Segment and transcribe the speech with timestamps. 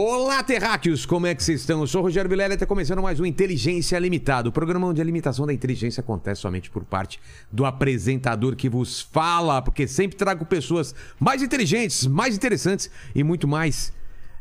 [0.00, 1.04] Olá, terráqueos!
[1.04, 1.80] Como é que vocês estão?
[1.80, 5.00] Eu sou o Rogério Vilela e está começando mais um Inteligência Limitada, o programa onde
[5.00, 7.18] a limitação da inteligência acontece somente por parte
[7.50, 13.48] do apresentador que vos fala, porque sempre trago pessoas mais inteligentes, mais interessantes e muito
[13.48, 13.92] mais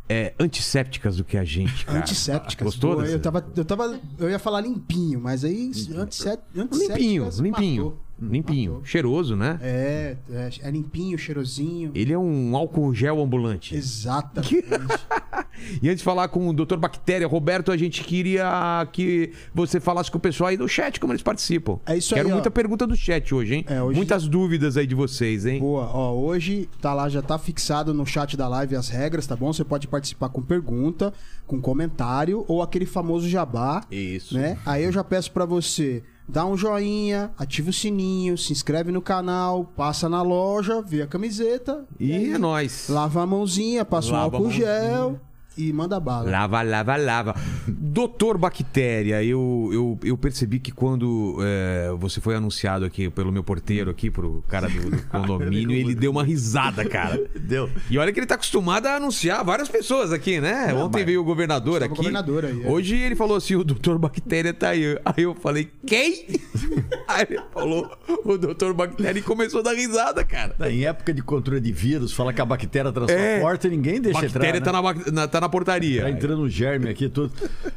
[0.07, 2.01] é, antissépticas do que a gente, cara.
[2.01, 2.63] Antissépticas.
[2.63, 3.99] Gostou Boa, eu, tava, eu tava.
[4.19, 6.99] Eu ia falar limpinho, mas aí antissé- antissépticas.
[6.99, 7.83] Limpinho, limpinho.
[7.85, 8.06] matou.
[8.19, 8.71] Limpinho.
[8.73, 8.85] Matou.
[8.85, 9.59] Cheiroso, né?
[9.61, 11.91] É, é, é limpinho, cheirosinho.
[11.93, 13.75] Ele é um álcool gel ambulante.
[13.75, 14.65] Exatamente.
[15.81, 16.75] E antes de falar com o Dr.
[16.77, 21.11] Bactéria, Roberto, a gente queria que você falasse com o pessoal aí do chat, como
[21.13, 21.79] eles participam.
[21.85, 22.33] É isso aí, Quero ó.
[22.33, 23.65] muita pergunta do chat hoje, hein?
[23.67, 25.59] É, hoje- Muitas dúvidas aí de vocês, hein?
[25.59, 29.35] Boa, ó, hoje tá lá, já tá fixado no chat da live as regras, tá
[29.35, 29.51] bom?
[29.51, 31.11] Você pode participar com pergunta,
[31.47, 34.35] com comentário ou aquele famoso jabá, Isso.
[34.37, 34.59] né?
[34.63, 39.01] Aí eu já peço pra você dar um joinha, ativa o sininho, se inscreve no
[39.01, 41.85] canal, passa na loja, vê a camiseta.
[41.99, 42.89] E aí é nóis.
[42.89, 45.19] lava a mãozinha, passa Lava um álcool gel
[45.57, 46.29] e manda bala.
[46.29, 47.35] Lava, lava, lava.
[47.67, 53.43] Doutor Bactéria, eu, eu, eu percebi que quando é, você foi anunciado aqui pelo meu
[53.43, 57.19] porteiro aqui, pro cara do, do condomínio, ele deu uma risada, cara.
[57.35, 57.69] Deu.
[57.89, 60.73] E olha que ele tá acostumado a anunciar várias pessoas aqui, né?
[60.73, 61.93] Ontem veio o governador aqui.
[61.93, 62.69] o governador aí, é.
[62.69, 64.97] Hoje ele falou assim: o doutor Bactéria tá aí.
[65.03, 66.25] Aí eu falei, quem?
[67.07, 67.89] aí ele falou,
[68.25, 70.55] o doutor Bactéria e começou a dar risada, cara.
[70.69, 74.57] Em época de controle de vírus, fala que a bactéria transporta e ninguém deixa Bactéria
[74.59, 74.71] entrar.
[74.73, 75.03] tá, né?
[75.07, 76.03] na, na- tá na portaria.
[76.03, 77.31] Tá entrando um germe aqui tudo.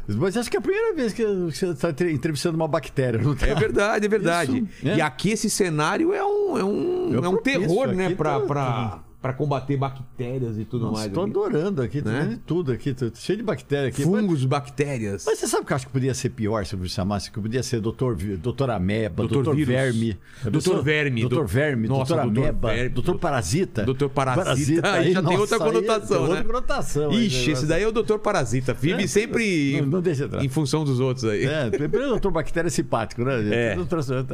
[0.09, 3.47] Mas acho que é a primeira vez que você está entrevistando uma bactéria, não tá?
[3.47, 4.59] É verdade, é verdade.
[4.59, 4.97] Isso, né?
[4.97, 8.11] E aqui esse cenário é um, é um, É é um terror, né?
[8.15, 11.13] Pra, tá- pra, pra combater bactérias e tudo Nossa, mais.
[11.13, 11.20] aqui.
[11.31, 12.27] adorando aqui, Né?
[12.31, 14.05] vendo tudo aqui, cheio de bactéria aqui.
[14.07, 15.25] Mas, Fungos, bactérias.
[15.27, 17.30] mas você sabe que eu acho que podia ser pior se eu chamasse?
[17.30, 19.64] Que podia ser doutor, doutor Ameba, Doutor doutor.
[19.64, 20.17] Verme.
[20.45, 21.20] Doutor Verme.
[21.20, 23.83] Doutor Do- Verme, Nossa, doutor Ameba, doutor Parasita.
[23.85, 26.29] Doutor Parasita, aí já tem outra nossa, aí conotação, tem né?
[26.30, 27.11] Outra conotação.
[27.11, 28.73] aí, Ixi, esse daí é o doutor Parasita.
[28.73, 30.42] Vive É, sempre não- não deixa entrar.
[30.45, 31.45] em função dos outros aí.
[31.45, 33.35] É, primeiro o doutor Bactéria é simpático, né?
[33.53, 33.77] É.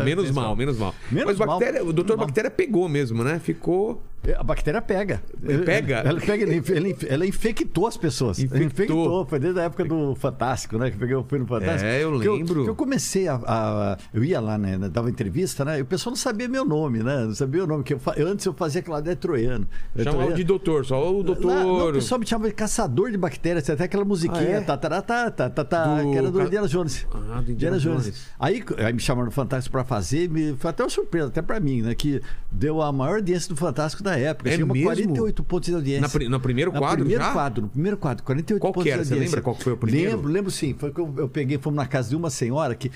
[0.04, 0.94] Menos mal, menos mal.
[1.10, 1.88] Menos Mas bactéria, mal.
[1.90, 2.16] o doutor.
[2.16, 3.38] Bactéria pegou mesmo, né?
[3.38, 4.02] Ficou.
[4.38, 5.22] A bactéria pega.
[5.64, 5.96] Pega?
[6.06, 8.38] Ela, pega, ela, inf- ela inf- ela infectou as pessoas.
[8.38, 8.66] Infectou.
[8.66, 9.26] Infectou.
[9.26, 10.90] Foi desde a época do Fantástico, né?
[10.90, 11.84] Que eu fui no Fantástico.
[11.84, 12.64] É, eu lembro.
[12.64, 14.78] que eu comecei a, a- Eu ia lá, né?
[14.90, 15.78] Dava entrevista, né?
[15.78, 17.24] E o pessoal não sabia meu nome, né?
[17.24, 17.82] Não sabia o nome.
[17.84, 19.66] que eu, eu- Antes eu fazia aquela de troiano.
[20.02, 21.46] Chamava de doutor, só o doutor.
[21.48, 23.68] Lá, não, o pessoal me chamava de caçador de bactérias.
[23.70, 24.60] Até aquela musiquinha, Ah, é?
[24.60, 27.06] tá, tá, tá, tá, tá, Do que era do Indiana Jones.
[27.12, 28.26] Ah, do Indiana Jones.
[28.38, 31.58] Aí, aí me chamaram no Fantástico pra fazer, me, foi até uma surpresa, até pra
[31.60, 31.94] mim, né?
[31.94, 32.20] Que
[32.50, 34.48] deu a maior audiência do Fantástico da época.
[34.50, 34.88] É Chegou a mesmo?
[34.88, 36.20] 48 pontos de audiência.
[36.20, 37.32] Na no primeiro No quadro primeiro já?
[37.32, 39.02] quadro, no primeiro quadro, 48 Qual que pontos era?
[39.02, 39.36] de Você audiência.
[39.36, 40.10] lembra qual que foi o primeiro?
[40.16, 40.74] Lembro, lembro sim.
[40.78, 42.90] Foi que eu, eu peguei, fomos na casa de uma senhora que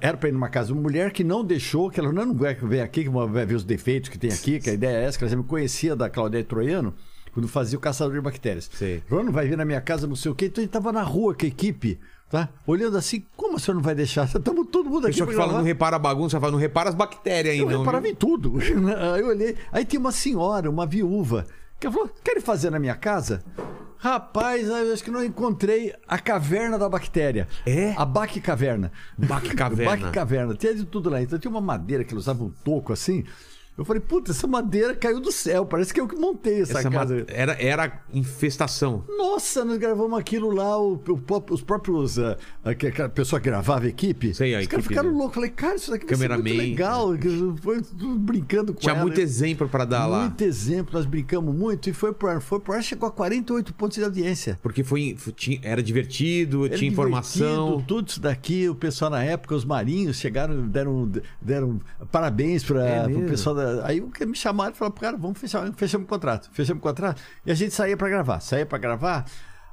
[0.00, 2.34] era pra ir numa casa de uma mulher que não deixou, que ela não, não
[2.34, 5.04] vai ver aqui, que vai ver os defeitos que tem aqui, que a ideia é
[5.04, 6.94] essa, que ela já me conhecia da Claudete Troiano.
[7.32, 8.68] Quando fazia o Caçador de Bactérias.
[8.74, 9.04] Sei.
[9.08, 10.46] Falou, não vai vir na minha casa, não sei o quê.
[10.46, 11.96] Então a gente tava na rua com a equipe,
[12.30, 12.48] tá?
[12.66, 14.24] Olhando assim, como o senhor não vai deixar?
[14.24, 16.94] Estamos todo mundo aqui Pessoa que fala, não repara a bagunça, fala, não repara as
[16.94, 17.80] bactérias aí, Eu não.
[17.80, 18.12] reparava viu?
[18.12, 18.58] em tudo.
[18.58, 19.56] Aí eu olhei.
[19.72, 21.44] Aí tem uma senhora, uma viúva,
[21.78, 23.42] que falou: querem fazer na minha casa?
[24.02, 27.46] Rapaz, eu acho que não encontrei a caverna da bactéria.
[27.66, 27.92] É?
[27.98, 28.90] A Bac Caverna.
[29.18, 29.90] Bac Caverna.
[30.06, 30.54] Bac Caverna.
[30.54, 31.20] Tinha de tudo lá.
[31.20, 33.24] Então tinha uma madeira que eles usavam um toco assim.
[33.80, 35.64] Eu falei, puta, essa madeira caiu do céu.
[35.64, 37.24] Parece que eu que montei essa, Essa casa.
[37.28, 39.02] era, era infestação.
[39.08, 42.16] Nossa, nós gravamos aquilo lá, o, o- os próprios.
[42.78, 44.34] que- que a pessoa que gravava a equipe.
[44.34, 45.34] Sei, a os caras ficaram loucos.
[45.34, 47.08] Falei, cara, isso daqui vai ser muito legal.
[47.62, 49.02] Foi tudo brincando com Tinha ela.
[49.02, 50.20] muito exemplo pra dar lá.
[50.26, 52.40] Muito exemplo, nós brincamos muito e foi pro ar.
[52.42, 54.58] Foi pro ar, chegou a 48 pontos de audiência.
[54.62, 57.64] Porque foi, tinha- era divertido, Era tinha informação.
[57.78, 61.10] divertido, Tudo isso daqui, o pessoal na época, os marinhos chegaram, deram,
[61.40, 61.80] deram
[62.12, 63.24] parabéns É para mesmo?
[63.24, 63.69] o pessoal da.
[63.84, 66.50] Aí o que me chamaram e falaram, cara, vamos fechar, fechamos o contrato.
[66.52, 67.20] Fechamos o contrato.
[67.44, 68.40] E a gente saía para gravar.
[68.40, 69.24] Saía para gravar.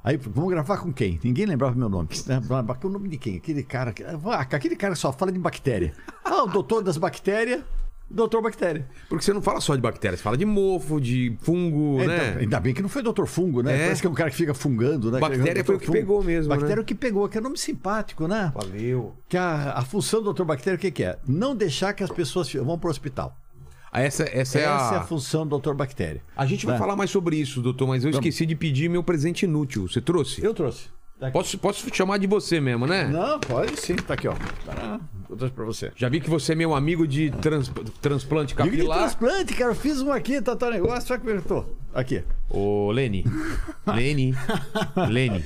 [0.04, 1.18] Aí, vamos gravar com quem?
[1.22, 2.08] Ninguém lembrava meu nome.
[2.26, 2.40] né?
[2.82, 3.36] O nome de quem?
[3.36, 3.92] Aquele cara.
[4.26, 5.92] Ah, aquele cara que só fala de bactéria.
[6.30, 7.62] Ah, o doutor das bactérias,
[8.10, 8.86] doutor bactéria.
[9.08, 12.28] Porque você não fala só de bactérias, você fala de mofo, de fungo, É, né?
[12.28, 13.74] então, ainda bem que não foi doutor fungo, né?
[13.74, 13.82] É.
[13.84, 15.18] Parece que é um cara que fica fungando, né?
[15.20, 15.98] Bactéria foi o que Fungo.
[15.98, 16.82] pegou mesmo, Bactéria né?
[16.82, 18.52] o que pegou, que é nome simpático, né?
[18.54, 19.16] Valeu.
[19.26, 21.18] Que a, a função do doutor Bactéria, o que, que é?
[21.26, 23.34] Não deixar que as pessoas vão para o hospital.
[23.90, 24.98] Ah, Essa, essa, é, Essa é a...
[24.98, 26.20] a função do doutor Bactéria.
[26.36, 26.78] A gente vai Né?
[26.78, 29.88] falar mais sobre isso, doutor, mas eu esqueci de pedir meu presente inútil.
[29.88, 30.44] Você trouxe?
[30.44, 30.88] Eu trouxe.
[31.32, 33.08] Posso, posso chamar de você mesmo, né?
[33.08, 33.96] Não, pode sim.
[33.96, 34.34] Tá aqui, ó.
[34.64, 35.90] Tá, eu trouxe pra você.
[35.96, 38.98] Já vi que você é meu amigo de trans- transplante Diga de capilar.
[38.98, 39.72] transplante, cara.
[39.72, 41.12] Eu fiz um aqui, tá, tá negócio.
[41.12, 41.64] Olha como eu tô.
[41.92, 42.22] Aqui.
[42.48, 43.24] Ô, Lene.
[43.86, 44.32] Lene.
[45.10, 45.44] Lene.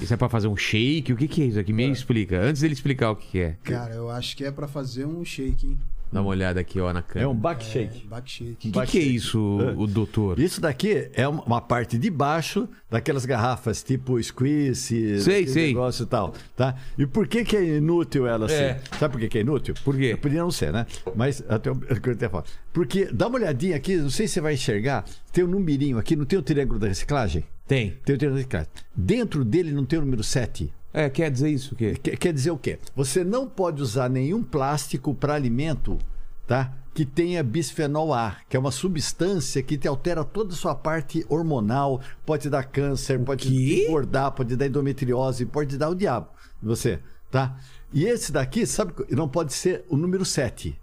[0.00, 1.12] Isso é pra fazer um shake?
[1.12, 1.72] O que, que é isso aqui?
[1.72, 2.40] Me explica.
[2.40, 3.56] Antes dele explicar o que, que é.
[3.62, 5.78] Cara, eu acho que é pra fazer um shake, hein?
[6.12, 7.28] Dá uma olhada aqui, ó, na É câmera.
[7.30, 8.06] um back shake.
[8.06, 8.68] Back shake.
[8.68, 9.40] O que, que é isso,
[9.76, 10.38] o doutor?
[10.38, 15.68] Isso daqui é uma parte de baixo daquelas garrafas tipo squeeze, Sei, sei.
[15.68, 16.76] negócio e tal, tá?
[16.96, 18.54] E por que que é inútil ela assim?
[18.54, 18.80] É.
[18.98, 19.74] Sabe por que que é inútil?
[19.84, 20.16] Por quê?
[20.16, 20.86] Podia não ser, né?
[21.16, 22.44] Mas até eu eu até falo.
[22.72, 26.14] Porque dá uma olhadinha aqui, não sei se você vai enxergar, tem um numerinho aqui,
[26.14, 27.44] não tem o triângulo da reciclagem?
[27.66, 27.98] Tem.
[28.04, 28.68] Tem o triângulo da reciclagem.
[28.94, 30.72] Dentro dele não tem o número 7.
[30.96, 31.94] É, quer dizer isso o quê?
[32.00, 32.78] Quer, quer dizer o quê?
[32.94, 35.98] Você não pode usar nenhum plástico para alimento,
[36.46, 36.72] tá?
[36.94, 41.26] Que tenha bisfenol A, que é uma substância que te altera toda a sua parte
[41.28, 43.86] hormonal, pode dar câncer, pode quê?
[43.88, 46.28] engordar, pode dar endometriose, pode dar o diabo
[46.62, 47.58] em você, tá?
[47.92, 50.78] E esse daqui, sabe, não pode ser o número 7.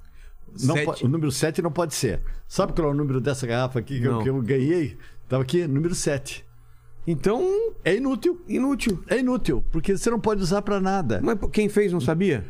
[0.65, 0.85] Não Sete?
[0.85, 2.21] po- o número 7 não pode ser.
[2.45, 4.97] Sabe qual é o número dessa garrafa aqui que, eu, que eu ganhei?
[5.29, 6.43] Tava aqui, número 7.
[7.07, 8.39] Então, É inútil.
[8.47, 9.03] inútil.
[9.07, 11.19] É inútil, porque você não pode usar para nada.
[11.23, 12.45] Mas quem fez não sabia?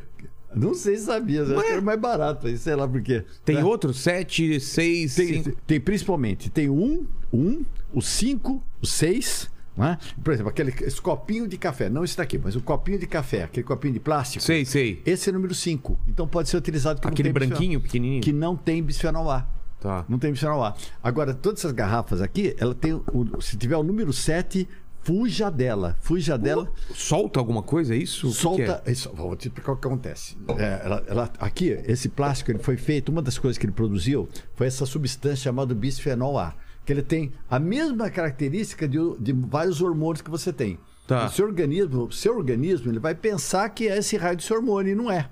[0.53, 3.23] Não sei se sabia, acho que era mais barato, aí, sei lá por quê.
[3.45, 3.65] Tem Tá?
[3.65, 3.93] outro?
[3.93, 5.57] Sete, seis, Tem, cinco.
[5.65, 7.63] tem principalmente, tem um, um,
[7.93, 9.97] o cinco, o seis, né?
[10.21, 13.43] Por exemplo, aquele esse copinho de café, não esse daqui, mas o copinho de café,
[13.43, 14.43] aquele copinho de plástico.
[14.43, 15.01] Sei, sei.
[15.05, 15.97] Esse é o número 5.
[16.09, 18.21] Então pode ser utilizado Aquele tem bisfenol- branquinho, pequenininho.
[18.21, 19.47] que não tem bisfenol A.
[19.81, 20.05] Tá.
[20.07, 20.75] Não tem bisfenol A.
[21.03, 24.69] Agora, todas essas garrafas aqui, ela tem o, se tiver o número 7,
[25.01, 25.97] fuja dela.
[26.01, 26.71] Fuja dela.
[26.93, 28.27] Solta alguma coisa, é isso?
[28.27, 28.83] O que que Solta.
[28.85, 30.37] Isso, vou te explicar o que acontece.
[30.57, 34.29] É, ela- ela- aqui, esse plástico ele foi feito, uma das coisas que ele produziu
[34.55, 36.53] foi essa substância chamada bisfenol A.
[36.85, 40.77] Que ele tem a mesma característica de, de vários hormônios que você tem.
[41.07, 41.25] Tá.
[41.25, 44.95] O seu organismo, seu organismo ele vai pensar que é esse raio desse hormônio e
[44.95, 45.27] não é.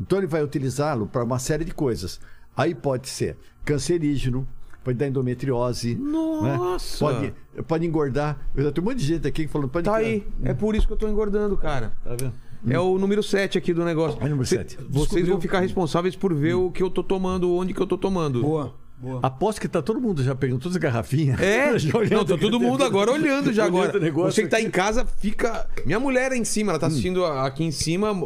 [0.00, 2.20] Então ele vai utilizá-lo para uma série de coisas.
[2.56, 4.46] Aí pode ser cancerígeno,
[4.82, 5.94] pode dar endometriose.
[5.94, 6.56] né?
[6.56, 6.98] Nossa!
[7.04, 7.34] Pode,
[7.66, 8.38] pode engordar.
[8.54, 10.26] Eu tenho um monte de gente aqui que falando pode Tá aí.
[10.44, 11.92] É por isso que eu tô engordando, cara.
[12.04, 12.32] Tá vendo?
[12.66, 14.18] É o número 7 aqui do negócio.
[14.22, 14.76] É o número Cê- sete.
[14.76, 17.86] Vocês Descobriu- vão ficar responsáveis por ver o que eu tô tomando, onde que eu
[17.86, 18.40] tô tomando.
[18.40, 18.74] Boa,
[19.04, 19.20] boa.
[19.22, 21.40] Aposto que tá todo mundo já pegando todas as garrafinhas.
[21.40, 23.92] É, Já não, tá todo mundo agora olhando já agora.
[24.12, 25.66] Você que tá em casa, fica.
[25.84, 28.10] Minha mulher é em cima, ela tá assistindo a- aqui em cima.
[28.12, 28.24] Ô,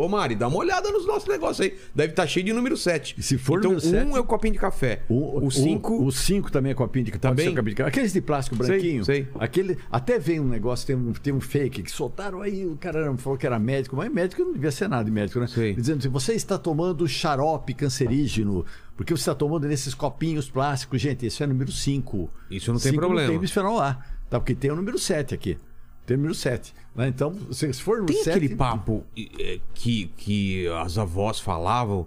[0.00, 1.74] ô, ô, Mari, dá uma olhada nos nossos negócios aí.
[1.94, 3.14] Deve estar cheio de número 7.
[3.18, 5.02] E se for então, número um é o copinho de café.
[5.08, 6.04] O 5.
[6.04, 7.46] O 5 também é copinho de Também?
[7.48, 9.04] ser copinho de Aqueles de plástico Sei, branquinho.
[9.04, 9.28] sei.
[9.38, 13.14] Aquele, até vem um negócio, tem um, tem um fake que soltaram aí, o cara
[13.18, 15.46] falou que era médico, mas médico não devia ser nada de médico, né?
[15.46, 15.74] Sei.
[15.74, 18.64] Dizendo assim, você está tomando xarope cancerígeno,
[18.96, 21.00] porque você está tomando nesses copinhos plásticos.
[21.00, 22.30] Gente, isso é número 5.
[22.50, 23.22] Isso não tem problema.
[23.22, 23.94] Não tem bisfenol A,
[24.28, 24.38] tá?
[24.38, 25.58] Porque tem o número 7 aqui.
[26.04, 26.74] Tem o número 7.
[26.94, 27.08] Né?
[27.08, 28.30] Então, se for no Tem 7...
[28.30, 32.06] aquele papo é, que, que as avós falavam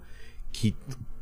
[0.51, 0.75] que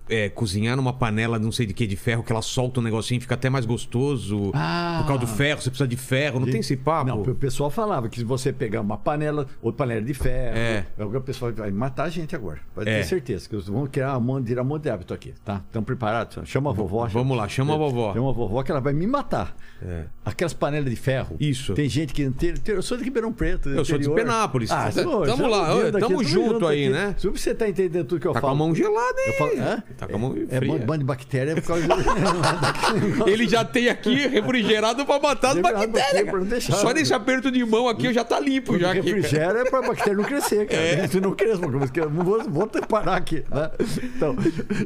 [0.10, 3.18] é, cozinhar numa panela não sei de que de ferro, que ela solta um negocinho
[3.18, 4.52] e fica até mais gostoso.
[4.54, 4.98] Ah.
[5.02, 6.40] Por causa do ferro, você precisa de ferro.
[6.40, 7.08] Não tem esse papo?
[7.10, 10.86] Não, o pessoal falava que se você pegar uma panela, ou panela de ferro, É.
[11.00, 12.60] o pessoal vai matar a gente agora.
[12.76, 13.00] Pode É.
[13.00, 13.48] ter certeza.
[13.48, 15.62] Que eles vão criar um monte, virar um monte de hábito aqui, tá?
[15.66, 16.38] Estão preparados?
[16.50, 17.08] Chama a vovó.
[17.08, 18.14] Vamos lá, chama a vovó.
[18.14, 19.56] Chama a vovó que ela vai me matar.
[19.82, 20.04] É.
[20.26, 21.36] Aquelas panelas de ferro.
[21.40, 21.74] Isso.
[21.74, 22.30] Tem gente que.
[22.30, 23.70] Tem, eu sou de Ribeirão Preto.
[23.70, 24.10] Eu sou de.
[24.10, 24.70] Penápolis.
[24.72, 26.94] Ah, Tamo lá, tamo aqui, junto aí, aqui.
[26.94, 27.16] né?
[27.18, 28.54] Se você tá entendendo tudo que eu Tá com falo.
[28.64, 29.28] a mão gelada, hein?
[29.28, 29.84] Eu falo, hã?
[29.98, 30.72] Tá com a mão É fria.
[30.74, 31.94] bando bando de bactéria por causa do.
[33.30, 36.30] Ele já tem aqui refrigerado pra matar as bactérias.
[36.30, 36.74] pra deixar.
[36.76, 39.02] Só nesse aperto de mão aqui eu já tá limpo já aqui.
[39.02, 39.16] cara.
[39.16, 41.08] refrigério é pra bactéria não crescer, cara.
[41.08, 43.44] Se não cresce, porque não vou, vou parar aqui.
[43.50, 43.72] Né?
[44.04, 44.36] Então,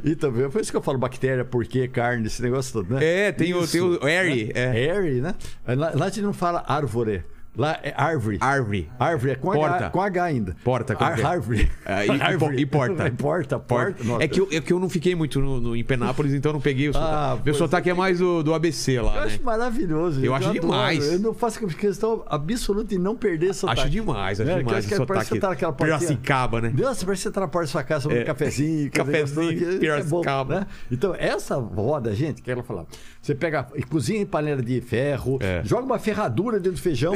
[0.03, 3.03] e também, por isso que eu falo bactéria, porquê, carne, esse negócio todo, né?
[3.27, 4.51] É, tem o- tem o Airy, Né?
[4.55, 4.91] é.
[4.91, 5.35] Airy, né?
[5.67, 7.23] Lá, lá a gente não fala árvore.
[7.57, 8.37] Lá é árvore.
[8.39, 8.89] Árvore.
[8.99, 9.75] Árvore é com Porta.
[9.75, 10.55] H, com H ainda.
[10.63, 11.23] Porta, como Ar, é?
[11.23, 11.71] árvore.
[11.87, 12.57] É, e- Árvore.
[12.61, 13.11] e porta.
[13.17, 14.03] porta, porta.
[14.03, 14.23] Nossa.
[14.23, 16.53] É que, eu, é que eu não fiquei muito no, no- em Penápolis, então eu
[16.53, 17.13] não peguei o sotaque.
[17.13, 19.19] Ah, Meu sotaque é mais do, do ABC Eu lá, né?
[19.21, 20.23] acho maravilhoso.
[20.23, 20.61] Eu acho adoro.
[20.61, 21.13] demais.
[21.13, 23.81] Eu não faço questão absoluta de não perder sotaque.
[23.81, 25.33] Acho demais, acho É, demais que que parece sotaque.
[25.33, 25.73] que tá naquela.
[25.73, 26.73] Piracicaba, né?
[26.77, 28.23] Nossa, parece que você tá na porta da sua casa tomando É.
[28.23, 28.91] um cafezinho.
[28.91, 30.59] Cafezinho, é Piracicaba.
[30.61, 30.67] né?
[30.91, 32.87] Então, essa roda, gente, que ela falava.
[33.21, 35.61] Você pega e cozinha em panela de ferro, É.
[35.63, 37.13] joga uma ferradura dentro do feijão.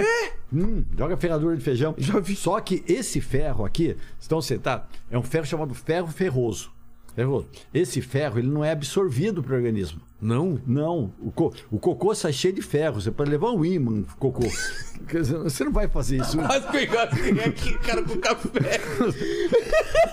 [0.53, 1.95] Hum, joga ferradura de feijão.
[1.97, 2.35] Já vi.
[2.35, 6.71] Só que esse ferro aqui, então você tá, é um ferro chamado ferro ferroso.
[7.15, 7.47] Ferroso.
[7.73, 10.01] Esse ferro, ele não é absorvido pelo organismo.
[10.21, 10.61] Não?
[10.67, 13.01] Não, o, co- o cocô sai cheio de ferro.
[13.01, 14.43] Você pode levar um imã, cocô.
[15.07, 16.37] Quer dizer, Você não vai fazer isso.
[16.37, 18.79] Mas pegar aqui, cara, com café.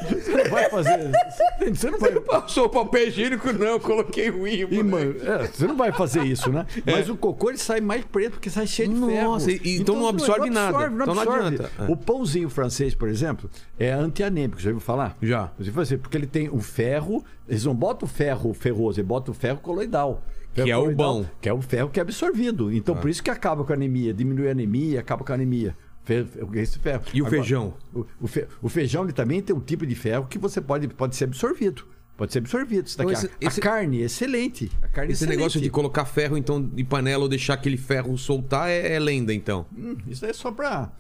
[0.09, 1.11] Você não vai fazer.
[1.75, 2.13] Você não vai.
[2.21, 4.75] Passou o papel higiênico, não, eu coloquei o imã.
[4.75, 4.99] Imã.
[5.23, 6.67] É, você não vai fazer isso, né?
[6.87, 9.33] Mas o cocô ele sai mais preto porque sai cheio de ferro.
[9.33, 10.87] Nossa, e- então não absorve nada.
[10.91, 11.71] Então não adianta.
[11.79, 11.85] É.
[11.93, 14.61] O pãozinho francês, por exemplo, é antianêmico.
[14.61, 15.17] Já ouviu falar?
[15.21, 15.51] Já.
[15.59, 17.23] Você fala assim, porque ele tem o ferro.
[17.49, 20.23] Eles não botam o ferro ferroso, eles botam o ferro coloidal.
[20.53, 21.25] Ferro Que é o bom.
[21.41, 22.73] Que é o ferro que é absorvido.
[22.73, 25.77] Então por isso que acaba com a anemia, diminui a anemia, acaba com a anemia.
[26.55, 27.03] Esse ferro.
[27.13, 27.75] E o feijão?
[27.95, 30.89] O, o fe- o feijão ele também tem um tipo de ferro que você pode,
[30.89, 31.85] pode ser absorvido.
[32.17, 32.89] Pode ser absorvido.
[32.93, 34.73] Então, esse- a, esse- a carne, excelente.
[34.83, 35.39] A carne Esse excelente.
[35.39, 39.33] negócio de colocar ferro, então, de panela ou deixar aquele ferro soltar é, é lenda,
[39.33, 39.67] então.
[39.77, 40.91] Hum, isso é só pra,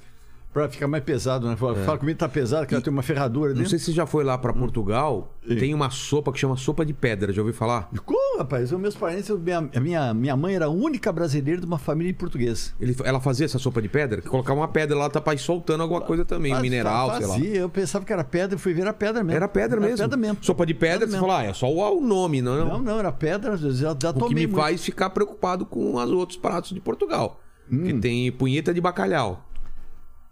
[0.52, 1.55] pra ficar mais pesado, né?
[1.57, 3.71] Fala, fala comigo tá pesado, que ela tem uma ferradura Não dentro.
[3.71, 6.93] sei se você já foi lá pra Portugal, tem uma sopa que chama sopa de
[6.93, 7.88] pedra, já ouviu falar?
[8.05, 8.73] Como, rapaz?
[8.73, 12.12] Os meus parentes, minha, a minha, minha mãe era a única brasileira de uma família
[12.14, 12.73] portuguesa.
[12.81, 14.21] Ele, ela fazia essa sopa de pedra?
[14.21, 17.26] Que colocava uma pedra lá, tá pra ir soltando alguma coisa também, Faz- mineral, fazia,
[17.28, 17.57] sei lá.
[17.57, 19.37] Eu pensava que era pedra, fui ver a pedra mesmo.
[19.37, 19.99] Era pedra mesmo.
[19.99, 20.38] pedra mesmo.
[20.43, 23.12] Sopa de pedra, Pedra você fala, ah, é só o, nome, não, Não, não, era
[23.12, 24.57] pedra, já, já O que me muito.
[24.61, 27.40] faz ficar preocupado com os outros pratos de Portugal.
[27.71, 27.85] Hum.
[27.85, 29.45] Que tem punheta de bacalhau.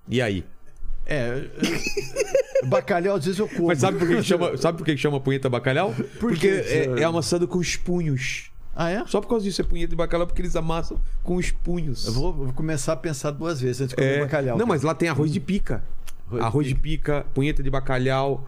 [0.09, 0.45] E aí?
[1.09, 1.45] É,
[2.67, 3.69] bacalhau às vezes eu como.
[3.69, 5.95] Mas sabe por que, que chama, sabe por que que chama punheta bacalhau?
[6.19, 8.51] porque é, é amassado com os punhos.
[8.75, 9.05] Ah, é?
[9.07, 12.07] Só por causa disso é punheta de bacalhau, porque eles amassam com os punhos.
[12.07, 14.59] Eu vou, vou começar a pensar duas vezes antes de comer É, bacalhau.
[14.59, 15.83] Não, mas lá tem arroz de pica.
[16.27, 18.47] Arroz de Arroz de pica, punheta de bacalhau.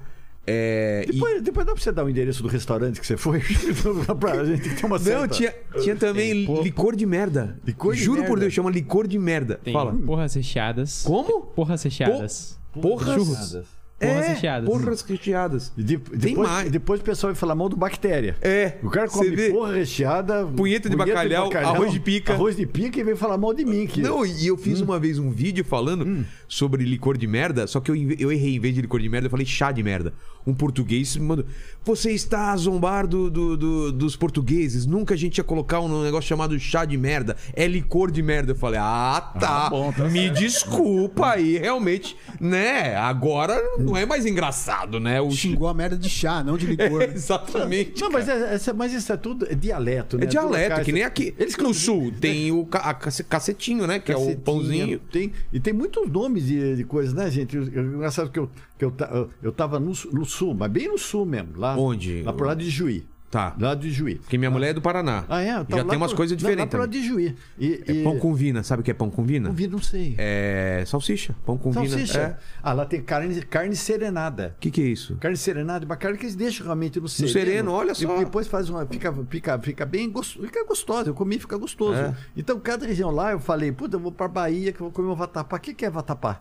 [0.51, 3.41] É, e- Depois, depois dá pra você dar o endereço do restaurante que você foi?
[4.19, 5.29] pra gente ter uma Não, certa...
[5.29, 7.59] tinha, tinha também licor de merda.
[7.67, 8.41] Licor de Juro por merda?
[8.41, 9.61] Deus, chama licor de merda.
[9.63, 9.93] Tem Fala.
[9.93, 11.03] porras recheadas.
[11.03, 11.43] Como?
[11.43, 12.59] Porras recheadas.
[12.73, 13.15] Porras.
[13.15, 13.53] Churros.
[14.01, 14.69] Porras é, recheadas.
[14.71, 15.73] Porras recheadas.
[15.77, 16.71] E de- depois, mais.
[16.71, 18.37] depois o pessoal vai falar mal do bactéria.
[18.41, 18.79] É.
[18.83, 19.51] O cara come vê?
[19.51, 22.33] porra recheada, Punheta de bacalhau, arroz de pica.
[22.33, 23.87] Arroz de pica e vem falar mal de mim.
[23.89, 24.01] Que...
[24.01, 27.91] Não, e eu fiz uma vez um vídeo falando sobre licor de merda, só que
[27.91, 28.57] eu, eu errei.
[28.57, 30.15] Em vez de licor de merda, eu falei chá de merda.
[30.47, 31.45] Um português me mandou.
[31.85, 34.87] Você está a zombar do, do- do- dos portugueses.
[34.87, 37.37] Nunca a gente ia colocar um negócio chamado chá de merda.
[37.53, 38.53] É licor de merda.
[38.53, 39.67] Eu falei, ah, tá.
[39.67, 42.17] Ah, bom, tá me desculpa aí, realmente.
[42.41, 42.97] Né?
[42.97, 45.21] Agora não é mais engraçado, né?
[45.21, 47.01] O Xingou a merda de chá, não de licor.
[47.01, 47.13] né?
[47.15, 48.01] Exatamente.
[48.01, 50.25] Não, mas, é- é- mas isso é tudo é dialeto, né?
[50.25, 51.35] É dialeto, Locais- que nem aqui.
[51.39, 52.95] Eles no sul tem o ca-
[53.29, 53.99] cacetinho, né?
[53.99, 54.99] Que é o pãozinho.
[55.13, 57.57] Tem, e tem muitos nomes de, de coisas, né, gente?
[57.57, 61.25] Engraçado que eu, que eu, eu, eu tava no, no sul, mas bem no sul
[61.25, 61.57] mesmo.
[61.57, 62.23] Lá, Onde?
[62.23, 63.07] Lá pro lado de Juí.
[63.31, 63.55] Tá.
[63.61, 64.15] Lá de Juí.
[64.15, 65.25] Porque minha mulher é do Paraná.
[65.29, 65.53] Ah, é?
[65.53, 66.73] Tava Já lá tem umas pro- coisas Lá diferentes.
[66.79, 67.01] lado também.
[67.03, 67.37] de Juí.
[67.59, 68.63] E, É e- pão com vina.
[68.63, 69.49] Sabe o que é pão com vina?
[69.51, 70.15] Não vi, não sei.
[70.17, 71.35] É salsicha.
[71.45, 71.89] Pão com vina.
[71.89, 72.19] Salsicha.
[72.19, 72.37] É.
[72.63, 74.55] Ah, lá tem carne, carne serenada.
[74.57, 75.17] O que, que é isso?
[75.17, 77.33] Carne serenada é uma carne que eles deixam realmente no sereno.
[77.33, 78.17] sereno, olha só.
[78.17, 78.87] E depois faz uma.
[78.87, 80.47] Fica, fica, fica bem gostoso.
[80.47, 81.11] Fica gostosa.
[81.11, 81.99] Eu comi fica gostoso.
[82.01, 82.15] É.
[82.35, 85.09] Então, cada região lá, eu falei, puta, eu vou pra Bahia que eu vou comer
[85.09, 85.57] um vatapá.
[85.57, 86.41] O que, que é vatapá?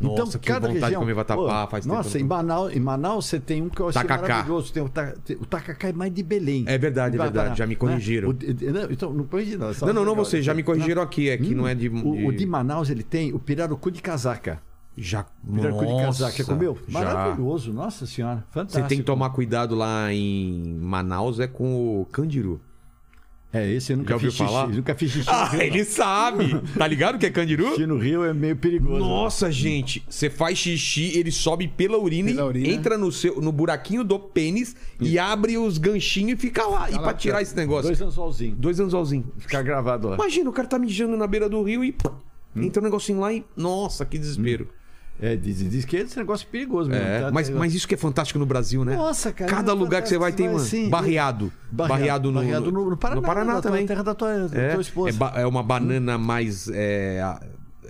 [0.00, 3.38] Nossa, que vontade de comer vatapá, faz tempo Nossa, eu em Manaus, em Manaus você
[3.38, 4.28] tem um que eu achei Tacacá.
[4.28, 4.72] maravilhoso.
[4.72, 6.64] Tem o, ta, o tacacá é mais de Belém.
[6.66, 7.78] É verdade, é verdade, já me né?
[7.78, 8.30] corrigiram.
[8.30, 9.74] O de- não, então, não corrigi, não.
[9.74, 10.40] só- Não, não, não você.
[10.40, 11.28] Já me corrigiram aqui.
[11.28, 11.88] É que não é de.
[11.88, 14.60] O, o de Manaus ele tem o pirarucu de casaca.
[14.96, 15.24] Já.
[15.54, 16.78] Pirarucu de casaca, Nossa, já comeu?
[16.88, 16.98] já.
[17.00, 18.44] Maravilhoso, nossa senhora.
[18.50, 18.82] Fantástico.
[18.82, 22.60] Você tem que tomar cuidado lá em Manaus é com o candiru.
[23.52, 24.52] É, esse eu nunca Já ouviu fiz xixi.
[24.52, 24.68] falar?
[24.68, 25.62] Nunca fiz xixi Ah, Rio.
[25.62, 26.60] ele sabe!
[26.78, 27.68] Tá ligado que é candiru?
[27.70, 29.00] Xixi no Rio é meio perigoso.
[29.00, 32.68] Nossa, gente, você faz xixi, ele sobe pela urina, Pela e urina.
[32.68, 36.88] entra no, seu, no buraquinho do pênis e abre os ganchinhos e fica lá.
[36.90, 37.88] e pra tirar esse negócio?
[37.88, 38.56] Dois anzolzinhos.
[38.56, 39.26] Dois anzolzinhos.
[39.38, 40.14] Ficar gravado lá.
[40.14, 42.10] Imagina, o cara tá mijando na beira do rio e pum,
[42.56, 43.44] entra um negocinho lá e.
[43.56, 44.68] Nossa, que desespero.
[45.22, 47.04] É, diz, diz que esse negócio é perigoso mesmo.
[47.06, 47.30] É, tá?
[47.30, 48.96] mas, mas isso que é fantástico no Brasil, né?
[48.96, 49.50] Nossa, cara.
[49.50, 50.58] Cada é lugar que você vai tem, mano.
[50.58, 50.90] fantástico, vai, sim.
[50.90, 51.52] barreado.
[51.70, 53.20] Barreado, no, barreado no, no Paraná.
[53.20, 53.86] no Paraná na também.
[53.86, 55.10] terra da tua, da É, tua esposa.
[55.10, 57.20] é, ba- é uma banana mais é,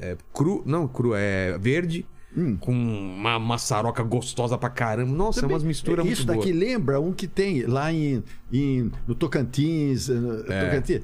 [0.01, 2.05] é, cru, não cru, é verde,
[2.37, 2.57] Hum.
[2.61, 5.13] com uma maçaroca gostosa pra caramba.
[5.13, 8.23] Nossa, Também- é umas misturas muito Isso daqui lembra um que tem lá em,
[8.53, 10.09] em- no Tocantins.
[10.09, 11.03] eh, no- Tocantins.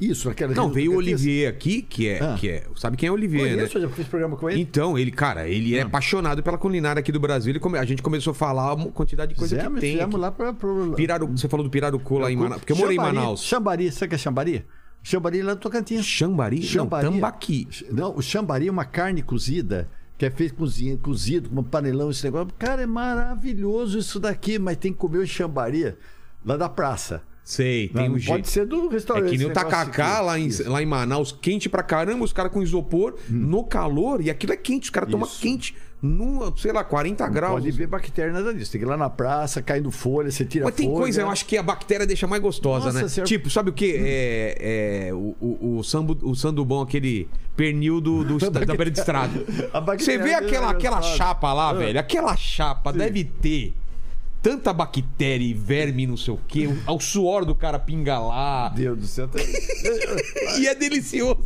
[0.00, 0.96] Isso, aquela Não, veio o.
[0.96, 2.36] Olivier aqui, que é, Ah.
[2.38, 2.64] que é.
[2.74, 3.54] Sabe quem é o Olivier, né?
[3.56, 4.60] Conheço, eu já fiz programa com ele.
[4.60, 7.50] Então, ele, cara, ele é apaixonado pela culinária aqui do Brasil.
[7.52, 10.00] Ele come- A gente começou a falar uma quantidade de coisa Fizemos, que tem.
[10.00, 10.16] aqui.
[10.16, 10.52] lá pra...
[10.52, 12.60] pro- Piraru- Você falou do pirarucu lá em Manaus.
[12.60, 13.42] Porque eu morei Xambari, em Manaus.
[13.42, 14.64] Xambari, sabe o que é xambari?
[15.02, 16.04] Xambari lá do Tocantins.
[16.04, 16.62] Xambari?
[16.62, 17.04] Xambari.
[17.06, 17.68] Não, tambaqui.
[17.90, 22.10] Não, o xambari é uma carne cozida, que é feito cozinha, cozido, com um panelão,
[22.10, 22.48] esse negócio.
[22.58, 25.94] Cara, é maravilhoso isso daqui, mas tem que comer o xambari
[26.44, 27.22] lá da praça.
[27.44, 28.48] Sei, tem não um pode jeito.
[28.48, 29.30] ser do É restaurante.
[29.30, 30.24] que nem o tacacá aqui.
[30.26, 30.62] lá em, Isso.
[30.68, 30.72] Hum.
[30.72, 34.56] lá em Manaus, quente pra caramba, os caras com isopor, no calor, e aquilo é
[34.56, 37.54] quente, os caras tomam quente no, sei lá, 40 graus.
[37.54, 38.72] Pode ver bactéria nada disso.
[38.72, 40.98] Tem que ir lá na praça, caindo folha, você tira Mas tem folha.
[41.00, 43.08] coisa, eu acho que a bactéria deixa mais gostosa, Nossa né?
[43.08, 43.28] senhora.
[43.28, 43.96] Tipo, sabe o que?
[43.98, 48.90] É, é, o, o, o, sambo, o sandubom, aquele pernil do, do, da, da beira
[48.90, 49.32] de estrada.
[49.96, 51.16] Você vê aquela, é aquela gostosa.
[51.16, 51.72] chapa lá, Ah.
[51.74, 51.98] velho?
[52.00, 53.72] Aquela chapa deve ter
[54.42, 56.68] tanta bactéria e verme, não sei o quê.
[56.86, 58.68] O, o suor do cara pinga lá.
[58.70, 59.28] Deus do céu.
[60.58, 61.40] E é delicioso.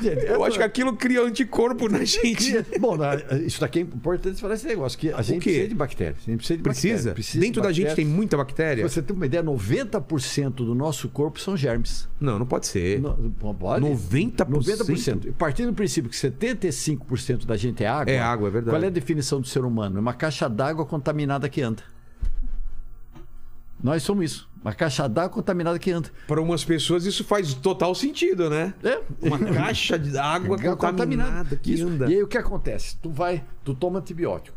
[0.00, 2.54] Gente, Eu acho que aquilo cria anticorpo na gente.
[2.78, 2.96] Bom,
[3.44, 6.18] isso daqui é importante falar esse negócio, que a gente precisa de bactérias.
[6.26, 6.94] A gente precisa de Precisa?
[6.94, 7.14] bactérias.
[7.14, 8.14] Precisa Dentro de da gente tem bactérias.
[8.16, 8.88] muita bactéria?
[8.88, 12.08] Você ter uma ideia, 90% do nosso corpo são germes.
[12.20, 13.00] Não, não pode ser.
[13.00, 13.14] No-
[13.58, 13.84] pode?
[13.84, 14.44] 90%?
[14.46, 15.26] 90%.
[15.26, 18.12] E partindo do princípio que 75% da gente é água.
[18.12, 18.76] É água, é verdade.
[18.76, 19.98] Qual é a definição do ser humano?
[19.98, 21.84] É uma caixa d'água contaminada que anda.
[23.80, 24.50] Nós somos isso.
[24.60, 26.10] Uma caixa d'água contaminada que anda.
[26.26, 28.74] Para umas pessoas isso faz total sentido, né?
[28.82, 29.00] É.
[29.22, 31.86] Uma caixa de água Água contaminada que Isso.
[31.86, 32.10] anda.
[32.10, 32.96] E aí o que acontece?
[32.96, 34.56] Tu vai, tu toma antibiótico.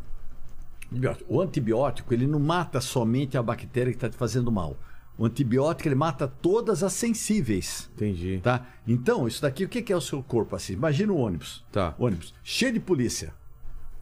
[0.92, 1.32] Antibiótico.
[1.32, 4.75] O antibiótico, ele não mata somente a bactéria que está te fazendo mal.
[5.18, 7.92] O antibiótico, ele mata todas as sensíveis.
[7.96, 8.39] Entendi.
[8.42, 8.66] Tá?
[8.88, 10.74] Então, isso daqui, o que é o seu corpo assim?
[10.74, 11.63] Imagina o ônibus.
[11.72, 11.94] Tá.
[12.00, 13.34] Ônibus cheio de polícia.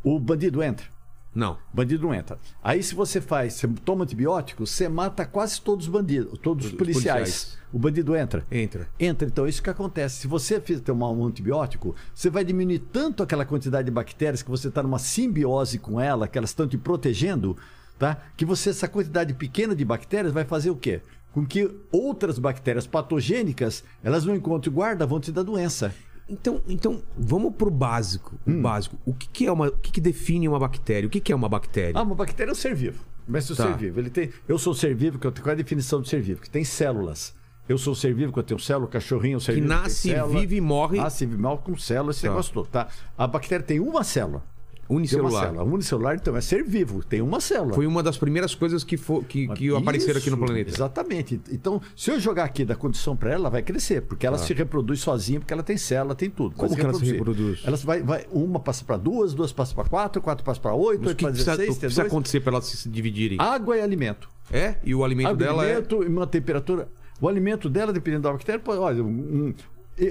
[0.04, 0.95] O bandido entra.
[1.36, 1.58] Não.
[1.74, 2.39] Bandido não entra.
[2.63, 6.72] Aí, se você faz, você toma antibiótico, você mata quase todos os bandidos, todos os
[6.72, 7.20] policiais.
[7.20, 7.58] policiais.
[7.74, 8.46] O bandido entra.
[8.50, 8.88] Entra.
[8.98, 10.22] Entra, então, isso que acontece.
[10.22, 14.50] Se você fizer tomar um antibiótico, você vai diminuir tanto aquela quantidade de bactérias que
[14.50, 17.58] você está numa simbiose com ela, que elas estão te protegendo,
[18.00, 18.18] tá?
[18.38, 21.01] Que você, essa quantidade pequena de bactérias vai fazer o quê?
[21.34, 25.94] Com que outras bactérias patogênicas, elas não encontrem guarda, vão te dar doença.
[26.27, 28.36] Então, então vamos pro básico.
[28.48, 28.60] Hum.
[28.60, 28.98] O básico.
[29.05, 29.67] O que, que é uma.
[29.67, 31.05] O que, que define uma bactéria?
[31.08, 32.00] O que, que é uma bactéria?
[32.00, 33.00] Ah, uma bactéria é um ser vivo.
[33.27, 33.67] Mas o Tá.
[33.67, 34.29] ser vivo, ele tem.
[34.48, 36.41] Eu sou ser vivo, que eu tenho, qual é a definição de ser vivo?
[36.41, 37.34] Que tem células.
[37.67, 39.67] Eu sou ser vivo, que eu tenho célula, cachorrinho, ser Que vivo.
[39.74, 40.39] nasce, célula.
[40.39, 40.98] vive e morre.
[41.00, 42.29] Nasce, vive e morre com célula, esse Tá.
[42.29, 42.88] negócio todo, tá?
[43.17, 44.44] A bactéria tem uma célula.
[44.88, 45.44] Tem uma Unicelular.
[45.46, 45.63] célula.
[45.63, 47.74] Unicelular, então, é ser vivo, tem uma célula.
[47.74, 50.70] Foi uma das primeiras coisas que, fo- que, que apareceram aqui no Isso, planeta.
[50.70, 51.42] Exatamente.
[51.51, 54.54] Então, se eu jogar aqui da condição para ela, ela vai crescer, porque ela se
[54.54, 56.56] reproduz sozinha, porque ela tem célula, tem tudo.
[56.56, 57.62] Como que ela se reproduz?
[57.65, 61.00] Ela vai, vai, uma passa para duas, duas passa para quatro, quatro passa para oito,
[61.00, 62.12] Mas oito que para 16, o que precisa dois.
[62.13, 63.38] acontecer para elas se dividirem?
[63.42, 64.30] Água e alimento.
[64.51, 64.75] É?
[64.84, 65.72] E o alimento Água, dela é.
[65.72, 66.88] alimento e uma temperatura.
[67.20, 69.54] O alimento dela, dependendo da bactéria, pode, olha, um-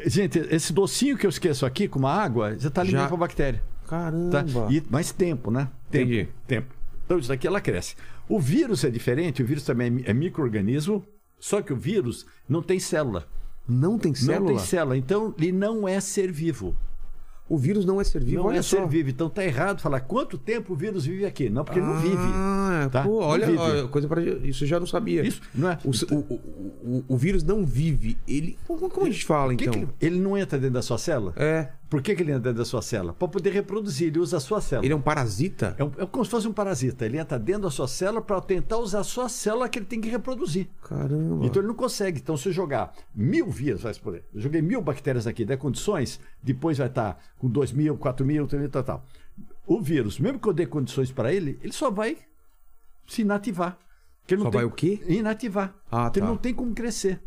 [0.06, 3.18] gente, esse docinho que eu esqueço aqui com uma água, já está Já- alimentando a
[3.18, 3.62] bactéria.
[3.88, 4.44] Caramba.
[4.44, 4.68] Tá?
[4.70, 5.68] E mais tempo, né?
[5.90, 6.28] Tempo, Entendi.
[6.46, 6.74] Tempo.
[7.04, 7.94] Então isso daqui ela cresce.
[8.28, 11.04] O vírus é diferente, o vírus também é é microorganismo,
[11.38, 13.26] só que o vírus não tem célula.
[13.68, 14.40] Não tem célula?
[14.40, 16.74] Não tem célula, então ele não é ser vivo.
[17.46, 18.78] O vírus não é ser vivo, não olha é só.
[18.78, 19.10] ser vivo.
[19.10, 21.50] Então tá errado falar quanto tempo o vírus vive aqui.
[21.50, 22.16] Não, porque ele não vive.
[22.16, 23.02] Ah, tá?
[23.02, 23.58] pô, olha, vive.
[23.58, 25.22] olha, coisa para isso eu já não sabia.
[25.26, 25.78] Isso, não é?
[25.84, 28.16] O, o, o, o- o vírus não vive.
[28.26, 28.58] Ele.
[28.66, 29.86] Como como a gente fala que então?
[29.86, 31.34] que ele não entra dentro da sua célula?
[31.36, 31.68] É.
[31.94, 33.12] Por que, que ele entra dentro da sua célula?
[33.14, 34.84] Para poder reproduzir, ele usa a sua célula.
[34.86, 35.76] Ele é um parasita?
[35.78, 37.06] É, um- é como se fosse um parasita.
[37.06, 40.00] Ele entra dentro da sua célula para tentar usar a sua célula que ele tem
[40.00, 40.68] que reproduzir.
[40.82, 41.46] Caramba.
[41.46, 42.18] Então ele não consegue.
[42.20, 46.18] Então, se eu jogar mil vírus, vai por eu joguei mil bactérias aqui, der condições,
[46.42, 49.06] depois vai estar com dois mil, quatro mil, mil, tal, tal.
[49.66, 52.18] O vírus, mesmo que eu dê condições para ele, ele só vai
[53.06, 53.78] se inativar.
[54.28, 55.00] Só não tem- vai o quê?
[55.06, 55.74] Inativar.
[55.90, 56.30] Ah, Porque ele tá.
[56.32, 57.20] não tem como crescer.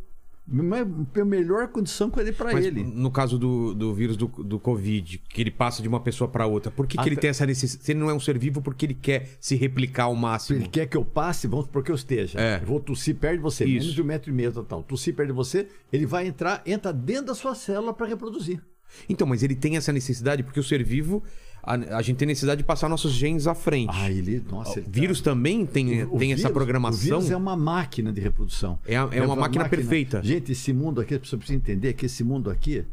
[0.49, 2.81] A melhor condição que eu dei para ele.
[2.81, 6.47] no caso do, do vírus do, do Covid, que ele passa de uma pessoa para
[6.47, 7.85] outra, por que, que ele tem essa necessidade?
[7.85, 10.59] Se ele não é um ser vivo, porque ele quer se replicar ao máximo?
[10.59, 12.39] Ele quer que eu passe, vamos supor que eu esteja.
[12.39, 12.61] É.
[12.61, 13.73] Eu vou tossir perto de você, Isso.
[13.73, 14.83] menos de um metro e meio, tal, tal.
[14.83, 18.61] Tossir perto de você, ele vai entrar, entra dentro da sua célula para reproduzir.
[19.09, 21.23] Então, mas ele tem essa necessidade porque o ser vivo,
[21.67, 23.91] a, a gente tem necessidade de passar nossos genes à frente.
[23.93, 24.43] Ah, ele.
[24.49, 27.17] Nossa, ele o vírus também tem, O tem essa vírus- programação?
[27.17, 28.79] O vírus é uma máquina de reprodução.
[28.87, 30.21] É a- é uma máquina perfeita.
[30.23, 32.85] Gente, esse mundo aqui, a pessoa precisa entender que esse mundo aqui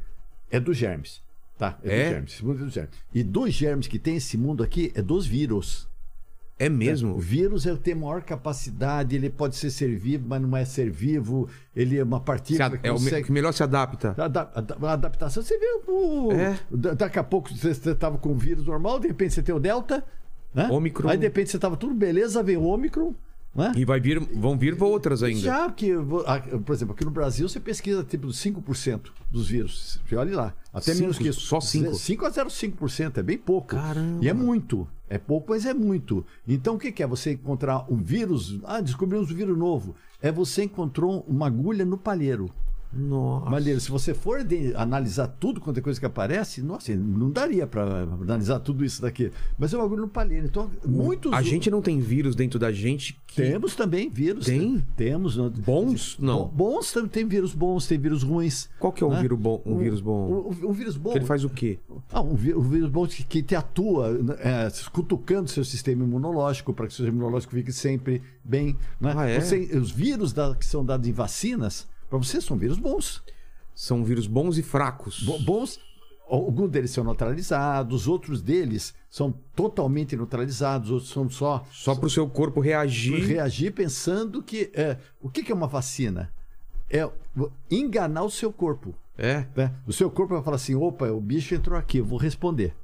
[0.50, 1.22] é dos germes.
[1.56, 1.78] Tá?
[1.84, 2.02] É, É?
[2.02, 2.32] dos germes.
[2.34, 2.94] Esse mundo é dos germes.
[3.14, 5.88] E dos germes que tem esse mundo aqui é dos vírus.
[6.58, 7.18] É O mesmo?
[7.18, 11.48] vírus ele tem maior capacidade, ele pode ser ser vivo, mas não é ser vivo.
[11.74, 14.14] Ele é uma Se partícula a- que é o que melhor se adapta.
[14.16, 16.30] a, da- a da- a adaptação, você vê o.
[16.32, 16.58] É.
[16.70, 19.58] da- Daqui a pouco você estava com o vírus normal, de repente você tem o
[19.58, 20.04] Delta,
[20.54, 20.68] né?
[20.70, 21.08] Ômicron.
[21.08, 23.12] Aí de repente você estava tudo beleza, vem o Ômicron,
[23.52, 23.72] né?
[23.76, 25.40] E vai vir, vão vir outras ainda.
[25.40, 25.90] Já que,
[26.64, 30.00] por exemplo, aqui no Brasil você pesquisa tipo 5% dos vírus.
[30.12, 30.54] Olha lá.
[30.72, 31.00] Até Cinco?
[31.00, 31.40] menos que isso.
[31.40, 31.94] Só cinco?
[31.96, 33.18] 5 a 0,5%.
[33.18, 33.68] É bem pouco.
[33.74, 34.24] Caramba.
[34.24, 34.86] E é muito.
[35.08, 36.24] É pouco, mas é muito.
[36.48, 37.06] Então o que é?
[37.06, 38.58] Você encontrar um vírus.
[38.64, 39.94] Ah, descobrimos um vírus novo.
[40.20, 42.50] É você encontrou uma agulha no palheiro.
[42.96, 43.80] Nossa.
[43.80, 48.02] Se você for de- analisar tudo quanto é coisa que aparece, nossa, não daria para
[48.02, 49.30] analisar tudo isso daqui.
[49.58, 50.46] Mas é um bagulho no palheiro.
[50.46, 51.32] Então, muitos.
[51.32, 53.42] A gente não tem vírus dentro da gente que...
[53.42, 54.46] Temos também vírus.
[54.46, 54.84] Tem?
[54.96, 55.36] Temos.
[55.36, 56.16] Bons?
[56.18, 56.46] Não.
[56.48, 57.08] Bons também.
[57.10, 58.68] Tem vírus bons, tem vírus ruins.
[58.78, 59.20] Qual que é um né?
[59.20, 59.62] vírus bom?
[59.66, 60.28] Um vírus bom?
[60.30, 60.34] O,
[60.66, 61.12] o- o vírus bom.
[61.12, 61.78] Que ele faz o quê?
[62.12, 66.72] Ah, um ví- um vírus bom que, que te atua é, cutucando seu sistema imunológico
[66.72, 68.76] para que o seu sistema imunológico fique sempre bem.
[69.00, 69.14] Né?
[69.16, 69.40] Ah, é?
[69.40, 71.86] Você- os vírus da- que são dados em vacinas,
[72.18, 73.22] para você, são vírus bons.
[73.74, 75.22] São vírus bons e fracos.
[75.22, 75.78] Bo- bons.
[76.28, 82.26] Alguns deles são neutralizados, outros deles são totalmente neutralizados, outros são só Só pro seu
[82.28, 83.26] corpo reagir.
[83.26, 84.70] reagir pensando que.
[84.72, 86.32] É, o que que é uma vacina?
[86.90, 87.08] É
[87.70, 88.94] enganar o seu corpo.
[89.18, 89.46] É.
[89.54, 89.72] né?
[89.86, 92.74] O seu corpo vai falar assim: opa, o bicho entrou aqui, eu vou responder.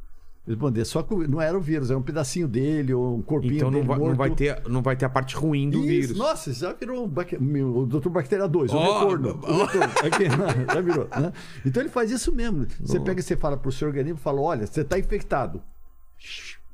[0.47, 0.85] Responder.
[0.85, 3.79] Só que não era o vírus, era um pedacinho dele, ou um corpinho Então não
[3.79, 6.17] dele vai, não, vai ter, não vai ter a parte ruim do Isso, vírus.
[6.17, 8.09] Nossa, já virou um o Dr.
[8.09, 9.29] Bactéria 2, o Ó, retorno.
[9.43, 9.93] o retorno.
[10.03, 10.25] Aqui,
[10.75, 11.09] já virou.
[11.21, 11.33] né?
[11.65, 12.67] Então ele faz isso mesmo.
[12.81, 15.63] Você pega e você fala pro seu organismo fala: olha, você está infectado.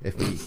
[0.02, 0.38] É frio.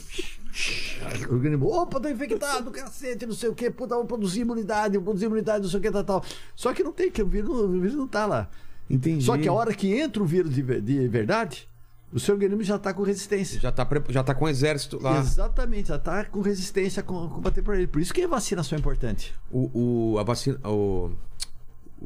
[1.29, 5.03] O organismo, opa, tô infectado, cacete, não sei o que, puta, vou produzir imunidade, vou
[5.05, 6.23] produzir imunidade, não sei o que, tal, tal.
[6.55, 8.49] Só que não tem, que o vírus, o vírus não tá lá.
[8.89, 9.23] Entendi.
[9.23, 11.69] Só que a hora que entra o vírus de, de verdade,
[12.13, 13.60] o seu organismo já está com resistência.
[13.60, 15.19] Já tá, pre- já tá com o exército lá.
[15.19, 17.88] Exatamente, já está com resistência a com- combater por ele.
[17.88, 19.34] Por isso que a vacinação é importante.
[19.52, 20.60] O, o- a vacina.
[20.67, 21.12] O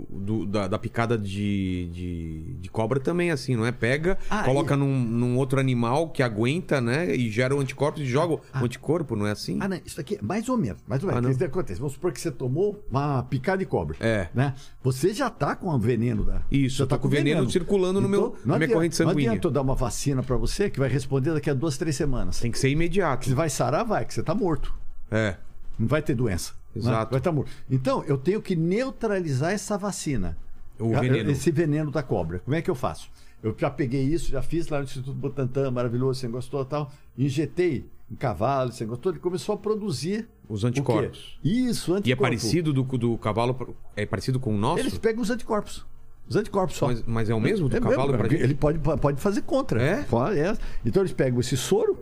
[0.09, 3.71] do- da, da picada de, de, de cobra também, assim, não é?
[3.71, 7.15] Pega, Ah, coloca num, num outro animal que aguenta, né?
[7.15, 9.57] E gera o anticorpos e joga o anticorpo, não é assim?
[9.61, 11.29] Ah, não, isso aqui é mais ou menos, mais ou Ah, menos.
[11.29, 11.35] não?
[11.35, 11.79] o que acontece?
[11.79, 13.95] Vamos supor que você tomou uma picada de cobra.
[13.99, 14.29] É.
[14.33, 14.55] Né?
[14.83, 16.41] Você já tá com o veneno da.
[16.51, 19.25] Isso, já tô com o veneno circulando no meu- na minha corrente sanguínea.
[19.25, 21.95] Não adianta eu dar uma vacina pra você que vai responder daqui a duas, três
[21.95, 22.39] semanas.
[22.39, 23.25] Tem que ser imediato.
[23.27, 24.73] Você vai sarar, vai, que você tá morto.
[25.11, 25.35] É.
[25.77, 26.53] Não vai ter doença.
[26.75, 26.81] Né?
[26.81, 27.11] Exato.
[27.11, 27.51] Vai estar morto.
[27.69, 30.37] Então, eu tenho que neutralizar essa vacina.
[30.79, 31.31] O veneno.
[31.31, 32.39] Esse veneno da cobra.
[32.39, 33.09] Como é que eu faço?
[33.41, 36.91] Eu já peguei isso, já fiz lá no Instituto Butantan, maravilhoso, você gostou e tal.
[37.17, 39.11] Injetei em cavalo, você gostou?
[39.11, 40.27] Ele começou a produzir.
[40.47, 41.37] Os anticorpos.
[41.43, 42.09] Isso, anticorpo.
[42.09, 43.75] E é parecido do, do cavalo.
[43.95, 44.79] É parecido com o nosso?
[44.79, 45.85] Eles pegam os anticorpos.
[46.27, 46.87] Os anticorpos só.
[46.87, 48.33] Mas, mas é o mesmo do É cavalo mesmo?
[48.33, 49.81] Ele pode, pode fazer contra.
[49.81, 50.05] É?
[50.37, 50.57] É.
[50.85, 51.97] Então eles pegam esse soro,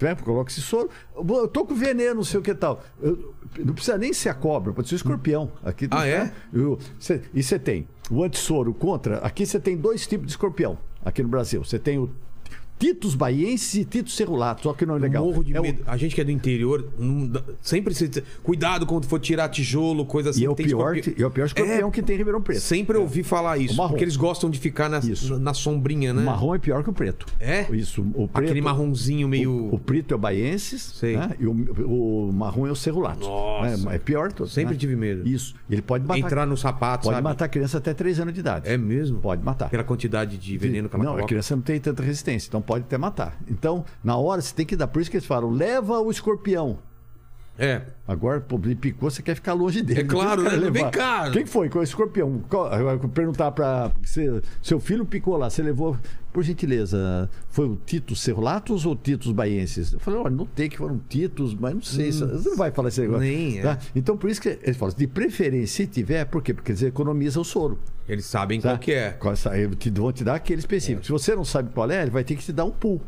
[0.00, 0.90] né, colocam esse soro.
[1.16, 2.82] Eu tô com veneno, não sei o que tal.
[3.00, 5.50] Eu- não precisa nem ser a cobra, pode ser o escorpião.
[5.64, 6.32] Aqui, Ah, é?
[6.52, 9.18] Eu- cê- e você tem o antissoro contra.
[9.18, 11.64] Aqui você tem dois tipos de escorpião, aqui no Brasil.
[11.64, 12.10] Você tem o
[12.78, 14.62] Titus baiensis e Titus cerulatus.
[14.62, 15.24] Só que não é legal.
[15.24, 15.82] Morro de É o- medo.
[15.86, 18.08] A gente que é do interior, não dá- sempre se.
[18.42, 20.42] Cuidado quando for tirar tijolo, coisa assim.
[20.42, 22.60] E é o pior, escorpi- é o pior escorpião É, que tem em Ribeirão Preto.
[22.60, 23.80] Sempre ouvi falar isso.
[23.80, 23.88] O.
[23.88, 26.22] Porque eles gostam de ficar na, na, na sombrinha, né?
[26.22, 27.26] O marrom é pior que o preto.
[27.40, 27.66] É?
[27.74, 28.02] Isso.
[28.14, 29.50] O preto, Aquele marronzinho meio.
[29.50, 31.16] O, o preto é o baiensis Sei.
[31.16, 31.30] né?
[31.40, 33.20] e o, o marrom é o cerulato.
[33.26, 33.90] Nossa.
[33.90, 34.32] É, é pior.
[34.32, 34.80] todo, Sempre né?
[34.80, 35.26] tive medo.
[35.26, 35.54] Isso.
[35.70, 37.24] Ele pode matar, Entrar no sapato, pode sabe?
[37.24, 38.68] matar criança até 3 anos de idade.
[38.68, 39.18] É mesmo?
[39.20, 39.70] Pode matar.
[39.70, 41.28] Pela quantidade de veneno que ela não, a coloca.
[41.28, 43.36] criança não tem tanta resistência, então pode até matar.
[43.48, 44.88] Então, na hora, você tem que dar.
[44.88, 46.78] Por isso que eles falam: leva o escorpião.
[47.58, 47.82] É.
[48.06, 50.00] Agora, pô, ele picou, você quer ficar longe dele.
[50.00, 50.50] É claro, né?
[50.50, 50.90] Vem levar.
[50.90, 51.30] cá.
[51.30, 51.68] Quem foi?
[51.68, 52.42] Qual é o escorpião?
[52.48, 52.70] Qual-
[53.08, 53.90] perguntar pra.
[54.02, 55.96] Você, seu filho picou lá, você levou.
[56.32, 59.94] Por gentileza, foi o Titus Cerulatus ou Titus Baiensis?
[59.94, 62.12] Eu falei, olha, não tem que foram Titus, mas não sei.
[62.12, 63.22] Você não vai falar esse negócio.
[63.22, 63.62] nem é.
[63.62, 63.78] tá?
[63.94, 66.52] Então, por isso que eles falam, de preferência, se tiver, por quê?
[66.52, 67.78] Porque eles economizam o soro.
[68.06, 68.68] Eles sabem Tá?
[68.72, 69.16] qual que é.
[69.94, 71.06] Vão te dar aquele específico.
[71.06, 73.00] Se você não sabe qual é, ele vai ter que te dar um pool.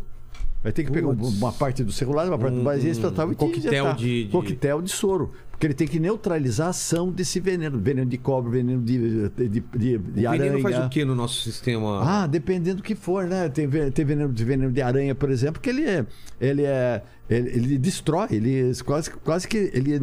[0.62, 1.36] Vai ter que pegar Putz.
[1.38, 2.64] uma parte do celular, uma parte do
[3.12, 5.30] tal, um e te coquetel de- de- coquetel de soro.
[5.52, 7.78] Porque ele tem que neutralizar a ação desse veneno.
[7.78, 9.60] Veneno de cobre, veneno de, de, de,
[9.98, 10.42] de, O aranha.
[10.52, 12.00] veneno faz o que no nosso sistema?
[12.04, 13.48] Ah, dependendo do que for, né?
[13.48, 16.06] Tem, tem veneno de veneno de aranha, por exemplo, que ele é.
[16.40, 17.02] Ele é.
[17.28, 19.98] Ele, ele destrói, ele quase, quase que ele é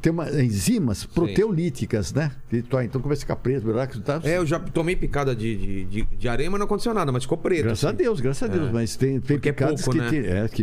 [0.00, 2.32] tem uma, enzimas proteolíticas, né?
[2.52, 4.20] Então começa a ficar preto, buraco, tá?
[4.24, 7.24] É, eu já tomei picada de, de, de, de areia, mas não aconteceu nada, mas
[7.24, 7.64] ficou preto.
[7.64, 7.96] Graças a assim.
[7.96, 8.70] Deus, graças a Deus.
[8.72, 10.10] Mas tem, tem Porque é picadas pouco, que, né?
[10.10, 10.62] tem, é, que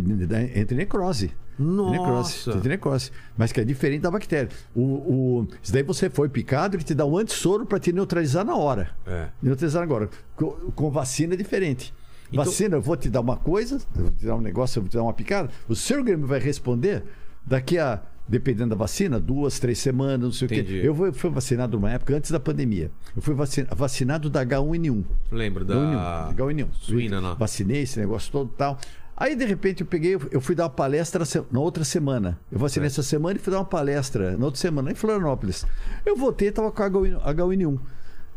[0.60, 1.32] entra em necrose.
[1.58, 2.50] Nossa.
[2.50, 3.12] Necrose, necrose.
[3.38, 4.50] Mas que é diferente da bactéria.
[4.76, 8.44] O, o, isso daí você foi picado, ele te dá um antissoro para te neutralizar
[8.44, 8.90] na hora.
[9.06, 9.28] É.
[9.42, 10.10] Neutralizar agora.
[10.36, 11.94] Com, com vacina é diferente.
[12.32, 14.82] Então- Vacina, eu vou te dar uma coisa, eu vou te dar um negócio, eu
[14.84, 15.52] vou te dar uma picada.
[15.68, 17.04] O seu organismo vai responder
[17.46, 20.82] daqui a, dependendo da vacina, duas, três semanas, não sei o Entendi.
[20.82, 20.88] quê.
[20.88, 22.90] Eu fui, fui vacinado numa época antes da pandemia.
[23.16, 25.04] Eu fui vacina- vacinado da H1N1.
[25.32, 26.30] Lembro Da da.
[26.30, 26.48] União.
[26.48, 26.68] União.
[26.74, 27.36] Suína, né?
[27.38, 28.78] Vacinei esse negócio todo e tal.
[29.16, 32.40] Aí, de repente, eu peguei, eu fui dar uma palestra na outra semana.
[32.52, 32.88] Eu vacinei É.
[32.88, 35.66] essa semana e fui dar uma palestra na outra semana, em Florianópolis.
[36.06, 37.20] Eu voltei e estava com H1N1.
[37.24, 37.80] H1N1.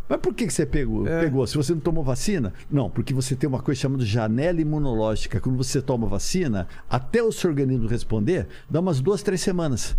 [0.08, 1.20] Mas por que, que você pegou, É.
[1.20, 1.46] pegou?
[1.46, 2.52] Se você não tomou vacina?
[2.70, 5.40] Não, porque você tem uma coisa chamada janela imunológica.
[5.40, 9.96] Quando você toma vacina, até o seu organismo responder, dá umas duas, três semanas.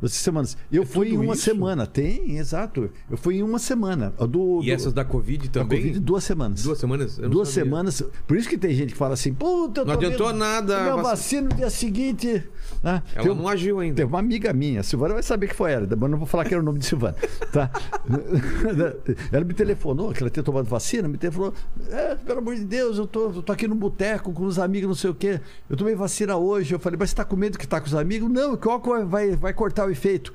[0.00, 0.56] Duas semanas.
[0.72, 1.44] Eu fui em uma isso?
[1.44, 1.86] semana.
[1.86, 2.90] Tem, exato.
[3.08, 4.12] Eu fui em uma semana.
[4.18, 5.78] A Do, E do- essas da Covid da também?
[5.80, 6.62] Covid, duas semanas.
[6.64, 7.16] Duas semanas?
[7.16, 7.64] Duas sabia.
[7.64, 8.02] semanas.
[8.26, 11.48] Por isso que tem gente que fala assim, puta, eu Não adiantou nada, vac- vacina
[11.48, 12.42] no dia seguinte.
[12.84, 13.02] Né?
[13.14, 13.96] Ela Tem um- não agiu ainda.
[13.96, 16.44] Teve uma amiga minha, a Silvana vai saber que foi ela, mas não vou falar
[16.44, 17.16] que era o nome de Silvana.
[17.50, 17.70] Tá?
[19.32, 21.54] ela me telefonou, que ela tinha tomado vacina, me telefonou.
[21.90, 24.88] É, pelo amor de Deus, eu tô, eu tô aqui no boteco com os amigos,
[24.88, 25.40] não sei o quê.
[25.68, 26.74] Eu tomei vacina hoje.
[26.74, 28.30] Eu falei, mas você tá com medo que tá com os amigos?
[28.30, 30.32] Não, qual que vai, vai cortar o efeito?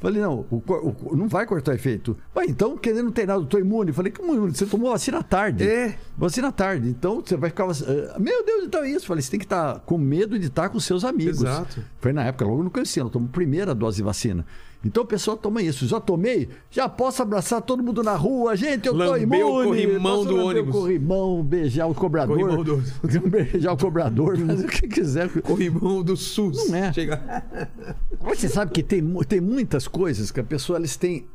[0.00, 2.16] Falei, não, o o- não vai cortar efeito.
[2.32, 3.92] Mas então, querendo não tem nada, eu tô imune.
[3.92, 4.54] Falei, que imune?
[4.54, 5.64] Você tomou vacina tarde.
[5.66, 5.98] É.
[6.16, 6.88] Vacina tarde.
[6.88, 7.64] Então, você vai ficar.
[7.64, 9.06] ah, Meu Deus, então é isso.
[9.06, 11.38] Falei, você tem que estar com medo de estar com seus amigos.
[11.42, 11.82] Exato.
[12.00, 14.46] Foi na época, logo no conhecia, ela tomou a primeira dose de vacina.
[14.84, 15.86] Então o pessoal toma isso.
[15.88, 18.56] Já tomei, já posso abraçar todo mundo na rua.
[18.56, 19.42] Gente, eu tô imune.
[19.42, 20.74] o corrimão do ônibus.
[20.74, 22.38] O corrimão, beijar o cobrador.
[22.38, 22.82] Corrimão do-
[23.28, 25.28] beijar o cobrador, fazer o que quiser.
[25.42, 26.68] Corrimão do SUS.
[26.68, 26.92] Não é.
[26.92, 27.44] Chega...
[28.20, 31.26] Você sabe que tem, tem muitas coisas que a pessoa eles têm.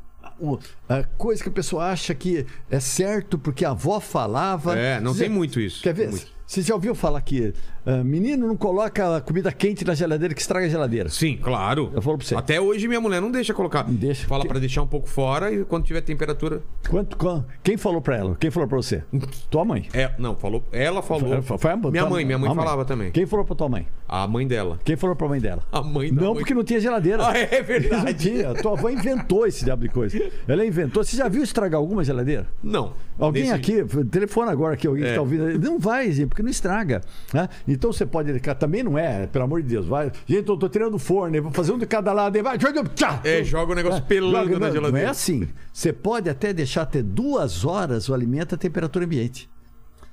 [1.18, 4.74] coisa que a pessoa acha que é certo porque a avó falava.
[4.76, 5.82] É, não Você- tem muito isso.
[5.82, 6.08] Quer ver?
[6.10, 6.32] Muito.
[6.46, 7.52] Você já ouviu falar que
[7.86, 11.08] ah, menino não coloca comida quente na geladeira que estraga a geladeira?
[11.08, 11.90] Sim, claro.
[11.94, 12.34] Eu falo pra você.
[12.34, 13.84] Até hoje minha mulher não deixa colocar.
[13.86, 14.26] Não deixa.
[14.26, 16.62] Fala Que- pra deixar um pouco fora e quando tiver temperatura.
[16.88, 18.36] Quanto, quan- quem falou pra ela?
[18.38, 19.02] Quem falou pra você?
[19.50, 19.88] Tua mãe.
[19.92, 20.62] É, não, falou.
[20.72, 21.42] Ela falou.
[21.42, 23.10] Foi- foi a- minha mãe, minha mãe a falava também.
[23.10, 23.86] Quem falou pra tua mãe?
[24.08, 24.78] A mãe dela.
[24.84, 25.62] Quem falou pra mãe dela?
[25.72, 26.38] A mãe da Não, mãe.
[26.38, 27.26] porque não tinha geladeira.
[27.26, 28.04] Ah, é verdade.
[28.04, 28.54] Não tinha.
[28.54, 30.18] Tua avó inventou esse diabo de coisa.
[30.46, 31.02] Ela inventou.
[31.02, 32.46] Você já viu estragar alguma geladeira?
[32.62, 32.92] Não.
[33.18, 35.12] Alguém aqui, telefona agora aqui, alguém que É.
[35.12, 35.58] está ouvindo.
[35.60, 37.00] Não vai, gente, porque não estraga.
[37.32, 37.48] né?
[37.74, 38.38] Então você pode.
[38.58, 39.86] Também não é, pelo amor de Deus.
[39.86, 40.10] Vai.
[40.26, 42.42] Gente, eu tô tirando o forno, vou fazer um de cada lado.
[42.42, 42.56] Vai,
[42.94, 43.20] tchá!
[43.24, 44.90] É, joga o negócio pelando Joga- na não, geladeira.
[45.04, 45.48] Não é assim.
[45.72, 49.48] Você pode até deixar até duas horas o alimento a temperatura ambiente.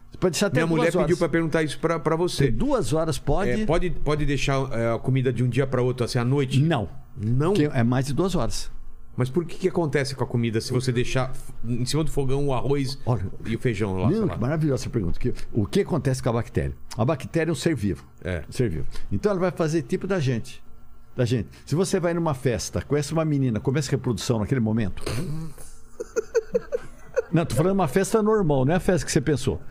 [0.09, 1.01] Você pode deixar até Minha duas mulher horas.
[1.07, 2.51] pediu pra perguntar isso Até você.
[2.51, 3.49] Duas horas pode.
[3.61, 6.59] É, pode, pode deixar é, a comida de um dia pra outro, assim, à noite?
[6.61, 6.89] Não.
[7.15, 7.53] Não?
[7.53, 8.69] Que é mais de duas horas.
[9.15, 11.33] Mas por que que acontece com a comida se você deixar
[11.65, 14.09] em cima do fogão o arroz Olha, e o feijão lá?
[14.09, 15.19] Não, que maravilhosa essa pergunta.
[15.19, 16.75] Que- o que acontece com a bactéria?
[16.97, 18.05] A bactéria é um ser vivo.
[18.23, 18.43] É.
[18.47, 18.87] Um ser vivo.
[19.11, 20.63] Então ela vai fazer tipo da gente.
[21.15, 21.49] Da gente.
[21.65, 25.03] Se você vai numa festa, conhece uma menina, começa a reprodução naquele momento.
[27.31, 29.61] Não, tô falando uma festa normal, não é a festa que você pensou.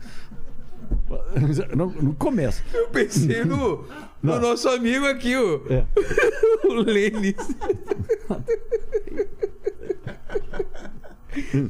[1.77, 2.63] Não, não começa.
[2.73, 3.85] Eu pensei no,
[4.23, 5.85] no nosso amigo aqui, o, É.
[6.67, 7.35] o Lênis.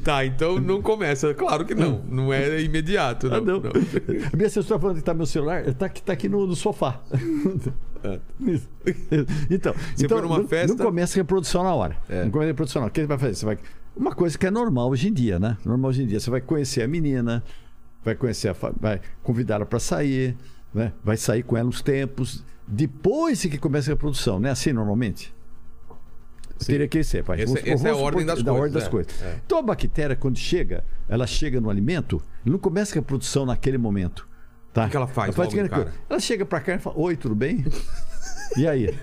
[0.04, 1.34] tá, então não começa.
[1.34, 2.04] Claro que não.
[2.10, 3.30] Não é imediato.
[3.30, 3.60] Não, Ah, não.
[3.60, 3.72] não.
[4.32, 7.02] A minha assessora falando que tá meu celular, tá aqui, tá aqui no, no sofá.
[8.40, 8.68] Isso.
[9.50, 11.96] Então, Você então não, festa- não começa a reprodução na hora.
[12.10, 12.24] É.
[12.24, 12.92] Não começa a reprodução na hora.
[12.92, 13.36] O que vai fazer?
[13.36, 13.58] Você vai...
[13.96, 15.58] Uma coisa que é normal hoje em dia, né?
[15.66, 16.20] Normal hoje em dia.
[16.20, 17.44] Você vai conhecer a menina,
[18.04, 20.36] vai conhecer a vai convidar ela para sair,
[20.74, 20.94] né?
[21.04, 22.44] vai sair com ela uns tempos.
[22.68, 25.34] Depois que começa a reprodução, não é assim normalmente?
[26.66, 27.42] Teria que ser, pai.
[27.42, 29.22] Essa- Vamos- essa é a ordem das da coisas, ordem das é, coisas.
[29.24, 29.40] é.
[29.46, 34.28] Então a bactéria, quando chega, ela chega no alimento, não começa a reprodução naquele momento.
[34.72, 34.86] Tá?
[34.86, 35.94] O que ela faz Ela, coisa.
[36.10, 37.66] Ela chega pra cá e fala: Oi, tudo bem?
[38.58, 38.94] E aí?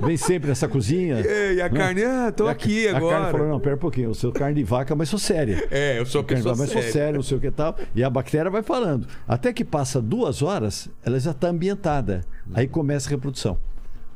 [0.00, 1.20] Vem sempre nessa cozinha.
[1.20, 1.76] E a Não.
[1.76, 3.16] carne, ah, tô E a- aqui a agora.
[3.18, 5.66] carne falou: Não, pera um pouquinho, eu sou carne de vaca, mas sou séria.
[5.70, 7.12] É, eu sou Carne de pessoa vaca, mas sou séria.
[7.12, 7.76] não sei o que tal.
[7.94, 9.06] E a bactéria vai falando.
[9.28, 12.22] Até que passa duas horas, ela já está ambientada.
[12.54, 13.58] Aí começa a reprodução.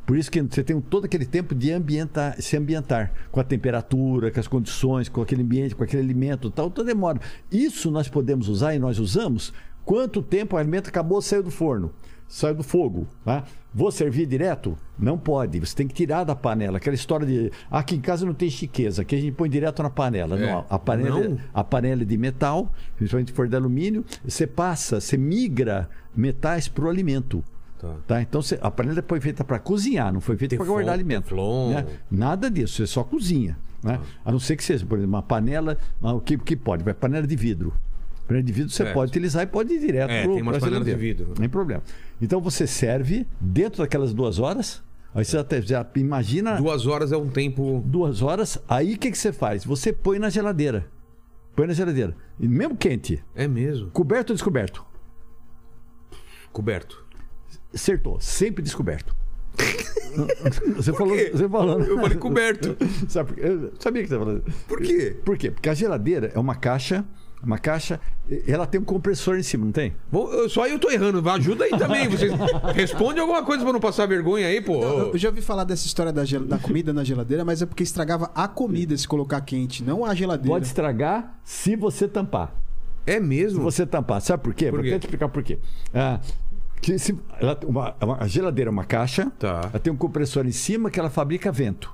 [0.06, 4.30] Por isso que você tem todo aquele tempo de ambientar, se ambientar com a temperatura,
[4.30, 7.20] com as condições, com aquele ambiente, com aquele alimento e tal, então demora.
[7.52, 9.52] Isso nós podemos usar e nós usamos
[9.84, 11.92] quanto tempo o alimento acabou, saiu do forno,
[12.30, 13.06] saiu do fogo.
[13.24, 13.44] Tá?
[13.74, 14.76] Vou servir direto?
[14.98, 15.58] Não pode.
[15.60, 16.78] Você tem que tirar da panela.
[16.78, 17.50] Aquela história de.
[17.70, 20.38] "Ah, Aqui em casa não tem chiqueza, aqui a gente põe direto na panela.
[20.38, 20.46] É.
[20.52, 21.38] Não, a panela, Não?
[21.52, 26.68] a panela é de metal, principalmente se for de alumínio, você passa, você migra metais
[26.68, 27.42] para o alimento.
[27.80, 27.96] Tá.
[28.06, 28.22] Tá?
[28.22, 31.34] Então você- a panela foi feita para cozinhar, não foi feita para guardar alimento.
[31.70, 31.86] né?
[32.10, 33.56] Nada disso, você só cozinha.
[33.82, 33.98] Né?
[34.24, 36.84] A não ser que seja, por exemplo, uma panela, ah, o que, que pode?
[36.84, 37.72] Vai panela de vidro.
[38.30, 38.94] Panela de vidro você Certo.
[38.94, 40.98] pode utilizar e pode ir direto É, umas pra panelas de geladeira.
[40.98, 41.26] vidro.
[41.28, 41.82] Não tem problema.
[42.22, 44.82] Então você serve dentro daquelas duas horas.
[45.12, 47.82] Aí você até, já imagina Duas horas é um tempo.
[47.84, 48.58] duas horas.
[48.68, 49.64] Aí o que, que você faz?
[49.64, 50.86] Você põe na geladeira.
[51.56, 52.14] Põe na geladeira.
[52.38, 53.90] E mesmo quente, É mesmo.
[53.90, 54.84] coberto ou descoberto?
[56.52, 57.04] Coberto.
[57.74, 59.14] Acertou, sempre descoberto.
[60.76, 61.80] você falou, você falou.
[61.80, 62.76] Eu falei coberto.
[63.08, 64.44] Sabe, eu sabia que você estava falando.
[64.66, 65.16] Por quê?
[65.24, 65.50] Por quê?
[65.50, 67.04] Porque a geladeira é uma caixa,
[67.42, 67.98] uma caixa,
[68.46, 69.94] ela tem um compressor em cima, não tem?
[70.12, 71.26] Bom, eu- só eu tô errando.
[71.30, 72.08] Ajuda aí também.
[72.08, 72.30] Vocês
[72.74, 74.82] responde alguma coisa pra não passar vergonha aí, pô.
[74.82, 77.82] Eu já ouvi falar dessa história da, gel- da comida na geladeira, mas é porque
[77.82, 80.50] estragava a comida se colocar quente, não a geladeira.
[80.50, 82.54] Pode estragar se você tampar.
[83.06, 83.62] É Se mesmo?
[83.62, 84.20] você tampar.
[84.20, 84.66] Sabe por quê?
[84.66, 84.90] Por Vou quê?
[84.90, 85.58] até te explicar por quê.
[85.94, 86.20] Ah,
[86.82, 89.62] que se, ela- uma- uma- a geladeira é uma caixa, Tá.
[89.70, 91.90] ela tem um compressor em cima que ela fabrica vento.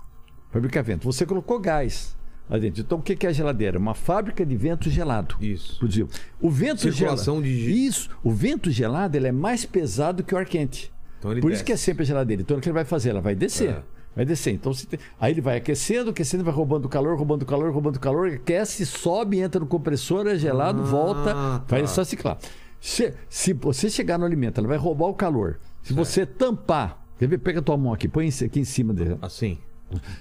[0.50, 1.04] fabricar vento.
[1.04, 2.16] Você colocou gás.
[2.50, 3.78] Então o que é a geladeira?
[3.78, 5.34] Uma fábrica de vento gelado.
[5.40, 5.78] Isso.
[5.78, 6.08] Produziu.
[6.40, 7.48] O vento Circulação gelado.
[7.48, 8.10] de- Isso.
[8.22, 10.92] O vento gelado ele é mais pesado que o ar quente.
[11.18, 11.54] Então Por desce.
[11.54, 12.42] isso que é sempre a geladeira.
[12.42, 13.10] Então o que ele vai fazer?
[13.10, 13.70] Ela vai descer.
[13.70, 13.82] É.
[14.14, 14.52] Vai descer.
[14.54, 18.86] Então, tem- aí ele vai aquecendo, aquecendo, vai roubando calor, roubando calor, roubando calor, aquece,
[18.86, 21.64] sobe, entra no compressor, é gelado, Ah, volta, tá.
[21.68, 22.38] vai só ciclar.
[22.80, 25.58] Se, se você chegar no alimento, ela vai roubar o calor.
[25.82, 27.38] Se você tampar, quer ver?
[27.38, 29.18] Pega a tua mão aqui, põe aqui em cima dele.
[29.20, 29.58] Assim.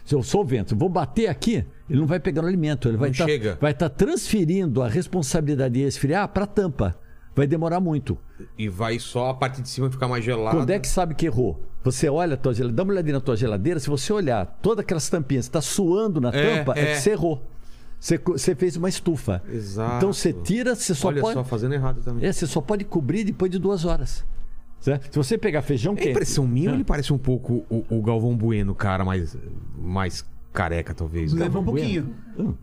[0.04, 2.98] Se eu sou o vento, vou bater aqui, ele não vai pegar no alimento, ele
[2.98, 3.28] vai estar
[3.60, 6.96] vai tá transferindo a responsabilidade de esfriar para a tampa.
[7.36, 8.18] Vai demorar muito.
[8.58, 10.56] E vai só a parte de cima ficar mais gelada.
[10.56, 11.62] Quando é que sabe que errou?
[11.84, 14.84] Você olha a tua geladeira, dá uma olhadinha na tua geladeira, se você olhar todas
[14.84, 16.82] aquelas tampinhas, está suando na É, tampa, é.
[16.82, 16.86] é.
[16.94, 17.46] que você errou.
[18.00, 19.42] Você, você fez uma estufa.
[19.52, 19.98] Exato.
[19.98, 21.34] Então você tira, você só Olha pode.
[21.34, 22.26] só, fazendo errado também.
[22.26, 24.24] É, você só pode cobrir depois de duas horas.
[24.86, 25.12] Certo?
[25.12, 26.10] Se você pegar feijão É quente.
[26.12, 26.72] impressão minha Ah.
[26.74, 29.36] ou ele parece um pouco o, o Galvão Bueno, cara mais,
[29.76, 31.34] mais careca, talvez?
[31.34, 32.16] Leva um Galvão pouquinho.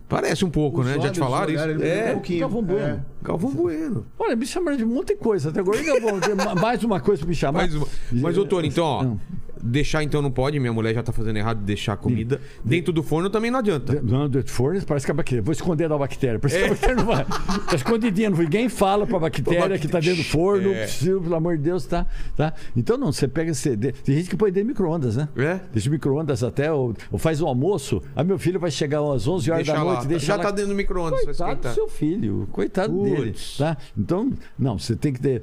[0.08, 0.94] Parece um pouco, Os né?
[0.94, 1.62] Já olhos, te falaram isso?
[1.64, 2.40] olhar, ele leva É, um pouquinho.
[2.40, 2.86] Galvão Bueno.
[2.86, 3.00] É.
[3.26, 4.06] Galvão Bueno.
[4.18, 5.48] Olha, me chamaram de um monte de coisa.
[5.50, 7.68] Até agora ainda vou ter ma- mais uma coisa pra me chamar.
[7.68, 7.74] Mas,
[8.12, 9.16] mas doutor, então, ó.
[9.62, 12.40] Deixar então não pode, minha mulher já tá fazendo errado de deixar a comida.
[12.64, 14.00] Dentro do forno também não adianta.
[14.02, 15.42] Não, do forno parece que a bactéria.
[15.42, 16.38] Vou esconder da bactéria.
[16.38, 17.24] Parece que a bactéria não vai.
[17.24, 18.30] Tá escondidinha.
[18.30, 20.72] Ninguém fala pra bactéria que tá dentro do forno.
[20.72, 20.86] É.
[20.86, 22.06] Pelo amor de Deus, tá?
[22.36, 22.52] tá?
[22.76, 23.52] Então não, você pega.
[23.52, 25.28] De- tem gente que põe dentro do micro-ondas, né?
[25.36, 25.60] É?
[25.72, 28.02] Deixa o micro-ondas até, ou, ou faz um almoço.
[28.16, 29.92] Aí meu filho vai chegar às 11 horas Deixa da lá.
[29.94, 30.08] noite.
[30.08, 30.42] Deixa já lá.
[30.42, 33.58] tá dentro do micro-ondas, Coitado do seu filho, coitado dele, Puts.
[33.58, 33.76] tá?
[33.96, 35.42] Então, não, você tem que ter,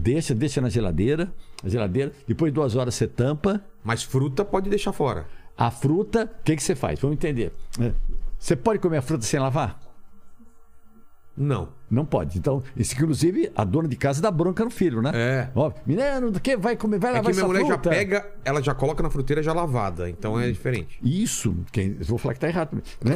[0.00, 1.30] deixa, deixa na geladeira,
[1.64, 5.26] geladeira, depois de duas horas você tampa, Mas fruta pode deixar fora.
[5.56, 7.00] a fruta, o que, que você faz?
[7.00, 7.52] Vamos entender.
[7.80, 7.92] É,
[8.38, 9.80] Você pode comer a fruta sem lavar?
[11.38, 11.68] Não.
[11.90, 12.36] Não pode.
[12.36, 15.10] Então, isso, inclusive, a dona de casa dá bronca no filho, né?
[15.14, 15.48] É.
[15.54, 16.98] Ó, menino, do que vai comer?
[16.98, 17.88] Vai É lavar que minha mulher já fruta.
[17.90, 20.10] pega, ela já coloca na fruteira já lavada.
[20.10, 20.98] Então é diferente.
[21.02, 22.82] Isso, quem, vou falar que tá errado.
[23.02, 23.14] Né?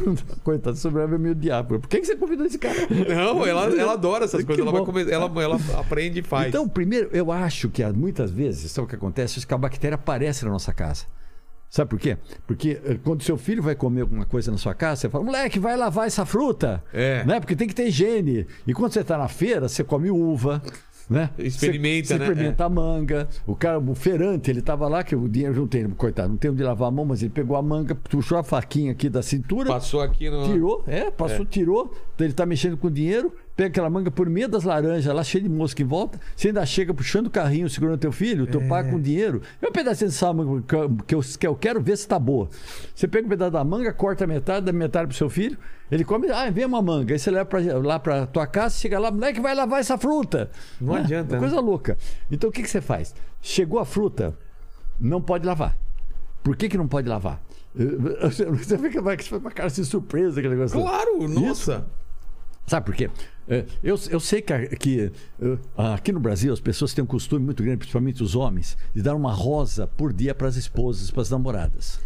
[0.42, 1.78] Coitado, sobrevive meu diabo.
[1.80, 2.76] Por que, que você convidou esse cara?
[3.14, 4.64] Não, ela, ela adora essas Que coisas.
[4.64, 6.48] Ela, vai comer, ela, ela aprende e faz.
[6.48, 9.38] Então, primeiro, eu acho que ah, muitas vezes, sabe o que acontece?
[9.38, 11.04] Acho que a bactéria aparece na nossa casa.
[11.74, 12.16] Sabe por quê?
[12.46, 15.58] Porque eh, quando seu filho vai comer alguma coisa na sua casa, você fala, moleque,
[15.58, 16.80] vai lavar essa fruta.
[16.92, 17.24] É.
[17.24, 17.40] Né?
[17.40, 18.46] Porque tem que ter higiene.
[18.64, 20.62] E quando você está na feira, você come uva.
[21.10, 21.30] Né?
[21.36, 22.26] Experimenta, você, né?
[22.26, 23.28] Experimenta a manga.
[23.44, 26.52] O cara, o feirante, ele estava lá, que o dinheiro não tem, coitado, não tem
[26.52, 29.68] onde lavar a mão, mas ele pegou a manga, puxou a faquinha aqui da cintura,
[29.68, 30.44] Passou aqui no.
[30.44, 31.92] Tirou, é, passou, tirou.
[32.14, 35.42] Então ele tá mexendo com dinheiro, pega aquela manga por meio das laranjas lá, cheia
[35.44, 36.18] de mosca em volta.
[36.34, 39.42] Você ainda chega puxando o carrinho, segurando teu filho, teu pai com dinheiro.
[39.62, 42.18] É um pedacinho de salmão que eu, que eu, que eu quero ver se tá
[42.18, 42.48] boa.
[42.94, 45.56] Você pega um pedaço da manga, corta a metade, dá metade pro seu filho.
[45.90, 47.14] Ele come, ah, vem uma manga.
[47.14, 50.50] Aí você leva pra, lá pra tua casa, chega lá, moleque, vai lavar essa fruta.
[50.80, 51.00] Não Né?
[51.00, 51.46] adianta, Uma né?
[51.48, 51.96] coisa louca.
[52.30, 53.14] Então o que, que você faz?
[53.40, 54.36] Chegou a fruta,
[54.98, 55.76] não pode lavar.
[56.42, 57.40] Por que, que não pode lavar?
[57.74, 60.80] Você fica com uma cara de surpresa aquele negócio.
[60.80, 61.86] Claro, nossa.
[62.66, 63.10] Sabe por quê?
[63.46, 67.44] É, eu, eu sei que, que, eh, aqui no Brasil as pessoas têm um costume
[67.44, 71.20] muito grande, principalmente os homens, de dar uma rosa por dia para as esposas, para
[71.20, 72.00] as namoradas.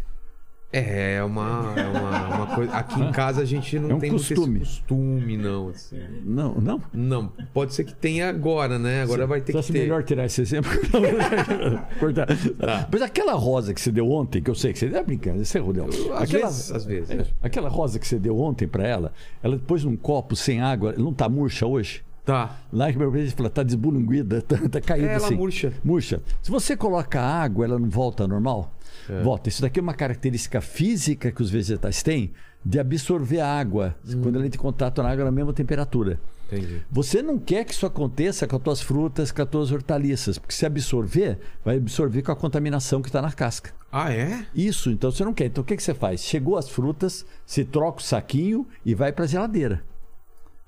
[0.70, 2.72] É uma, é uma, uma coisa.
[2.74, 4.58] Aqui em casa a gente não É um tem costume.
[4.58, 5.70] costume, não.
[5.70, 5.98] assim.
[6.24, 6.82] Não, não?
[6.92, 9.00] Não, pode ser que tenha agora, né?
[9.02, 9.78] Agora vai ter Você que acha ter.
[9.80, 10.70] melhor tirar esse exemplo?
[11.98, 12.26] Cortar.
[12.92, 15.58] Mas aquela rosa que você deu ontem, que eu sei que você é brincando, você
[15.58, 15.86] rodeu.
[16.14, 17.10] Às Aquela, vezes, às vezes.
[17.10, 20.94] é, aquela rosa que você deu ontem para ela, ela depois num copo sem água,
[20.98, 22.02] não tá murcha hoje?
[22.24, 22.58] Tá.
[22.70, 25.34] Lá que meu pai fala, tá desbulunguida, tá, tá caída É, ela assim.
[25.34, 25.72] murcha.
[25.82, 26.20] Murcha.
[26.42, 28.70] Se você coloca água, ela não volta normal?
[29.08, 29.22] É.
[29.22, 29.48] Volta.
[29.48, 32.32] Isso daqui é uma característica física que os vegetais têm
[32.64, 34.20] de absorver a água Hum.
[34.22, 36.20] quando ela entra em contato na água na mesma temperatura.
[36.50, 36.80] Entendi.
[36.90, 40.54] Você não quer que isso aconteça com as tuas frutas, com as tuas hortaliças, porque
[40.54, 43.70] se absorver, vai absorver com a contaminação que está na casca.
[43.92, 44.46] Ah, é?
[44.54, 45.46] Isso, então você não quer.
[45.46, 46.22] Então o que, que você faz?
[46.22, 49.82] Chegou as frutas, você troca o saquinho e vai para a geladeira.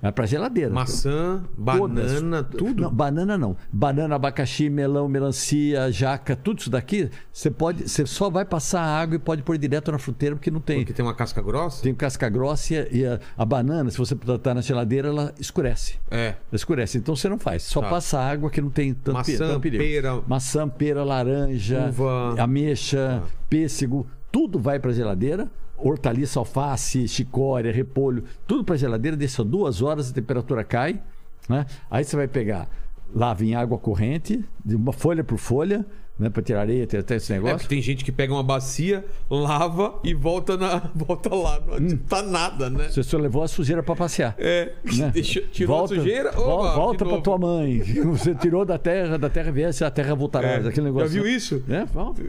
[0.02, 0.70] Vai para a geladeira.
[0.70, 2.58] Maçã, banana, Todas.
[2.58, 2.82] tudo.
[2.84, 3.54] Não, banana não.
[3.70, 8.98] Banana, abacaxi, melão, melancia, jaca, tudo isso daqui, você pode, você só vai passar a
[9.00, 10.78] água e pode pôr direto na fruteira porque não tem.
[10.78, 11.82] Porque tem uma casca grossa?
[11.82, 15.34] Tem casca grossa e a, e a- a banana, se você botar na geladeira, ela
[15.38, 15.96] escurece.
[16.10, 16.28] É.
[16.28, 16.96] Ela escurece.
[16.96, 17.62] Então você não faz.
[17.64, 17.90] Só Tá.
[17.90, 19.84] passa água que não tem tanto, pe- Maçã, tanto perigo.
[19.84, 20.22] pera.
[20.26, 22.34] Maçã, pera, laranja, Uva.
[22.36, 22.44] Tá.
[22.44, 25.50] ameixa, pêssego, tudo vai para a geladeira.
[25.76, 31.00] Hortaliça, alface, chicória, repolho, tudo para a geladeira, deixa duas horas, a temperatura cai.
[31.48, 31.64] Né?
[31.90, 32.68] Aí você vai pegar,
[33.14, 35.86] lava em água corrente, de uma folha por folha,
[36.20, 36.30] né?
[36.30, 37.56] Pra tirar areia, tem até esse É negócio.
[37.58, 41.60] porque tem gente que pega uma bacia, lava e volta, na, volta lá.
[41.66, 42.88] Não adianta nada, né?
[42.88, 44.34] Você só levou a sujeira pra passear.
[44.38, 45.10] É, né?
[45.14, 47.80] deixa, tirou volta, a sujeira, vol- oba, volta pra tua mãe.
[48.10, 50.48] Você tirou da terra, da terra viesse, a terra voltará.
[50.48, 51.08] É, Aquele negócio.
[51.08, 51.62] Já viu isso?
[51.68, 51.86] É.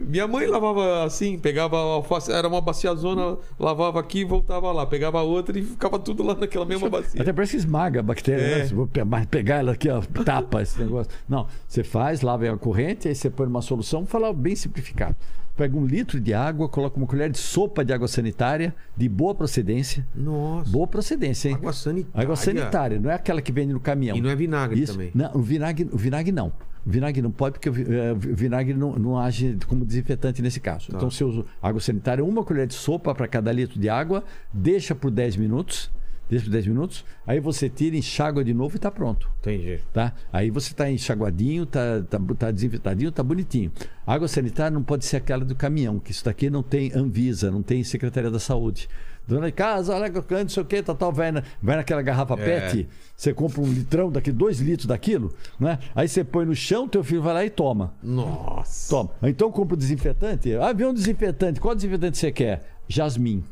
[0.08, 4.86] Minha mãe lavava assim, pegava a alface, era uma baciazona, lavava aqui e voltava lá.
[4.86, 7.20] Pegava outra e ficava tudo lá naquela mesma bacia.
[7.20, 8.58] Até parece que esmaga a bactéria, É.
[8.58, 8.64] né?
[8.72, 8.88] Vou
[9.30, 11.12] pegar ela aqui, ó, tapa esse negócio.
[11.28, 15.16] Não, você faz, lava a corrente, aí você põe numa solução, vou falar bem simplificado.
[15.56, 19.34] Pega um litro de água, coloca uma colher de sopa de água sanitária, de boa
[19.34, 20.06] procedência.
[20.14, 20.70] Nossa.
[20.70, 21.56] Boa procedência, hein?
[21.56, 22.22] Água sanitária.
[22.24, 24.16] Água sanitária, não é aquela que vende no caminhão.
[24.16, 24.92] E não é vinagre Isso.
[24.92, 25.10] também.
[25.14, 26.52] Não, o vinagre, o vinagre não.
[26.84, 30.58] O vinagre não pode, porque o eh, o vinagre não, não age como desinfetante nesse
[30.58, 30.90] caso.
[30.90, 30.96] Tá.
[30.96, 34.94] Então, você usa água sanitária, uma colher de sopa para cada litro de água, deixa
[34.94, 35.90] por 10 minutos.
[36.32, 37.04] Deixa por 10 minutos.
[37.26, 39.28] Aí você tira, enxágua de novo e está pronto.
[39.40, 39.80] Entendi.
[39.92, 40.14] Tá?
[40.32, 43.70] Aí você está enxaguadinho, tá, tá, tá desinfetadinho, tá bonitinho.
[44.06, 47.62] Água sanitária não pode ser aquela do caminhão, que isso daqui não tem Anvisa, não
[47.62, 48.88] tem Secretaria da Saúde.
[49.28, 52.32] Dona de casa, olha, não sei o que, tal, tal, vai, na, vai naquela garrafa
[52.40, 52.60] É.
[52.60, 55.78] PET, você compra um litrão daqui, dois litros daquilo, né?
[55.94, 57.92] Aí você põe no chão, teu filho vai lá e toma.
[58.02, 58.88] Nossa.
[58.88, 59.10] Toma.
[59.24, 60.54] Então compra o desinfetante.
[60.54, 61.60] Ah, vê um desinfetante.
[61.60, 62.62] Qual desinfetante você quer?
[62.88, 63.44] Jasmim.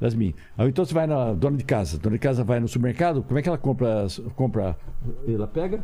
[0.00, 1.98] Aí então você vai na dona de casa.
[1.98, 3.22] Dona de casa vai no supermercado.
[3.22, 4.06] Como é que ela compra?
[4.36, 4.76] compra
[5.26, 5.82] ela pega,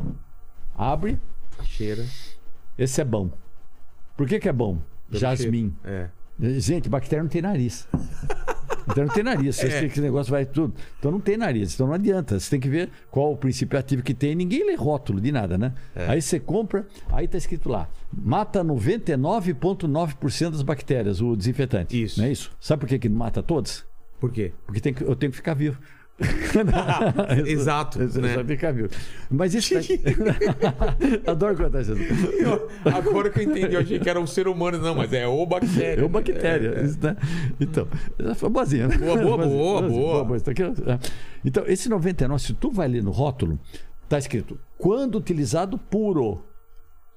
[0.77, 1.19] abre.
[1.63, 2.05] Cheira.
[2.77, 3.29] Esse é bom.
[4.17, 4.79] Por que, que é bom?
[5.09, 5.75] Pelo Jasmim.
[5.83, 6.07] É.
[6.39, 7.87] Gente, bactéria não tem nariz.
[8.87, 9.55] Então não tem nariz.
[9.55, 9.79] Você É.
[9.79, 10.75] tem que esse negócio vai tudo.
[10.99, 11.73] Então não tem nariz.
[11.73, 12.39] Então não adianta.
[12.39, 14.35] Você tem que ver qual o princípio ativo que tem.
[14.35, 15.73] Ninguém lê rótulo de nada, né?
[15.95, 16.05] É.
[16.07, 21.99] Aí você compra, aí tá escrito lá: mata 99,9% das bactérias, o desinfetante.
[21.99, 22.19] Isso.
[22.19, 22.51] Não é isso?
[22.59, 23.83] Sabe por que, que não mata todas?
[24.19, 24.53] Por quê?
[24.65, 25.77] Porque tem que- eu tenho que ficar vivo.
[27.45, 28.43] Exato, Eu né?
[28.45, 28.89] ficar vivo.
[29.29, 29.73] Mas isso.
[29.73, 30.01] daqui-
[31.27, 31.91] Adoro contar isso.
[31.91, 34.77] Eu- agora que eu entendi, eu achei que era um ser humano.
[34.77, 35.99] Não, mas é o bactéria.
[36.01, 36.69] É uma bactéria.
[36.69, 36.83] É, é.
[36.83, 37.17] né?
[37.59, 37.87] Então,
[38.35, 38.97] foi boazinha, né?
[38.97, 39.37] Boa, boa,
[39.81, 40.37] boa, boa.
[40.37, 40.71] aqui, ó.
[41.43, 43.59] então, esse 99, se tu vai ler no rótulo,
[44.07, 46.43] tá escrito quando utilizado puro.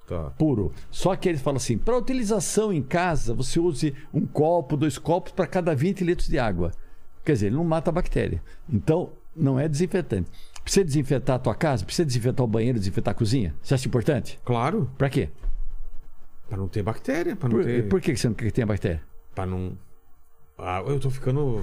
[0.09, 0.31] Tá.
[0.39, 0.73] Puro.
[0.91, 5.33] Só que eles falam assim: para utilização em casa, você use um copo, dois copos
[5.33, 6.73] para cada 20 litros de água.
[7.29, 8.43] Quer dizer, ele não mata a bactéria.
[8.73, 10.31] Então, não é desinfetante.
[10.65, 11.85] Precisa desinfetar a tua casa?
[11.85, 13.55] Precisa desinfetar o banheiro, desinfetar a cozinha?
[13.63, 14.41] Você acha importante?
[14.47, 14.91] Claro.
[14.97, 15.29] Para quê?
[16.49, 17.37] Pra não ter bactéria.
[17.39, 17.87] Não Por, ter.
[17.87, 19.03] por que você não quer que tenha bactéria?
[19.35, 19.77] Pra não.
[20.61, 21.61] Ah, eu tô ficando.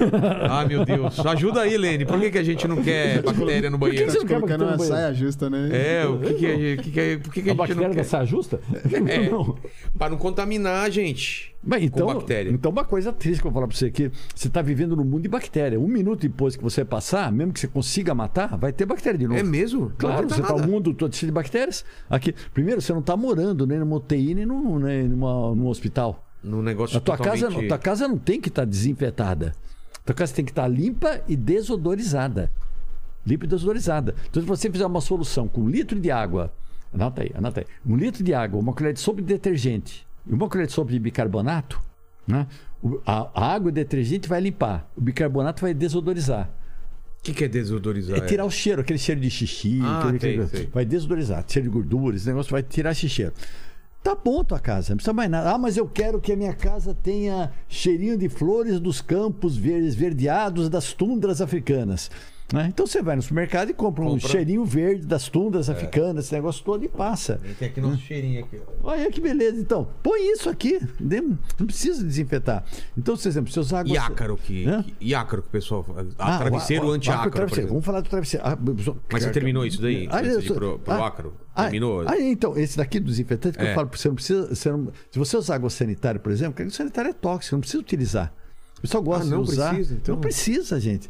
[0.48, 1.18] ah, meu Deus.
[1.20, 2.06] Ajuda aí, Lene.
[2.06, 4.10] Por que, que a gente não quer bactéria no banheiro?
[4.10, 5.68] você não quer no uma saia justa, né?
[5.70, 6.74] É, o que, que é.
[6.74, 8.04] o Que que é por que, que a, A gente bactéria não da quer?
[8.04, 8.58] saia justa?
[9.06, 9.28] É.
[9.28, 9.58] Não.
[9.98, 11.54] Pra não contaminar a gente.
[11.62, 12.50] Mas então, com bactéria.
[12.50, 15.04] então, uma coisa triste que eu vou falar pra você aqui: você está vivendo num
[15.04, 15.78] mundo de bactéria.
[15.78, 19.26] Um minuto depois que você passar, mesmo que você consiga matar, vai ter bactéria de
[19.26, 19.38] novo.
[19.38, 19.92] É mesmo?
[19.98, 20.72] Claro, você adianta está o nada.
[20.72, 21.84] mundo todo cheio de bactérias.
[22.08, 26.24] Aqui, primeiro, você não está morando nem numa UTI, nem num, nem numa, num hospital.
[26.42, 27.68] No negócio A tua, casa, totalmente...
[27.68, 29.54] tua casa não tem que estar desinfetada.
[30.04, 32.50] Tua casa tem que estar limpa e desodorizada.
[33.26, 34.14] Limpa e desodorizada.
[34.30, 36.52] Então, se você fizer uma solução com um litro de água,
[36.94, 37.66] anota aí, anota aí.
[37.86, 40.90] Um litro de água, uma colher de sopa de detergente e uma colher de sopa
[40.90, 41.80] de bicarbonato,
[42.26, 42.46] né?
[43.04, 46.48] A água e o detergente vai limpar, o bicarbonato vai desodorizar.
[47.18, 48.16] O que, que é desodorizar?
[48.16, 50.66] É tirar o cheiro, aquele cheiro de xixi, Ah, aquele, sei, aquele- sei.
[50.72, 53.32] vai desodorizar, cheiro de gordura, esse negócio vai tirar esse cheiro.
[54.08, 55.50] Tá bom tua casa, não precisa mais nada.
[55.52, 59.94] Ah, mas eu quero que a minha casa tenha cheirinho de flores dos campos verdes,
[59.94, 62.10] verdeados das tundras africanas.
[62.52, 62.66] Né?
[62.68, 64.26] Então você vai no supermercado e compra, um Compra.
[64.26, 64.30] É.
[64.30, 67.40] cheirinho verde das tundras africanas, esse negócio todo e passa.
[67.58, 68.60] Tem aqui nosso cheirinho aqui.
[68.82, 69.60] Olha que beleza.
[69.60, 70.80] Então, põe isso aqui.
[71.58, 72.64] Não precisa desinfetar.
[72.96, 73.92] Então, por exemplo, se usar água.
[73.92, 74.82] E ácaro que, Hã?
[74.82, 75.84] que- que o pessoal.
[76.18, 77.46] Ah, Ah, travesseiro o- o- anti-ácaro.
[77.68, 78.46] Vamos falar do travesseiro.
[78.46, 78.56] Ah,
[79.12, 80.08] Mas você terminou isso daí?
[80.10, 81.34] Ah, antes sou- pro, pro ah, ácaro?
[81.54, 82.04] ah, Terminou?
[82.08, 83.70] Ah, então, esse daqui do desinfetante que É.
[83.70, 84.54] eu falo, você não precisa.
[84.54, 87.60] Você não- se você usar água sanitária, por exemplo, porque água sanitária é tóxica, não
[87.60, 88.32] precisa utilizar.
[88.78, 89.74] O pessoal gosta Ah, não de usar.
[89.74, 90.14] precisa, então?
[90.14, 91.08] Não precisa, gente.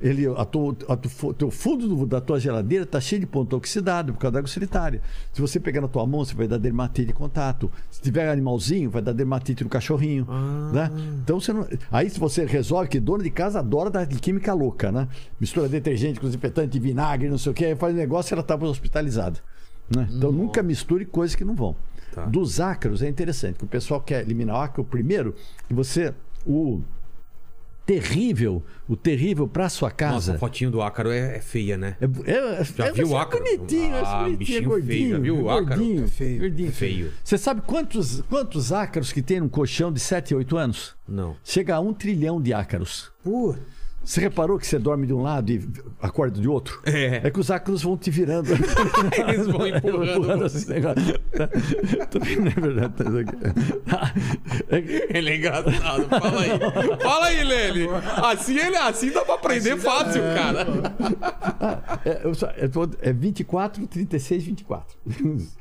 [0.00, 3.56] Ele, a tua, a tu- teu fundo do- da tua geladeira está cheio de ponto
[3.56, 5.00] oxidado por causa da água sanitária.
[5.32, 7.70] Se você pegar na tua mão, você vai dar dermatite de contato.
[7.90, 10.26] Se tiver animalzinho, vai dar dermatite no cachorrinho.
[10.28, 10.70] Ah.
[10.72, 10.90] Né?
[11.24, 11.66] Então você não.
[11.90, 15.08] Aí se você resolve que dona de casa adora dar de química louca, né?
[15.40, 18.66] Mistura detergente com desinfetante, vinagre, não sei o que, aí faz negócio e ela estava
[18.66, 19.40] hospitalizada.
[19.94, 20.08] Né?
[20.12, 21.74] Então nunca misture coisas que não vão.
[22.14, 22.26] Tá.
[22.26, 25.34] Dos ácaros é interessante, que o pessoal quer eliminar o ácaro primeiro,
[25.70, 26.12] e você.
[26.46, 26.82] O
[27.84, 30.34] terrível, o terrível para sua Nossa, casa.
[30.34, 31.96] a fotinho do ácaro é, é feia, né?
[32.00, 33.42] É, é, Já é, viu o é ácaro?
[33.44, 35.66] bonitinho, é Ah, bonitinho, bichinho é gordinho, feio, já viu o ácaro?
[35.66, 36.38] Gordinho, É feio.
[36.40, 36.72] gordinho.
[36.72, 37.12] Feio.
[37.24, 40.94] Você sabe quantos, quantos ácaros que tem num colchão de 7, 8 anos?
[41.08, 41.36] Não.
[41.42, 43.10] Chega a um trilhão de ácaros.
[43.24, 43.56] Pô,
[44.04, 45.66] Você reparou que você dorme de um lado e
[46.00, 46.80] acorda de outro?
[46.84, 47.20] É.
[47.24, 48.48] É que os ácaros vão te virando.
[49.28, 51.18] Eles vão empurrando esse negócio.
[52.10, 52.94] Também não é verdade.
[52.94, 53.36] tá isso aqui.
[54.68, 56.08] É Ele é engraçado.
[56.08, 56.50] Fala aí.
[57.00, 57.88] Fala aí, Lene.
[58.24, 60.66] Assim, ele, assim dá pra aprender fácil, cara.
[62.04, 64.96] É, eu só- eu tô- é 24, 36, 24.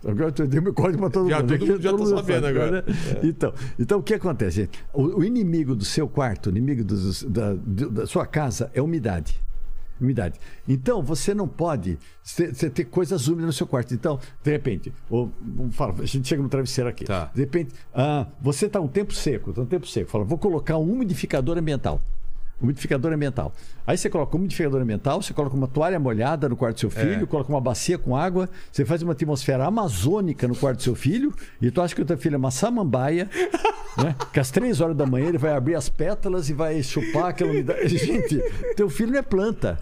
[0.07, 1.57] Agora eu dei meu código para todo Já mundo.
[1.59, 2.71] todo já tá mundo sabendo sabe, agora.
[2.87, 2.93] né?
[3.23, 4.61] Então, então, o que acontece?
[4.61, 4.83] gente?
[4.93, 9.39] O, o inimigo do seu quarto, o inimigo dos- da, da sua casa é umidade.
[9.99, 10.39] Umidade.
[10.67, 11.99] Então, você não pode
[12.73, 13.93] ter coisas úmidas no seu quarto.
[13.93, 15.31] Então, de repente, ou,
[16.01, 17.05] a gente chega no travesseiro aqui.
[17.05, 17.29] Tá.
[17.35, 20.09] De repente, ah, você está um tempo seco, está um tempo seco.
[20.09, 22.01] Fala, vou colocar um umidificador ambiental.
[22.61, 23.53] Umidificador ambiental.
[23.85, 26.89] Aí você coloca um umidificador ambiental, você coloca uma toalha molhada no quarto do seu
[26.89, 30.95] filho, coloca uma bacia com água, você faz uma atmosfera amazônica no quarto do seu
[30.95, 33.29] filho, e tu acha que o teu filho é uma samambaia,
[33.97, 34.15] né?
[34.31, 37.51] Que às três horas da manhã ele vai abrir as pétalas e vai chupar aquela
[37.51, 37.97] umidade.
[37.97, 38.39] Gente,
[38.75, 39.79] teu filho não é planta.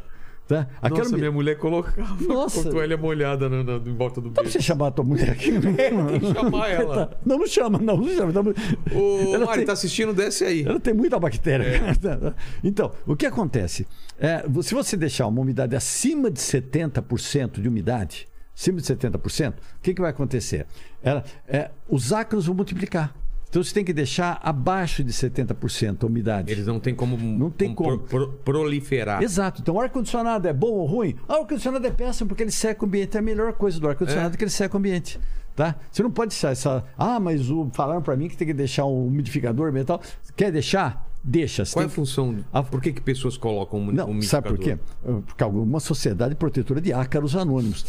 [0.50, 0.68] Tá?
[0.82, 2.64] Aquela Nossa, minha mulher colocava Nossa.
[2.64, 4.50] com toalha molhada na, na- em volta do beijo.
[4.50, 5.52] você chamar a tua mulher aqui?
[5.52, 5.76] tem
[6.20, 7.20] que chamar ela.
[7.24, 8.34] Não, não chama, não, não chama.
[8.34, 10.12] Tá- Ô, Ela Mari, tem- tá assistindo?
[10.12, 10.64] Desce aí.
[10.64, 11.68] Ela tem muita bactéria.
[12.64, 13.86] Então, o que acontece?
[14.20, 19.54] É, se você deixar uma umidade acima de 70% de umidade, acima de 70%, o
[19.84, 20.66] que, que vai acontecer?
[21.04, 23.14] Ela, é, os ácaros vão multiplicar.
[23.50, 26.52] Então você tem que deixar abaixo de 70% a umidade.
[26.52, 27.98] Eles não têm como, Não tem como.
[27.98, 29.24] pro- pro- proliferar.
[29.24, 29.62] Exato.
[29.62, 31.16] Então, o ar-condicionado é bom ou ruim?
[31.28, 33.18] Ah, o ar-condicionado é péssimo porque ele seca o ambiente.
[33.18, 34.38] É a melhor coisa do ar-condicionado É.
[34.38, 35.20] que ele seca o ambiente.
[35.56, 35.76] Tá?
[35.92, 36.84] Você não pode deixar essa.
[36.98, 37.70] Ah, mas o...
[37.74, 40.00] falaram para mim que tem que deixar um umidificador ambiental.
[40.36, 41.10] Quer deixar?
[41.22, 41.64] Deixa.
[41.74, 42.38] Qual é a função?
[42.54, 44.78] A- Por que, que pessoas colocam um Não, sabe por quê?
[45.26, 47.84] Porque alguma sociedade protetora de ácaros anônimos.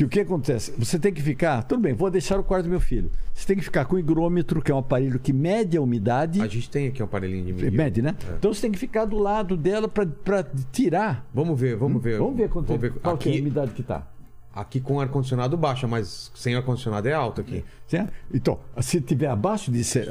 [0.00, 0.72] Que o que acontece?
[0.78, 1.62] Você tem que ficar.
[1.64, 3.10] Tudo bem, vou deixar o quarto do meu filho.
[3.34, 6.40] Você tem que ficar com o higrômetro, que é um aparelho que mede a umidade.
[6.40, 7.70] A gente tem aqui um aparelhinho de medir.
[7.70, 8.16] Mede, né?
[8.26, 8.34] É.
[8.38, 11.28] Então você tem que ficar do lado dela para tirar.
[11.34, 12.18] Vamos ver, vamos ver.
[12.18, 12.92] Vamos ver quanto Vamos ver.
[12.94, 14.06] qual que é a Aqui, umidade que está.
[14.54, 17.62] aqui com ar-condicionado baixa, mas sem ar-condicionado é alto aqui.
[17.86, 18.10] Certo?
[18.32, 19.84] Então, se tiver abaixo de.
[19.84, 20.08] ser-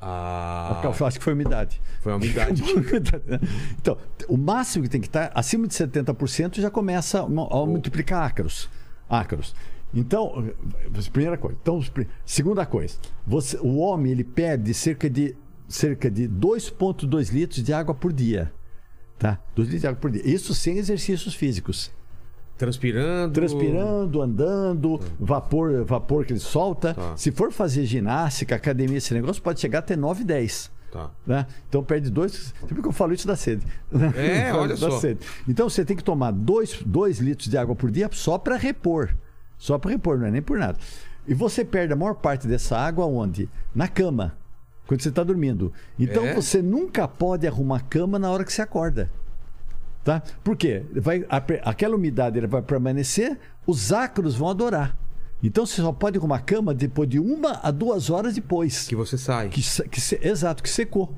[0.00, 1.80] Ah, Eu acho que foi umidade.
[2.00, 2.62] foi a umidade.
[3.80, 3.96] então,
[4.28, 8.68] o máximo que tem que estar, acima de 70%, já começa a multiplicar ácaros.
[9.08, 9.54] ácaros.
[9.94, 10.52] Então,
[11.12, 11.56] primeira coisa.
[11.62, 11.82] Então,
[12.24, 15.34] segunda coisa, você- o homem ele perde cerca de,
[15.66, 18.52] cerca de 2,2 litros de água por dia.
[19.18, 19.38] Tá?
[19.56, 20.22] 2 litros de água por dia.
[20.24, 21.90] Isso sem exercícios físicos.
[22.58, 23.32] Transpirando.
[23.32, 26.92] Transpirando, andando, vapor, vapor que ele solta.
[26.92, 27.16] Tá.
[27.16, 30.70] Se for fazer ginástica, academia, esse negócio pode chegar até 9, 10.
[30.90, 31.10] Tá.
[31.26, 31.46] Né?
[31.68, 32.52] Então perde dois.
[32.60, 33.64] Sempre que eu falo isso dá sede.
[34.16, 34.98] É, olha só.
[34.98, 35.20] sede.
[35.46, 36.82] Então você tem que tomar 2
[37.20, 39.14] litros de água por dia só para repor.
[39.56, 40.78] Só para repor, não é nem por nada.
[41.26, 43.48] E você perde a maior parte dessa água onde?
[43.74, 44.36] Na cama.
[44.86, 45.70] Quando você está dormindo.
[45.98, 46.34] Então É?
[46.34, 49.10] você nunca pode arrumar a cama na hora que você acorda.
[50.08, 50.22] Tá?
[50.42, 50.86] Por quê?
[50.94, 51.26] Vai,
[51.62, 54.96] aquela umidade ela vai permanecer, os ácaros vão adorar.
[55.42, 58.88] Então você só pode arrumar a cama depois de uma a duas horas depois.
[58.88, 59.50] Que você sai.
[59.50, 61.14] Que, que exato, que secou.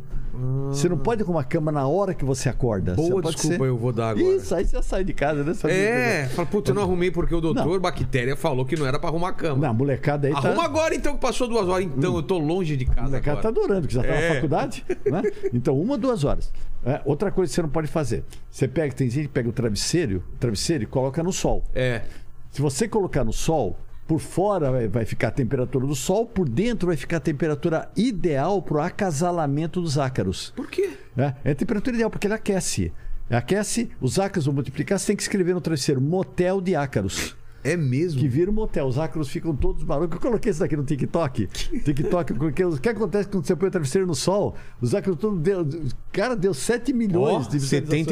[0.68, 2.94] Você não pode arrumar a cama na hora que você acorda.
[2.94, 4.36] Boa Você pode desculpa, eu vou dar agora.
[4.36, 5.52] Isso, aí você sai de casa, né?
[5.64, 7.80] É, fala, puta, eu não arrumei porque o doutor Não.
[7.80, 9.62] Bactéria falou que não era pra arrumar a cama.
[9.62, 10.64] Não, a molecada aí Arruma tá.
[10.64, 11.84] agora então, que passou duas horas.
[11.84, 13.64] Então, eu tô longe de casa A molecada tá agora.
[13.64, 14.28] adorando, que já tá É.
[14.28, 14.84] na faculdade.
[15.04, 15.22] Né?
[15.52, 16.52] Então, uma, duas horas.
[16.84, 18.24] É, outra coisa que você não pode fazer.
[18.50, 21.62] Você pega, tem gente que pega o travesseiro, o travesseiro e coloca no sol.
[21.74, 22.02] É.
[22.50, 23.76] Se você colocar no sol,
[24.10, 28.60] por fora vai, ficar a temperatura do sol, por dentro vai ficar a temperatura ideal
[28.60, 30.52] para o acasalamento dos ácaros.
[30.56, 30.90] Por quê?
[31.16, 32.92] É, é a temperatura ideal, porque ele aquece.
[33.30, 37.36] Aquece, os ácaros vão multiplicar, você tem que escrever no travesseiro motel de ácaros.
[37.62, 38.20] É mesmo?
[38.20, 38.86] Que vira um motel.
[38.86, 40.16] Os ácaros ficam todos malucos.
[40.16, 41.46] Eu coloquei isso daqui no TikTok.
[41.46, 44.56] TikTok, porque o que acontece quando você põe o travesseiro no sol?
[44.80, 45.68] Os ácaros todos deu.
[46.10, 48.08] Cara, deu 7 Ó, milhões de visualizações.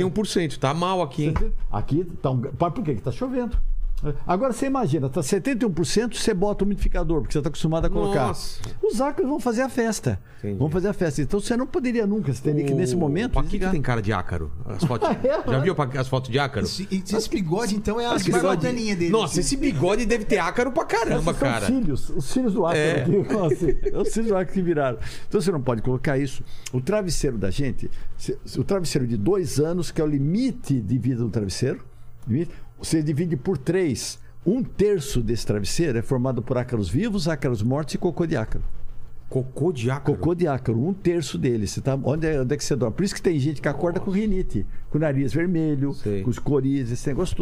[0.55, 0.59] 71%.
[0.59, 1.35] Tá mal aqui, hein?
[1.73, 2.41] Aqui tá um...
[2.41, 2.95] Por quê?
[2.95, 3.59] Que tá chovendo.
[4.27, 8.29] Agora você imagina, tá 71%, você bota o umidificador, porque você está acostumado a colocar.
[8.29, 8.61] Nossa.
[8.83, 10.21] Os ácaros vão fazer a festa.
[10.39, 10.59] Entendi.
[10.59, 11.21] Vão fazer a festa.
[11.21, 13.33] Então você não poderia nunca, você teria que nesse momento.
[13.33, 14.53] O Paquito tem cara de ácaro.
[14.65, 15.09] As fotos...
[15.29, 16.65] É, Já viu as fotos de ácaro?
[16.65, 18.73] Esse, esse bigode, então, é a bigode...
[18.73, 19.11] dele.
[19.11, 21.65] Nossa, esse bigode deve ter ácaro pra caramba, Esses são cara.
[21.65, 22.81] Os filhos, os filhos do ácaro.
[22.81, 23.03] É.
[23.03, 24.99] aqui, assim, os filhos do ácaro que viraram.
[25.27, 26.43] Então você não pode colocar isso.
[26.73, 27.91] O travesseiro da gente,
[28.57, 31.81] o travesseiro de dois anos, que é o limite de vida do travesseiro,
[32.79, 34.19] você divide por três.
[34.47, 38.65] Um terço desse travesseiro é formado por ácaros vivos, ácaros mortos e cocô de ácaro.
[39.29, 40.17] Cocô de ácaro.
[40.17, 41.67] Cocô de ácaro, um terço dele.
[41.67, 42.97] Você tá, onde, é, onde é que você dorme?
[42.97, 46.23] Por isso que tem gente que acorda com rinite, com o nariz vermelho, Sei.
[46.23, 47.35] com os coris, esse negócio.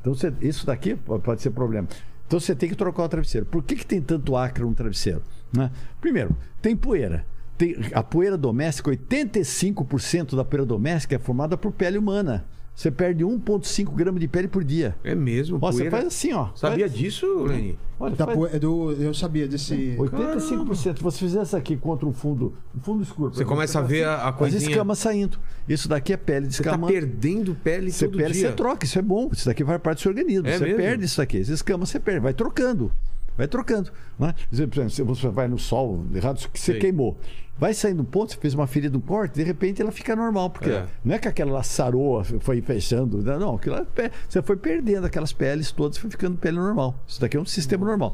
[0.00, 1.86] Então você- isso daqui pode pode ser problema.
[2.26, 3.46] Então você tem que trocar o travesseiro.
[3.46, 5.22] Por que, que tem tanto ácaro no travesseiro?
[5.52, 5.70] né?
[6.00, 7.24] Primeiro, tem poeira.
[7.56, 12.44] tem a poeira doméstica, 85% da poeira doméstica é formada por pele humana.
[12.78, 14.94] Você perde 1,5 gramas de pele por dia.
[15.02, 15.58] É mesmo.
[15.60, 16.50] Ó, você faz assim, ó.
[16.54, 17.76] Sabia Faz- disso, Leni?
[17.98, 19.96] Olha, Da faz- poe- é do, eu sabia desse.
[19.98, 20.98] 85%.
[20.98, 23.34] Se você fizesse aqui contra um fundo, um fundo escuro.
[23.34, 24.70] Você começa a ver assim, a- a As coisinha.
[24.70, 25.40] escamas saindo.
[25.68, 26.92] Isso daqui é pele Você tá descamando.
[26.92, 28.50] perdendo pele Você todo perde, dia.
[28.50, 29.28] você troca, isso é bom.
[29.32, 30.46] Isso daqui vai parte do seu organismo.
[30.46, 30.76] É você mesmo?
[30.78, 31.40] perde isso daqui.
[31.40, 32.92] As escamas você perde, vai trocando.
[33.38, 33.90] Vai trocando.
[34.18, 34.34] Né?
[34.50, 36.80] Por exemplo, se você vai no sol, errado, que você Sei.
[36.80, 37.16] queimou.
[37.56, 40.50] Vai saindo um ponto, você fez uma ferida, um corte, de repente ela fica normal.
[40.50, 40.86] Porque É.
[41.04, 43.22] não é que aquela lá sarou, foi fechando.
[43.22, 47.00] Não, não aquilo é você foi perdendo aquelas peles todas, foi ficando pele normal.
[47.06, 48.12] Isso daqui é um sistema normal.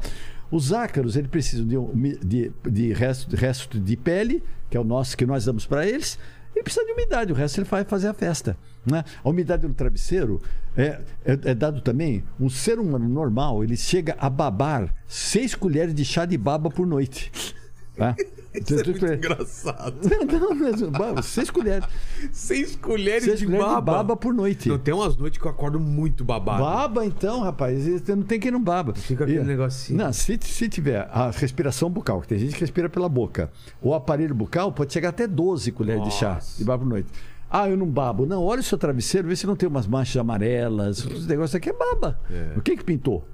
[0.51, 4.83] Os ácaros, eles precisam de, de, de resto, de resto de pele, que é o
[4.83, 6.19] nosso que nós damos para eles.
[6.55, 8.57] Ele precisa de umidade, o resto ele vai fazer a festa.
[8.85, 9.03] Né?
[9.21, 10.41] A umidade no travesseiro
[10.77, 12.23] é, é, é dado também.
[12.39, 16.87] Um ser humano normal, ele chega a babar seis colheres de chá de baba por
[16.87, 17.31] noite.
[17.97, 18.15] Tá?
[18.61, 19.95] Isso é muito engraçado.
[20.39, 21.85] Não, mas, baba, seis colheres.
[22.31, 23.91] Seis colheres, Seis de, colheres baba.
[23.91, 24.69] de baba por noite.
[24.69, 26.63] Não, tem umas noites que eu acordo muito babado.
[26.63, 27.85] Baba, então, rapaz.
[28.07, 28.93] Não tem quem não baba.
[28.95, 29.97] Fica aquele negocinho.
[29.99, 33.51] Não, se, se tiver a respiração bucal, que tem gente que respira pela boca,
[33.81, 36.57] o aparelho bucal pode chegar até 12 colheres de chá Nossa.
[36.57, 37.09] de baba por noite.
[37.49, 38.25] Ah, eu não babo.
[38.25, 41.05] Não, olha o seu travesseiro, vê se não tem umas manchas amarelas.
[41.05, 42.19] Os negócios aqui é baba.
[42.55, 43.25] O que que pintou?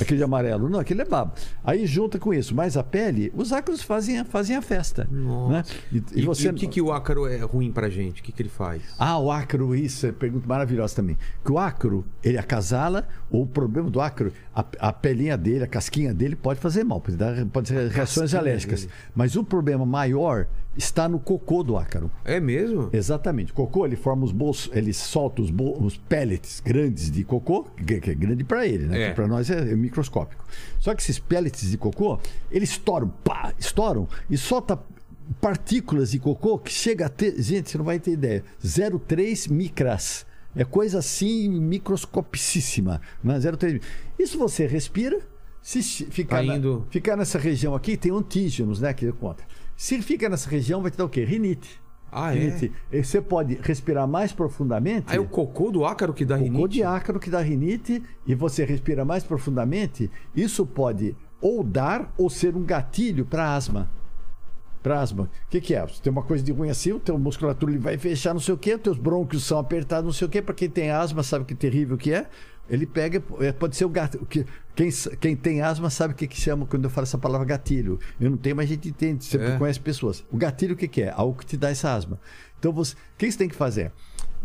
[0.00, 0.68] Aquele amarelo.
[0.68, 1.32] Não, aquele é baba.
[1.64, 5.06] Aí junta com isso, mais a pele, os ácaros fazem, a- fazem a festa.
[5.10, 5.64] Né?
[5.92, 6.46] E, E, e você...
[6.46, 8.20] e o que, que o ácaro é ruim pra gente?
[8.20, 8.82] O que, que ele faz?
[8.98, 11.18] Ah, o ácaro, isso é pergunta maravilhosa também.
[11.44, 15.66] Que o ácaro, ele acasala, ou o problema do ácaro, a, a pelinha dele, a
[15.66, 18.82] casquinha dele pode fazer mal, pode, dar, pode ser reações casquinha alérgicas.
[18.82, 18.92] dele.
[19.14, 20.46] Mas o problema maior
[20.76, 22.10] está no cocô do ácaro.
[22.24, 22.88] É mesmo?
[22.92, 23.52] Exatamente.
[23.52, 27.94] Cocô, ele forma os bolsos, ele solta os, bol- os pellets grandes de cocô, que
[28.10, 29.02] é grande para ele, né?
[29.08, 29.12] É.
[29.12, 30.44] Para nós é, é microscópico.
[30.78, 32.18] Só que esses pellets de cocô,
[32.50, 34.78] eles estouram, pá, estouram e solta
[35.40, 40.26] partículas de cocô que chega a ter, gente, você não vai ter ideia, 0,3 micras.
[40.56, 43.38] É coisa assim microscopicíssima, né?
[43.38, 43.80] 0,3.
[44.18, 45.20] Isso você respira,
[45.62, 46.52] se ficar, Tá na-
[46.90, 49.44] ficar nessa região aqui, tem antígenos, né, que conta.
[49.80, 51.24] Se fica nessa região, vai te dar o quê?
[51.24, 51.80] Rinite.
[52.12, 52.38] Ah, é?
[52.38, 52.70] Rinite.
[52.92, 55.06] E Você pode respirar mais profundamente.
[55.10, 56.68] Aí o cocô do ácaro que dá cocô rinite?
[56.68, 62.28] de ácaro que dá rinite e você respira mais profundamente, isso pode ou dar ou
[62.28, 63.90] ser um gatilho para asma.
[64.82, 65.30] Para asma.
[65.46, 65.80] O que, que é?
[65.86, 68.52] Você tem uma coisa de ruim assim, o teu musculatura ele vai fechar, não sei
[68.52, 70.42] o quê, os teus brônquios são apertados, não sei o quê.
[70.42, 72.28] Para quem tem asma, sabe que terrível que é.
[72.68, 74.26] Ele pega, é, pode ser o gato.
[74.88, 77.46] Que- Quem, quem tem asma sabe o que, que chama quando eu falo essa palavra
[77.46, 77.98] gatilho.
[78.20, 79.56] Eu não tenho, mas a gente entende, sempre É.
[79.58, 80.24] conhece pessoas.
[80.30, 81.10] O gatilho o que, que é?
[81.14, 82.18] Algo que te dá essa asma.
[82.58, 83.92] Então, você, o que você tem que fazer?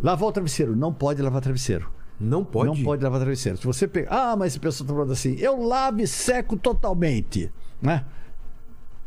[0.02, 0.76] Lavar o travesseiro.
[0.76, 1.90] Não pode lavar travesseiro.
[2.20, 2.68] Não pode?
[2.68, 3.58] Não pode lavar travesseiro.
[3.58, 4.32] Se você pegar.
[4.32, 7.52] Ah, mas esse pessoal está falando assim, eu lavo e seco totalmente.
[7.82, 8.06] Né?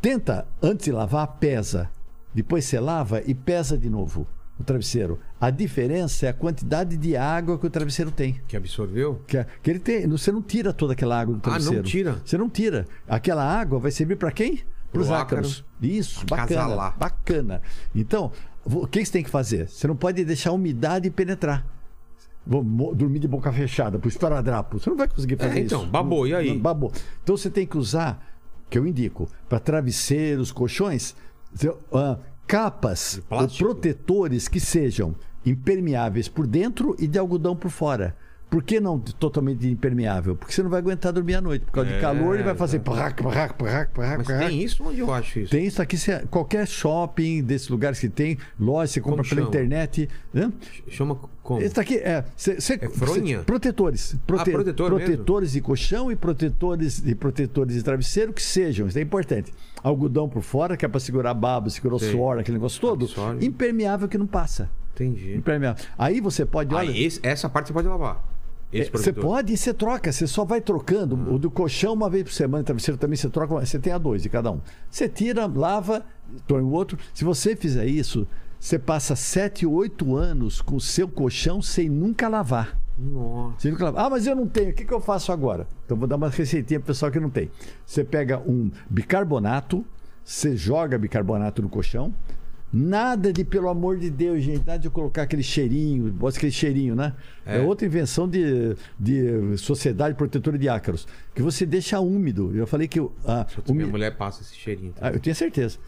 [0.01, 1.91] Tenta, antes de lavar, pesa.
[2.35, 4.27] Depois você lava e pesa de novo
[4.59, 5.19] o travesseiro.
[5.41, 8.41] A diferença é a quantidade de água que o travesseiro tem.
[8.49, 9.23] Que absorveu?
[9.27, 10.07] Que, que ele tem.
[10.09, 11.83] Você não tira toda aquela água do Ah, não travesseiro.
[11.85, 12.17] tira?
[12.25, 12.87] Você não tira.
[13.09, 14.61] Aquela água vai servir para quem?
[14.93, 15.65] Para os ácaros.
[15.81, 16.91] Isso, bacana.
[16.99, 17.63] Bacana.
[17.95, 18.33] Então,
[18.65, 19.69] o que você tem que fazer?
[19.69, 21.65] Você não pode deixar a umidade penetrar.
[22.47, 24.79] Vou dormir de boca fechada, pro esparadrapo.
[24.81, 25.91] Você não vai conseguir fazer É, então, isso.
[25.91, 26.59] babou, e aí?
[26.59, 26.91] Babou.
[27.23, 28.27] Então você tem que usar,
[28.71, 31.15] que eu indico, para travesseiros, colchões,
[31.93, 32.17] ah,
[32.49, 38.17] capas ou protetores que sejam impermeáveis por dentro e de algodão por fora.
[38.51, 40.35] Por que não totalmente impermeável?
[40.35, 41.67] Porque você não vai aguentar dormir à noite.
[41.67, 42.79] Por causa É, de calor, ele vai fazer.
[42.79, 44.83] Parrac, parrac, parrac, parrac, Mas tem isso?
[44.85, 45.51] Onde eu acho isso?
[45.51, 49.41] Tem isso aqui, você- qualquer shopping desses lugares que tem, loja, você compra Como pela
[49.43, 49.49] chama?
[49.49, 50.09] internet.
[50.33, 50.51] Né?
[50.89, 51.61] Chama como?
[51.61, 52.25] Esse daqui é.
[52.37, 53.39] cê- cê- É fronha?
[53.41, 54.17] cê- protetores.
[54.27, 58.87] Prote- Ah, protetor protetores de colchão e protetores de protetores de travesseiro que sejam.
[58.87, 59.53] Isso é importante.
[59.83, 63.05] Algodão por fora, que é para segurar baba, segurar suor, aquele negócio todo.
[63.05, 63.45] Absorve.
[63.45, 64.71] Impermeável que não passa.
[64.95, 65.35] Entendi.
[65.37, 65.85] Impermeável.
[65.99, 66.75] Aí você pode.
[66.75, 68.38] Ah, Olha, esse- essa parte você pode lavar.
[68.73, 69.25] É, você protetor.
[69.25, 71.15] pode e você troca, você só vai trocando.
[71.33, 74.23] O do colchão uma vez por semana, travesseiro também você troca, você tem a dois
[74.23, 74.61] de cada um.
[74.91, 76.05] Você tira, lava,
[76.47, 76.99] põe o outro.
[77.15, 78.27] Se você fizer isso,
[78.61, 82.79] você passa 7, 8 anos com o seu colchão sem nunca lavar.
[82.99, 83.61] Nossa.
[83.61, 84.05] Sem nunca lavar.
[84.05, 84.71] Ah, mas eu não tenho.
[84.71, 85.67] O que, que eu faço agora?
[85.85, 87.51] Então vou dar uma receitinha pro pessoal que não tem.
[87.87, 89.85] Você pega um bicarbonato,
[90.25, 92.13] você joga bicarbonato no colchão.
[92.73, 96.53] Nada de, pelo amor de Deus, gente, nada de eu colocar aquele cheirinho, bota aquele
[96.53, 97.15] cheirinho, né?
[97.47, 97.61] É, É.
[97.61, 102.55] outra invenção de, de Sociedade Protetora de Ácaros, que você deixa úmido.
[102.55, 103.01] Eu falei que.
[103.25, 104.93] a Putz, Minha mulher passa esse cheirinho.
[105.01, 105.79] Ah, eu tinha certeza.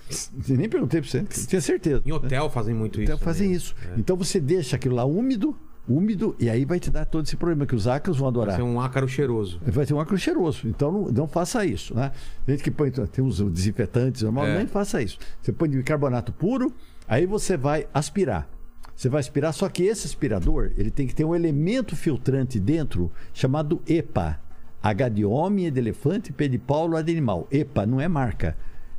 [0.48, 1.18] Nem perguntei pra você.
[1.18, 2.02] Eu tinha certeza.
[2.06, 3.12] Em hotel fazem muito isso.
[3.12, 3.56] Então fazem também.
[3.56, 3.74] isso.
[3.98, 5.54] Então você deixa aquilo lá úmido,
[5.90, 8.56] úmido, e aí vai te dar todo esse problema que os ácaros vão adorar.
[8.56, 9.60] Vai ser um ácaro cheiroso.
[9.66, 10.68] Vai ter um ácaro cheiroso.
[10.68, 11.94] Então não, não faça isso.
[11.94, 12.12] Né?
[12.46, 12.90] Tem gente que põe.
[12.90, 14.58] Tem uns desinfetantes normal, É.
[14.58, 15.18] nem faça isso.
[15.42, 16.72] Você põe bicarbonato puro,
[17.08, 18.48] aí você vai aspirar.
[18.94, 23.10] Você vai aspirar, só que esse aspirador ele tem que ter um elemento filtrante dentro
[23.32, 24.38] chamado EPA.
[24.82, 27.46] H de homem, E de elefante, P de Paulo, A de animal.
[27.50, 28.56] EPA não é marca.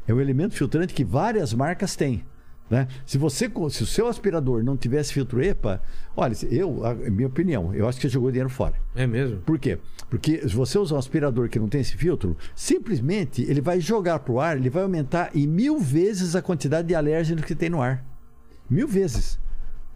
[0.08, 2.24] É um elemento filtrante que várias marcas têm.
[2.72, 2.88] Né?
[3.06, 5.82] Se você, se o seu aspirador não tivesse filtro EPA,
[6.16, 8.76] olha, eu, a minha opinião, eu acho que você jogou dinheiro fora.
[8.96, 9.40] É mesmo?
[9.42, 9.78] Por quê?
[10.10, 14.20] Porque se você usar um aspirador que não tem esse filtro, simplesmente ele vai jogar
[14.20, 17.70] para o ar, ele vai aumentar em mil vezes a quantidade de alérgenos que tem
[17.70, 18.06] no ar.
[18.70, 19.38] Mil vezes.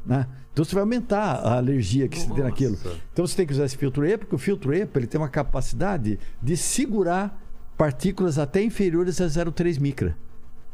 [0.06, 0.28] Né?
[0.52, 2.74] Então você vai aumentar a alergia que você tem naquilo.
[2.74, 2.98] Nossa.
[3.14, 5.30] Então você tem que usar esse filtro EPA, porque o filtro EPA ele tem uma
[5.30, 7.42] capacidade de segurar
[7.78, 10.18] partículas até inferiores a 0,3 micra,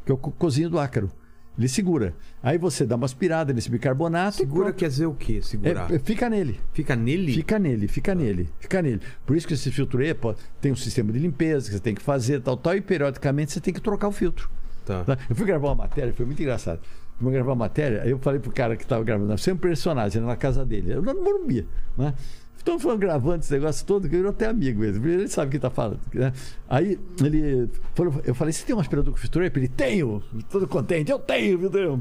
[0.04, 1.12] que é o co- cozinho do ácaro.
[1.58, 2.14] Ele segura.
[2.42, 4.38] Aí você dá uma aspirada nesse bicarbonato.
[4.38, 5.42] Segura quer dizer o quê?
[5.42, 5.92] Segurar.
[5.92, 6.60] É, é, fica nele.
[6.74, 7.34] Fica nele?
[7.34, 9.02] Fica nele, fica nele, fica nele.
[9.26, 12.02] Por isso que esse filtro EPA tem um sistema de limpeza que você tem que
[12.02, 14.50] fazer, tal, tal, e periodicamente você tem que trocar o filtro.
[14.86, 15.04] Tá.
[15.04, 15.18] tá?
[15.30, 16.80] Eu fui gravar uma matéria, foi muito engraçado.
[17.20, 19.58] Fui gravar uma matéria, aí eu falei pro cara que estava gravando, você é um
[19.58, 22.16] personagem na casa dele, eu não Morumbi, né?
[22.62, 25.60] Então falando gravando esse negócio todo, que eu até amigo mesmo, ele sabe o que
[25.60, 26.00] tá falando.
[26.14, 26.32] Né?
[26.70, 29.60] Aí ele falou, eu falei, você tem um aspirador com EPA?
[29.60, 32.00] Ele, tenho, todo contente, eu tenho, Deus.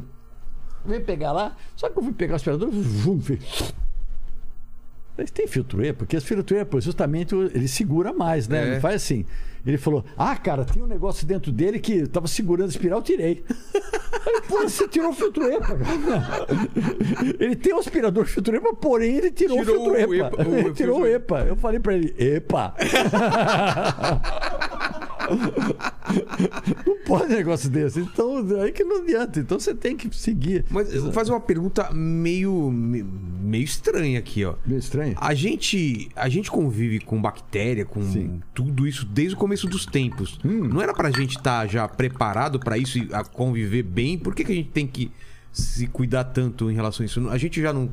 [0.85, 3.73] Veio pegar lá, só que eu fui pegar o aspirador, vum, fez.
[5.21, 8.63] Mas tem filtro E, porque esse filtro E, justamente, ele segura mais, né?
[8.65, 8.71] É.
[8.71, 9.27] Ele faz assim.
[9.67, 13.03] Ele falou: Ah, cara, tinha um negócio dentro dele que tava segurando a espiral, eu
[13.03, 13.45] tirei.
[14.49, 16.49] Pô, você tirou o filtro EPA, cara.
[17.39, 20.27] Ele tem um aspirador filtro EPA, porém ele tirou, Tirou o filtro o EPA.
[20.27, 21.41] EPA, o Ele tirou o EPA.
[21.41, 22.75] Eu falei pra ele: EPA.
[26.87, 28.01] Não pode negócio desse.
[28.01, 29.41] Então, aí que não adianta.
[29.41, 30.65] Então você tem que seguir.
[30.71, 34.55] Mas eu vou fazer uma pergunta meio, me- meio estranha aqui, ó.
[34.67, 35.15] Meio estranho?
[35.21, 38.41] A gente, a gente convive com bactéria, com Sim.
[38.55, 40.39] tudo isso desde o começo dos tempos.
[40.45, 44.19] Não era pra gente estar já preparado pra isso e a conviver bem?
[44.19, 45.11] Por que, que a gente tem que
[45.53, 47.29] se cuidar tanto em relação a isso?
[47.29, 47.91] A gente já não,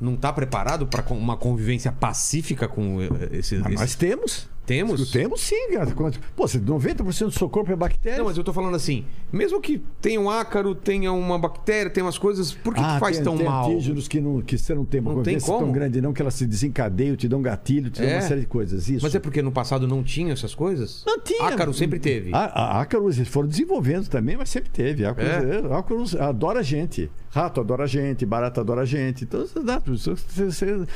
[0.00, 3.08] não tá preparado con- uma convivência pacífica com eh,
[3.38, 4.48] esse, Ah, esse- nós temos.
[4.66, 5.10] Temos?
[5.12, 5.86] Temos sim, cara.
[6.34, 8.18] Pô, se 90% do seu corpo é bactéria.
[8.18, 12.04] Não, mas eu tô falando assim, mesmo que tenha um ácaro, tenha uma bactéria, tenha
[12.04, 13.70] umas coisas, por que, que faz tem, tão tem mal?
[13.70, 15.72] antígenos que, não, que você não tem uma Não tem convivência tão como?
[15.72, 18.14] grande, não, que elas se desencadeiam, te dão gatilho, te dão É?
[18.16, 18.88] uma série de coisas.
[18.88, 19.04] Isso.
[19.04, 21.04] Mas é porque no passado não tinha essas coisas?
[21.06, 21.44] Não tinha.
[21.46, 22.34] Ácaro sempre teve.
[22.34, 25.04] A, ácaros eles foram desenvolvendo também, mas sempre teve.
[25.04, 25.60] Ácaros, É?
[25.60, 27.08] é, ácaros adora gente.
[27.30, 29.24] Rato adora gente, barata adora gente.
[29.24, 29.46] Então,
[29.86, 30.86] você, você,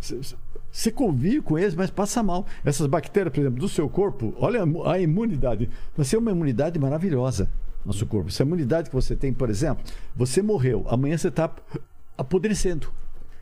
[0.00, 0.24] você,
[0.70, 2.46] você- convive com eles, mas passa mal.
[2.64, 5.68] Essas bactérias, por exemplo, do seu corpo, olha a imu- a imunidade.
[5.96, 7.48] Você é uma imunidade maravilhosa
[7.84, 8.28] no seu corpo.
[8.28, 9.82] Essa imunidade que você tem, por exemplo,
[10.14, 11.50] você morreu, amanhã você está
[12.16, 12.90] apodrecendo.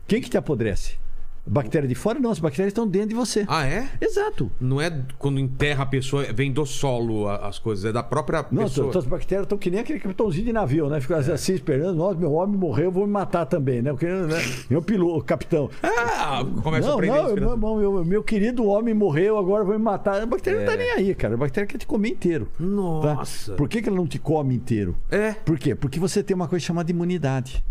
[0.07, 0.95] Quem que te apodrece?
[1.47, 2.19] Bactéria de fora?
[2.19, 3.45] Não, as bactérias estão dentro de você.
[3.47, 3.87] Ah, é?
[4.01, 4.51] Exato.
[4.59, 8.45] Não é quando enterra a pessoa, vem do solo a- as coisas, é da própria
[8.51, 8.97] Não, pessoa.
[8.97, 10.99] as bactérias estão que nem aquele capitãozinho de navio, né?
[10.99, 13.91] Fica assim esperando, nossa, meu homem morreu, eu vou me matar também, né?
[13.91, 14.37] Porque, né?
[14.69, 15.69] Meu piloto, capitão.
[15.81, 17.57] Ah, começa a Não, prender não, a inspiração.
[17.57, 20.21] meu, meu, meu querido homem morreu, agora eu vou me matar.
[20.21, 21.35] A bactéria não tá nem aí, cara.
[21.35, 22.47] A bactéria quer te comer inteiro.
[22.57, 22.63] tá?
[22.63, 22.65] É.
[22.67, 23.53] Nossa.
[23.53, 24.95] Por que, que ela não te come inteiro?
[25.09, 25.31] É.
[25.33, 25.73] Por quê?
[25.75, 27.63] Porque você tem uma coisa chamada imunidade.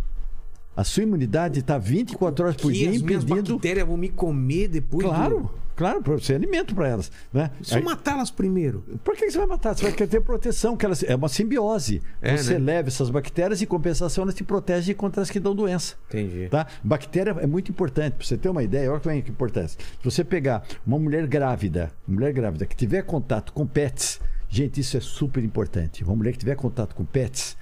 [0.77, 3.55] A sua imunidade está 24 horas por Que dia as impedindo.
[3.55, 5.51] bactérias vão me comer depois Claro, do...
[5.75, 7.11] claro, para você alimento para elas.
[7.33, 7.51] Né?
[7.63, 8.85] Se eu Aí- matá-las primeiro.
[9.03, 9.75] Por que você vai matar?
[9.75, 12.03] Você vai querer ter proteção, que elas, é uma simbiose.
[12.21, 12.73] É, você né?
[12.75, 15.95] leva essas bactérias e, em compensação, elas te protegem contra as que dão doença.
[16.09, 16.49] Entendi.
[16.51, 16.67] Tá?
[16.85, 18.13] Bactéria é muito importante.
[18.15, 19.79] Para você ter uma ideia, olha é que importância.
[19.81, 24.97] Se você pegar uma mulher grávida, mulher grávida que tiver contato com pets, gente, isso
[24.97, 26.05] é super importante.
[26.05, 27.57] Uma mulher que tiver contato com pets,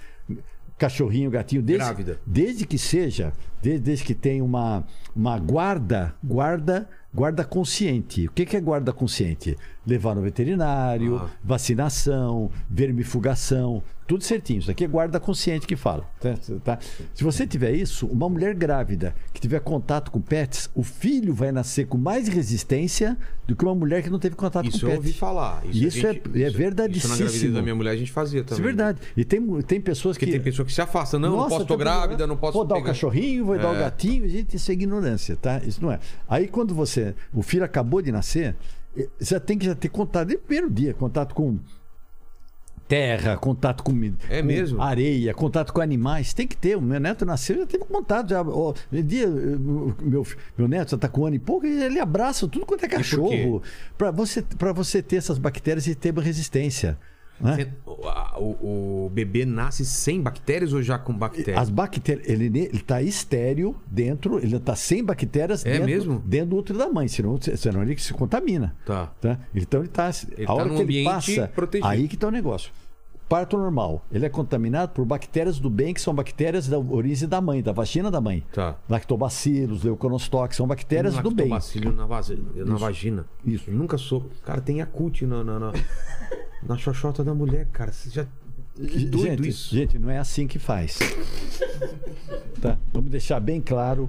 [0.78, 2.20] cachorrinho, gatinho, desde, Grávida.
[2.26, 8.26] desde que seja, desde, desde que tenha uma, uma guarda, guarda, guarda consciente.
[8.26, 9.56] O que, que é guarda consciente?
[9.86, 11.28] Levar no veterinário, Ah.
[11.42, 14.58] vacinação, vermifugação, tudo certinho.
[14.60, 16.04] Isso aqui é guarda consciente que fala.
[16.20, 16.34] tá?
[16.62, 16.78] Tá?
[17.14, 21.52] Se você tiver isso, uma mulher grávida que tiver contato com pets, o filho vai
[21.52, 23.16] nascer com mais resistência
[23.46, 25.06] do que uma mulher que não teve contato Isso com eu pets.
[25.06, 25.62] ouvi falar.
[25.66, 27.12] Isso a é- é verdadíssimo.
[27.14, 28.54] Isso na gravidez da minha mulher a gente fazia também.
[28.54, 28.98] Isso é verdade.
[29.16, 30.32] E tem, tem pessoas Porque que.
[30.32, 31.18] tem pessoa que se afasta.
[31.18, 32.88] Não, não Nossa, posso, tô grávida, não posso Vou dar o pegar.
[32.88, 33.80] cachorrinho, vou dar o É.
[33.80, 35.60] gatinho, gente, isso é ignorância, tá?
[35.64, 35.98] Isso não é.
[36.28, 37.14] Aí quando você.
[37.32, 38.54] O filho acabou de nascer,
[39.18, 41.58] você tem que já ter contato desde o primeiro dia, contato com
[42.86, 43.92] terra, contato com,
[44.28, 46.34] É com areia, contato com animais.
[46.34, 46.76] Tem que ter.
[46.76, 48.28] O meu neto nasceu, já teve contato.
[48.30, 50.26] Já, ó, dia, meu,
[50.56, 53.62] meu neto já tá com um ano e pouco, ele abraça tudo quanto é cachorro.
[53.96, 56.98] Para você, pra você ter essas bactérias e ter uma resistência.
[57.40, 57.72] Né?
[57.84, 61.58] O, o bebê nasce sem bactérias ou já com bactérias?
[61.58, 66.22] As bactérias, ele está estéreo dentro, ele está sem bactérias É dentro, mesmo?
[66.24, 68.74] dentro do útero da mãe, senão, senão ele se contamina.
[68.86, 69.06] Tá.
[69.20, 69.38] Tá?
[69.54, 70.10] Então ele está.
[70.36, 71.48] Ele a tá hora num que ele passa.
[71.54, 71.88] protegido.
[71.88, 72.70] Aí que está o negócio.
[73.28, 74.04] Parto normal.
[74.12, 77.72] Ele é contaminado por bactérias do bem, que são bactérias da origem da mãe, da
[77.72, 78.44] vagina da mãe.
[78.52, 78.76] Tá.
[78.88, 81.48] Lactobacilos, leuconostox, são bactérias do bem.
[81.48, 83.24] Lactobacilo na, vaz- na vagina.
[83.44, 83.70] Isso.
[83.70, 84.28] Eu nunca sou.
[84.44, 85.72] Cara, tem Yakult na, na, na,
[86.66, 87.92] na xoxota da mulher, cara.
[87.92, 88.26] Você já.
[88.76, 89.74] Que doido gente, isso.
[89.74, 90.98] gente, não é assim que faz.
[92.60, 92.78] Tá?
[92.92, 94.08] Vamos deixar bem claro.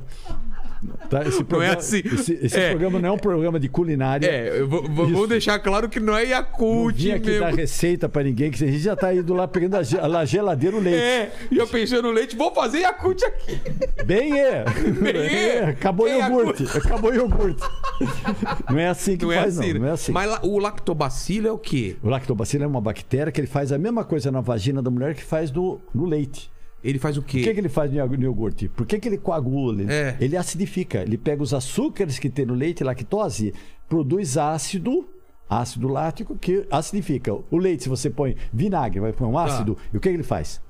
[1.09, 1.23] Tá?
[1.27, 2.01] Esse programa, assim.
[2.05, 2.69] Esse, esse É.
[2.71, 4.27] programa não é um programa de culinária.
[4.27, 7.57] É, vamos deixar claro que não é Não Yakult vim aqui dar mesmo.
[7.57, 10.79] receita pra ninguém, que a gente já tá indo lá pegando a, a geladeira o
[10.79, 10.99] leite.
[10.99, 13.59] É, e eu pensei no leite, vou fazer Yakult aqui.
[14.05, 14.65] Bem é.
[15.01, 15.63] Bem é.
[15.69, 16.63] Acabou o Bem iogurte.
[16.77, 17.61] Acabou o iogurte.
[18.69, 19.73] Não é assim que Não é faz, assim.
[19.73, 19.81] não.
[19.81, 20.11] Não é assim.
[20.11, 21.95] Mas o lactobacilo é o quê?
[22.03, 25.13] O lactobacilo é uma bactéria que ele faz a mesma coisa na vagina da mulher
[25.15, 26.51] que faz no, no leite.
[26.87, 27.39] Ele faz o quê?
[27.39, 28.69] Por que, que ele faz no iog- no iogurte?
[28.69, 29.81] Por que, que ele coagula?
[29.81, 30.15] Ele, É.
[30.19, 31.01] ele acidifica.
[31.01, 33.53] Ele pega os açúcares que tem no leite, lactose,
[33.89, 35.07] produz ácido,
[35.49, 37.33] ácido lático, que acidifica.
[37.33, 40.61] O leite, se você põe vinagre, vai pôr um ácido, e o que, ele faz?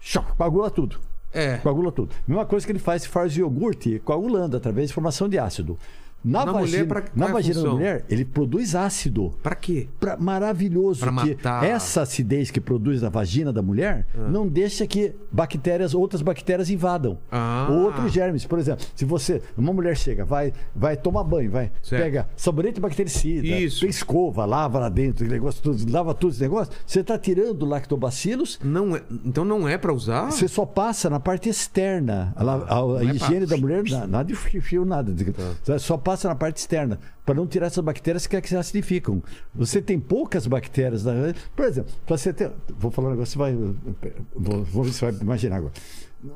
[0.00, 0.98] Choc, coagula tudo.
[1.32, 1.56] É.
[1.58, 2.14] Coagula tudo.
[2.28, 5.78] Mesma coisa que ele faz, faz iogurte coagulando através de formação de ácido.
[6.24, 9.88] Na, Na vagina, mulher, pra- na é vagina da mulher, ele produz ácido Pra quê?
[10.00, 11.62] pra- maravilhoso Pra que matar.
[11.64, 14.28] essa acidez que produz na vagina da mulher Ah.
[14.28, 17.18] não deixa que bactérias, outras bactérias invadam.
[17.30, 17.66] Ah.
[17.70, 18.46] Ou outros germes.
[18.46, 22.02] Por exemplo, se você, uma mulher chega, vai, vai tomar banho, vai, Certo.
[22.02, 23.84] pega sabonete bactericida, Isso.
[23.84, 28.96] escova, lava lá dentro, negócio, tudo, lava tudo esse negócio, você está tirando lactobacilos Não
[28.96, 30.30] é, então não é pra usar?
[30.32, 32.32] você só passa na parte externa.
[32.36, 35.14] A, a- a é higiene pra- da mulher, na- nada de fio, nada.
[35.64, 35.78] Tá.
[35.78, 36.98] Só passa na parte externa.
[37.24, 39.22] Para não tirar essas bactérias que, é que se acidificam.
[39.54, 41.04] Você tem poucas bactérias.
[41.04, 41.12] Na...
[41.56, 42.52] Por exemplo, você ter.
[42.78, 43.54] Vou falar um negócio, você vai.
[44.34, 45.72] Vou, vou ver se você vai imaginar agora.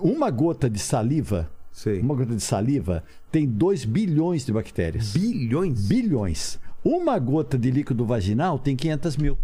[0.00, 1.50] Uma gota de saliva.
[1.72, 2.00] Sei.
[2.00, 5.12] Uma gota de saliva tem 2 bilhões de bactérias.
[5.12, 5.86] Bilhões?
[5.86, 6.58] Bilhões.
[6.84, 9.38] Uma gota de líquido vaginal tem 500 mil.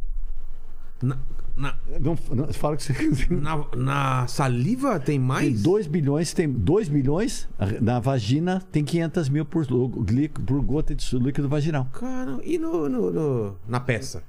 [1.02, 1.18] Na,
[1.56, 2.94] na, Não, não fala que você.
[3.30, 5.62] na, na saliva tem Tem mais?
[5.62, 7.48] 2 bilhões, tem 2 milhões,
[7.80, 11.86] na vagina tem 500 mil por, por gota de líquido vaginal.
[11.92, 14.22] Cara, e no, no- no- na peça?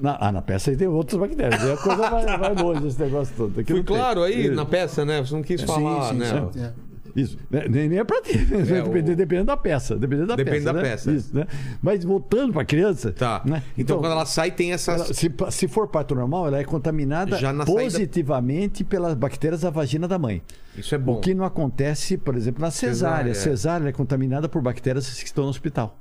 [0.00, 1.60] Na, ah, na peça aí tem outras bactérias.
[1.60, 3.58] Aí a coisa vai, vai longe esse negócio todo.
[3.58, 3.96] Aqui Fui não tem.
[3.96, 5.20] claro aí É, na peça, né?
[5.20, 6.48] Você não quis falar, sim, né?
[6.52, 6.60] sim.
[7.20, 7.36] Isso.
[7.50, 8.36] Né, Nem, nem é pra ter.
[8.40, 9.96] É, dependendo, o- dependendo da peça.
[9.96, 10.72] Dependendo da Depende peça.
[10.72, 10.82] da né?
[10.82, 11.10] peça.
[11.12, 11.46] Isso, né?
[11.82, 13.12] Mas voltando pra criança.
[13.12, 13.42] Tá.
[13.44, 13.62] né?
[13.76, 14.94] Então, quando ela sai, tem essas.
[15.02, 19.70] ela- se, se for parto normal, ela é contaminada na saída- positivamente pelas bactérias da
[19.70, 20.42] vagina da mãe.
[20.76, 21.14] Isso é bom.
[21.14, 23.30] O que não acontece, por exemplo, na Cesárea, cesárea.
[23.30, 23.34] é.
[23.34, 25.98] Cesárea é contaminada por bactérias que estão no hospital.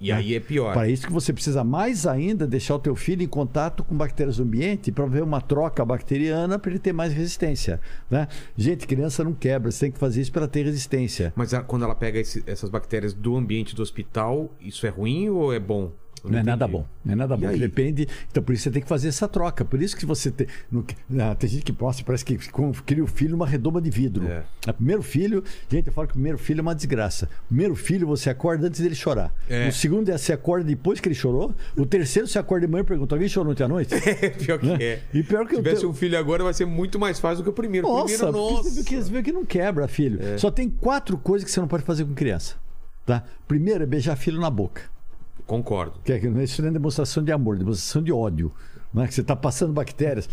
[0.00, 0.72] E aí é pior.
[0.74, 4.36] Para isso que você precisa mais ainda deixar o teu filho em contato com bactérias
[4.36, 7.80] do ambiente para ver uma troca bacteriana para ele ter mais resistência.
[8.10, 8.28] Né?
[8.56, 11.32] Gente, criança não quebra, você tem que fazer isso para ter resistência.
[11.34, 15.28] Mas a- quando ela pega esse- essas bactérias do ambiente do hospital, isso é ruim
[15.30, 15.90] ou é bom?
[16.24, 16.86] Eu Não é nada bom.
[17.04, 17.48] Não é nada E bom.
[17.48, 17.58] aí?
[17.58, 18.08] Depende.
[18.30, 19.64] Então, por isso você tem que fazer essa troca.
[19.64, 20.46] Por isso que você tem.
[20.70, 20.84] não-
[21.20, 22.36] ah, tem gente que posta, parece que
[22.86, 24.26] cria o filho uma redoma de vidro.
[24.26, 24.42] É.
[24.68, 27.28] O primeiro filho, gente, eu falo que o primeiro filho é uma desgraça.
[27.44, 29.32] O primeiro filho você acorda antes dele chorar.
[29.48, 29.68] É.
[29.68, 31.54] O segundo é você acorda depois que ele chorou.
[31.76, 33.94] O terceiro você acorda de manhã e pergunta: alguém chorou ontem à noite?
[34.08, 34.76] É, pior que Né?
[34.80, 35.02] é.
[35.14, 37.50] E pior que Se tivesse um filho agora, vai ser muito mais fácil do que
[37.50, 37.86] o primeiro.
[37.86, 38.62] O Nossa, primeiro, nossa.
[38.70, 40.18] Você, viu que, você viu que não quebra, filho.
[40.38, 42.56] Só tem quatro coisas que você não pode fazer com criança.
[43.06, 43.22] Tá?
[43.46, 44.82] Primeiro é beijar filho na boca.
[45.48, 45.94] Concordo.
[46.04, 48.52] Que é, que isso não é demonstração de amor, é demonstração de ódio.
[48.94, 50.28] Não é que você está passando bactérias.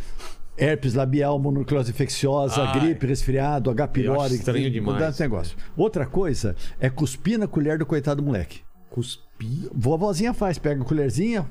[0.57, 2.79] Herpes labial, mononucleose infecciosa, Ai.
[2.79, 3.87] gripe, resfriado, H.
[3.87, 4.35] Pylori.
[4.35, 5.01] estranho tem- demais.
[5.09, 5.57] esse negócio.
[5.75, 8.59] Outra coisa é cuspir na colher do coitado do moleque.
[8.89, 9.69] Cuspir.
[9.73, 11.45] Vovozinha faz, pega a colherzinha,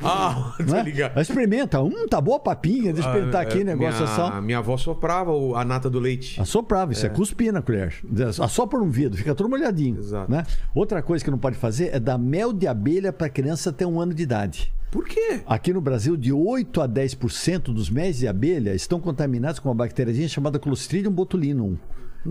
[0.04, 0.82] Ah, tô né?
[0.82, 1.20] ligado.
[1.20, 1.80] experimenta.
[1.82, 4.40] Hum, tá boa a papinha, deixa eu experimentar aqui, É, negócio minha, só.
[4.40, 6.40] Minha avó soprava a nata do leite.
[6.40, 7.08] Assoprava, isso é.
[7.08, 7.94] cuspir na colher.
[8.42, 9.98] Assopra no vidro, fica todo molhadinho.
[9.98, 10.30] Exato.
[10.30, 10.44] Né?
[10.74, 14.00] Outra coisa que não pode fazer é dar mel de abelha para criança até um
[14.00, 14.72] ano de idade.
[14.90, 15.42] Por quê?
[15.46, 19.74] Aqui no Brasil, de 8 a 10% dos mel de abelha estão contaminados com uma
[19.74, 21.76] bactériazinha chamada Clostridium botulinum,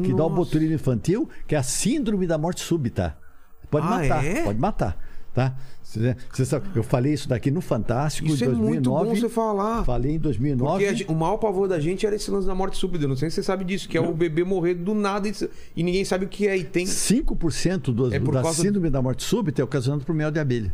[0.03, 0.35] que dá o Nossa.
[0.35, 3.15] botulino infantil, que é a síndrome da morte súbita.
[3.71, 4.43] Pode Ah, matar, é?
[4.43, 4.97] pode matar.
[5.33, 5.55] Tá?
[5.83, 8.73] Você- você sabe, eu falei isso daqui no Fantástico Isso em é 2009.
[8.75, 9.83] muito bom você falar.
[9.85, 10.71] Falei em 2009.
[10.83, 13.07] Porque gente- o maior pavor da gente era esse lance da morte súbita.
[13.07, 15.33] Não sei se você sabe disso, que é o bebê morrer do nada e,
[15.75, 16.57] e ninguém sabe o que é.
[16.57, 16.85] E tem.
[16.85, 20.39] 5% do, É por da causa- síndrome da morte súbita é ocasionado por mel de
[20.39, 20.73] abelha.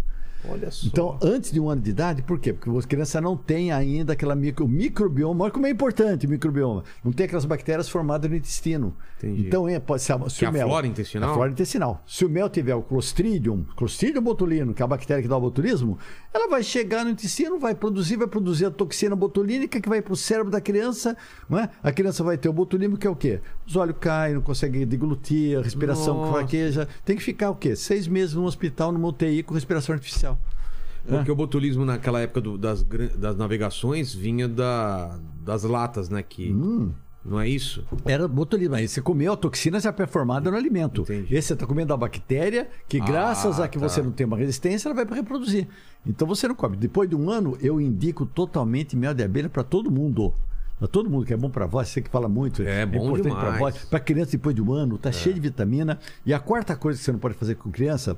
[0.49, 0.87] Olha só.
[0.87, 2.53] Então, antes de um ano de idade, por quê?
[2.53, 5.43] Porque a criança não tem ainda aquela micro, microbioma.
[5.43, 6.83] Olha como é importante o microbioma.
[7.03, 8.95] Não tem aquelas bactérias formadas no intestino.
[9.17, 9.47] Entendi.
[9.47, 11.31] Então, é, pode ser, se Que o a mel, flora intestinal?
[11.31, 12.03] A flora intestinal.
[12.05, 15.41] Se o mel tiver o Clostridium, Clostridium botulino, que é a bactéria que dá o
[15.41, 15.97] botulismo,
[16.33, 20.13] ela vai chegar no intestino, vai produzir, vai produzir a toxina botulínica que vai para
[20.13, 21.15] o cérebro da criança.
[21.49, 21.69] Não é?
[21.81, 23.39] A criança vai ter o botulismo, que é o quê?
[23.65, 26.33] Os olhos caem, não consegue deglutir, a respiração Nossa.
[26.33, 26.87] fraqueja.
[27.03, 27.75] Tem que ficar o quê?
[27.75, 30.34] Seis meses num hospital, numa UTI com respiração artificial.
[31.07, 32.83] Porque o botulismo naquela época do- das,
[33.17, 36.23] das navegações vinha da, das latas, né?
[36.23, 36.91] Que, Hum.
[37.27, 37.83] Não é isso?
[38.05, 38.75] Era botulismo.
[38.75, 41.01] Aí você comeu a toxina já é formada no alimento.
[41.01, 41.33] Entendi.
[41.35, 43.89] Esse você está comendo a bactéria, que Ah, graças a que tá.
[43.89, 45.67] você não tem uma resistência, ela vai para reproduzir.
[46.05, 46.77] Então você não come.
[46.77, 50.35] Depois de um ano, eu indico totalmente mel de abelha para todo mundo.
[50.77, 52.61] Para todo mundo, que é bom para voz, você que fala muito.
[52.61, 53.59] É bom importante pra demais.
[53.59, 53.75] voz.
[53.85, 54.97] Para criança depois de um ano, É.
[54.99, 55.97] tá cheio de vitamina.
[56.27, 58.15] E a quarta coisa que você não pode fazer com criança,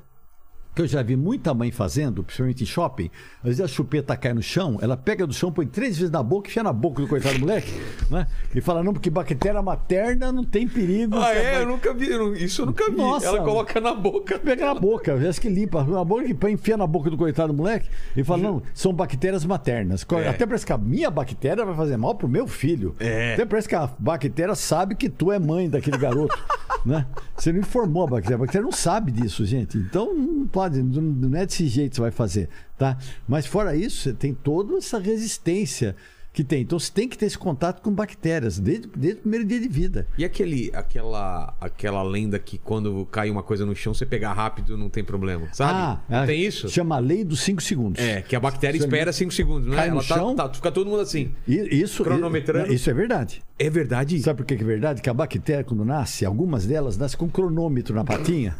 [0.77, 3.09] que eu já vi muita mãe fazendo, principalmente em shopping,
[3.39, 6.21] às vezes a chupeta cai no chão, ela pega do chão, põe três vezes na
[6.21, 7.71] boca, enfia na boca do coitado do moleque,
[8.11, 8.27] né?
[8.53, 11.17] E fala, não, porque bactéria materna não tem perigo.
[11.17, 11.53] Ah, é?
[11.53, 12.07] vai- Eu nunca vi.
[12.43, 12.97] Isso eu nunca vi.
[12.97, 13.25] Nossa.
[13.25, 14.37] Ela coloca na boca.
[14.37, 17.51] Pega na boca, acho que limpa na boca e põe, enfia na boca do coitado
[17.51, 20.05] do moleque e fala: não, são bactérias maternas.
[20.11, 20.27] É.
[20.29, 22.95] Até parece que a minha bactéria vai fazer mal pro meu filho.
[22.99, 23.33] É.
[23.33, 26.37] Até parece que a bactéria sabe que tu é mãe daquele garoto.
[26.85, 27.05] né?
[27.35, 28.35] Você não informou a bactéria.
[28.35, 29.77] A bactéria não sabe disso, gente.
[29.77, 32.49] Então não pode, não não é desse jeito que você vai fazer.
[32.77, 32.97] tá?
[33.27, 35.95] Mas fora isso, você tem toda essa resistência
[36.33, 36.61] que tem.
[36.61, 39.67] Então você tem que ter esse contato com bactérias desde, desde o primeiro dia de
[39.67, 40.05] vida.
[40.19, 44.77] E aquele, aquela, aquela lenda que quando cai uma coisa no chão, você pegar rápido
[44.77, 45.47] não tem problema.
[45.51, 45.99] Sabe?
[46.07, 46.69] Ah, tem isso?
[46.69, 47.99] Chama a lei dos 5 segundos.
[47.99, 49.75] É, que a bactéria é espera 5 segundos, né?
[49.77, 50.35] Cai no Ela tá, chão?
[50.35, 51.31] tá- fica todo mundo assim.
[51.47, 52.71] Isso, Cronometrando.
[52.71, 53.41] Isso é verdade.
[53.57, 54.21] É verdade?
[54.21, 55.01] Sabe por que que é verdade?
[55.01, 58.55] Que a bactéria, quando nasce, algumas delas nascem com cronômetro na patinha.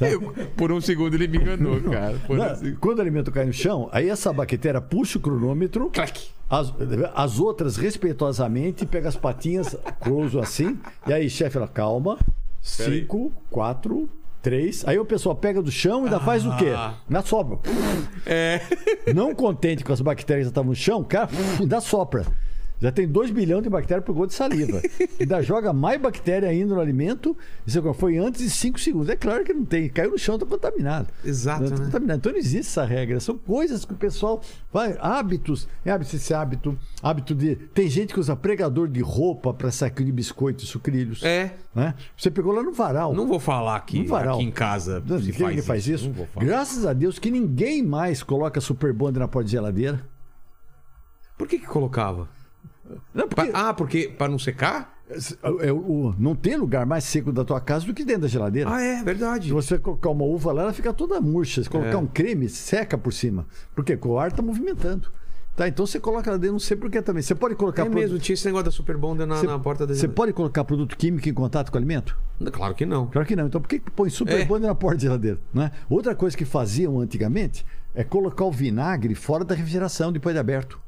[0.00, 2.16] Eu- por um segundo ele me enganou, cara.
[2.26, 6.28] Por um quando o alimento cai no chão, aí essa bactéria puxa o cronômetro, Clac.
[6.48, 6.72] as,
[7.14, 12.16] as outras respeitosamente pega as patinhas, cruzo assim, e aí, chefe, ela calma.
[12.76, 13.00] Peraí.
[13.00, 14.08] Cinco, quatro,
[14.42, 14.86] três.
[14.86, 16.72] Aí o pessoal pega do chão e ainda faz o quê?
[16.76, 16.94] Ah.
[17.08, 17.58] Na sopra.
[18.26, 18.60] É.
[19.14, 22.24] Não contente com as bactérias que estavam no chão, cara ainda sopra.
[22.80, 24.80] Já tem 2 bilhões de bactérias por gota de saliva.
[25.20, 27.36] Ainda joga mais bactéria ainda no alimento.
[27.66, 29.08] Isso agora foi antes de 5 segundos.
[29.10, 29.88] É claro que não tem.
[29.90, 31.08] Caiu no chão, está contaminado.
[31.22, 31.84] Exato, Tá né?
[31.84, 32.18] contaminado.
[32.18, 33.20] Então não existe essa regra.
[33.20, 34.40] São coisas que o pessoal
[34.72, 34.96] vai.
[34.98, 35.68] Hábitos.
[35.84, 36.78] É hábito esse hábito.
[37.02, 37.54] Hábito de.
[37.54, 41.22] Tem gente que usa pregador de roupa para saquinho de biscoito e sucrilhos.
[41.22, 41.52] É.
[41.74, 41.94] Né?
[42.16, 43.12] Você pegou lá no varal.
[43.12, 45.02] Não vou falar aqui, aqui em casa.
[45.06, 46.10] Não, se Quem que faz isso?
[46.32, 46.46] Falar.
[46.46, 50.00] Graças a Deus que ninguém mais coloca super bond na porta de geladeira.
[51.36, 52.39] Por que que colocava?
[53.14, 54.98] Não, porque Ah, porque para não secar?
[55.60, 58.70] é, o- não tem lugar mais seco da tua casa do que dentro da geladeira.
[58.72, 59.46] Ah, é verdade.
[59.46, 61.62] Se você colocar uma uva lá, ela fica toda murcha.
[61.62, 61.96] Se colocar É.
[61.96, 63.46] um creme, seca por cima.
[63.74, 65.10] Porque o ar está movimentando.
[65.56, 67.22] Tá, então você coloca lá dentro, não sei por que também.
[67.22, 69.94] Você pode colocar É mesmo, tinha esse negócio da Super Bonder na, na porta da
[69.94, 72.16] você pode colocar produto químico em contato com o alimento?
[72.52, 73.08] Claro que não.
[73.08, 73.46] Claro que não.
[73.46, 74.58] Então por que põe super É.
[74.60, 75.38] na porta da geladeira?
[75.52, 75.70] Né?
[75.90, 80.80] Outra coisa que faziam antigamente é colocar o vinagre fora da refrigeração depois de aberto.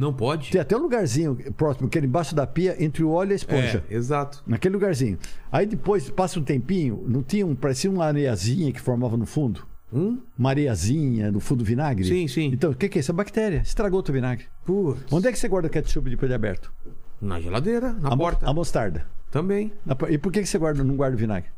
[0.00, 0.50] Não pode?
[0.50, 3.36] Tem até um lugarzinho próximo, que é embaixo da pia, entre o óleo e a
[3.36, 3.84] esponja.
[3.90, 4.42] É, exato.
[4.46, 5.18] Naquele lugarzinho.
[5.52, 9.66] Aí depois, passa um tempinho, não tinha um, parecia uma areiazinha que formava no fundo.
[9.92, 10.18] Hum?
[10.38, 12.04] Uma areiazinha no fundo do vinagre.
[12.04, 12.46] Sim, sim.
[12.52, 13.10] Então, o que, que é isso?
[13.12, 13.58] É bactéria.
[13.58, 14.46] Estragou o teu vinagre.
[14.64, 15.12] Putz.
[15.12, 16.72] Onde é que você guarda ketchup depois de aberto?
[17.20, 18.48] Na geladeira, na a, mo- porta.
[18.48, 19.06] A mostarda.
[19.30, 19.72] Também.
[19.84, 21.48] Na e por que, que você guarda, não guarda o vinagre?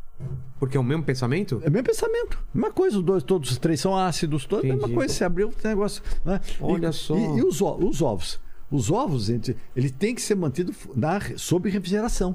[0.59, 1.61] Porque é o mesmo pensamento?
[1.65, 2.39] É o mesmo pensamento.
[2.55, 4.95] Mesma coisa, os dois, todos os três são ácidos, todos, a mesma Entendi.
[4.95, 5.13] coisa.
[5.15, 6.03] Você abriu o negócio.
[6.25, 6.41] Né?
[6.61, 7.15] Olha e, só.
[7.17, 8.41] E, e os, os ovos?
[8.71, 12.35] Os ovos, gente, ele tem que ser mantido na, sob refrigeração.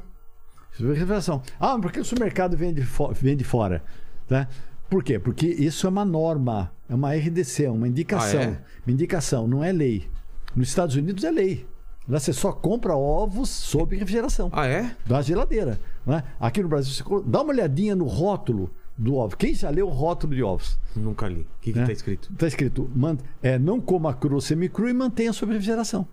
[0.74, 1.42] Sob refrigeração.
[1.60, 3.84] Ah, mas por que o supermercado vende, fo- vende fora?
[4.28, 4.48] Tá?
[4.90, 5.18] Por quê?
[5.20, 8.40] Porque isso é uma norma, é uma RDC, uma indicação.
[8.40, 8.64] Ah, é?
[8.86, 10.08] Uma indicação, não é lei.
[10.56, 11.66] Nos Estados Unidos é lei.
[12.10, 14.96] Lá você só compra ovos sob refrigeração Ah, é?
[15.06, 15.80] da geladeira.
[16.06, 16.24] Né?
[16.40, 19.38] Aqui no Brasil, você dá uma olhadinha no rótulo do ovo.
[19.38, 20.78] Quem já leu o rótulo de ovos?
[20.96, 21.42] Nunca li.
[21.42, 21.86] O que, que né?
[21.86, 22.30] tá escrito?
[22.34, 26.08] Está escrito: man- é, não coma cru ou semicru e mantenha sob refrigeração.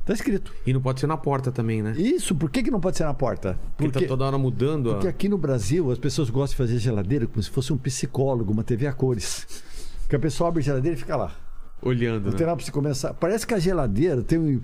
[0.00, 0.52] Está escrito.
[0.66, 1.92] E não pode ser na porta também, né?
[1.96, 3.56] Isso, por que, que não pode ser na porta?
[3.76, 4.90] Porque, tá toda hora mudando.
[4.90, 7.78] a- porque aqui no Brasil as pessoas gostam de fazer geladeira como se fosse um
[7.78, 9.46] psicólogo, uma TV a cores.
[10.08, 11.32] Que a pessoa abre a geladeira e fica lá.
[11.84, 12.36] Olhando, Não né?
[12.36, 13.12] tem nada pra você começar.
[13.14, 14.60] Parece que a geladeira tem um-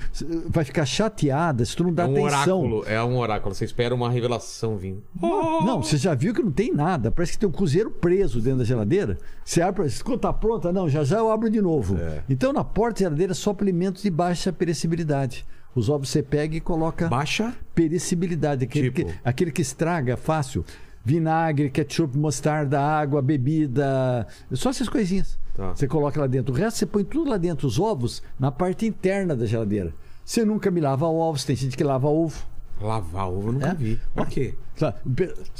[0.49, 2.61] vai ficar chateada se tu não dá É um atenção.
[2.63, 2.85] oráculo.
[2.87, 3.55] É um oráculo.
[3.55, 5.03] Você espera uma revelação vindo.
[5.21, 7.11] Não, você já viu que não tem nada.
[7.11, 9.19] Parece que tem um cozinheiro preso dentro da geladeira.
[9.45, 11.97] Você abre, quando tá pronta, não, já já eu abro de novo.
[11.99, 12.23] É.
[12.31, 15.45] Então na porta da geladeira só para alimentos de baixa perecibilidade.
[15.75, 17.53] Os ovos você pega e coloca Baixa?
[17.75, 19.09] perecibilidade, aquele, Tipo?
[19.11, 20.65] que, aquele que estraga fácil.
[21.05, 25.39] Vinagre, ketchup, mostarda, água, bebida, só essas coisinhas.
[25.59, 25.75] Tá.
[25.75, 26.55] Você coloca lá dentro.
[26.55, 29.93] O resto você põe tudo lá dentro, os ovos, na parte interna da geladeira.
[30.25, 32.47] Você nunca me lava ovos, tem gente que lava ovo.
[32.81, 33.75] Lavar ovo eu nunca É?
[33.75, 34.01] vi.
[34.15, 34.55] Por quê?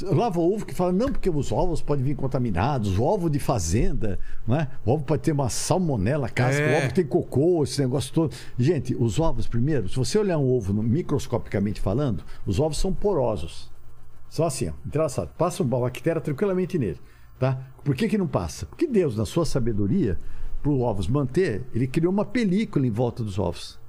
[0.03, 4.17] Lava ovo que fala, não, porque os ovos podem vir contaminados, o ovo de fazenda,
[4.47, 4.69] né?
[4.85, 6.79] O ovo pode ter uma salmonela casca, É.
[6.81, 8.33] o ovo tem cocô, esse negócio todo.
[8.57, 13.69] Gente, os ovos, primeiro, se você olhar um ovo microscopicamente falando, os ovos são porosos.
[14.29, 15.29] Só assim, ó, engraçado.
[15.37, 16.99] Passa uma bactéria tranquilamente nele,
[17.39, 17.57] tá?
[17.83, 18.65] Por que que não passa?
[18.65, 20.17] Porque Deus, na sua sabedoria,
[20.61, 23.79] para os ovos manter, ele criou uma película em volta dos ovos.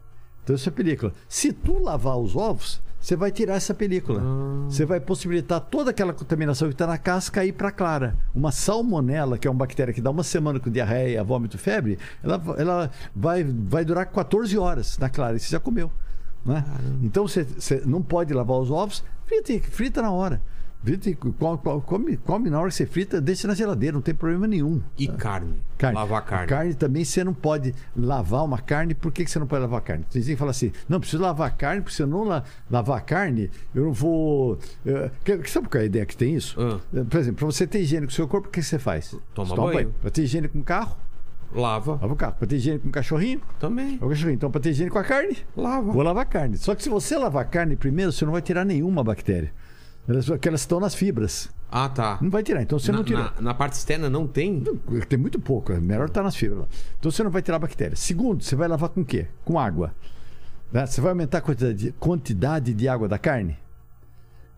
[0.42, 1.12] Então, essa película.
[1.28, 4.20] Se tu lavar os ovos, você vai tirar essa película.
[4.68, 8.16] Você vai possibilitar toda aquela contaminação que está na casca ir para a clara.
[8.34, 12.40] Uma salmonela, que é uma bactéria que dá uma semana com diarreia, vômito, febre, ela,
[12.56, 15.90] ela vai, vai durar 14 horas na clara e você já comeu.
[16.44, 16.64] Né?
[17.02, 20.40] Então, você, você não pode lavar os ovos, frita, frita na hora.
[20.82, 24.14] Frita, e come, come, come na hora que você frita, deixa na geladeira, não tem
[24.14, 24.80] problema nenhum.
[24.98, 25.60] E carne?
[25.76, 25.94] Carne.
[25.94, 26.46] Lavar carne.
[26.46, 28.94] Carne também você não pode lavar uma carne.
[28.94, 30.04] Por que, que você não pode lavar carne?
[30.10, 33.02] Tem gente que fala assim: não, preciso lavar carne, porque se eu não la- lavar
[33.04, 34.58] carne, eu não vou.
[35.22, 36.56] que- sabe qual é a ideia que tem isso?
[36.58, 36.80] Ah.
[37.04, 39.14] Por exemplo, para você ter higiene com o seu corpo, o que você faz?
[39.34, 39.94] Toma Você banho.
[40.00, 40.96] Para ter higiene com o carro,
[41.54, 41.92] Lava.
[42.00, 42.34] lava o carro.
[42.38, 43.96] Para ter higiene com o cachorrinho, Também.
[44.00, 44.34] o cachorrinho.
[44.36, 45.92] Então, para ter higiene com a carne, Lava.
[45.92, 46.56] vou lavar a carne.
[46.56, 49.52] Só que se você lavar a carne primeiro, você não vai tirar nenhuma bactéria.
[50.10, 51.48] Elas, porque elas estão nas fibras.
[51.70, 52.18] Ah, tá.
[52.20, 52.62] Não vai tirar.
[52.62, 53.18] Então você na, não tira.
[53.36, 54.62] na- na parte externa não tem?
[55.08, 56.66] Tem muito pouco, é melhor estar nas fibras.
[56.98, 57.94] Então você não vai tirar bactéria.
[57.96, 59.28] Segundo, você vai lavar com o quê?
[59.44, 59.94] Com água.
[60.72, 60.84] Né?
[60.86, 63.56] Você vai aumentar a quantidade de, quantidade de água da carne?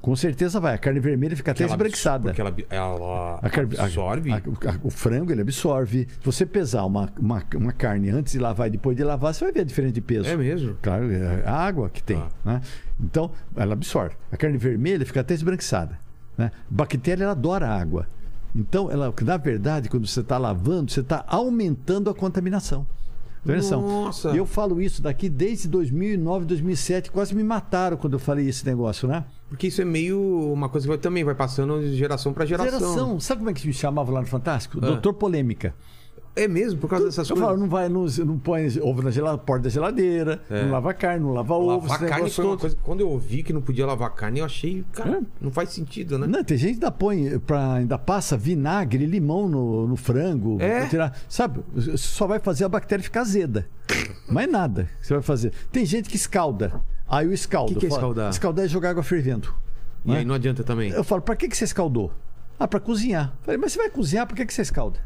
[0.02, 0.74] Com certeza vai.
[0.74, 2.24] A carne vermelha fica até Ela esbranquiçada.
[2.24, 4.32] Porque ela, ela A carne- a- absorve?
[4.32, 6.08] a- a- o frango ele absorve.
[6.10, 9.44] Se você pesar uma, uma, uma carne antes de lavar e depois de lavar, você
[9.44, 10.28] vai ver a diferença de peso.
[10.28, 10.76] É mesmo?
[10.82, 12.16] Claro, é a água que tem.
[12.18, 12.28] Ah.
[12.44, 12.60] Né?
[13.00, 14.16] Então, ela absorve.
[14.32, 15.96] A carne vermelha fica até esbranquiçada.
[16.36, 16.50] Né?
[16.68, 18.06] Bactéria, ela adora água.
[18.54, 22.84] Então, ela, na verdade, quando você está lavando, você está aumentando a contaminação.
[23.44, 23.82] Atenção.
[23.82, 24.30] Nossa.
[24.30, 27.10] E eu falo isso daqui desde 2009, 2007.
[27.10, 29.24] Quase me mataram quando eu falei esse negócio, né?
[29.48, 32.78] Porque isso é meio uma coisa que vai- também vai passando de geração pra geração.
[32.78, 33.20] Geração.
[33.20, 34.78] Sabe como é que me chamava lá no Fantástico?
[34.80, 34.86] Ah.
[34.86, 35.74] Doutor Polêmica.
[36.34, 37.46] É mesmo, por causa dessas Eu coisas.
[37.50, 40.62] falo, não vai, não, não põe ovo na gela- porta da geladeira, É.
[40.64, 42.74] não lava carne, não lava ovo, Lavar carne foi uma coisa.
[42.82, 44.82] Quando eu ouvi que não podia lavar carne, eu achei.
[44.92, 45.20] Cara, É.
[45.38, 46.26] não faz sentido, né?
[46.26, 50.56] Não, tem gente que ainda põe, pra, ainda passa vinagre, limão no, no frango.
[50.58, 50.80] É?
[50.80, 51.60] pra tirar- sabe,
[51.96, 53.66] só vai fazer a bactéria ficar azeda.
[54.26, 55.52] Mais nada que você vai fazer.
[55.70, 56.80] Tem gente que escalda.
[57.06, 57.74] Aí o escaldo.
[57.74, 58.30] Que que é eu escaldar?
[58.30, 59.52] Escaldar é jogar água fervendo.
[60.02, 60.18] E Não é?
[60.20, 60.90] aí não adianta também.
[60.92, 62.10] Eu falo, pra que, que você escaldou?
[62.58, 63.34] Ah, pra cozinhar.
[63.42, 64.98] Falei, mas você vai cozinhar, por que, que você escalda?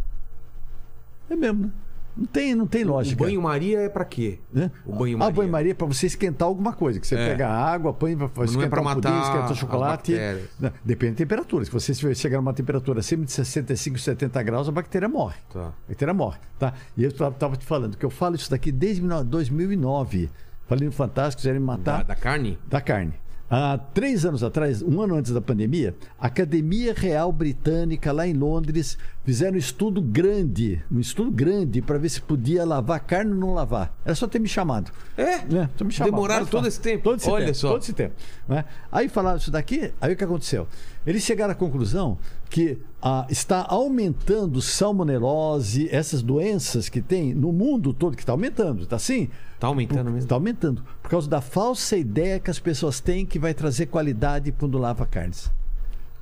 [1.30, 1.70] É mesmo, né?
[2.16, 3.22] Não tem, não tem O lógica.
[3.22, 4.38] banho-maria é pra quê?
[4.50, 4.70] Né?
[4.86, 5.30] O banho-maria.
[5.30, 6.98] Ah, banho-maria é para você esquentar alguma coisa.
[6.98, 7.28] Que você É.
[7.28, 10.14] pega água, põe para não é pra um matar pudim, esquenta chocolate.
[10.58, 11.66] Não, Depende da temperatura.
[11.66, 15.36] Se você chegar numa temperatura acima de 65, 70 graus, a bactéria morre.
[15.52, 15.66] Tá.
[15.66, 16.38] A bactéria morre.
[16.58, 16.72] Tá?
[16.96, 20.30] E eu estava te falando que eu falo isso daqui desde 2009.
[20.66, 22.58] Falei no Fantástico, quiserem me matar Da, da carne?
[22.66, 23.12] da carne.
[23.48, 28.32] Há três anos atrás, um ano antes da pandemia, a Academia Real Britânica, lá em
[28.32, 33.38] Londres, fizeram um estudo grande, um estudo grande para ver se podia lavar carne ou
[33.38, 33.96] não lavar.
[34.04, 34.90] Era só ter me chamado.
[35.16, 35.44] É?
[35.44, 35.70] Né?
[35.76, 36.10] Só me chamado.
[36.10, 37.04] Demoraram Mas, todo esse tempo?
[37.04, 37.68] Todo esse Olha tempo, só.
[37.70, 38.14] Todo esse tempo.
[38.48, 38.64] né?
[38.90, 40.66] Aí falaram isso daqui, aí o que aconteceu?
[41.06, 42.18] Eles chegaram à conclusão
[42.50, 48.82] que ah, está aumentando salmonelose, essas doenças que tem no mundo todo, que está aumentando,
[48.82, 49.28] está assim?
[49.58, 50.18] Tá aumentando mesmo?
[50.18, 50.82] Está aumentando.
[51.02, 55.06] Por causa da falsa ideia que as pessoas têm que vai trazer qualidade quando lava
[55.06, 55.50] carnes.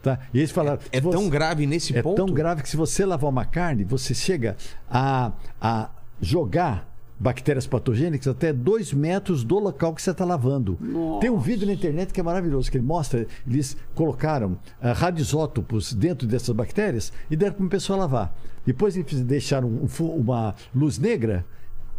[0.03, 0.19] Tá?
[0.35, 0.79] E eles falaram.
[0.93, 2.17] É se você- tão grave nesse é ponto?
[2.17, 4.57] tão grave que se você lavar uma carne, você chega
[4.89, 10.79] a, a jogar bactérias patogênicas até dois metros do local que você está lavando.
[11.21, 16.27] Tem um vídeo na internet que é maravilhoso, que ele mostra, eles colocaram radioisótopos dentro
[16.27, 18.35] dessas bactérias e deram para uma pessoa lavar.
[18.67, 21.45] Depois eles deixaram um uma luz negra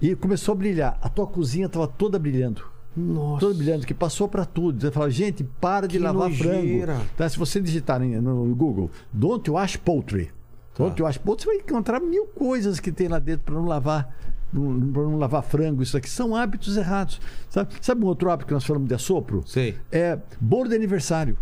[0.02, 0.98] e começou a brilhar.
[1.02, 2.62] A tua cozinha estava toda brilhando.
[2.96, 3.42] Nossa.
[3.42, 4.80] Toda brilhando, que passou para tudo.
[4.82, 6.94] Você fala, gente, para de Que lavar nojeira.
[6.96, 7.10] frango.
[7.18, 7.28] Tá?
[7.30, 10.30] Se você digitar no Google, don't wash poultry.
[10.78, 14.14] Don't wash poultry, você vai encontrar mil coisas que tem lá dentro para não lavar.
[14.52, 17.20] Para não lavar frango, isso aqui são hábitos errados.
[17.50, 19.44] Sabe, sabe um outro hábito que nós falamos de assopro?
[19.46, 19.76] Sei.
[19.92, 21.38] É bolo de aniversário.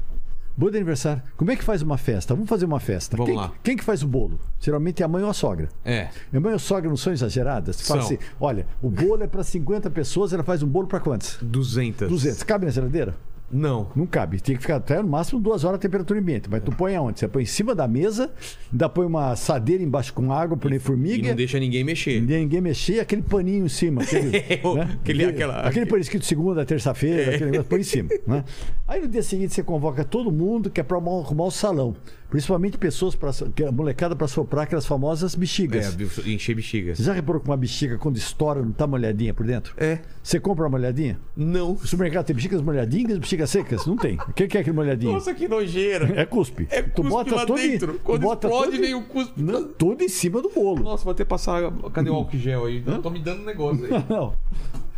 [0.56, 1.22] Bolo de aniversário.
[1.36, 2.34] Como é que faz uma festa?
[2.36, 3.18] Vamos fazer uma festa.
[3.18, 3.52] Vamos quem, lá.
[3.64, 4.40] quem que faz o bolo?
[4.60, 5.70] Geralmente é a mãe ou a sogra.
[5.84, 6.10] É.
[6.32, 7.76] Minha mãe ou sogra não são exageradas?
[7.78, 8.14] Você fala São.
[8.14, 11.38] assim: olha, o bolo é para 50 pessoas, ela faz um bolo para quantas?
[11.42, 12.08] 200.
[12.08, 12.44] 200.
[12.44, 13.16] Cabe na geladeira?
[13.54, 13.90] Não.
[13.96, 14.42] Não cabe.
[14.42, 16.50] Tem que ficar até no máximo duas horas a temperatura ambiente.
[16.50, 17.20] Mas tu põe aonde?
[17.20, 18.32] Você põe em cima da mesa,
[18.72, 21.28] ainda põe uma assadeira embaixo com água, põe E formiga.
[21.30, 22.20] não deixa ninguém mexer.
[22.20, 24.02] Ninguém, ninguém mexer, aquele paninho em cima.
[24.02, 24.30] Aquele,
[24.76, 24.98] né?
[25.02, 28.10] aquele- aquela- aquele paninho escrito segunda, terça-feira, aquele negócio põe em cima.
[28.26, 28.44] Né?
[28.88, 31.96] Aí no dia seguinte você convoca todo mundo que é para arrumar o salão.
[32.34, 35.96] Principalmente pessoas, pra, é molecada para soprar aquelas famosas bexigas.
[36.26, 36.98] É, encher bexigas.
[36.98, 39.76] Você já reparou que uma bexiga, quando estoura, não tá molhadinha por dentro?
[39.78, 40.00] É.
[40.24, 41.20] Você compra uma molhadinha?
[41.38, 41.74] Não.
[41.74, 43.86] O supermercado tem bexigas molhadinhas bexigas secas?
[43.86, 44.18] Não tem.
[44.28, 45.12] O que que é aquele molhadinho?
[45.14, 46.12] Nossa, que nojeira.
[46.20, 46.68] É cuspe.
[46.72, 47.94] É cuspe lá tudo em- dentro.
[47.94, 49.40] tu Quando bota explode, tudo- nem o cuspe.
[49.44, 50.82] Não, tudo em cima do bolo.
[50.84, 51.72] Nossa, vou até passar.
[51.94, 52.82] Cadê o álcool gel aí?
[53.04, 53.92] Tô me dando um negócio aí.
[54.10, 54.36] Não.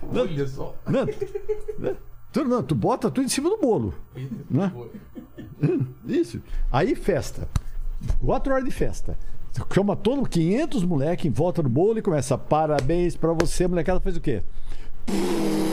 [0.10, 0.74] Olha só.
[0.88, 1.06] Não.
[2.36, 3.94] Tu, não, tu bota tudo em cima do bolo.
[4.50, 4.70] Né?
[6.06, 6.42] Isso.
[6.70, 7.48] Aí festa.
[8.20, 9.18] Quatro horas de festa.
[9.74, 12.38] Chama todo 500 moleque em volta do bolo e começa.
[12.38, 14.44] Parabéns pra você, a molecada faz o quê?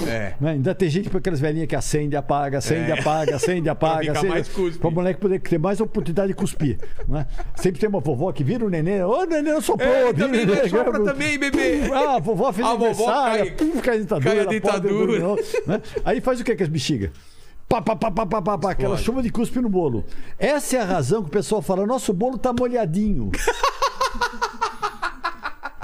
[0.07, 0.35] É.
[0.41, 0.51] Né?
[0.53, 2.99] Ainda tem gente para aquelas velhinhas que acende, apaga, acende, É.
[2.99, 4.13] apaga, acende, apaga.
[4.79, 6.79] Para o moleque poder ter mais oportunidade de cuspir.
[7.09, 7.27] Né?
[7.57, 9.03] Sempre tem uma vovó que vira o neném.
[9.03, 11.81] Ô, neném, eu sou É, também não sopra também, bebê.
[11.93, 14.61] Ah, a vovó fez A vovó cai- pum, cai a dentadura.
[14.61, 15.37] cai a não,
[15.67, 15.81] né?
[16.05, 17.11] Aí faz o que com as bexigas?
[17.69, 19.03] Pá, pá, pá, pá, pá, pá, pá, aquela Explode.
[19.05, 20.05] chuva de cuspe no bolo.
[20.39, 23.31] Essa é a razão que o pessoal fala: nosso bolo tá molhadinho.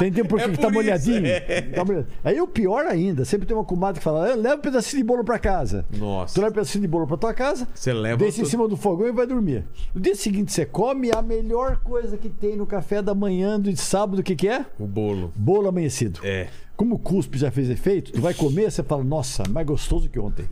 [0.01, 1.27] Entendeu por que, É tá por isso, molhadinho?
[1.27, 1.63] é.
[1.75, 2.13] Tá molhadinho.
[2.25, 5.07] Aí o pior ainda, sempre tem uma comadre que fala: "Ah, leva um pedacinho de
[5.07, 5.85] bolo pra casa.
[5.97, 6.35] Nossa.
[6.35, 8.77] Tu leva um pedacinho de bolo pra tua casa, Você leva deixa em cima do
[8.77, 9.65] fogão e vai dormir.
[9.95, 13.77] No dia seguinte você come a melhor coisa que tem no café da manhã de
[13.77, 14.65] sábado, o que, que é?
[14.79, 15.33] O bolo.
[15.35, 16.21] Bolo amanhecido.
[16.23, 16.49] É.
[16.79, 20.17] Como o cuspe já fez efeito, tu vai comer, você fala, nossa, mais gostoso que
[20.17, 20.45] ontem.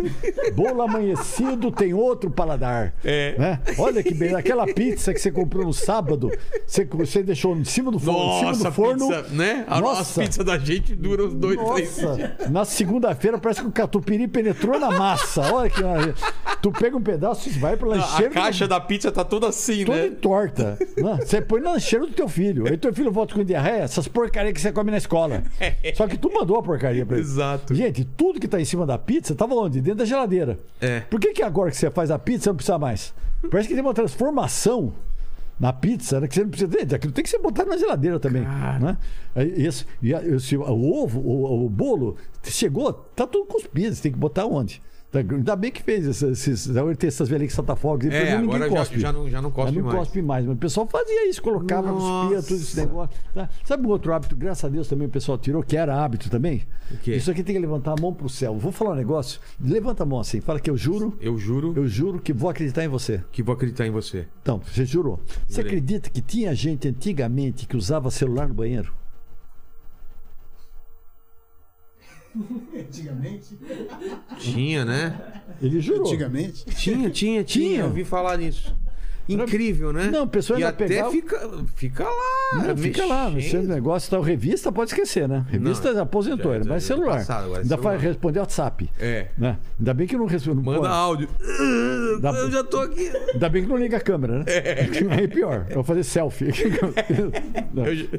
[0.57, 2.93] Bolo amanhecido tem outro paladar.
[3.05, 3.36] É.
[3.39, 3.61] Né?
[3.78, 4.39] Olha que beleza.
[4.39, 6.28] Aquela pizza que você comprou no sábado,
[6.66, 8.19] você, você deixou em cima do forno.
[8.24, 9.65] em cima Nossa, do forno pizza, né?
[9.69, 9.98] A Nossa.
[9.98, 12.03] nossa pizza da gente dura uns dois, três dias.
[12.19, 15.43] nossa, na segunda-feira parece que o catupiry penetrou na massa.
[15.55, 15.81] Olha que.
[16.61, 18.35] Tu pega um pedaço e vai pro A lancheiro.
[18.35, 20.11] caixa da pizza tá toda assim, toda né?
[20.20, 20.77] torta.
[20.97, 21.19] né?
[21.24, 22.66] Você põe no lancheiro do teu filho.
[22.66, 25.44] Aí teu filho volta com diarreia, essas porcarias que você come na escola.
[25.94, 27.24] Só que tu mandou a porcaria pra ele.
[27.26, 27.74] Exato.
[27.74, 29.80] Gente, tudo que tá em cima da pizza tava onde?
[29.80, 30.59] Dentro da geladeira.
[30.80, 31.01] É.
[31.01, 33.12] Por que, que agora que você faz a pizza não precisa mais?
[33.51, 34.93] Parece que tem uma transformação
[35.59, 36.28] na pizza, né?
[36.28, 36.97] Que você não precisa.
[36.97, 38.43] Aquilo tem que ser botado na geladeira também.
[38.43, 38.97] Né?
[39.34, 40.62] Aí, Esse, e a- esse- o
[41.02, 43.94] ovo, o, o bolo, chegou, tá tudo cuspido.
[43.94, 44.82] Você tem que botar onde?
[45.24, 46.22] Tá- Ainda bem que fez
[46.76, 48.06] agora tem essas velhinhas que soltam fogo.
[48.06, 49.01] É, ninguém agora já- cospe.
[49.01, 49.98] já não- já não cospe Já não mais.
[49.98, 50.47] cospe mais.
[50.47, 53.16] Mas o pessoal fazia isso, colocava, cuspia tudo esse negócio.
[53.34, 53.48] tá?
[53.64, 56.62] Sabe um outro hábito, graças a Deus também o pessoal tirou, que era hábito também?
[57.06, 58.56] Isso aqui tem que levantar a mão pro céu.
[58.56, 59.40] Vou falar um negócio.
[59.60, 62.84] Levanta a mão assim, fala que eu juro, Eu juro eu juro que vou acreditar
[62.84, 63.22] em você.
[63.32, 64.26] que vou acreditar em você.
[64.43, 65.20] Então, você jurou.
[65.48, 65.66] Você Jurei.
[65.78, 68.93] acredita que tinha gente antigamente que usava celular no banheiro?
[72.79, 73.59] Antigamente?
[74.39, 75.17] Tinha, né?
[75.61, 76.07] Ele jurou.
[76.07, 76.65] Antigamente?
[76.67, 77.45] Tinha, tinha, tinha.
[77.45, 77.81] Tinha.
[77.81, 78.75] Eu ouvi falar nisso.
[79.29, 80.05] Incrível, né?
[80.09, 82.65] Não, a pessoa e ainda até pegava- fica, fica lá.
[82.65, 83.67] Não, fica lá, mexendo.
[83.67, 84.21] no negócio, tal.
[84.23, 85.45] Revista pode esquecer, né?
[85.51, 87.17] Revista Não, aposentou, já- já- já celular.
[87.17, 87.91] passado, agora é Ainda celular.
[87.91, 88.89] faz responder WhatsApp.
[89.01, 89.27] É.
[89.37, 89.59] Né?
[89.81, 90.63] Ainda bem que não responde.
[90.63, 91.29] Manda áudio.
[92.23, 93.11] Dá- Eu já tô aqui.
[93.35, 94.45] Ainda bem que não liga a câmera, né?
[95.19, 96.47] Aí pior, eu vou fazer selfie.
[97.11, 97.33] Eu-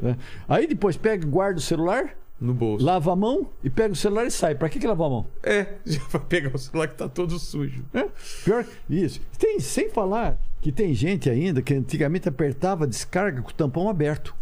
[0.02, 0.16] né?
[0.46, 2.84] Aí depois pega, guarda o celular, No bolso.
[2.84, 4.54] lava a mão e pega o celular e sai.
[4.54, 5.26] Pra que, que lavar a mão?
[5.42, 7.84] É, já vai pegar o celular que tá todo sujo.
[7.92, 8.06] É,
[8.44, 9.20] Pior isso.
[9.38, 13.88] Tem, sem falar que tem gente ainda que antigamente apertava a descarga com o tampão
[13.88, 14.34] aberto.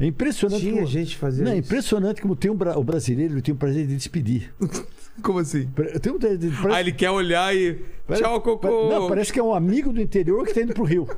[0.00, 0.60] É impressionante.
[0.60, 3.42] Tinha como- gente que fazia Não, é impressionante como tem um, bra- o brasileiro ele
[3.42, 4.52] tem o prazer de despedir.
[5.20, 5.68] Como assim?
[6.00, 7.74] Tem um, parece- Ah, ele quer olhar e.
[8.06, 8.88] Pare- Tchau, cocô.
[8.88, 11.08] Não, parece que é um amigo do interior que está indo pro Rio.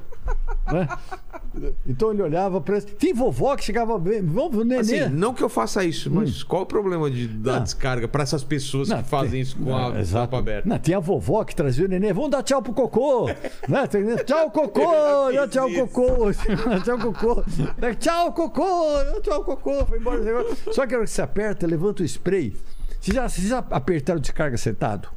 [0.73, 0.89] né?
[1.87, 2.87] Então ele olhava, parece.
[2.87, 3.99] Tem vovó que chegava.
[3.99, 4.81] Vamos, o nenê.
[4.81, 7.55] Assim, não que eu faça isso, mas qual o problema de dar Hum.
[7.57, 7.63] Não.
[7.65, 10.69] descarga pra essas pessoas Não, que fazem tem- isso com a tampa aberta?
[10.69, 12.13] Não, tem a vovó que trazia o neném.
[12.13, 13.27] Vamos dar tchau pro cocô.
[13.69, 13.87] né?
[13.89, 14.81] Tem- Tchau, cocô.
[15.33, 16.33] Dá tchau, cocô.
[16.85, 17.43] tchau, cocô.
[17.99, 19.21] Tchau, cocô.
[19.23, 19.87] Tchau, cocô.
[19.87, 20.21] Foi embora.
[20.73, 22.57] Só que a hora que você aperta, levanta o spray.
[23.01, 25.09] Vocês já, vocês já apertaram descarga sentado?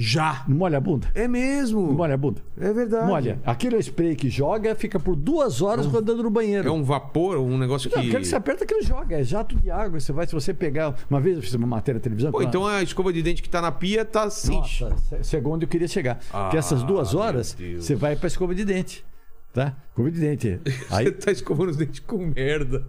[0.00, 0.44] Já!
[0.46, 1.08] Não molha a bunda?
[1.12, 1.88] É mesmo!
[1.88, 2.40] Não molha a bunda?
[2.56, 3.06] É verdade.
[3.08, 3.40] Molha.
[3.44, 6.68] Aquele spray que joga fica por duas horas rodando no banheiro.
[6.68, 8.06] É um vapor, um negócio Não, que.
[8.08, 9.18] aquele que você aperta, aquele joga.
[9.18, 9.98] É jato de água.
[9.98, 10.94] Você vai, se você pegar.
[11.10, 12.30] Uma vez eu fiz uma matéria na televisão.
[12.30, 14.54] Pô, uma- então a escova de dente que tá na pia tá assim.
[14.54, 16.20] Nossa, se- chegou onde eu queria chegar.
[16.32, 19.04] Ah, que essas duas horas, você vai pra escova de dente.
[19.52, 19.74] Tá?
[19.88, 20.60] Escova de dente.
[20.64, 22.86] Você Aí, tá escovando os dentes com merda.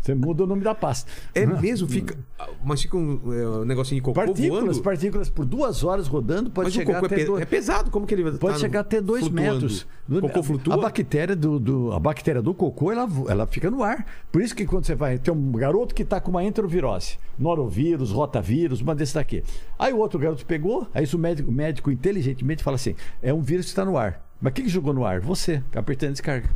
[0.00, 1.10] Você muda o nome da pasta.
[1.34, 1.86] É mesmo?
[1.86, 2.16] Fica.
[2.64, 4.82] Mas fica um, é, um negocinho de cocô Partículas, voando?
[4.82, 7.44] partículas por duas horas rodando, pode Mas o chegar cocô é, até pe- dois- é
[7.44, 9.52] pesado, como que ele vai Pode tá chegar até dois flutuando?
[9.52, 9.86] metros.
[10.08, 10.74] Cocô flutua?
[10.74, 14.06] A bactéria do, do- a bactéria do cocô, ela, ela fica no ar.
[14.32, 18.10] Por isso que quando você vai ter um garoto que está com uma enterovirose, norovírus,
[18.10, 19.42] rotavírus, uma desse daqui.
[19.78, 23.40] Aí o outro garoto pegou, aí o médico, o médico inteligentemente fala assim: é um
[23.42, 24.26] vírus que está no ar.
[24.40, 25.20] Mas quem que jogou no ar?
[25.20, 26.48] Você, apertando a descarga.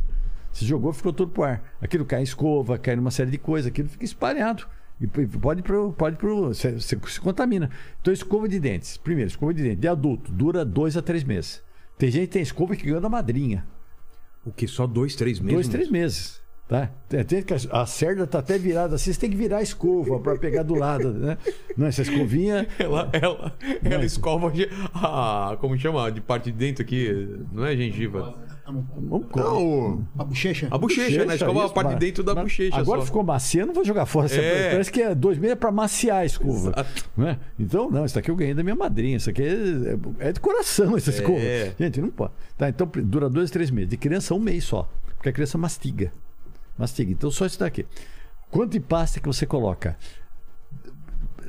[0.55, 1.61] Você jogou, ficou tudo pro ar.
[1.81, 4.65] Aquilo cai em escova, cai numa série de coisas, aquilo fica espalhado.
[5.01, 7.69] E pode pro, pode pro, você, você se contamina.
[7.99, 8.95] Então, escova de dentes.
[8.95, 9.81] Primeiro, escova de dentes.
[9.81, 11.61] De adulto, dura dois a três meses.
[11.97, 13.65] Tem gente que tem escova que ganha da madrinha.
[14.45, 14.65] O que?
[14.65, 15.53] Só dois, três meses?
[15.55, 16.41] Dois, três meses.
[16.69, 16.89] Tá?
[17.09, 19.61] Tem- tem que a- a cerda tá até virada assim, você tem que virar a
[19.61, 21.37] escova para pegar do lado, né?
[21.75, 22.65] Não, essa escovinha.
[22.79, 23.53] Ela, ela,
[23.83, 24.51] ela escova
[24.93, 26.09] a, como chama?
[26.11, 28.33] De parte de dentro aqui, não é gengiva.
[28.67, 30.67] Não, A bochecha?
[30.71, 31.35] a bochecha, né?
[31.35, 33.05] Escova a parte de dentro da mas bochecha Agora só.
[33.05, 34.27] ficou macia, eu não vou jogar fora.
[34.33, 34.71] É.
[34.71, 36.69] Parece que é dois meses é para maciar a escova.
[36.69, 37.09] Exato.
[37.15, 37.39] Né?
[37.59, 39.17] Então, não, isso aqui eu ganhei da minha madrinha.
[39.17, 41.39] Isso aqui é, é de coração, essa escova.
[41.79, 42.33] Gente, não pode.
[42.57, 43.89] Tá, então dura dois, três meses.
[43.89, 44.89] De criança, um mês só.
[45.15, 46.11] Porque a criança mastiga.
[46.77, 47.11] Mastiga.
[47.11, 47.85] Então, só isso daqui.
[48.49, 49.95] Quanto de pasta que você coloca?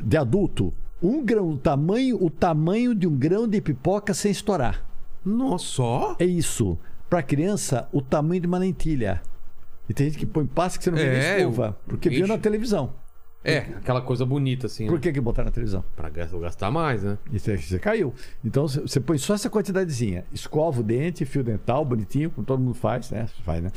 [0.02, 0.72] De adulto,
[1.02, 4.84] um grão, o tamanho, o tamanho de um grão de pipoca sem estourar.
[5.24, 6.16] Nossa, só?
[6.18, 6.78] É isso.
[7.08, 9.22] Para criança, o tamanho de uma lentilha.
[9.88, 11.66] E tem gente que põe pasta que você não vê É, na escova.
[11.68, 12.92] eu- Porque viu na televisão.
[13.44, 14.86] É, aquela coisa bonita assim.
[14.86, 15.00] Por né?
[15.00, 15.84] que, que botar na televisão?
[15.94, 17.16] Pra gastar mais, né?
[17.30, 18.12] E você, você caiu.
[18.44, 20.24] Então você- você põe só essa quantidadezinha.
[20.32, 23.28] Escova o dente, fio dental, bonitinho, como todo mundo faz, né?
[23.44, 23.70] Faz, né?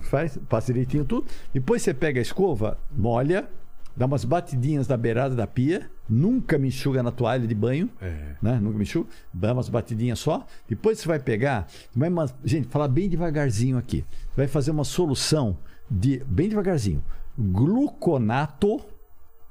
[0.00, 1.26] Faz, passa direitinho tudo.
[1.54, 3.48] Depois você pega a escova, molha,
[3.96, 5.90] dá umas batidinhas na beirada da pia.
[6.08, 7.88] Nunca me enxuga na toalha de banho.
[8.00, 8.36] É.
[8.42, 8.58] Né?
[8.60, 9.08] Nunca me enxuga.
[9.32, 10.44] Dá umas batidinhas só.
[10.68, 11.66] Depois você vai pegar.
[11.94, 14.04] Vai, uma- gente, falar bem devagarzinho aqui.
[14.36, 15.56] Vai fazer uma solução
[15.90, 16.22] de.
[16.26, 17.02] Bem devagarzinho.
[17.38, 18.80] Gluconato.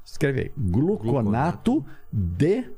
[0.05, 0.51] Escreve aí.
[0.57, 2.69] Gluconato de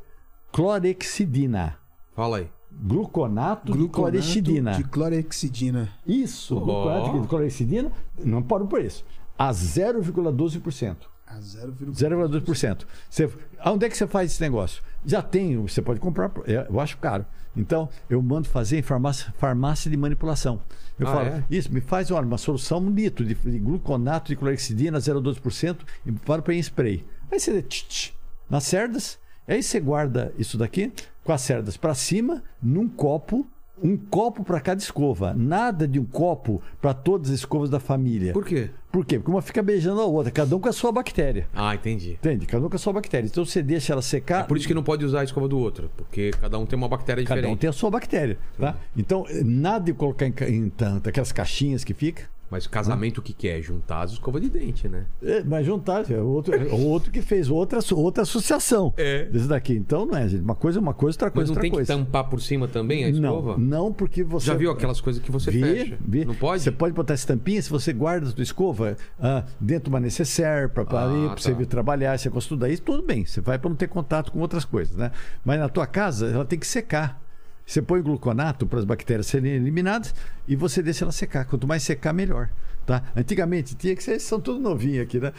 [0.52, 1.78] clorexidina.
[2.16, 2.50] Fala aí.
[2.72, 4.72] Gluconato, de Gluconato clorexidina.
[4.74, 5.90] de clorexidina.
[6.06, 6.60] Isso, Ó.
[6.60, 7.92] gluconato de clorexidina.
[8.24, 9.06] Não pode por isso.
[9.38, 10.96] A 0,12%.
[11.28, 11.92] A 0,1.
[11.92, 12.86] 0,2%.
[13.10, 13.30] Você,
[13.60, 14.82] aonde é que você faz esse negócio?
[15.06, 17.26] Já tem, você pode comprar, é, eu acho caro.
[17.58, 20.62] Então, eu mando fazer em farmácia, farmácia de manipulação.
[21.00, 21.44] Eu Ah, falo, é?
[21.50, 26.12] isso, me faz olha, uma solução, um litro de, de gluconato de clorexidina, 0,12%, e
[26.12, 27.06] para para em spray.
[27.32, 28.14] Aí você tch, tch,
[28.50, 30.92] nas cerdas, aí você guarda isso daqui
[31.24, 33.48] com as cerdas para cima, num copo,
[33.82, 35.34] um copo para cada escova.
[35.34, 38.34] Nada de um copo para todas as escovas da família.
[38.34, 38.70] Por quê?
[38.92, 39.18] Por quê?
[39.20, 41.48] Porque uma fica beijando a outra, cada um com a sua bactéria.
[41.54, 42.12] Ah, entendi.
[42.12, 42.46] Entende?
[42.46, 43.28] Cada um com a sua bactéria.
[43.28, 44.42] Então você deixa ela secar.
[44.42, 46.78] É por isso que não pode usar a escova do outro, porque cada um tem
[46.78, 47.60] uma bactéria Cada um diferente.
[47.60, 48.38] tem a sua bactéria.
[48.58, 48.76] Tá?
[48.96, 52.24] Então, eh, nada de colocar em, em tanto, aquelas caixinhas que fica.
[52.56, 53.62] Mas casamento o que que é?
[53.62, 55.06] Juntar as escovas de dente, né?
[55.22, 59.26] É, mas juntar, é outro, é outro que fez outra, outra associação É.
[59.26, 59.74] desse daqui.
[59.74, 60.42] Então não é, gente.
[60.42, 61.94] Uma coisa é uma coisa, outra Mas coisa é não outra tem coisa.
[61.94, 63.58] que tampar por cima também a escova?
[63.58, 64.48] Não, não porque você.
[64.48, 65.98] Já viu aquelas coisas que você Vi, fecha?
[66.08, 66.24] vi.
[66.24, 66.64] Não pode?
[66.64, 70.00] Você pode botar essa tampinha se você guarda a sua escova ah, dentro de uma
[70.00, 71.08] necessaire para Ah, pra
[71.38, 71.58] você tá.
[71.58, 73.26] vir trabalhar, você gosta daí, tudo bem.
[73.26, 75.12] Você vai para não ter contato com outras coisas, né?
[75.44, 77.22] Mas na tua casa, ela tem que secar.
[77.66, 80.14] Você põe gluconato para as bactérias serem eliminadas
[80.48, 81.46] e você deixa ela secar.
[81.46, 82.50] Quanto mais secar, melhor.
[82.86, 83.02] Tá?
[83.16, 85.34] Antigamente tinha que vocês são tudo novinho aqui, né?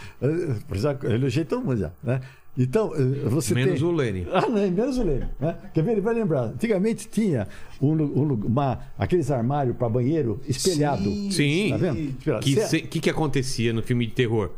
[0.73, 2.21] Já elogiei todo mundo já, né?
[2.59, 3.89] Então, eh, você Menos tem...
[3.89, 4.27] o Lene.
[4.33, 5.27] Ah, não, menos o Leme.
[5.39, 5.57] Né?
[5.75, 5.93] Quer ver?
[5.93, 6.45] Ele vai lembrar.
[6.45, 7.47] Antigamente tinha
[7.81, 11.05] um, um uma, aqueles armários para banheiro espelhado.
[11.31, 11.69] Sim.
[11.71, 11.99] Tá vendo?
[12.19, 12.45] Espelhado.
[12.45, 14.51] Que, se- que que acontecia no filme de terror?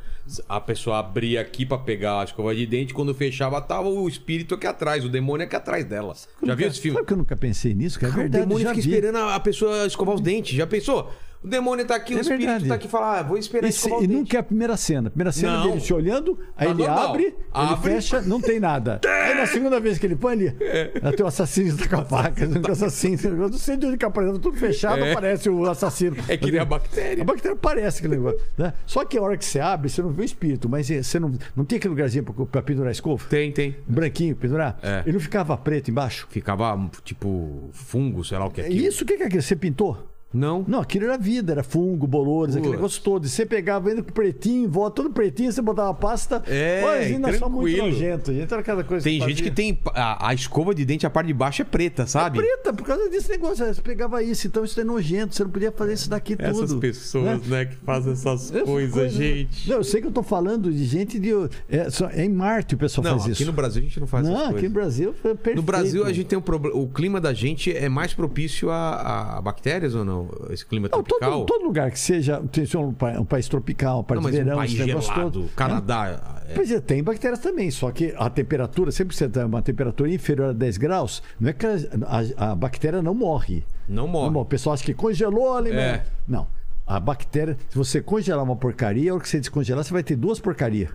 [0.48, 4.54] A pessoa abria aqui pra pegar a escova de dente, quando fechava tava o espírito
[4.54, 6.14] aqui atrás, o demônio aqui atrás dela.
[6.44, 6.96] Já viu esse filme?
[6.96, 7.98] Sabe que eu nunca pensei nisso?
[7.98, 8.94] Que é Cara, verdade, o demônio já fica vi.
[8.94, 10.54] esperando a pessoa escovar os dentes.
[10.54, 11.10] Já pensou?
[11.42, 12.68] O demônio tá aqui, o É espírito verdade.
[12.68, 14.76] tá aqui e fala, ah, vou esperar E, se- escovar e nunca é a primeira
[14.76, 15.06] cena.
[15.06, 15.68] A primeira cena Não.
[15.68, 17.22] dele se olhando, aí Tá ele abre,
[17.54, 19.00] ele fecha, não tem nada.
[19.28, 20.56] Aí na segunda vez que ele põe ali,
[21.02, 22.44] até o assassino está com a faca.
[22.48, 25.12] O assassino, eu não sei de onde que aparece, tudo fechado, É.
[25.12, 26.16] aparece o assassino.
[26.26, 27.22] É que nem a bactéria.
[27.22, 28.40] A bactéria parece aquele negócio.
[28.56, 28.72] Né?
[28.86, 31.20] Só que a hora que você abre, você não vê o espírito, mas eh, você
[31.20, 33.22] não, não tem aquele lugarzinho pra, pra pendurar a escova?
[33.28, 33.76] Tem, tem.
[33.86, 34.78] Branquinho, pendurar?
[34.82, 35.02] É.
[35.04, 36.26] Ele não ficava preto embaixo?
[36.30, 38.86] Ficava, tipo, fungo, sei lá o que é É aquilo.
[38.88, 39.42] Isso, o que que é aquilo?
[39.42, 40.08] Você pintou?
[40.32, 40.62] Não.
[40.68, 42.78] Não, aquilo era vida, era fungo, bolores, aquele Putz.
[42.80, 43.24] negócio todo.
[43.24, 46.42] E você pegava ainda com pretinho, em volta, todo pretinho, você botava pasta.
[46.46, 48.52] É, Mas ainda só muito nojento, gente.
[48.52, 49.78] Era cada coisa Tem você gente que tem.
[49.94, 52.38] A, a escova de dente, a parte de baixo é preta, sabe?
[52.38, 53.64] Preta, por causa desse negócio.
[53.66, 56.46] Você pegava isso, então isso é nojento, você não podia fazer isso daqui tudo.
[56.64, 59.68] Essas pessoas, né, que fazem essas Essas coisas, gente.
[59.70, 61.30] Não, eu sei que eu tô falando de gente de.
[61.70, 63.46] É, só- é em Marte o pessoal Não, faz aqui isso.
[63.46, 64.68] no Brasil a gente não faz não, essas aqui coisas.
[64.70, 65.56] no Brasil foi perfeito.
[65.56, 66.76] No Brasil a gente tem um problema.
[66.76, 70.17] O clima da gente é mais propício a, a bactérias ou não?
[70.50, 71.44] Esse clima Não, tropical?
[71.44, 74.52] todo, todo lugar que seja, tem um, pa- país tropical, um país Não, de verão,
[74.54, 75.50] um país esse negócio gelado, todo, né?
[75.56, 76.20] Canadá.
[76.48, 79.60] é- Pois é, tem bactérias também, só que a temperatura, sempre que você tem uma
[79.62, 83.64] temperatura inferior a 10 graus, não é que a, a- bactéria não morre.
[83.88, 84.26] Não morre.
[84.26, 84.42] Não morre.
[84.46, 86.04] O pessoal acha que congelou ali, É.
[86.26, 86.46] Não.
[86.86, 90.16] A bactéria, se você congelar uma porcaria, a hora que você descongelar, você vai ter
[90.16, 90.88] duas porcarias.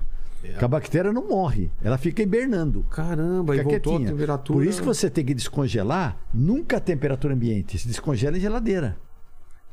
[0.44, 0.48] É.
[0.50, 2.84] Porque a bactéria não morre, ela fica hibernando.
[2.90, 4.10] Caramba, e Fica voltou quietinha.
[4.10, 4.58] a temperatura.
[4.60, 7.78] Por isso que você tem que descongelar nunca a temperatura ambiente.
[7.78, 8.98] Se descongela em geladeira.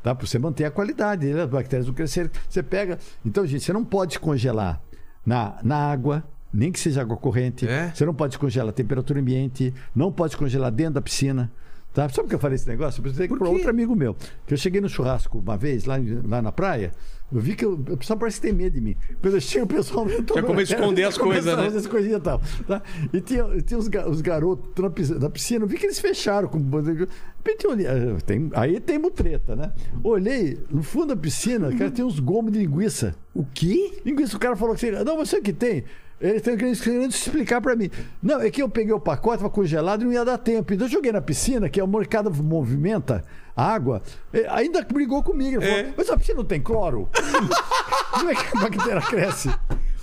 [0.03, 0.15] Tá?
[0.15, 1.27] Para você manter a qualidade.
[1.27, 1.43] né?
[1.43, 2.31] As bactérias não crescerem.
[2.49, 2.99] Você pega.
[3.25, 4.81] Então, gente, você não pode descongelar
[5.25, 7.67] na, na água, nem que seja água corrente.
[7.69, 7.91] É?
[7.95, 9.75] Você não pode descongelar a temperatura ambiente.
[9.95, 11.51] Não pode descongelar dentro da piscina.
[11.93, 12.09] Tá?
[12.09, 13.01] Sabe por que eu falei esse negócio?
[13.01, 14.15] Eu precisei Por para outro amigo meu.
[14.47, 16.93] Que eu cheguei no churrasco uma vez, lá, lá na praia.
[17.33, 18.97] Eu vi que eu- o pessoal parece que tem medo de mim.
[19.23, 21.67] Quando eu chego, o pessoal me Já começa a esconder as coisas, né?
[21.67, 22.41] Essas coisinhas e tal.
[22.67, 22.83] Tá?
[23.13, 26.49] E tinha, tinha os, os garotos na piscina, na piscina, eu vi que eles fecharam.
[26.49, 29.73] Com, de repente eu olhei, ah, tem, aí tem mutreta, né?
[30.03, 33.15] Olhei no fundo da piscina, cara, tem uns gomos de linguiça.
[33.35, 34.01] O quê?
[34.05, 35.85] Linguiça, o cara falou assim: não, você que tem.
[36.21, 37.91] Ele tem querendo explicar pra mim.
[38.23, 40.75] Não, é que eu peguei o pacote, tava congelado e não ia dar tempo.
[40.75, 43.25] Então eu joguei na piscina, que a molecada movimenta
[43.57, 44.03] a água.
[44.33, 45.63] e Ainda brigou comigo.
[45.63, 45.95] Falou: É.
[45.97, 47.09] Mas a piscina não tem cloro?
[48.13, 49.51] Como é que a bactéria cresce?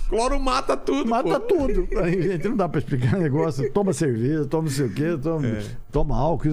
[0.08, 1.08] Cloro mata tudo.
[1.08, 1.46] Mata pô.
[1.68, 1.86] tudo.
[2.02, 3.70] Aí, gente, não dá pra explicar o negócio.
[3.72, 5.62] Toma cerveja, toma não sei o quê, toma, É.
[5.92, 6.48] toma álcool,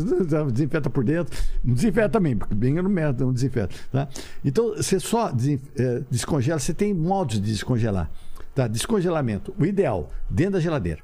[0.51, 1.35] desinfeta por dentro.
[1.63, 3.73] Não desinfeta também, porque bem não merda, não desinfeta.
[3.91, 4.09] Tá?
[4.43, 8.11] Então, você só eh, descongela, você tem modos de descongelar.
[8.55, 8.67] Tá?
[8.67, 9.53] Descongelamento.
[9.59, 11.01] O ideal, dentro da geladeira.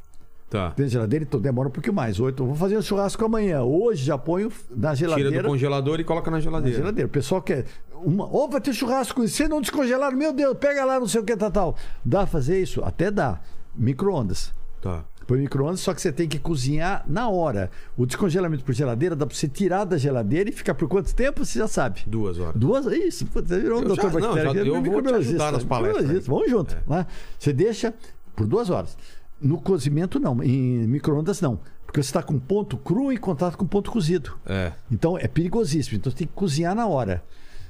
[0.50, 0.70] Tá.
[0.70, 2.20] Dentro da geladeira, então demora um pouquinho mais.
[2.20, 3.62] Oito, vou fazer um churrasco amanhã.
[3.62, 5.44] Hoje já ponho na Tira geladeira.
[5.44, 6.78] do congelador e coloca na Na geladeira.
[6.78, 7.08] geladeira.
[7.08, 7.66] O pessoal quer.
[8.04, 8.26] Uma...
[8.30, 11.36] Ou vai ter churrasco, se não descongelar, meu Deus, pega lá, não sei o que,
[11.38, 11.76] tal, tal.
[12.04, 12.84] Dá fazer isso?
[12.84, 13.40] Até dá.
[13.76, 14.52] Micro-ondas.
[14.82, 15.04] Tá.
[15.32, 17.72] Põe micro-ondas, só que você tem que cozinhar na hora.
[17.96, 21.46] O descongelamento por geladeira dá pra você tirar da geladeira e ficar por quanto tempo?
[21.46, 22.02] Você já sabe.
[22.06, 22.56] Duas horas.
[22.60, 23.26] Duas, isso.
[23.34, 24.44] Você virou um doutor já- não, bactéria.
[24.44, 26.28] já- aqui, eu vou te ajudar nas palestras.
[26.28, 26.78] Vamos junto.
[26.86, 27.06] né?
[27.40, 27.94] Você deixa
[28.36, 28.98] por duas horas.
[29.42, 30.44] No cozimento, não.
[30.44, 31.62] Em micro-ondas, não.
[31.86, 34.34] Porque você está com ponto cru em contato com ponto cozido.
[34.46, 34.74] É.
[34.92, 35.96] Então é perigosíssimo.
[35.98, 37.24] Então você tem que cozinhar na hora.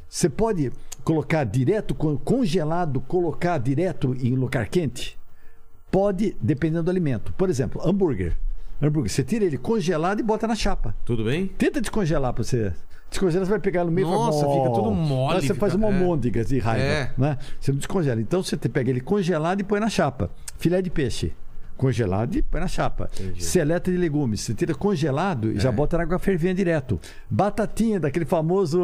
[0.09, 0.71] Você pode
[1.03, 5.20] colocar direto, con- congelado, colocar direto em lugar quente?
[5.91, 7.33] Pode, dependendo do alimento.
[7.33, 8.35] Por exemplo, hambúrguer.
[8.81, 10.95] Hambúrguer, você tira ele congelado e bota na chapa.
[11.05, 11.47] Tudo bem?
[11.47, 12.71] Tenta descongelar para você.
[13.09, 14.53] Descongela, você vai pegar no meio e Nossa, "Mó".
[14.63, 15.91] fica tudo mole, Aí você faz uma é.
[15.91, 16.83] almôndega de raiva.
[16.85, 17.11] É.
[17.17, 17.37] Né?
[17.59, 18.21] Você não descongela.
[18.21, 20.31] Então você pega ele congelado e põe na chapa.
[20.57, 21.33] Filé de peixe.
[21.75, 23.09] Congelado e põe na chapa.
[23.37, 24.39] Seleta de legumes.
[24.41, 26.99] Você tira congelado e já bota na água fervendo direto.
[27.29, 28.79] Batatinha, daquele famoso.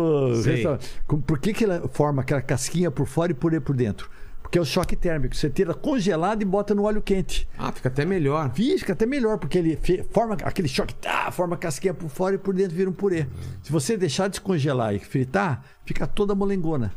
[1.25, 4.09] Por que, que ela forma aquela casquinha por fora e purê por dentro?
[4.47, 5.35] Porque é o choque térmico.
[5.35, 7.45] Você tira congelado e bota no óleo quente.
[7.57, 8.49] Ah, fica até melhor.
[8.53, 9.77] Fica até melhor, porque ele
[10.09, 13.27] forma aquele choque, tá, forma casquinha por fora e por dentro vira um purê.
[13.61, 16.93] Se você deixar descongelar e fritar, fica toda molengona.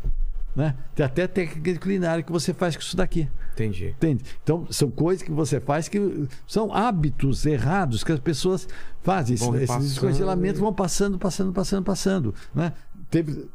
[0.55, 0.77] Né?
[0.95, 3.29] Tem até técnica de culinária que você faz com isso daqui.
[3.55, 3.89] Entendi.
[3.89, 4.25] Entende?
[4.45, 8.69] Então, são coisas que você faz que são hábitos errados que as pessoas
[9.03, 9.35] fazem.
[9.35, 12.35] Vão Esses descongelamentos vão passando, passando, passando, passando.
[12.55, 12.73] Né?
[13.11, 13.49] Teve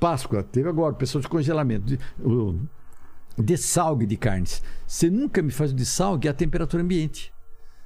[0.00, 1.98] Páscoa, teve agora, pessoal de congelamento.
[2.18, 2.58] O
[3.42, 4.62] dessalgue de carnes.
[4.86, 7.34] Você nunca me faz o dessalgue a temperatura ambiente.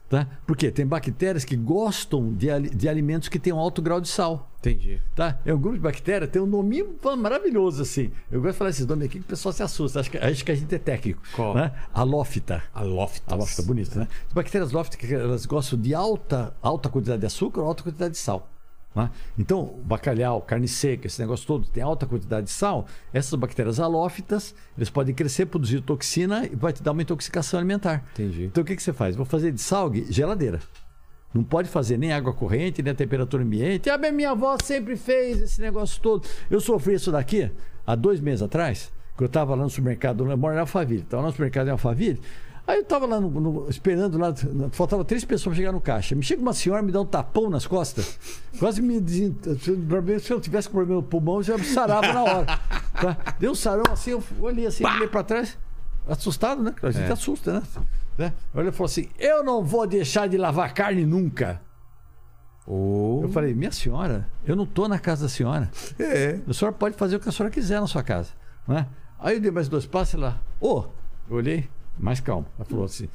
[0.08, 0.26] Tá?
[0.46, 0.70] Por quê?
[0.70, 4.50] Tem bactérias que gostam de, de alimentos que têm um alto grau de sal.
[4.58, 5.02] Entendi.
[5.14, 5.38] Tá?
[5.44, 6.82] É um grupo de bactérias, tem um nome
[7.18, 8.10] maravilhoso assim.
[8.30, 10.00] Eu gosto de falar esses nomes aqui que o pessoal se assusta.
[10.00, 11.22] Acho que, acho que a gente é técnico.
[11.36, 11.54] Qual?
[11.54, 11.72] Né?
[11.92, 12.62] Alófita.
[12.74, 13.32] A Loftas.
[13.32, 14.08] A lófita, bonito, né?
[14.26, 18.18] As bactérias lófitas, elas gostam de alta, alta quantidade de açúcar ou alta quantidade de
[18.18, 18.48] sal.
[18.94, 19.10] Né?
[19.38, 22.86] Então, bacalhau, carne seca, esse negócio todo tem alta quantidade de sal.
[23.12, 28.04] Essas bactérias halófitas, eles podem crescer, produzir toxina e vai te dar uma intoxicação alimentar.
[28.12, 28.44] Entendi.
[28.44, 29.14] Então, o que, que você faz?
[29.14, 30.60] Vou fazer de salgue, geladeira.
[31.32, 33.90] Não pode fazer nem água corrente, nem a temperatura ambiente.
[33.90, 36.26] Ah, minha avó sempre fez esse negócio todo.
[36.50, 37.50] Eu sofri isso daqui
[37.86, 41.22] há dois meses atrás, que eu estava lá no supermercado, eu moro em Alphaville, estava
[41.22, 42.20] lá no supermercado em Alphaville.
[42.68, 44.34] Aí eu estava lá no- no- esperando lá,
[44.72, 46.14] faltava três pessoas para chegar no caixa.
[46.14, 48.18] Me chega uma senhora, me dá um tapão nas costas,
[48.58, 49.34] quase me desen...
[50.20, 52.46] Se eu tivesse com problema no pulmão, eu já me sarava na hora.
[52.92, 53.16] Tá?
[53.40, 55.56] Deu um sarão assim, eu olhei assim, olhei para trás,
[56.06, 56.74] assustado, né?
[56.82, 57.12] A gente É.
[57.12, 57.62] assusta, né?
[58.18, 58.32] né?
[58.54, 61.62] Olha, falou assim: eu não vou deixar de lavar carne nunca.
[62.66, 65.70] Ô, Eu falei, minha senhora, eu não tô na casa da senhora.
[65.98, 66.38] É.
[66.46, 68.30] A senhora pode fazer o que a senhora quiser na sua casa.
[68.66, 68.86] Né?
[69.18, 70.84] Aí eu dei mais dois passos e ela, ô,
[71.30, 71.66] eu olhei,
[71.98, 72.46] mais calmo.
[72.58, 73.08] Ela falou assim: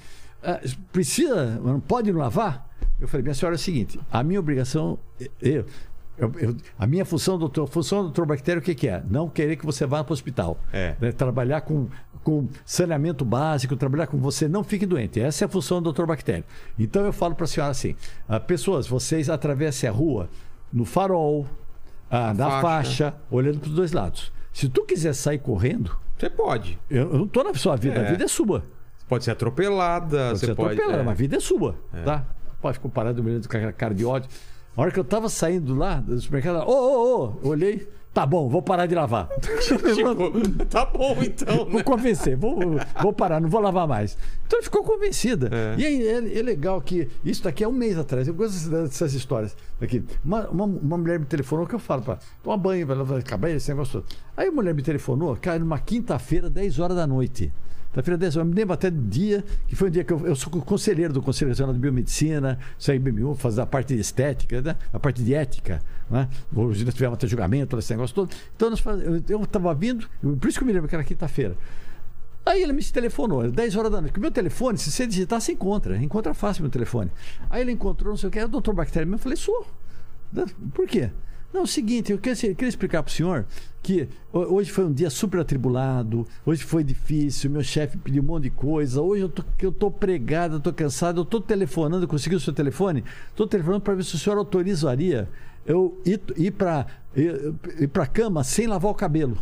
[0.44, 0.60] "Ah,
[0.92, 2.70] precisa, não pode lavar?
[3.00, 4.98] Eu falei, minha senhora, é o seguinte: a minha obrigação,
[5.42, 5.66] eu.
[6.18, 9.04] eu- eu- a minha função, doutor, a função do doutor Bactério, o que, que é?
[9.10, 10.60] Não querer que você vá para o hospital.
[10.72, 10.96] É.
[11.02, 11.12] Né?
[11.12, 11.88] Trabalhar com,
[12.24, 15.20] com saneamento básico, trabalhar com você, não fique doente.
[15.20, 16.44] Essa é a função do doutor Bactério.
[16.78, 17.96] Então eu falo para a senhora assim:
[18.30, 20.30] ah, pessoas, vocês atravessem a rua
[20.72, 21.48] no farol,
[22.12, 23.14] ah, na faixa.
[23.32, 24.32] olhando para os dois lados.
[24.54, 26.78] Se tu quiser sair correndo, Você pode.
[26.92, 28.08] eu, eu não tô na sua vida, É.
[28.08, 28.64] a vida é sua.
[29.08, 30.74] Pode ser atropelada, Pode você ser pode.
[30.74, 31.04] atropelado, é.
[31.04, 31.76] mas a vida é sua,
[32.06, 32.26] tá?
[32.62, 34.30] Pode ficar parado olhando com aquela cara de ódio.
[34.76, 38.50] A hora que eu tava saindo lá do supermercado, ô, ô, ô, olhei, tá bom,
[38.50, 39.28] vou parar de lavar.
[39.94, 41.58] Tipo, tá bom então.
[41.66, 41.84] Vou Né?
[41.84, 42.58] convencer, vou,
[43.02, 44.18] vou parar, não vou lavar mais.
[44.48, 45.50] Então ele ficou convencida.
[45.52, 45.76] É.
[45.80, 48.28] E aí é, é legal que isso daqui é um mês atrás.
[48.28, 49.56] Eu gosto dessas histórias.
[49.80, 50.04] Aqui.
[50.26, 53.58] Uma, uma, uma mulher me telefonou que eu falo para tomar banho, vai lavar cabelo,
[53.58, 54.16] esse negócio todo.
[54.36, 57.54] Aí a mulher me telefonou, cara, numa quinta-feira, 10 horas da noite.
[57.94, 58.48] Quinta-feira, 10 horas.
[58.48, 61.14] Eu me lembro até do dia, que foi um dia que eu, eu sou conselheiro
[61.14, 64.76] do Conselho Nacional de Biomedicina, saí BMU, fazer a parte de estética, né?
[64.92, 65.80] a parte de ética.
[66.10, 66.28] Né?
[66.56, 68.34] Hoje nós tivemos até julgamento, esse negócio todo.
[68.56, 68.84] Então nós
[69.30, 70.10] eu estava vindo,
[70.40, 71.56] por isso que eu me lembro que era quinta-feira.
[72.44, 74.12] Aí ele me telefonou, 10 horas da noite.
[74.12, 75.96] Porque meu telefone, se você digitar, você encontra.
[75.98, 77.12] Encontra fácil meu telefone.
[77.50, 79.10] Aí ele encontrou, não sei o que, é o doutor Bactéria.
[79.10, 79.66] Eu falei, sou.
[80.74, 81.12] Por quê?
[81.54, 83.46] Não, é o seguinte, eu queria, eu queria explicar para o senhor
[83.84, 88.26] que ho- hoje foi um dia super atribulado, hoje foi difícil, meu chefe pediu um
[88.26, 92.08] monte de coisa, hoje eu tô, eu tô pregado, eu tô cansado, eu tô telefonando,
[92.08, 93.04] conseguiu o seu telefone?
[93.36, 95.30] Tô telefonando para ver se o senhor autorizaria
[95.66, 99.38] eu ir, ir para ir, ir a cama sem lavar o cabelo.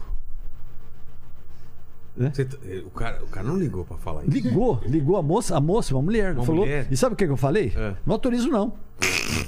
[2.30, 4.32] Você tá- o, cara, o cara não ligou pra falar isso.
[4.32, 6.62] Ligou, ligou a moça, a moça, uma mulher, Uma falou.
[6.62, 6.88] mulher?
[6.92, 7.74] E sabe o que eu falei?
[7.76, 7.94] É.
[8.06, 8.74] Não autorizo, não.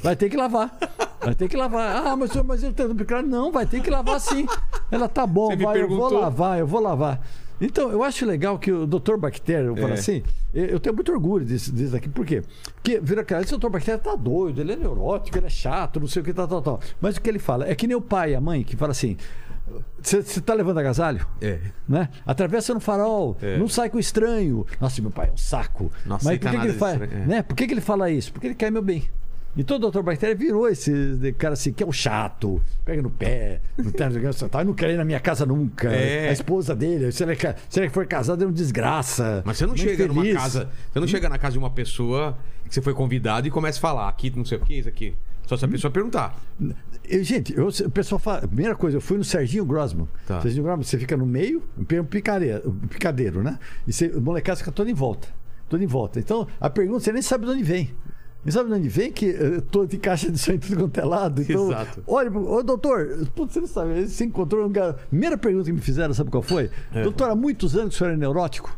[0.01, 0.75] Vai ter que lavar.
[1.21, 2.07] Vai ter que lavar.
[2.07, 4.45] Ah, mas, mas eu tenho claro, não, vai ter que lavar sim.
[4.91, 7.21] Ela tá bom, Você vai, eu vou lavar, eu vou lavar.
[7.61, 9.15] Então, eu acho legal que o Dr.
[9.15, 9.93] Bactéria, eu É.
[9.93, 10.21] assim,
[10.53, 12.09] eu tenho muito orgulho disso, disso daqui.
[12.09, 12.41] Por quê?
[12.75, 13.69] Porque vira cara, esse Dr.
[13.69, 16.61] Bactéria tá doido, ele é neurótico, ele é chato, não sei o que, tal, tal,
[16.61, 16.79] tal.
[16.99, 17.65] Mas o que ele fala?
[17.69, 19.15] É que nem o pai a mãe que fala assim:
[20.01, 21.25] você tá levando agasalho?
[21.41, 21.59] É.
[21.87, 22.09] né?
[22.25, 23.57] Atravessa no farol, É.
[23.57, 24.65] não sai com estranho.
[24.79, 25.91] Nossa, meu pai é um saco.
[26.05, 27.01] Não Mas por que, que ele de faz?
[27.01, 27.25] estranho, é.
[27.27, 27.41] Né?
[27.43, 28.31] Por que, que ele fala isso?
[28.33, 29.07] Porque ele quer meu bem.
[29.55, 30.91] Então o doutor Bactéria virou esse
[31.37, 34.09] cara assim, que é um chato, pega no pé, não, tá,
[34.49, 35.89] tá, não quer ir na minha casa nunca.
[35.93, 36.29] É.
[36.29, 39.43] A esposa dele, se ele, quer- se ele for casado, é um desgraça.
[39.45, 40.41] Mas você não muito chega numa infeliz.
[40.41, 40.69] casa.
[40.91, 42.35] Você não chega na casa de uma pessoa
[42.67, 45.13] que você foi convidado e começa a falar aqui, não sei o que, isso aqui.
[45.45, 46.35] Só se a pessoa perguntar.
[47.07, 48.47] Eu, gente, eu, o pessoal fala.
[48.47, 50.07] Primeira coisa, eu fui no Serginho Grossman.
[50.25, 50.41] Tá.
[50.41, 53.59] Serginho Grossman, você fica no meio, um picadeiro, um picadeiro né?
[53.87, 55.27] E você, o molecado fica todo em volta.
[55.69, 56.19] Todo em volta.
[56.19, 57.93] Então, a pergunta, você nem sabe de onde vem.
[58.43, 60.99] Nem sabe de onde vem, que eu tô de caixa de som em tudo quanto
[60.99, 61.41] é lado.
[61.41, 62.03] Então, Exato.
[62.05, 64.93] olha, ô doutor, putz, você não sabe, você encontrou um cara.
[65.09, 66.69] Primeira pergunta que me fizeram, sabe qual foi?
[66.93, 67.03] É.
[67.03, 68.77] Doutor, há muitos anos que o senhor é neurótico?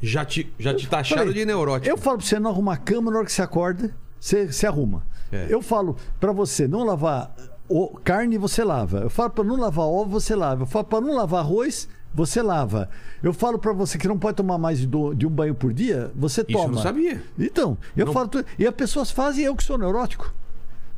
[0.00, 1.88] Já te, já te tacharam Falei, de neurótico.
[1.88, 4.66] Eu falo pra você não arrumar a cama na hora que você acorda, você, você
[4.66, 5.04] arruma.
[5.30, 5.46] É.
[5.48, 7.34] Eu falo pra você não lavar
[7.76, 8.98] o, carne, você lava.
[9.00, 10.62] Eu falo pra não lavar ovo, você lava.
[10.62, 12.88] Eu falo pra não lavar arroz, você lava.
[13.22, 15.72] Eu falo pra você que não pode tomar mais de, do- de um banho por
[15.72, 16.74] dia, você eu toma.
[16.74, 17.22] não sabia.
[17.38, 18.28] Então, eu Não- falo.
[18.58, 20.32] E as pessoas fazem, eu que sou neurótico.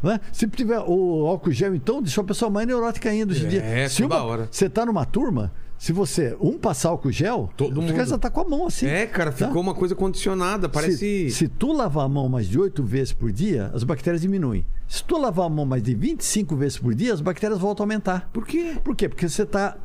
[0.03, 0.21] Né?
[0.33, 3.63] Se tiver o álcool gel, então, deixa a pessoa mais neurótica ainda hoje em dia.
[3.63, 4.49] É, Se toda uma- hora.
[4.51, 7.95] Você tá numa turma, se você um passar álcool gel, Todo mundo.
[7.95, 8.87] já tá com a mão assim.
[8.87, 9.47] É, cara, tá?
[9.47, 10.69] ficou uma coisa condicionada.
[10.69, 10.97] Parece.
[10.97, 14.65] Se, se tu lavar a mão mais de 8 vezes por dia, as bactérias diminuem.
[14.87, 17.85] Se tu lavar a mão mais de 25 vezes por dia, as bactérias voltam a
[17.85, 18.31] aumentar.
[18.33, 18.77] Por quê?
[18.83, 19.09] Por quê?
[19.09, 19.77] Porque você está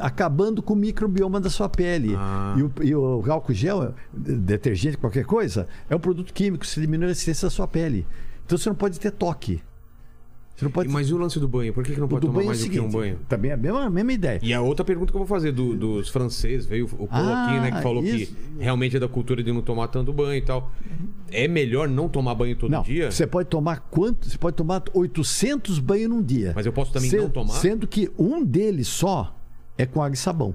[0.00, 2.14] acabando com o microbioma da sua pele.
[2.16, 2.54] Ah.
[2.58, 6.80] E, o, e o álcool gel, é- detergente, qualquer coisa, é um produto químico, você
[6.80, 8.06] diminui a resistência da sua pele.
[8.44, 9.62] Então você não pode ter toque.
[10.56, 11.70] Você não pode Mas e o lance do banho?
[11.74, 13.18] Por que, que não pode tomar banho é mais do que um seguinte, banho?
[13.28, 14.40] Também é a mesma, a mesma ideia.
[14.42, 17.44] E a outra pergunta que eu vou fazer do- dos franceses, veio o Paul Ah,
[17.44, 18.34] aqui, né, que falou isso.
[18.34, 20.72] que realmente é da cultura de não tomar tanto banho e tal.
[21.30, 23.10] É melhor não tomar banho todo Não, dia?
[23.10, 24.30] você pode tomar quanto?
[24.30, 26.52] Você pode tomar 800 banhos num dia.
[26.56, 27.52] Mas eu posso também não tomar?
[27.54, 29.38] Sendo que um deles só
[29.76, 30.54] é com água e sabão.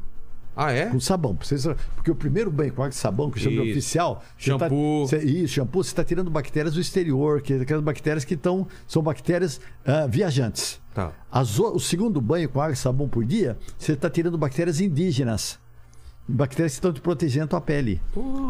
[0.56, 0.88] Ah, é?
[0.88, 1.36] Com sabão.
[1.36, 4.23] Precisa- Porque o primeiro banho com água e sabão, que chama de oficial.
[4.38, 5.07] você Shampoo.
[5.10, 8.68] Tá, isso, shampoo, você está tirando bactérias do exterior, que aquelas bactérias que estão.
[8.88, 10.80] São bactérias ah, viajantes.
[10.94, 11.11] Tá.
[11.32, 15.57] As o, segundo banho com água e sabão por dia, você está tirando bactérias indígenas.
[16.28, 18.02] Bactérias que estão te protegendo a tua pele.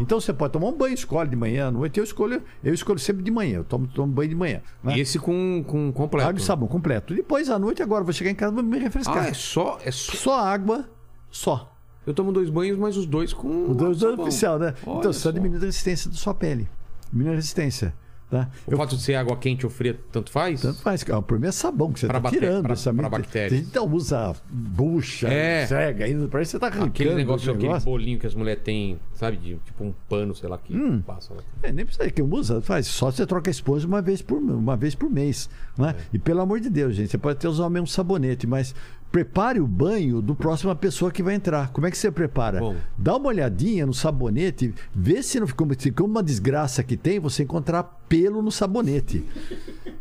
[0.01, 1.97] Então você pode tomar um banho, escolhe de manhã, à noite.
[1.99, 3.57] Eu escolho, eu escolho sempre de manhã.
[3.57, 4.61] Eu tomo, tomo banho de manhã.
[4.83, 4.97] né?
[4.97, 6.27] E esse com, com completo?
[6.29, 7.15] Água e sabão completo.
[7.15, 9.23] Depois à noite, agora eu vou chegar em casa e vou me refrescar.
[9.23, 10.11] Ah, é só, é só.
[10.11, 10.89] Só água,
[11.31, 11.70] só.
[12.05, 13.71] Eu tomo dois banhos, mas os dois com.
[13.71, 14.25] O dois dois sabão.
[14.27, 14.73] oficial, né?
[14.85, 15.29] Olha então, você só.
[15.29, 16.67] está diminuindo a resistência da sua pele.
[17.11, 17.93] Diminuindo a resistência.
[18.31, 18.49] Tá?
[18.65, 20.61] O fato de ser água quente ou fria, tanto faz?
[20.61, 21.03] Tanto faz.
[21.11, 22.63] ah, O problema é sabão que você está tirando.
[22.63, 23.61] pra- essa pra mente- bactérias.
[23.61, 25.67] Então usa bucha, É.
[25.67, 26.87] cega, ainda parece que você está arrancando.
[26.91, 27.85] Aquele negócio, aquele negócio.
[27.91, 29.35] bolinho que as mulheres têm, sabe?
[29.35, 31.01] De, tipo um pano, sei lá, que Hum.
[31.01, 31.41] passa lá.
[31.61, 32.87] É, nem precisa que usa, faz.
[32.87, 35.49] Só você troca a esponja uma vez por, uma vez por mês.
[35.77, 35.95] Não é?
[36.13, 38.73] E pelo amor de Deus, gente, você pode até usar o mesmo sabonete, mas
[39.11, 41.71] prepare o banho do próxima pessoa que vai entrar.
[41.71, 42.59] Como é que você prepara?
[42.59, 42.75] Bom.
[42.97, 47.19] Dá uma olhadinha no sabonete, vê se não ficou se ficou uma desgraça que tem,
[47.19, 49.23] você encontrar pelo no sabonete.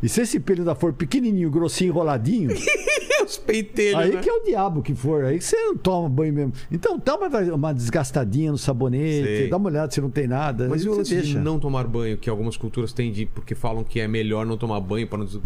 [0.03, 2.51] E se esse pelo ainda for pequenininho, grossinho, enroladinho,
[3.25, 4.21] os pentelhos, Aí né?
[4.21, 6.53] que é o diabo que for, aí que você não toma banho mesmo.
[6.71, 9.49] Então dá uma, uma desgastadinha no sabonete, Sei.
[9.49, 10.69] dá uma olhada se não tem nada.
[10.69, 13.27] Mas e o você lance de não tomar banho, que algumas culturas têm de...
[13.27, 15.41] Porque falam que é melhor não tomar banho para não, des...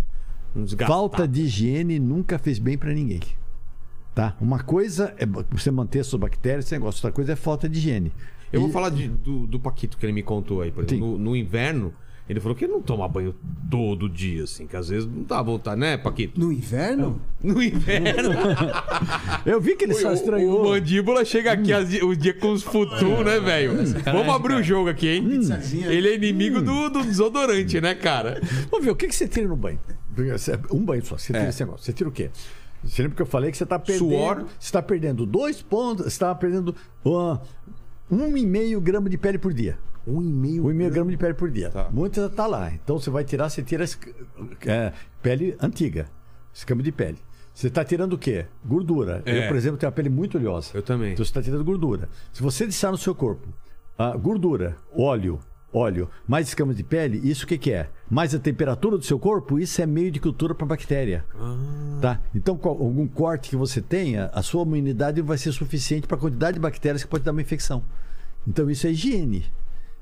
[0.55, 0.95] não desgastar.
[0.95, 3.21] Falta de higiene nunca fez bem pra ninguém.
[4.15, 4.37] Tá?
[4.41, 6.99] Uma coisa é você manter suas bactérias, esse negócio.
[6.99, 8.13] Outra coisa é falta de higiene.
[8.53, 11.05] Eu vou E- falar de- do, do Paquito que ele me contou aí, por exemplo.
[11.13, 11.93] No, no inverno,
[12.29, 13.35] ele falou que ele não toma banho
[13.69, 16.39] todo dia, assim, que às vezes não dá a voltar, né, Paquito?
[16.39, 17.21] No inverno?
[17.43, 18.31] No inverno.
[19.45, 20.63] Eu vi que ele só o, estranhou.
[20.65, 23.73] o mandíbula chega aqui as- o dia com os futum, né, velho?
[24.05, 25.29] Vamos abrir o jogo aqui, hein?
[25.29, 25.89] Pizzazinha.
[25.89, 28.41] Ele é inimigo do, do desodorante, né, cara?
[28.71, 29.81] Vamos ver, o que, que você tira no banho?
[30.71, 31.19] Um banho só.
[31.19, 31.49] Você tira É.
[31.49, 31.85] esse negócio.
[31.85, 32.31] Você tira o quê?
[32.85, 34.11] Você lembra que eu falei que você está perdendo.
[34.11, 34.37] Suor.
[34.59, 36.05] Você está perdendo dois pontos.
[36.05, 36.75] Você está perdendo
[37.05, 37.39] uh,
[38.11, 39.79] um e meio grama de pele por dia.
[40.07, 40.65] Um e meio.
[40.67, 41.71] Um e meio grama de pele por dia.
[41.71, 41.89] Tá.
[41.91, 42.73] Muita tá lá.
[42.73, 43.85] Então você vai tirar, você tira
[44.67, 44.93] é,
[45.23, 46.07] pele antiga,
[46.53, 47.19] escama de pele.
[47.55, 48.47] Você está tirando o quê?
[48.65, 49.23] Gordura.
[49.25, 49.45] É.
[49.45, 50.71] Eu, por exemplo, tenho a pele muito oleosa.
[50.75, 51.13] Eu também.
[51.13, 52.09] Então você está tirando gordura.
[52.33, 53.49] Se você deixar no seu corpo
[53.97, 55.39] ah, gordura, óleo,
[55.75, 57.91] óleo, mais escama de pele, isso o que, que é?
[58.09, 61.25] Mais a temperatura do seu corpo, isso é meio de cultura para bactéria.
[62.01, 62.21] Tá?
[62.35, 66.55] Então, algum corte que você tenha, a sua imunidade vai ser suficiente para a quantidade
[66.55, 67.83] de bactérias que pode dar uma infecção.
[68.47, 69.45] Então, isso é higiene.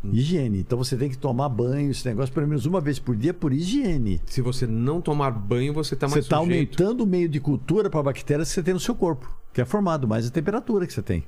[0.04, 0.58] Higiene.
[0.58, 3.52] Então, você tem que tomar banho, esse negócio, pelo menos uma vez por dia, por
[3.52, 4.20] higiene.
[4.26, 6.82] Se você não tomar banho, você tá Você mais está sujeito.
[6.82, 9.64] aumentando o meio de cultura para bactérias que você tem no seu corpo, que é
[9.64, 11.24] formado, mais a temperatura que você tem.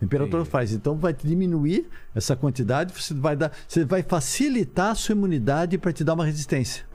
[0.00, 0.50] Temperatura Entendi.
[0.50, 0.72] faz.
[0.72, 5.92] Então vai diminuir essa quantidade, você vai dar, você vai facilitar a sua imunidade para
[5.92, 6.86] te dar uma resistência.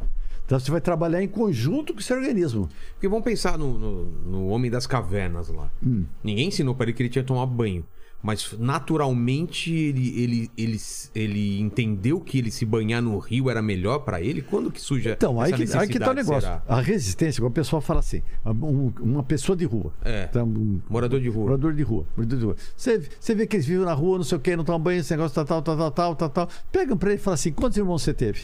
[0.46, 2.70] Então você vai trabalhar em conjunto com o seu organismo.
[2.94, 5.72] Porque vamos pensar no, no, no Homem das Cavernas lá.
[5.86, 6.06] Hum.
[6.24, 7.86] Ninguém ensinou pra ele que ele tinha que tomar banho.
[8.24, 10.78] Mas naturalmente ele, ele, ele,
[11.14, 14.42] ele entendeu que ele se banhar no rio era melhor pra ele?
[14.42, 16.42] Quando que surge Então, aí que, aí que tá o negócio.
[16.42, 16.64] será?
[16.66, 19.94] A resistência, como o pessoal fala assim, um- uma pessoa de rua.
[20.06, 20.28] É.
[20.28, 21.44] tá, um- Morador de rua.
[21.44, 22.06] Morador de rua.
[22.16, 22.56] morador de rua.
[22.78, 25.02] Você, você vê que eles vivem na rua, não sei o quê, não tomam banho,
[25.02, 26.50] esse negócio, tal, tal, tal, tal, tal, tal, tal.
[26.72, 28.42] Pegam pra ele e falam assim: quantos irmãos você teve?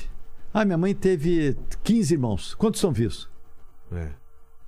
[0.54, 2.54] Ah, minha mãe teve 15 irmãos.
[2.54, 3.30] Quantos são vivos?
[3.94, 4.10] É,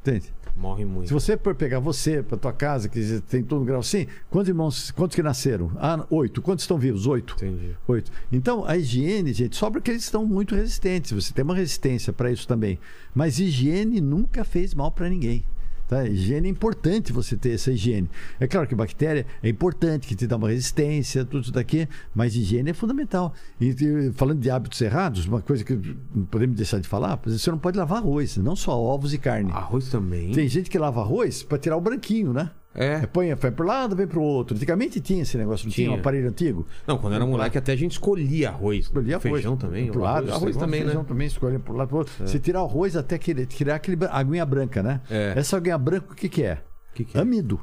[0.02, 0.34] Entende?
[0.62, 1.08] Morre muito.
[1.08, 4.92] Se você for pegar você pra tua casa, que tem todo grau assim, quantos irmãos,
[4.92, 5.72] quantos que nasceram?
[5.78, 6.42] Ah, oito.
[6.42, 7.08] Quantos estão vivos?
[7.08, 7.34] Oito.
[7.38, 7.76] Entendi.
[7.88, 8.12] Oito.
[8.32, 11.12] Então, a higiene, gente, só porque eles estão muito resistentes.
[11.12, 12.78] Você tem uma resistência para isso também.
[13.14, 15.44] Mas higiene nunca fez mal para ninguém.
[15.92, 16.06] Tá?
[16.08, 18.10] Higiene é importante você ter essa higiene.
[18.40, 21.86] É claro que bactéria é importante, que te dá uma resistência, tudo isso daqui,
[22.16, 23.34] mas higiene é fundamental.
[23.60, 23.76] E
[24.14, 25.74] falando de hábitos errados, uma coisa que
[26.16, 29.52] não podemos deixar de falar, você não pode lavar arroz, não só ovos e carne.
[29.52, 30.32] Arroz também.
[30.32, 32.52] Tem gente que lava arroz para tirar o branquinho, né?
[32.74, 33.06] É.
[33.06, 34.56] Põe, vai pro lado, vem pro outro.
[34.56, 35.98] Antigamente tinha esse negócio, não tinha, Tinha.
[35.98, 36.66] um aparelho antigo.
[36.88, 38.86] Não, quando era moleque até a gente escolhia arroz.
[38.86, 39.24] Escolher arroz.
[39.24, 39.92] Feijão também.
[39.92, 41.08] Pro lado, arroz, arroz também, feijão né?
[41.08, 42.14] também escolhe pro lado pro outro.
[42.26, 45.02] Você tirar o arroz até que- tirar aquele aguinha branca, né?
[45.10, 45.34] É.
[45.36, 46.62] Essa aguinha branca, o que que é?
[46.94, 47.22] Que que é?
[47.22, 47.60] Amido.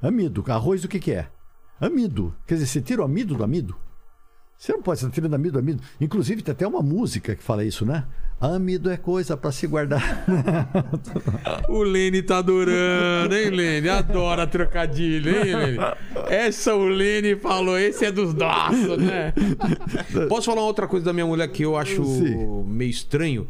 [0.00, 0.42] Amido.
[0.48, 1.28] Arroz, o que que é?
[1.78, 2.34] Amido.
[2.46, 3.76] Quer dizer, você tira o amido do amido?
[4.60, 5.82] Você não pode tirando amido do amido.
[5.98, 8.04] Inclusive, tem até uma música que fala isso, né?
[8.38, 10.22] Amido é coisa para se guardar.
[11.66, 13.88] O Lene tá adorando, hein, Lene?
[13.88, 15.78] Adora trocadilho, hein, Lene?
[16.28, 19.32] Essa o Lene falou, esse é dos nossos, né?
[20.28, 22.64] Posso falar outra coisa da minha mulher que eu acho Sim.
[22.64, 23.48] meio estranho?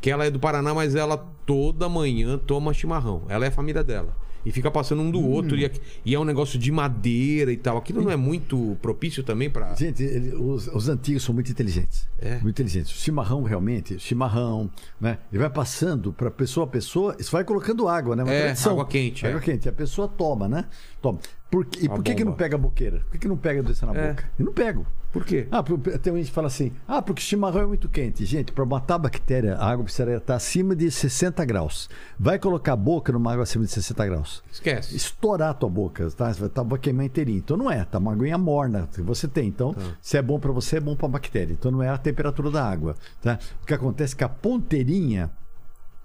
[0.00, 3.24] Que ela é do Paraná, mas ela toda manhã toma chimarrão.
[3.28, 4.14] Ela é a família dela.
[4.44, 5.56] E fica passando um do outro.
[5.56, 5.70] E,
[6.04, 7.76] e é um negócio de madeira e tal.
[7.76, 9.74] Aquilo não é muito propício também pra.
[9.74, 12.08] Gente, ele- os, os antigos são muito inteligentes.
[12.18, 12.34] É.
[12.40, 12.90] Muito inteligentes.
[12.92, 14.70] O chimarrão, realmente, chimarrão,
[15.00, 15.18] né?
[15.32, 18.24] Ele vai passando para pessoa a pessoa, isso vai colocando água, né?
[18.24, 18.72] Uma É, tradição.
[18.72, 19.42] água quente, Água é.
[19.42, 19.68] quente.
[19.68, 20.64] A pessoa toma, né?
[21.00, 21.18] Toma.
[21.50, 23.00] Por, e A por que, que não pega a boqueira?
[23.00, 24.08] Por que, que não pega doença na É.
[24.08, 24.24] boca?
[24.38, 24.86] Eu não pego.
[25.12, 25.46] Por quê?
[25.50, 28.24] Ah, tem gente que fala assim: ah, porque o chimarrão é muito quente.
[28.24, 31.90] Gente, para matar a bactéria, a água precisaria estar acima de 60 graus.
[32.18, 34.96] Vai colocar a boca numa água acima de 60 graus Esquece.
[34.96, 36.32] estourar a tua boca, tá?
[36.48, 37.38] Tá, vai queimar inteirinho.
[37.38, 39.48] Então não é, tá uma aguinha morna que você tem.
[39.48, 41.52] Então, se é bom para você, é bom para a bactéria.
[41.52, 43.38] Então não é a temperatura da água, tá?
[43.62, 45.30] O que acontece é que a ponteirinha,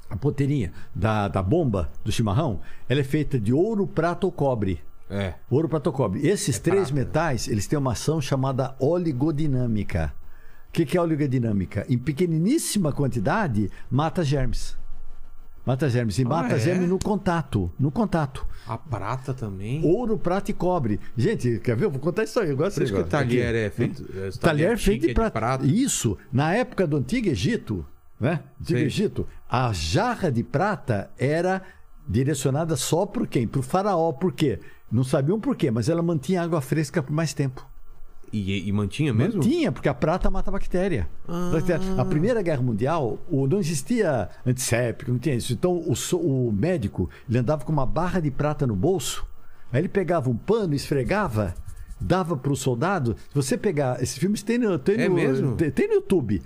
[0.10, 2.60] a ponteirinha da, da bomba do chimarrão,
[2.90, 4.82] ela é feita de ouro, prata ou cobre.
[5.10, 5.34] É.
[5.50, 6.28] Ouro, prata ou cobre.
[6.28, 7.02] Esses três prata, né?
[7.06, 10.14] metais, eles têm uma ação chamada oligodinâmica.
[10.70, 11.86] O que, que é oligodinâmica?
[11.90, 14.78] Em pequeniníssima quantidade, mata germes.
[15.66, 16.18] Mata germes.
[16.18, 16.60] E mata é?
[16.60, 17.70] germes no contato.
[17.78, 18.46] No contato.
[18.66, 19.84] A prata também.
[19.84, 20.98] Ouro, prata e cobre.
[21.16, 21.86] Gente, quer ver?
[21.86, 22.50] Eu vou contar isso aí.
[22.50, 23.30] Eu gosto Por isso que o desse negócio.
[23.42, 24.06] talher é feito.
[24.18, 25.32] é, Talher feito de é prata.
[25.32, 25.66] prata.
[25.66, 26.18] Isso.
[26.32, 27.86] Na época do Antigo Egito,
[28.20, 28.44] né?
[28.62, 28.86] Antigo Sei.
[28.86, 31.62] Egito, a jarra de prata era
[32.08, 33.46] direcionada só por quem?
[33.46, 34.14] Para o faraó.
[34.14, 34.60] Por quê?
[34.92, 37.66] Não sabiam por quê, mas ela mantinha água fresca por mais tempo.
[38.32, 39.40] E, e mantinha mesmo?
[39.42, 41.08] Tinha, porque a prata mata a bactéria.
[41.98, 45.54] A Primeira Guerra Mundial, o- não existia antisséptico, não tinha isso.
[45.54, 49.26] Então, o, o médico, ele andava com uma barra de prata no bolso,
[49.72, 51.56] aí ele pegava um pano, esfregava,
[52.02, 53.16] dava para o soldado.
[53.30, 55.56] Se você pegar, esses filmes tem no, tem É no, mesmo?
[55.56, 56.42] Tem, tem no YouTube.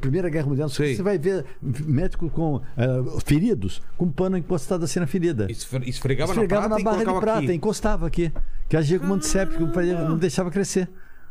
[0.00, 0.94] Primeira Guerra Mundial, Sei.
[0.96, 5.46] você vai ver médico com eh, feridos, com pano encostado assim na ferida.
[5.50, 7.52] Esfre- Esfregava, Esfregava na prata na barra de prata, aqui.
[7.52, 8.32] encostava aqui.
[8.68, 9.64] Que agia como antisséptico,
[10.08, 10.88] não deixava crescer.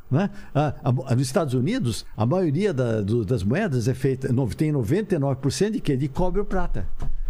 [0.09, 0.29] Né?
[0.53, 4.27] Ah, a- nos Estados Unidos, a maioria da- do- das moedas é feita,
[4.57, 5.95] tem 99% de quê?
[5.95, 6.85] De cobre ou prata.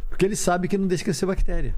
[0.09, 1.75] Porque ele sabe que não deixa crescer bactéria.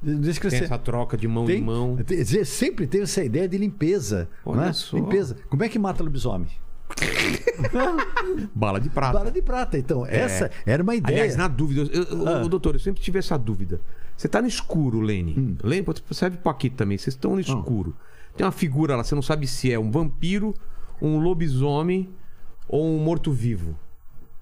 [0.00, 0.64] Não deixa Tem crescer.
[0.66, 1.96] essa troca de mão em mão.
[1.96, 4.28] tem- sempre teve essa ideia de limpeza.
[4.46, 4.72] Olha né?
[4.72, 4.96] só.
[4.96, 5.36] Limpeza.
[5.48, 6.48] Como é que mata lobisomem?
[8.54, 9.12] Bala de prata.
[9.18, 9.78] Bala de prata.
[9.78, 11.16] Então, essa era uma ideia.
[11.16, 11.20] É.
[11.20, 12.48] Aliás, na dúvida, eu, eu- Ah.
[12.48, 13.80] doutor, eu sempre tive essa dúvida.
[14.16, 15.34] Você tá no escuro, Lene.
[15.38, 15.56] Hum.
[15.62, 16.98] Lene, serve pro Paquito também.
[16.98, 17.94] Vocês estão no escuro.
[18.36, 20.54] Tem uma figura lá, você não sabe se é um vampiro,
[21.00, 22.08] um lobisomem
[22.68, 23.78] ou um morto-vivo.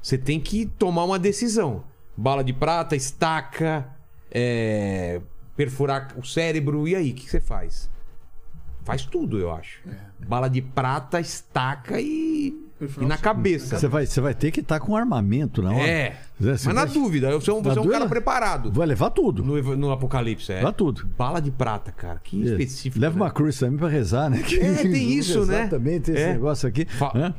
[0.00, 1.84] Você tem que tomar uma decisão.
[2.16, 3.86] Bala de prata, estaca,
[4.30, 5.20] é,
[5.56, 6.86] perfurar o cérebro.
[6.88, 7.90] E aí, o que você faz?
[8.86, 9.80] Faz tudo, eu acho.
[10.28, 12.54] Bala de prata, estaca e,
[13.00, 13.76] e na cabeça.
[13.78, 15.86] Você vai, você vai ter que estar com armamento na hora.
[15.88, 16.16] É.
[16.38, 18.70] Você Mas vai- na dúvida, eu sou um, você é um cara preparado.
[18.70, 19.42] Vai levar tudo.
[19.42, 20.56] No, no Apocalipse, é.
[20.56, 21.04] Leva tudo.
[21.18, 22.20] Bala de prata, cara.
[22.22, 23.00] Que específico.
[23.00, 23.22] Leva né?
[23.24, 24.40] uma cruz também pra rezar, né?
[24.40, 25.62] É, tem isso, né?
[25.66, 26.32] Exatamente, tem esse É.
[26.34, 26.84] negócio aqui.
[26.84, 27.34] Fa- né?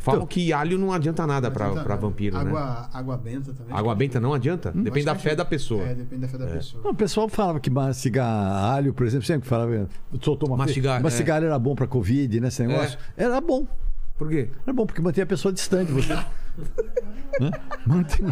[0.00, 1.96] Falam que alho não adianta nada nada.
[1.96, 2.42] vampiro, né?
[2.42, 3.74] água, Água benta também.
[3.76, 4.70] Água benta não adianta?
[4.72, 5.82] Depende da fé que- da pessoa.
[5.82, 6.82] É, depende da fé da pessoa.
[6.84, 9.88] Não, o pessoal falava que mastigar alho, por exemplo, sempre falava,
[10.20, 11.02] soltou uma Mastigar, é.
[11.02, 12.48] mastigar alho era bom pra Covid, né?
[12.48, 12.98] Esse negócio.
[13.16, 13.66] Era bom.
[14.18, 14.48] Por quê?
[14.64, 15.86] Era bom, porque mantinha a pessoa distante.
[15.88, 16.12] de Você.
[17.40, 17.50] Né?
[17.86, 18.26] Mantém-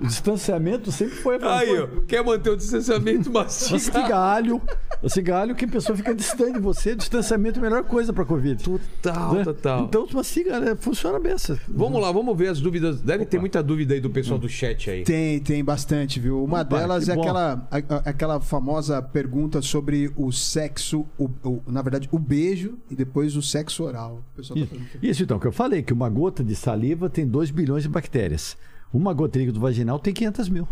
[0.00, 1.86] O distanciamento sempre foi a Aí, ó.
[2.06, 3.72] Quer manter o distanciamento mastiga.
[3.72, 4.62] Mastiga alho.
[5.02, 6.94] Mastiga alho que a pessoa fica distante de você.
[6.94, 8.62] Distanciamento é a melhor coisa pra Covid.
[8.62, 9.44] Total, né?
[9.44, 9.84] total.
[9.84, 10.74] Então, mastiga, né?
[10.78, 11.32] funciona bem.
[11.32, 11.58] essa.
[11.68, 13.00] Vamos lá, vamos ver as dúvidas.
[13.02, 15.02] Deve ter muita dúvida aí do pessoal do chat aí.
[15.04, 16.42] Tem, tem bastante, viu?
[16.42, 17.20] Uma Opa, delas é bom.
[17.20, 22.94] aquela, a- aquela famosa pergunta sobre o sexo, o- o- na verdade, o beijo e
[22.96, 24.22] depois o sexo oral.
[24.32, 25.06] O pessoal tá Isso, perguntando.
[25.06, 28.56] Isso, então, que eu falei, que uma gota de saliva tem 2 bilhões de bactérias.
[28.92, 30.66] Uma gota de líquido vaginal tem 500 mil.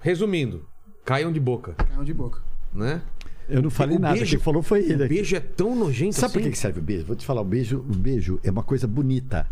[0.00, 0.64] Resumindo,
[1.04, 2.40] caiam de boca, Caiu de boca.
[2.72, 3.02] né?
[3.48, 4.94] Eu não falei O nada, beijo- quem falou foi ele.
[5.02, 5.14] O aqui.
[5.14, 6.48] beijo é tão nojento Sabe por assim?
[6.48, 7.06] que que serve o beijo?
[7.06, 9.46] Vou te falar, o beijo, o beijo é uma coisa bonita.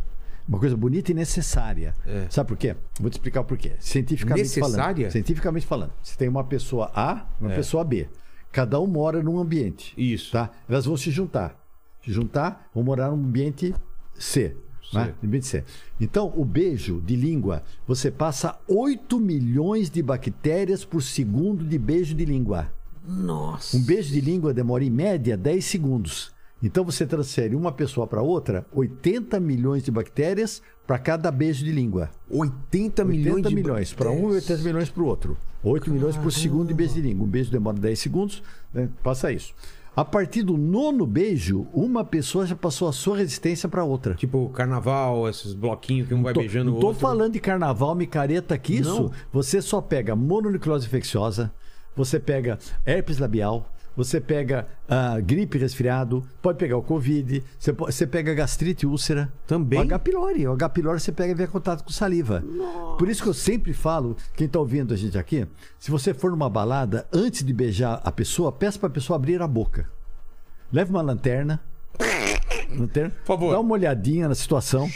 [0.47, 1.95] Uma coisa bonita e necessária.
[2.05, 2.27] É.
[2.28, 2.77] Sabe por quê?
[3.01, 3.73] Vou te explicar o porquê.
[3.78, 4.95] Cientificamente Necessária?
[5.07, 5.12] falando.
[5.12, 5.93] Cientificamente falando.
[6.03, 7.57] Você tem uma pessoa A e uma É.
[7.57, 8.09] pessoa B.
[8.53, 9.95] Cada um mora num ambiente.
[9.97, 10.32] Isso.
[10.32, 10.51] Tá?
[10.69, 11.57] Elas vão se juntar.
[12.06, 13.74] Juntar, vão morar num ambiente
[14.14, 14.56] C.
[14.93, 15.14] Né?
[15.22, 15.64] Ambiente C.
[16.01, 22.14] Então, o beijo de língua, você passa 8 milhões de bactérias por segundo de beijo
[22.14, 22.70] de língua.
[23.06, 23.76] Nossa.
[23.76, 26.35] Um beijo de língua demora em média 10 segundos.
[26.62, 31.70] Então você transfere uma pessoa para outra 80 milhões de bactérias para cada beijo de
[31.70, 32.09] língua.
[32.31, 35.36] 80 milhões 80 de milhões para um e 80 milhões para o outro.
[35.62, 37.26] 8 milhões por segundo de beijo de língua.
[37.26, 38.89] Um beijo demora 10 segundos, né?
[39.02, 39.55] passa isso.
[39.96, 44.14] A partir do nono beijo, uma pessoa já passou a sua resistência para outra.
[44.14, 47.00] Tipo, carnaval, esses bloquinhos que um vai Tô- beijando o não tô outro.
[47.00, 49.02] falando de carnaval, micareta que isso.
[49.04, 49.12] Não.
[49.32, 51.52] Você só pega mononucleose infecciosa,
[51.94, 58.06] você pega herpes labial, você pega ah, gripe resfriado, pode pegar o covid, você, você
[58.06, 59.32] pega gastrite úlcera.
[59.46, 59.78] Também?
[59.78, 59.98] O H.
[59.98, 60.46] pylori.
[60.46, 60.68] O H.
[60.68, 62.42] pylori você pega via contato com saliva.
[62.98, 65.46] Por isso que eu sempre falo, quem tá ouvindo a gente aqui,
[65.78, 69.46] se você for numa balada, antes de beijar a pessoa, peça pra pessoa abrir a
[69.46, 69.88] boca.
[70.72, 71.60] Leve uma lanterna.
[72.76, 73.52] lanterna Por favor.
[73.52, 74.88] Dá uma olhadinha na situação.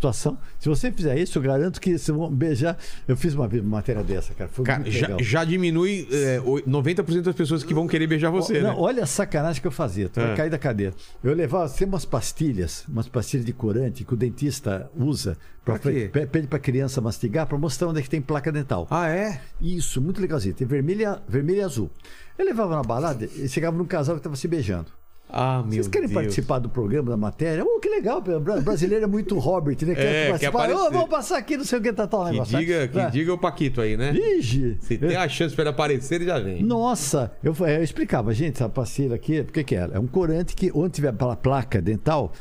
[0.00, 0.38] Situação.
[0.58, 2.78] Se você fizer isso, eu garanto que vocês vão beijar.
[3.06, 4.48] Eu fiz uma matéria dessa, cara.
[4.50, 5.22] Foi Cara, já, legal.
[5.22, 8.74] já diminui é, oi- 90% das pessoas que vão querer beijar você, Não, né?
[8.78, 10.08] Olha a sacanagem que eu fazia.
[10.08, 10.28] Tu É.
[10.28, 10.94] vai cair da cadeira.
[11.22, 15.36] Eu levava tem umas pastilhas, umas pastilhas de corante que o dentista usa.
[15.62, 18.86] Pra, Pra pede pra criança mastigar para mostrar onde é que tem placa dental.
[18.90, 19.38] Ah, é?
[19.60, 20.54] Isso, muito legalzinho.
[20.54, 21.90] Tem vermelho, e a- vermelho e azul.
[22.38, 24.86] Eu levava na balada e chegava num casal que tava se beijando.
[25.32, 26.20] Ah, Vocês querem Deus.
[26.20, 27.64] participar do programa, da matéria?
[27.64, 28.20] Oh, que legal.
[28.62, 29.94] Brasileiro é muito Robert, né?
[29.94, 30.58] Quer É, quer participar.
[30.64, 30.80] aparecer.
[30.82, 32.58] Ô, vamos passar aqui, não sei o que tá tal Que negócio.
[32.58, 34.12] diga, que Ah, diga o Paquito aí, né?
[34.12, 34.76] Ige.
[34.80, 36.62] Se tem a chance pra ele aparecer, ele já vem.
[36.62, 39.88] Nossa, eu, eu explicava, gente, essa pastilha aqui, o que, é?
[39.92, 42.32] É um corante que, onde tiver pela placa dental,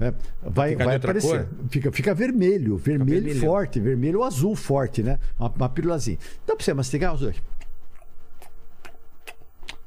[0.00, 1.46] é, vai, vai aparecer.
[1.46, 1.48] cor?
[1.70, 3.40] Fica, fica vermelho, vermelho vermelhão.
[3.46, 5.18] forte, vermelho ou azul forte, né?
[5.38, 6.18] Uma, uma pílulazinha.
[6.46, 7.36] Dá pra você mastigar os dois?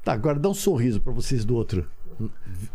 [0.04, 1.88] Tá, agora dá um sorriso pra vocês do outro.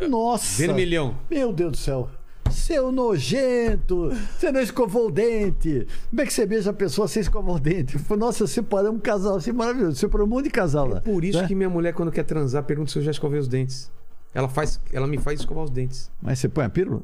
[0.08, 0.58] Nossa!
[0.58, 1.16] Vermelhão.
[1.30, 2.08] Meu Deus do céu.
[2.50, 4.10] Seu nojento!
[4.38, 5.86] Você não escovou o dente!
[6.08, 7.96] Como é que você beija a pessoa sem escovar o dente?
[8.08, 9.96] Eu Nossa, eu separei um casal assim maravilhoso.
[9.96, 11.00] Separou um monte de casal lá.
[11.00, 11.46] Por isso né?
[11.46, 13.90] que minha mulher, quando quer transar, pergunta se eu já escovei os dentes.
[14.34, 16.10] Ela, faz, ela me faz escovar os dentes.
[16.22, 17.02] Mas você põe a pílula?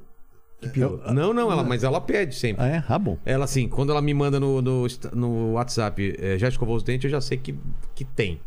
[1.12, 2.62] Não, não, ela, mas ela pede sempre.
[2.62, 2.85] Ah, é?
[2.89, 3.19] Ah, bom.
[3.24, 7.05] Ela, assim, quando ela me manda no, no, no WhatsApp, eh, já escovou os dentes,
[7.05, 7.55] eu já sei que,
[7.94, 8.40] que tem.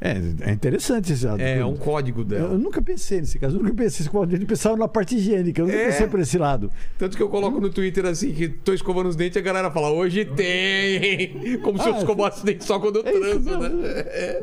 [0.00, 2.52] É, é interessante esse É, um código dela.
[2.52, 5.66] eu nunca pensei nesse caso, eu nunca pensei nesse eu pensava na parte higiênica, eu
[5.66, 5.86] nunca É.
[5.86, 6.70] pensei por esse lado.
[6.96, 9.70] Tanto que eu coloco no Twitter assim, que tô escovando os dentes e a galera
[9.72, 11.58] fala, hoje tem!
[11.62, 13.76] Como se eu Ah, escovasse os dentes só quando eu É isso transo, mesmo.
[13.82, 13.88] né?
[14.06, 14.42] É.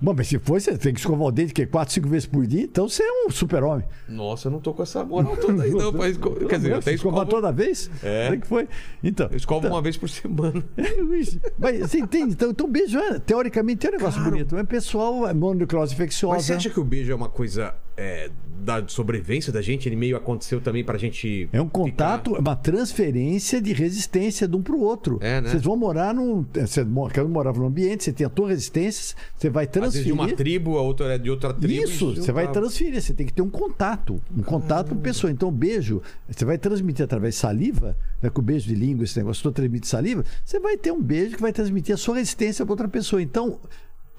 [0.00, 2.26] Bom, mas se for, você tem que escovar o dente que é 4, 5 vezes
[2.26, 3.84] por dia, então você é um super-homem.
[4.08, 5.92] Nossa, eu não tô com essa moral toda aí, não.
[6.00, 7.90] Mas, esco- quer dizer, eu até escovar escovo, toda vez?
[8.02, 8.28] É.
[8.32, 8.66] É que foi?
[9.04, 10.64] Então, eu escovo uma vez por semana.
[11.58, 12.32] Mas você entende?
[12.32, 14.30] Então, então beijo, é, teoricamente, é um negócio Claro.
[14.30, 14.56] bonito.
[14.56, 16.36] É pessoal, é mononucleose infecciosa.
[16.36, 18.30] Mas você acha que o beijo é uma coisa é,
[18.60, 19.88] da sobrevivência da gente?
[19.88, 21.48] Ele meio aconteceu também pra gente.
[21.52, 25.18] É um contato, é uma transferência de resistência de um para o outro.
[25.20, 25.50] É, né?
[25.50, 26.46] Vocês vão morar num.
[26.54, 30.04] Você cada um morava num ambiente, você tem a tua resistência, você vai Ficar, vezes
[30.04, 30.30] de transferir.
[30.30, 31.84] uma tribo, a outra é de outra tribo.
[31.84, 32.60] Isso, você vai juntar.
[32.60, 34.20] transferir, você tem que ter um contato.
[34.36, 35.30] Um contato com a pessoa.
[35.30, 39.18] Então, beijo, você vai transmitir através de saliva, né, com o beijo de língua, esse
[39.18, 42.64] negócio todo transmite saliva, você vai ter um beijo que vai transmitir a sua resistência
[42.64, 43.20] para outra pessoa.
[43.20, 43.58] Então,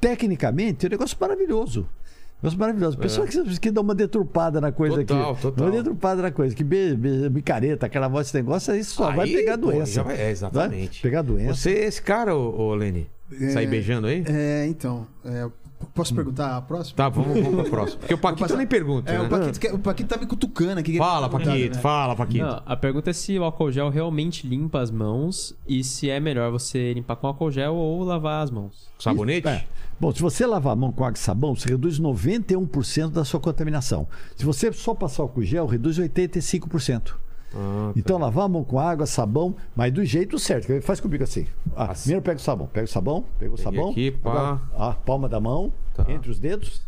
[0.02, 1.82] tecnicamente, é um negócio maravilhoso.
[1.82, 2.98] Um Negócio maravilhoso.
[2.98, 5.06] Pessoa que, que dá uma deturpada na coisa É.
[5.06, 5.42] Total, aqui.
[5.44, 5.68] total.
[5.68, 6.56] Uma deturpada na coisa.
[6.56, 9.92] Que be, be, micareta, aquela voz, esse negócio, aí só vai Aí, pegar pô, doença.
[9.92, 11.02] já vai- é, exatamente.
[11.04, 11.54] Vai pegar doença.
[11.54, 13.08] Você é esse cara, ô, ô Lene?
[13.54, 14.26] Sair beijando aí?
[14.28, 15.06] É, então.
[15.24, 15.48] é,
[15.94, 16.96] posso perguntar a próxima?
[16.96, 18.00] Tá, vamos, vamos pro próximo.
[18.00, 19.26] Porque o Paquito passar- nem pergunta, É, né?
[19.26, 20.98] o Paquito, quer- o Paquito tá me cutucando aqui.
[20.98, 21.82] Fala, Tá, Paquito, né?
[21.82, 22.46] fala, Paquito.
[22.46, 26.20] Não, a pergunta é se o álcool gel realmente limpa as mãos e se é
[26.20, 28.90] melhor você limpar com álcool gel ou lavar as mãos.
[29.00, 29.48] Sabonete?
[29.48, 29.66] É.
[30.00, 33.40] Bom, se você lavar a mão com água e sabão, você reduz 91% da sua
[33.40, 34.08] contaminação.
[34.36, 37.14] Se você só passar álcool gel, reduz 85%.
[37.54, 38.00] Ah, tá.
[38.00, 38.18] Então,
[38.48, 40.82] mão com água, sabão, mas do jeito certo.
[40.82, 41.48] Faz comigo assim.
[41.76, 42.04] Ah, Assim.
[42.04, 42.68] Primeiro pega o sabão.
[42.68, 43.90] Pega o sabão, pega o Peguei sabão.
[43.92, 44.30] aqui, pá.
[44.32, 44.62] agora,
[44.92, 46.06] a palma da mão, Tá.
[46.10, 46.82] entre os dedos,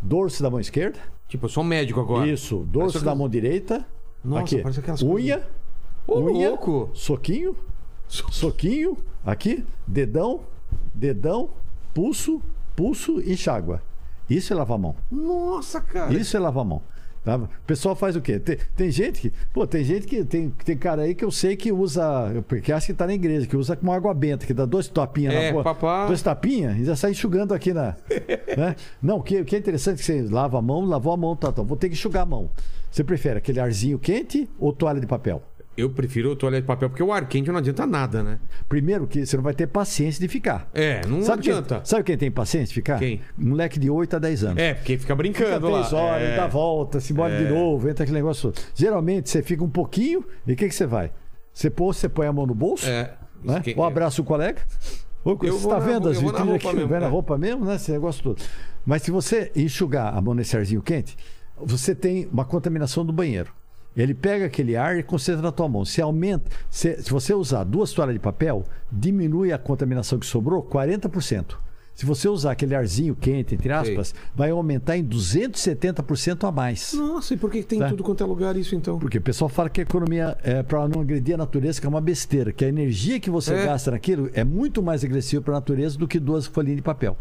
[0.00, 0.98] dorso da mão esquerda.
[1.28, 2.26] Tipo, eu sou médico agora.
[2.26, 3.86] Isso, dorso Parece da aquelas- mão direita.
[4.24, 4.58] Nossa, aqui.
[4.62, 5.42] parece aquelas Unha,
[6.06, 6.90] Ô, unha, louco!
[6.94, 7.56] soquinho,
[8.08, 10.40] soquinho, aqui, dedão,
[10.94, 11.50] dedão,
[11.94, 12.42] pulso,
[12.76, 13.82] pulso e enxágua.
[14.28, 14.96] Isso é lavar a mão.
[15.10, 16.12] Nossa, cara.
[16.14, 16.82] Isso é lavar a mão.
[17.24, 17.36] Tá?
[17.36, 18.38] O pessoal faz o quê?
[18.38, 19.32] Tem, tem gente que.
[19.52, 20.24] Pô, tem gente que.
[20.24, 22.42] Tem, tem cara aí que eu sei que usa.
[22.48, 25.34] Porque acha que tá na igreja, que usa com água benta, que dá dois tapinhas
[25.34, 25.64] É, na boca.
[25.74, 26.06] papá.
[26.06, 27.96] Dois tapinhas e já sai enxugando aqui na.
[28.56, 28.76] né?
[29.02, 31.16] Não, o que, o que é interessante é que você lava a mão, lavou a
[31.16, 31.62] mão, tá, tá.
[31.62, 32.50] Vou ter que enxugar a mão.
[32.90, 35.42] Você prefere aquele arzinho quente ou toalha de papel?
[35.80, 38.38] Eu prefiro toalha de papel, porque o ar quente não adianta nada, né?
[38.68, 40.68] Primeiro que você não vai ter paciência de ficar.
[40.74, 41.76] É, não sabe adianta.
[41.76, 42.98] Quem, sabe quem tem paciência de ficar?
[42.98, 43.20] Quem?
[43.36, 44.58] Moleque de 8 a 10 anos.
[44.62, 45.78] É, porque fica Fica brincando lá.
[45.80, 46.36] três horas, é.
[46.36, 48.52] dá volta, se embora de novo, entra aquele negócio.
[48.74, 51.10] Geralmente você fica um pouquinho e o que, que você vai?
[51.52, 53.14] Você, pô, você põe a mão no bolso, É.
[53.42, 53.54] né?
[53.54, 54.60] Isso que- ou abraça o colega.
[55.24, 57.08] Ou, Eu você está vendo as vitrines aqui, mesmo, vai na é.
[57.10, 57.74] roupa mesmo, né?
[57.74, 58.42] Esse negócio todo.
[58.86, 61.16] Mas se você enxugar a mão nesse arzinho quente,
[61.56, 63.52] você tem uma contaminação do banheiro.
[64.02, 65.84] Ele pega aquele ar e concentra na tua mão.
[65.84, 70.62] Se aumenta, se, se você usar duas toalhas de papel, diminui a contaminação que sobrou
[70.62, 71.56] 40%.
[71.94, 76.94] Se você usar aquele arzinho quente, entre aspas, vai aumentar em 270% a mais.
[76.94, 77.88] Nossa, e por que que tem Tá.
[77.88, 78.98] tudo quanto é lugar isso então?
[78.98, 81.88] Porque o pessoal fala que a economia é para não agredir a natureza, que é
[81.90, 83.66] uma besteira, que a energia que você É.
[83.66, 87.16] gasta naquilo é muito mais agressiva para a natureza do que duas folhinhas de papel.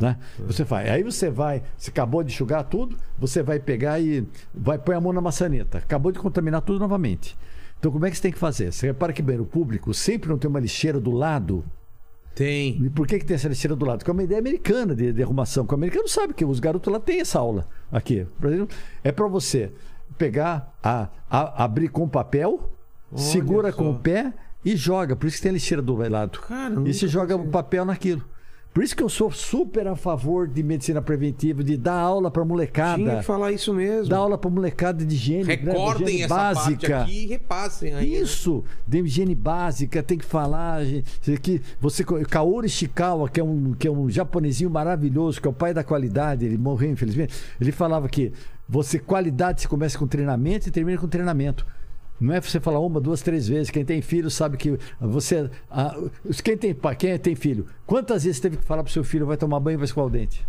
[0.00, 0.16] Né?
[0.46, 0.88] Você faz.
[0.88, 5.00] Aí você vai, você acabou de enxugar tudo, você vai pegar e vai pôr a
[5.00, 5.78] mão na maçaneta.
[5.78, 7.36] Acabou de contaminar tudo novamente.
[7.78, 8.72] Então, como é que você tem que fazer?
[8.72, 11.64] Você repara que banheiro público sempre não tem uma lixeira do lado.
[12.34, 12.82] Tem.
[12.84, 13.98] E por que, que tem essa lixeira do lado?
[13.98, 15.64] Porque é uma ideia americana de, de arrumação.
[15.64, 18.26] Porque o americano sabe que os garotos lá têm essa aula aqui.
[19.04, 19.72] É para você
[20.16, 22.70] pegar, a, a- abrir com papel,
[23.14, 23.76] segura só.
[23.78, 24.32] com o pé
[24.64, 25.16] e joga.
[25.16, 26.38] Por isso que tem a lixeira do lado.
[26.40, 28.24] Cara, e se joga o papel naquilo.
[28.72, 32.42] Por isso que eu sou super a favor de medicina preventiva, de dar aula para
[32.42, 33.16] Tinha molecada.
[33.16, 34.08] que falar isso mesmo.
[34.08, 36.70] Dar aula para molecada de higiene, né, de Recordem higiene essa básica.
[36.70, 38.10] parte aqui e repassem aí.
[38.12, 38.18] né?
[38.18, 40.82] Isso, de higiene básica, tem que falar.
[41.42, 45.54] Que você, Kaori Ishikawa, que é, um, que é um japonesinho maravilhoso, que é o
[45.54, 47.34] pai da qualidade, ele morreu infelizmente.
[47.60, 48.32] Ele falava que
[48.68, 51.66] você qualidade se começa com treinamento e termina com treinamento.
[52.20, 53.70] Não é você falar uma, duas, três vezes.
[53.70, 55.48] Quem tem filho sabe que você.
[55.70, 55.96] ah,
[56.44, 59.36] quem, tem, pai- quem tem filho, quantas vezes teve que falar pro seu filho vai
[59.36, 60.46] tomar banho e vai escovar o dente?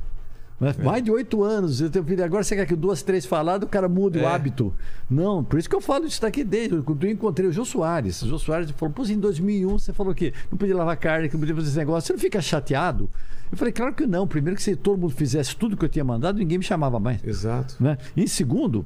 [0.59, 0.75] Né?
[0.83, 1.81] Mais de oito anos.
[1.81, 4.25] Eu tenho filho, agora você quer que duas, três faladas, o cara muda o É.
[4.25, 4.71] hábito.
[5.09, 6.79] Não, por isso que eu falo isso daqui desde.
[6.83, 8.21] Quando eu encontrei o Jô Soares.
[8.21, 11.33] O Jô Soares falou: pô, em 2001 você falou que não podia lavar carne, que
[11.33, 12.05] não podia fazer esse negócio.
[12.07, 13.09] Você não fica chateado?
[13.51, 14.27] Eu falei: claro que não.
[14.27, 17.23] Primeiro, que se todo mundo fizesse tudo que eu tinha mandado, ninguém me chamava mais.
[17.23, 17.75] Exato.
[17.79, 17.97] Né?
[18.15, 18.85] Em segundo,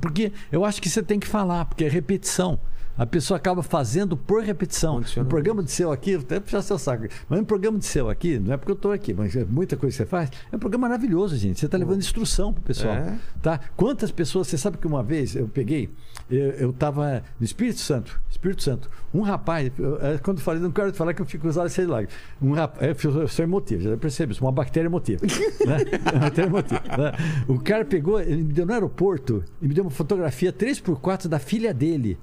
[0.00, 2.60] Porque eu acho que você tem que falar, porque é repetição.
[2.98, 5.00] A pessoa acaba fazendo por repetição.
[5.16, 7.06] Um programa de seu aqui, até puxar seu saco.
[7.28, 9.76] Mas um programa de seu aqui, não é porque eu estou aqui, mas é muita
[9.76, 10.30] coisa que você faz.
[10.50, 11.60] É um programa maravilhoso, gente.
[11.60, 12.94] Você está levando instrução pro pessoal.
[12.94, 13.16] É.
[13.40, 13.60] Tá?
[13.76, 15.90] Quantas pessoas, você sabe que uma vez eu peguei,
[16.28, 19.70] eu estava no Espírito Santo, Espírito Santo, um rapaz,
[20.00, 22.02] é, quando eu falei, não quero falar que eu fico usando esse lá.
[22.42, 25.24] Um rapaz, eu sou emotivo, já percebe isso, uma bactéria emotiva.
[25.24, 25.78] né?
[26.12, 26.82] Uma bactéria emotiva.
[26.96, 27.12] né?
[27.46, 31.38] O cara pegou, ele me deu no aeroporto e me deu uma fotografia 3x4 da
[31.38, 32.18] filha dele.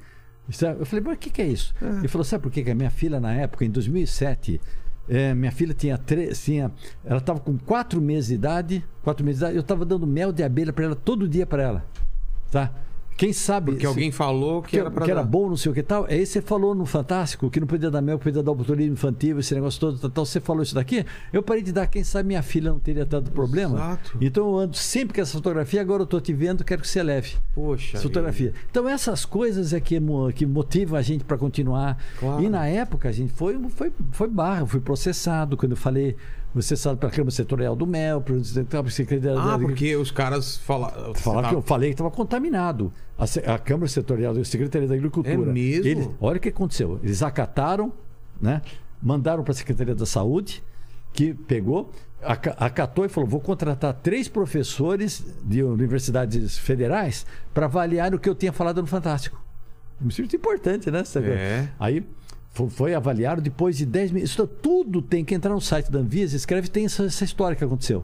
[0.52, 0.80] Sabe?
[0.80, 1.74] Eu falei, mas o que, que é isso?
[1.82, 2.64] Ele falou, sabe por quê?
[2.64, 4.62] que a minha filha, na época, em 2007,
[5.08, 6.72] é, minha filha tinha três, tinha,
[7.04, 10.32] ela estava com quatro meses de idade, quatro meses de idade, eu estava dando mel
[10.32, 11.86] de abelha para ela todo dia para ela,
[12.52, 12.72] tá?
[13.18, 15.72] Quem sabe Porque se- alguém falou que, que, era pra que era bom, não sei
[15.72, 16.06] o que tal.
[16.10, 18.94] Aí você falou no Fantástico que não podia dar mel, que podia dar o botulismo
[18.94, 20.26] infantil, esse negócio todo, tal, tal.
[20.26, 21.06] Você falou isso daqui.
[21.32, 23.76] Eu parei de dar, quem sabe minha filha não teria tanto problema.
[23.78, 24.18] Exato.
[24.20, 27.02] Então eu ando sempre com essa fotografia, agora eu tô te vendo, quero que você
[27.02, 27.36] leve.
[27.54, 27.96] Poxa.
[27.98, 28.54] essa fotografia.
[28.70, 29.98] Então essas coisas é que,
[30.36, 31.98] que motivam a gente para continuar.
[32.20, 32.44] Claro.
[32.44, 36.18] E na época, a gente foi, foi, foi barra, fui processado quando eu falei,
[36.56, 41.14] processado pela Câmara Setorial do Mel, para a Secretaria Ah, porque os caras falaram.
[41.14, 42.94] Falar que eu falei que estava contaminado.
[43.18, 45.34] A, a Câmara Setorial da Secretaria da Agricultura.
[45.34, 45.86] É mesmo?
[45.86, 46.98] Eles, olha o que aconteceu.
[47.04, 47.92] Eles acataram,
[48.42, 48.62] né?
[49.04, 50.64] mandaram para a Secretaria da Saúde,
[51.12, 51.92] que pegou,
[52.24, 58.30] aca- acatou e falou: vou contratar três professores de universidades federais para avaliar o que
[58.30, 59.38] eu tinha falado no Fantástico.
[60.02, 61.04] Um muito importante, né?
[61.34, 61.68] É.
[61.78, 62.02] Aí
[62.70, 64.30] foi avaliado depois de 10 meses.
[64.32, 67.64] Isso tudo tem que entrar no site da Anvisa, escreve, tem essa, essa história que
[67.64, 68.04] aconteceu.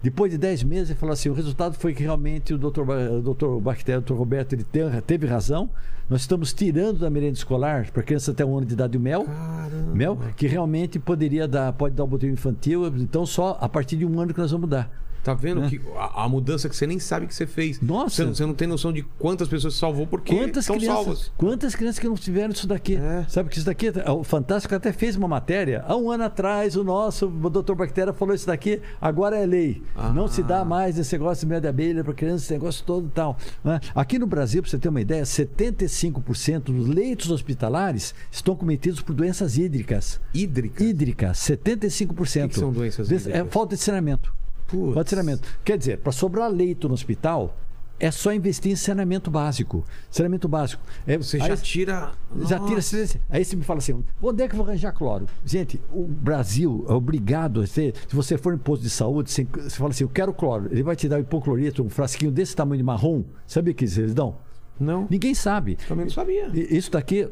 [0.00, 3.20] Depois de 10 meses, ele falou assim: o resultado foi que realmente o doutor, o
[3.20, 5.68] doutor Bactéria, o doutor Roberto, ele te- teve razão.
[6.08, 9.24] Nós estamos tirando da merenda escolar para criança até um ano de idade o mel.
[9.24, 9.94] Caramba.
[9.94, 14.06] Mel, que realmente poderia dar, pode dar o botulismo infantil, então só a partir de
[14.06, 14.88] um ano que nós vamos dar.
[15.24, 15.68] Tá vendo Né?
[15.70, 17.80] que a, a mudança que você nem sabe que você fez.
[17.80, 18.16] Nossa.
[18.16, 21.32] Você, não- você não tem noção de quantas pessoas salvou porque Quantas estão crianças, salvas.
[21.36, 22.96] quantas crianças que não tiveram isso daqui?
[22.96, 23.24] É.
[23.28, 25.84] Sabe que isso daqui, o Fantástico até fez uma matéria.
[25.86, 29.82] Há um ano atrás, o nosso o doutor Bactéria falou isso daqui, agora é lei.
[29.96, 30.10] Ah.
[30.12, 33.06] Não se dá mais esse negócio de mel de abelha para crianças, esse negócio todo
[33.06, 33.36] e tal.
[33.64, 33.80] né?
[33.94, 39.14] Aqui no Brasil, para você ter uma ideia, 75% dos leitos hospitalares estão cometidos por
[39.14, 40.20] doenças hídricas.
[40.32, 40.82] Hídrica.
[40.82, 42.44] Hídricas, 75%.
[42.44, 43.52] O que que são doenças É hídricas?
[43.52, 44.32] falta de saneamento.
[44.68, 44.94] Putz.
[44.94, 45.48] Falta de saneamento.
[45.64, 47.56] Quer dizer, para sobrar leito no hospital,
[48.00, 49.84] é só investir em saneamento básico.
[50.08, 50.80] Saneamento básico.
[51.04, 52.12] É, Você aí- já tira.
[52.42, 53.20] já tira Nossa.
[53.28, 55.26] Aí você me fala assim: onde é que eu vou arranjar cloro?
[55.44, 57.94] Gente, o Brasil é obrigado a ser.
[58.08, 60.68] Se você for em posto de saúde, você, você fala assim: eu quero cloro.
[60.70, 63.24] Ele vai te dar hipoclorito, um frasquinho desse tamanho de marrom.
[63.46, 64.36] Sabe o que eles dão?
[64.78, 65.06] Não.
[65.10, 65.76] Ninguém sabe.
[65.88, 66.50] Também não sabia.
[66.52, 67.28] Isso daqui.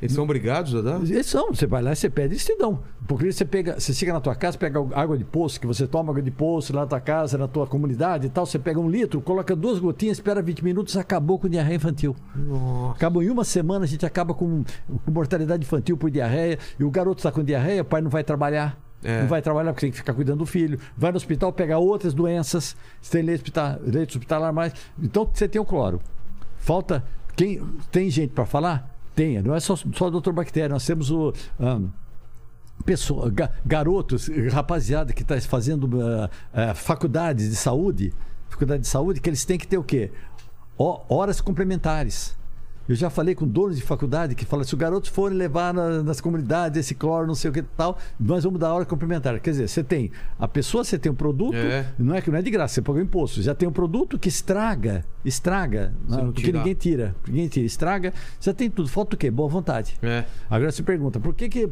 [0.00, 1.00] Eles são obrigados a dar?
[1.02, 2.80] Eles são, você vai lá e você pede, eles te dão.
[3.06, 6.12] Porque você pega, você chega na tua casa, pega água de poço, que você toma
[6.12, 8.88] água de poço lá na tua casa, na tua comunidade e tal, você pega um
[8.88, 12.14] litro, coloca duas gotinhas, espera 20 minutos, acabou com diarreia infantil.
[12.34, 12.96] Nossa.
[12.96, 14.62] Acabou em uma semana, a gente acaba com,
[15.04, 18.22] com mortalidade infantil por diarreia, e o garoto está com diarreia, o pai não vai
[18.22, 18.78] trabalhar.
[19.02, 19.22] É.
[19.22, 20.78] Não vai trabalhar porque tem que ficar cuidando do filho.
[20.96, 22.76] Vai no hospital pegar outras doenças.
[23.00, 24.74] Se tem leite hospitalar, leite hospitalar mais.
[25.02, 26.02] Então você tem o cloro.
[26.60, 27.04] Falta.
[27.36, 27.60] Quem,
[27.90, 28.94] tem gente para falar?
[29.14, 29.42] Tem.
[29.42, 30.68] Não é só, só o doutor Bactéria.
[30.68, 31.32] Nós temos o.
[31.58, 31.88] ahn,
[32.84, 38.12] pessoa, ga- garotos, rapaziada que está fazendo ah, ah, faculdades de saúde,
[38.48, 40.10] faculdade de saúde, que eles têm que ter o quê?
[40.78, 42.38] Ho- horas complementares.
[42.90, 46.02] Eu já falei com donos de faculdade que falam, se os garotos forem levar na-
[46.02, 49.38] nas comunidades esse cloro, não sei o que e tal, nós vamos dar hora complementar.
[49.38, 51.86] Quer dizer, você tem a pessoa, você tem um produto, É.
[51.96, 53.40] não é que não é de graça, você paga o imposto.
[53.42, 56.58] Já tem um produto que estraga, estraga, Se não, porque tirar.
[56.58, 58.12] ninguém tira, ninguém tira, estraga.
[58.40, 58.88] Já tem tudo.
[58.88, 59.30] Falta o quê?
[59.30, 59.96] Boa vontade.
[60.02, 60.24] É.
[60.50, 61.68] Agora você pergunta, por que, que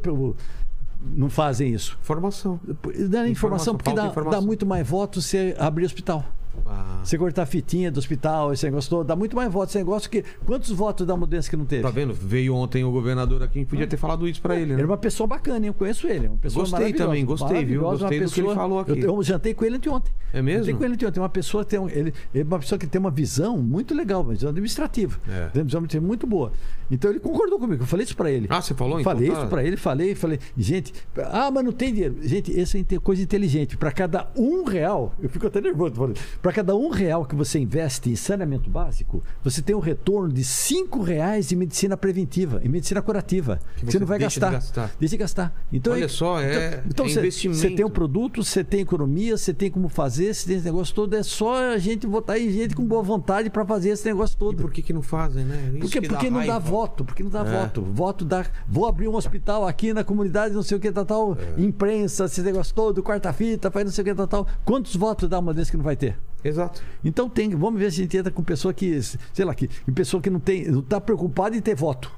[1.17, 1.99] não fazem isso?
[2.01, 2.61] Formação.
[2.65, 4.41] Dá informação, Informação, porque dá, informação.
[4.41, 6.25] dá muito mais votos você abrir hospital.
[6.67, 9.71] Ah, Você cortar a fitinha do hospital, esse negócio todo, dá muito mais votos.
[9.75, 10.23] Esse negócio que.
[10.45, 11.83] Quantos votos dá uma doença que não teve?
[11.83, 12.13] tá vendo?
[12.13, 14.83] Veio ontem o governador aqui, podia ter falado isso pra ele, né?
[14.83, 15.67] É uma pessoa bacana, hein?
[15.69, 16.29] eu conheço ele.
[16.29, 17.81] Uma pessoa Gostei também, gostei, viu?
[17.83, 18.91] Gostei uma do que ele falou aqui.
[19.01, 20.13] Eu, eu jantei com ele anteontem.
[20.33, 20.61] É mesmo?
[20.65, 21.23] Jantei com ele anteontem.
[21.23, 24.23] Uma pessoa tem, um- ele, ele é uma pessoa que tem uma visão muito legal,
[24.23, 25.19] uma visão administrativa.
[25.29, 25.49] É.
[25.49, 26.53] Tem uma visão administrativa muito boa.
[26.91, 27.83] Então ele concordou comigo.
[27.83, 28.47] Eu falei isso pra ele.
[28.51, 29.01] Ah, você falou?
[29.01, 29.39] Então Falei tá.
[29.39, 32.17] isso pra ele, falei, falei, gente, ah, mas não tem dinheiro.
[32.23, 33.77] Gente, essa é coisa inteligente.
[33.77, 37.59] Para cada um real, eu fico até nervoso falando, para cada um real que você
[37.59, 42.69] investe em saneamento básico, você tem um retorno de cinco reais em medicina preventiva, em
[42.69, 43.59] medicina curativa.
[43.77, 44.83] Que você você não vai deixa de gastar.
[44.83, 44.97] gastar.
[45.01, 45.65] Deixa de gastar.
[45.73, 47.59] Então, Olha aí- só, é- então, é você- investimento.
[47.61, 50.95] Você tem um produto, você tem economia, você tem como fazer, você tem esse negócio
[50.95, 51.15] todo.
[51.15, 54.39] É só a gente votar aí gente com boa vontade para fazer esse negócio E
[54.39, 54.57] todo.
[54.63, 55.71] por que que não fazem, né?
[55.73, 56.61] Isso Porque, que porque não dá raiva.
[56.61, 57.61] voto, porque não dá É.
[57.63, 57.83] voto.
[57.83, 58.47] Voto dá.
[58.69, 61.37] Vou abrir um hospital aqui na comunidade, não sei o que, tal, tal.
[61.57, 61.61] É.
[61.61, 64.47] Imprensa, esse negócio todo, quarta-fita, faz não sei o que, tal, tal.
[64.65, 66.17] Quantos votos dá uma desse que não vai ter?
[66.45, 66.83] Exato.
[67.05, 69.93] Então tem, vamos ver se a gente entra com pessoa que, sei lá, que que
[69.93, 72.11] pessoa que não tem, não tá preocupada em ter voto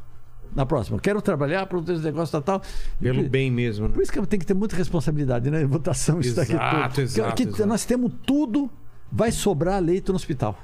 [0.54, 0.98] na próxima.
[0.98, 2.70] Quero trabalhar para ter esse negócio tal, tal.
[3.00, 3.94] Pelo bem mesmo, né?
[3.94, 5.64] Por isso que tem que ter muita responsabilidade, né?
[5.64, 7.00] Votação, isso daqui Exato, tudo.
[7.02, 7.66] exato, Porque exato.
[7.66, 8.68] Nós temos tudo,
[9.10, 10.58] vai sobrar leito no hospital.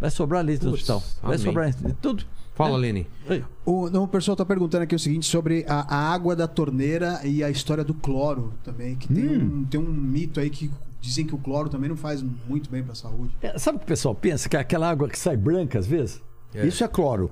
[0.00, 1.02] Vai sobrar leito no Putz, hospital.
[1.22, 1.44] Vai amém.
[1.44, 2.24] sobrar tudo.
[2.54, 2.80] Fala, É.
[2.80, 3.06] Lene.
[3.64, 7.20] O, não, o pessoal tá perguntando aqui o seguinte sobre a, a água da torneira
[7.24, 8.96] e a história do cloro também.
[8.96, 9.60] Que tem, Hum.
[9.60, 10.70] um, tem um mito aí que
[11.00, 13.34] dizem que o cloro também não faz muito bem pra saúde.
[13.40, 14.48] É, sabe o que o pessoal pensa?
[14.48, 16.22] Que é aquela água que sai branca às vezes?
[16.54, 16.66] É.
[16.66, 17.30] Isso é cloro.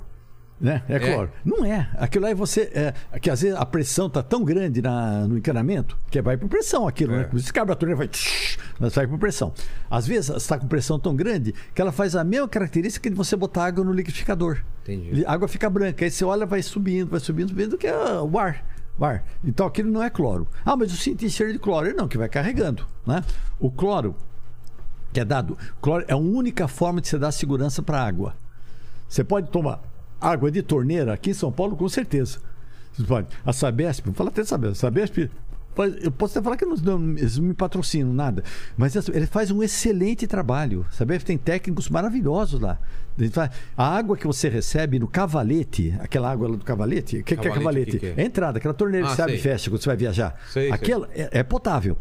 [0.60, 0.82] Né?
[0.88, 1.30] É cloro.
[1.44, 1.88] Não é.
[1.96, 2.62] Aquilo aí você.
[2.74, 6.48] É, que às vezes a pressão tá tão grande na, no encanamento que vai por
[6.48, 7.18] pressão aquilo, É.
[7.18, 7.28] né?
[7.32, 8.08] Você a torneira vai.
[8.08, 9.52] tsh, Mas sai por pressão.
[9.88, 13.36] Às vezes está com pressão tão grande que ela faz a mesma característica de você
[13.36, 14.64] botar água no liquidificador.
[14.82, 15.24] Entendi.
[15.24, 16.04] A água fica branca.
[16.04, 18.64] Aí você olha, vai subindo, vai subindo, subindo, que é o ar.
[18.98, 19.24] O ar.
[19.44, 20.46] Então aquilo não é cloro.
[20.64, 21.86] Ah, mas eu senti cheiro de cloro.
[21.86, 22.84] Ele Não, que vai carregando.
[23.06, 23.22] Né?
[23.60, 24.14] O cloro
[25.12, 25.56] que é dado.
[25.80, 28.34] Cloro é a única forma de você dar segurança para a água.
[29.08, 29.80] Você pode tomar
[30.20, 32.38] água de torneira aqui em São Paulo, com certeza.
[32.92, 33.28] Você pode.
[33.46, 34.74] A Sabesp, vou falar até Sabesp.
[34.78, 35.30] Sabesp,
[36.02, 38.42] eu posso até falar que não, não- eles não me patrocinam nada,
[38.76, 40.84] mas ele faz um excelente trabalho.
[40.90, 42.78] Sabesp tem técnicos maravilhosos lá.
[43.76, 47.48] A água que você recebe no cavalete, aquela água lá do cavalete, o que, que
[47.48, 48.14] é Cavalete, que que é?
[48.16, 49.52] É a entrada, aquela torneira Ah, que você abre e sei.
[49.52, 50.34] fecha quando você vai viajar.
[50.50, 50.72] Sei, sei.
[50.72, 51.96] Aquela é, é potável.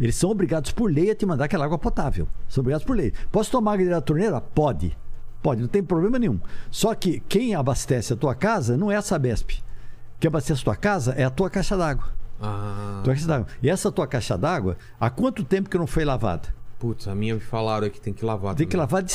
[0.00, 2.26] Eles são obrigados por lei a te mandar aquela água potável.
[2.48, 3.12] São obrigados por lei.
[3.30, 4.40] Posso tomar água da torneira?
[4.40, 4.96] Pode.
[5.42, 6.40] Pode, não tem problema nenhum.
[6.70, 9.60] Só que quem abastece a tua casa não é a Sabesp.
[10.18, 12.06] Quem abastece a tua casa é a tua caixa d'água.
[12.40, 13.46] Ah, Tua caixa d'água.
[13.62, 16.48] E essa tua caixa d'água, há quanto tempo que não foi lavada?
[16.82, 18.56] Putz, a minha me falaram que tem que lavar.
[18.56, 18.80] Tem que também.
[18.80, 19.14] lavar de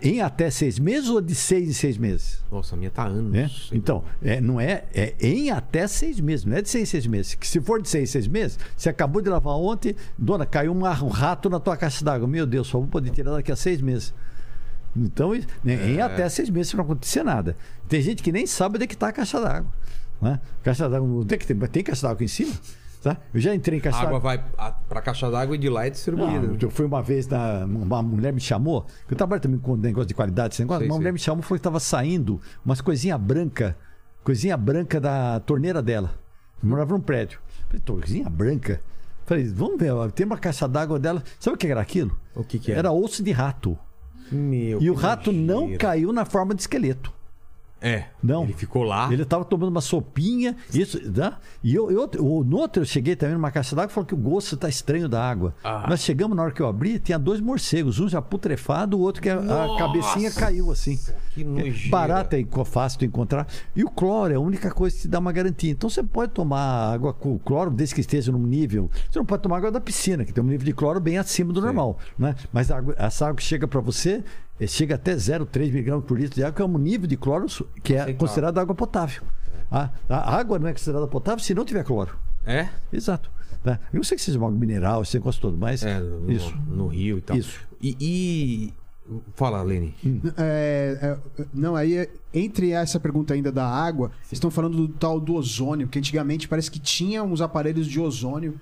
[0.00, 2.42] em até seis meses ou de seis em seis meses?
[2.50, 3.30] Nossa, a minha tá anos.
[3.30, 3.50] né?
[3.70, 7.06] Então, é, não é, é em até seis meses, não é de seis em seis
[7.06, 7.34] meses.
[7.34, 10.72] Que se for de seis em seis meses, você acabou de lavar ontem, dona, caiu
[10.72, 12.26] um, rato na tua caixa d'água.
[12.26, 14.14] Meu Deus, só vou poder tirar daqui a seis meses.
[14.96, 15.32] Então,
[15.62, 17.54] né, em até seis meses não acontecer nada.
[17.86, 19.70] Tem gente que nem sabe onde é que está a caixa d'água.
[20.22, 20.40] Né?
[20.62, 22.54] Caixa d'água, é que tem, tem caixa d'água aqui em cima?
[23.04, 23.18] Tá?
[23.34, 24.20] Eu já entrei em A caixa água d'água.
[24.20, 26.46] vai a, pra caixa d'água e de lá é distribuída.
[26.46, 30.08] Não, eu fui uma vez, na, uma mulher me chamou, eu trabalho também com negócio
[30.08, 30.98] de qualidade, esse negócio, Sei, uma sei.
[31.00, 33.76] mulher me chamou e falou que estava saindo umas coisinha branca,
[34.24, 36.14] coisinha branca da torneira dela.
[36.62, 37.38] Eu morava num prédio.
[37.68, 38.80] Falei, coisinha branca?
[39.26, 41.22] Falei, vamos ver, tem uma caixa d'água dela.
[41.38, 42.18] Sabe o que era aquilo?
[42.34, 42.80] O que que era?
[42.80, 43.76] Era osso de rato.
[44.32, 45.78] Meu, E o rato não nojeira.
[45.78, 47.12] caiu na forma de esqueleto.
[47.80, 48.04] É.
[48.22, 48.44] Não.
[48.44, 49.12] Ele ficou lá.
[49.12, 51.34] Ele estava tomando uma sopinha, isso, né?
[51.62, 54.14] E eu, eu, eu- no outro eu cheguei também numa caixa d'água e falou que
[54.14, 55.54] o gosto está estranho da água.
[55.62, 55.86] Ah.
[55.88, 59.20] Nós chegamos na hora que eu abri, tinha dois morcegos, um já putrefado, o outro
[59.20, 60.98] que a, a cabecinha caiu assim.
[61.34, 61.90] Que nojeira.
[61.90, 63.46] Barato é enco- fácil de encontrar.
[63.76, 65.70] E o cloro é a única coisa que te dá uma garantia.
[65.70, 68.90] Então você pode tomar água com cloro, desde que esteja num nível.
[69.10, 71.52] Você não pode tomar água da piscina, que tem um nível de cloro bem acima
[71.52, 71.98] do normal.
[72.18, 72.34] Né?
[72.50, 74.24] Mas a água- essa água que chega para você,
[74.66, 77.46] chega até 0,3 miligramas por litro de água, que é um nível de cloro
[77.82, 78.14] que é Aceitável.
[78.16, 79.22] considerado água potável.
[79.70, 82.16] A, a água não é considerada potável se não tiver cloro.
[82.46, 82.68] É?
[82.92, 83.30] Exato.
[83.62, 83.80] Tá?
[83.92, 85.82] Eu não sei que seja uma água mineral, esse negócio todo, mas.
[85.82, 86.54] É, no, Isso.
[86.68, 87.36] no Rio e tal.
[87.36, 87.60] Isso.
[87.82, 87.96] E.
[88.00, 88.74] e-
[89.34, 89.94] Fala, Lene.
[90.38, 95.20] É, é, não, aí entre essa pergunta ainda da água, vocês estão falando do tal
[95.20, 98.58] do ozônio, que antigamente parece que tinha uns aparelhos de ozônio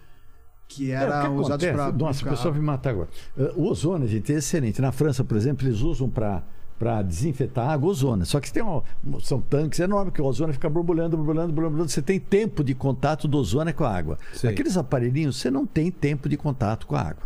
[0.74, 1.72] que É, o que eram usados acontece?
[1.72, 1.92] para.
[1.92, 3.08] Nossa, o pessoal vai me matar agora.
[3.36, 4.80] Uh, O ozônio, gente, é excelente.
[4.80, 6.42] Na França, por exemplo, eles usam para
[6.78, 8.26] para desinfetar água ozônio.
[8.26, 8.82] Só que tem um,
[9.20, 11.88] são tanques enormes que o ozônio fica borbulhando, borbulhando, borbulhando.
[11.88, 14.18] Você tem tempo de contato do ozônio com a água.
[14.32, 14.50] Sei.
[14.50, 17.22] Aqueles aparelhinhos, você não tem tempo de contato com a água.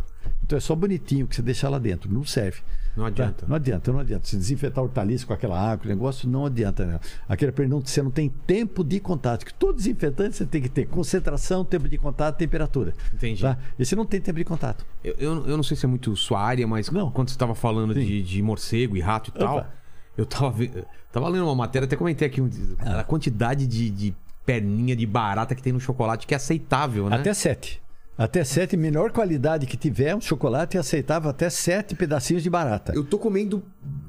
[0.47, 2.61] Então é só bonitinho que você deixa lá dentro, não serve.
[2.95, 3.41] Não adianta.
[3.41, 3.47] Tá?
[3.47, 4.25] Não adianta, não adianta.
[4.25, 6.85] Se desinfetar hortaliça com aquela água, o negócio não adianta.
[6.85, 6.99] Né?
[7.27, 9.45] Aquele não, você não tem tempo de contato.
[9.45, 12.93] Que todo desinfetante você tem que ter concentração, tempo de contato, temperatura.
[13.13, 13.41] Entendi.
[13.41, 13.57] Tá?
[13.77, 14.85] Esse não tem tempo de contato.
[15.03, 17.11] Eu, eu, eu não sei se é muito sua área, mas Não.
[17.11, 19.69] quando você estava falando de, de morcego e rato e tal, Opa.
[20.17, 20.71] eu tava, ve-
[21.11, 22.41] tava lendo uma matéria, até comentei aqui
[22.79, 24.15] a quantidade de, de
[24.45, 27.17] perninha de barata que tem no chocolate, que é aceitável, né?
[27.17, 27.81] Até sete.
[28.17, 32.91] Até sete, melhor qualidade que tiver, um chocolate aceitável até sete pedacinhos de barata.
[32.95, 33.61] Eu tô comendo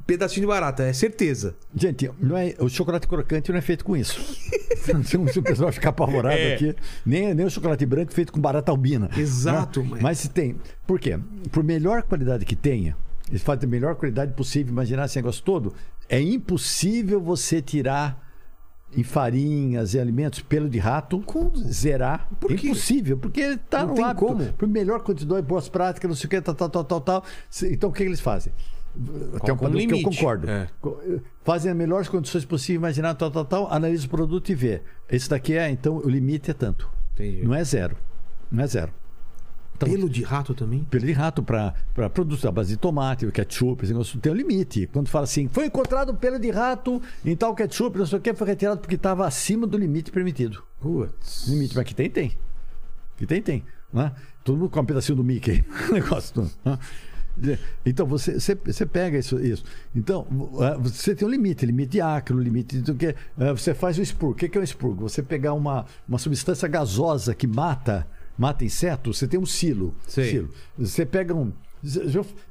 [0.06, 1.54] pedacinho de barata, é certeza.
[1.74, 4.18] Gente, não é, o chocolate crocante não é feito com isso.
[5.04, 6.54] Se o pessoal ficar apavorado É.
[6.54, 6.74] aqui.
[7.04, 9.10] Nem, nem o chocolate branco feito com barata albina.
[9.14, 9.88] Exato, Né?
[9.90, 10.56] mas- Mas se tem.
[10.86, 11.18] Por quê?
[11.52, 12.96] Por melhor qualidade que tenha,
[13.28, 15.74] eles fazem a melhor qualidade possível, imaginar esse negócio todo,
[16.08, 18.26] é impossível você tirar
[18.96, 21.22] em farinhas e alimentos pelo de rato,
[21.66, 22.28] zerar.
[22.40, 24.26] Por é impossível, porque ele está no tem hábito.
[24.26, 24.52] como.
[24.52, 27.24] Por melhor quantidade, boas práticas, não sei o que, tal, tal, tal, tal, tal.
[27.64, 28.52] Então o que eles fazem?
[29.44, 30.04] Tem um com padrão que eu limite.
[30.04, 30.50] concordo.
[30.50, 30.68] É.
[31.44, 34.82] Fazem as melhores condições possíveis, imaginar tal, tal, tal, analisa o produto e vê.
[35.08, 36.90] Esse daqui é, então, o limite é tanto.
[37.14, 37.42] Entendi.
[37.42, 37.96] Não é zero.
[38.50, 38.92] Não é zero.
[39.78, 40.82] Então, Pelo de rato também?
[40.90, 41.72] pelo de rato para
[42.12, 44.88] produtos à base de tomate, o ketchup, esse negócio tem um limite.
[44.92, 48.34] Quando fala assim, foi encontrado pelo de rato em tal ketchup, não sei o que,
[48.34, 50.64] foi retirado porque estava acima do limite permitido.
[50.80, 51.46] Putz.
[51.46, 52.36] Limite, mas que tem, tem.
[53.16, 53.64] Que tem, tem.
[53.92, 54.10] Né?
[54.42, 55.64] Todo mundo com um pedacinho do Mickey.
[55.92, 56.50] negócio.
[56.64, 56.78] Né?
[57.86, 59.62] Então, você, você, você pega isso, isso.
[59.94, 60.26] Então,
[60.60, 63.06] eh, você tem um limite, limite de acro, limite do que.
[63.38, 64.32] eh, Você faz o expurgo.
[64.32, 65.08] O que que é o expurgo?
[65.08, 68.04] Você pegar uma, uma substância gasosa que mata,
[68.38, 69.94] mata insetos, você tem um silo.
[70.06, 70.30] Sei.
[70.30, 70.50] silo.
[70.78, 71.52] Você pega um.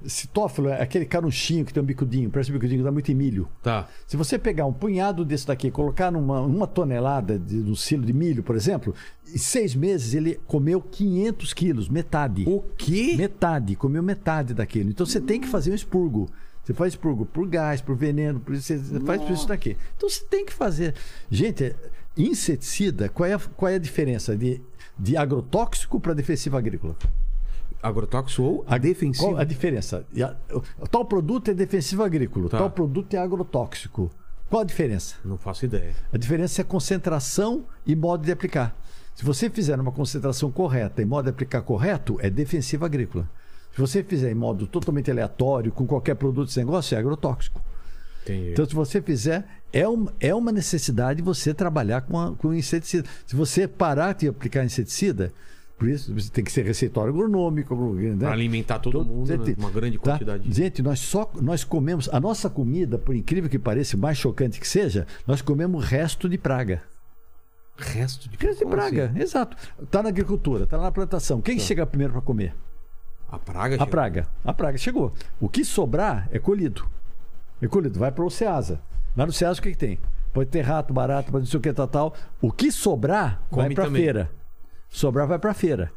[0.06, 3.16] Citófilo é aquele carunchinho que tem um bicudinho, parece um bicudinho que dá muito em
[3.16, 3.50] milho.
[3.62, 3.90] Tá.
[4.06, 8.06] Se você pegar um punhado desse daqui e colocar numa uma tonelada de, um silo
[8.06, 8.96] de milho, por exemplo,
[9.28, 12.46] em seis meses ele comeu 500 quilos, metade.
[12.48, 13.16] O quê?
[13.18, 14.90] Metade, comeu metade daquilo.
[14.90, 16.30] Então você tem que fazer um expurgo.
[16.64, 19.76] Você faz expurgo por gás, por veneno, por isso, você faz por isso daqui.
[19.96, 20.94] Então você tem que fazer.
[21.30, 21.76] Gente, é-
[22.18, 24.60] inseticida, qual é a, qual é a diferença de,
[24.99, 26.95] de agrotóxico para defensivo agrícola?
[27.82, 29.28] Agrotóxico ou a defensivo?
[29.30, 30.06] Qual a diferença?
[30.24, 32.57] A- Tal produto é defensivo agrícola, Tá.
[32.57, 34.10] tal produto é agrotóxico.
[34.49, 35.15] Qual a diferença?
[35.24, 35.94] Não faço ideia.
[36.11, 38.76] A diferença é concentração e modo de aplicar.
[39.14, 43.30] Se você fizer uma concentração correta e modo de aplicar correto, é defensivo agrícola.
[43.74, 47.61] Se você fizer em modo totalmente aleatório, com qualquer produto desse negócio, é agrotóxico.
[48.24, 48.52] Entendi.
[48.52, 53.07] Então, se você fizer, é, um, é uma necessidade você trabalhar com, a, com inseticida.
[53.26, 55.31] Se você parar de aplicar inseticida,
[55.77, 58.15] por isso você tem que ser receituário agronômico, né?
[58.18, 59.45] Pra alimentar todo mundo, né?
[59.45, 60.11] Gente, uma grande tá?
[60.11, 60.52] quantidade.
[60.52, 64.68] Gente, nós só nós comemos a nossa comida, por incrível que pareça, mais chocante que
[64.68, 66.81] seja, nós comemos resto de praga.
[67.77, 69.19] Resto de Resto de praga, assim?
[69.19, 69.56] exato.
[69.91, 71.41] Tá na agricultura, tá na plantação.
[71.41, 72.56] Quem chega primeiro para comer?
[73.30, 73.76] A praga?
[73.76, 73.91] A chega?
[73.91, 74.27] praga.
[74.44, 75.14] A praga chegou.
[75.39, 76.89] O que sobrar é colhido.
[77.61, 78.81] É colhido, vai para o Ceasa.
[79.18, 79.99] Lá no Ceasa o que, que tem?
[80.31, 82.14] Pode ter rato, barato, pode não sei o que, tal, tal.
[82.39, 84.03] O que sobrar vai Come para também.
[84.03, 84.31] feira.
[84.88, 85.91] Sobrar vai para feira.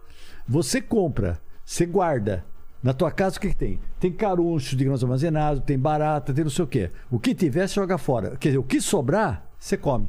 [0.48, 2.44] Você compra, você guarda.
[2.82, 3.78] Na tua casa o que, que tem?
[4.00, 6.90] Tem caruncho de grãos armazenados, tem barata, tem não sei o quê.
[7.10, 8.36] O que tiver, você joga fora.
[8.38, 10.08] Quer dizer, o que sobrar, você come.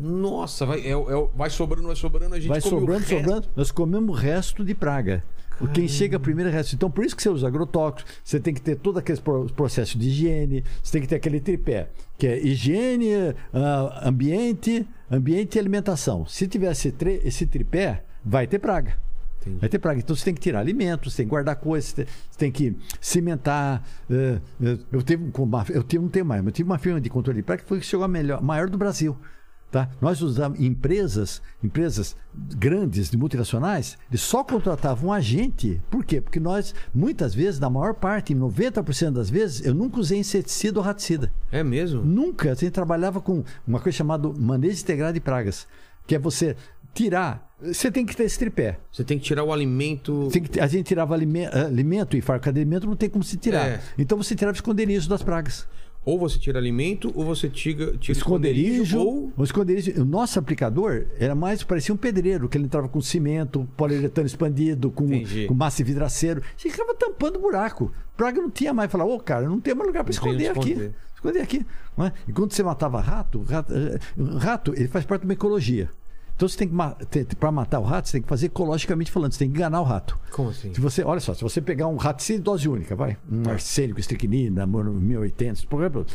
[0.00, 3.16] Nossa, vai, é, é- vai sobrando, vai sobrando, a gente Vai come o sobrando, resto.
[3.16, 3.48] sobrando.
[3.54, 5.22] Nós comemos o resto de praga.
[5.66, 6.74] Quem chega primeiro é resto.
[6.74, 9.98] Então, por isso que você usa agrotóxicos, você tem que ter todo aquele pro- processo
[9.98, 13.08] de higiene, você tem que ter aquele tripé, que é higiene,
[13.52, 16.26] ah, ambiente, ambiente e alimentação.
[16.26, 18.96] Se tiver esse, tri- esse tripé, vai ter praga.
[19.40, 19.58] Entendi.
[19.60, 19.98] Vai ter praga.
[20.00, 22.06] Então você tem que tirar alimentos, você tem que guardar coisas, você
[22.36, 23.82] tem, que cimentar.
[24.10, 25.02] eh, eh, eu,
[25.44, 27.68] uma- eu não tenho mais, mas eu tive uma firma de controle de praga que
[27.68, 29.16] foi que chegou a melhor, maior do Brasil.
[29.70, 29.90] Tá?
[30.00, 32.16] Nós usamos empresas, empresas
[32.56, 35.78] grandes, de multinacionais, eles só contratavam um agente.
[35.90, 36.22] Por quê?
[36.22, 40.78] Porque nós, muitas vezes, na maior parte, em 90% das vezes, eu nunca usei inseticida
[40.78, 41.30] ou raticida.
[41.52, 42.02] É mesmo?
[42.02, 42.50] Nunca.
[42.52, 45.66] A gente trabalhava com uma coisa chamada manejo integrado de pragas,
[46.06, 46.56] que é você
[46.94, 47.46] tirar.
[47.60, 48.78] Você tem que ter esse tripé.
[48.90, 50.28] Você tem que tirar o alimento.
[50.32, 53.36] Tem que- a gente tirava alime- alimento e farca de alimento, não tem como se
[53.36, 53.68] tirar.
[53.68, 53.80] É.
[53.98, 55.66] Então você tirava esconderijo das pragas.
[56.08, 58.98] Ou você tira alimento, ou você tira, tira Esconderijo.
[58.98, 60.00] ou O esconderijo.
[60.00, 64.90] O nosso aplicador era mais, parecia um pedreiro, que ele entrava com cimento, poliuretano expandido,
[64.90, 65.44] com, Entendi.
[65.46, 66.42] com massa e vidraceiro.
[66.56, 67.92] Você ficava tampando buraco.
[68.16, 68.90] Praga não tinha mais.
[68.90, 70.70] Falava, ô cara, não tem mais lugar para esconder aqui.
[70.70, 70.94] esconder.
[71.14, 71.66] Esconder aqui.
[71.98, 72.12] é?
[72.26, 73.98] E quando você matava rato, rato, eh,
[74.38, 75.90] rato, ele faz parte de uma ecologia.
[76.38, 79.40] Então você tem que para matar o rato, você tem que fazer ecologicamente falando, você
[79.40, 80.16] tem que enganar o rato.
[80.30, 80.72] Como assim?
[80.72, 83.98] Se você, olha só, se você pegar um raticida de dose única, vai, um arsênico,
[83.98, 86.06] estricnina, mono- 1080, por exemplo,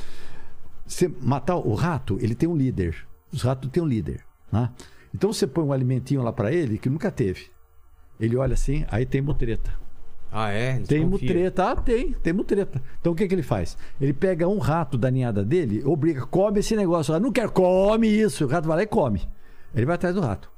[0.85, 2.95] você matar o rato, ele tem um líder.
[3.33, 4.69] Os ratos têm um líder, né?
[5.13, 7.47] Então você põe um alimentinho lá para ele que nunca teve.
[8.17, 9.73] Ele olha assim, aí tem mutreta.
[10.31, 10.77] Ah, é?
[10.77, 11.19] Eles Tem confiam.
[11.27, 12.81] mutreta, ah, tem, tem mutreta.
[13.01, 13.77] Então o que, que ele faz?
[13.99, 17.13] Ele pega um rato da ninhada dele, obriga, come esse negócio.
[17.13, 18.45] Ah, não quero, come isso.
[18.45, 19.21] O rato vai lá e come.
[19.73, 20.51] Ele vai atrás do rato.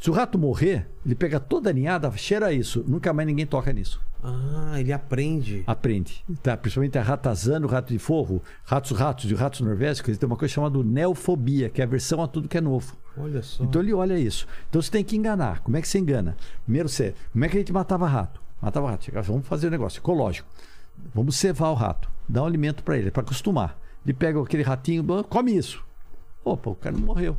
[0.00, 2.84] Se o rato morrer, ele pega toda a ninhada, cheira isso.
[2.86, 4.00] Nunca mais ninguém toca nisso.
[4.22, 5.62] Ah, ele aprende.
[5.66, 6.24] Aprende.
[6.42, 6.56] Tá?
[6.56, 10.36] Principalmente a ratazana, o rato de forro, ratos ratos e ratos norvésicos, eles têm uma
[10.36, 12.96] coisa chamada neofobia, que é a aversão a tudo que é novo.
[13.16, 13.62] Olha só.
[13.62, 14.46] Então ele olha isso.
[14.68, 15.60] Então você tem que enganar.
[15.60, 16.36] Como é que você engana?
[16.64, 18.40] Primeiro você, como é que a gente matava rato?
[18.60, 19.04] Matava rato.
[19.04, 20.48] Chegava, vamos fazer um negócio ecológico.
[21.14, 23.78] Vamos cevar o rato, dar um alimento para ele, para acostumar.
[24.04, 25.84] Ele pega aquele ratinho, "Ah, come isso.
[26.44, 27.36] Opa, o cara não morreu.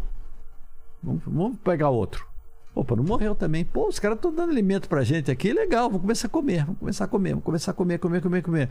[1.02, 2.28] Vamos, vamos pegar outro.
[2.76, 3.66] Opa, não morreu também.
[3.66, 6.80] Pô, os caras estão dando alimento pra gente aqui, legal, vamos começar a comer, vamos
[6.80, 8.70] começar a comer, vamos começar a comer, comer, comer, comer.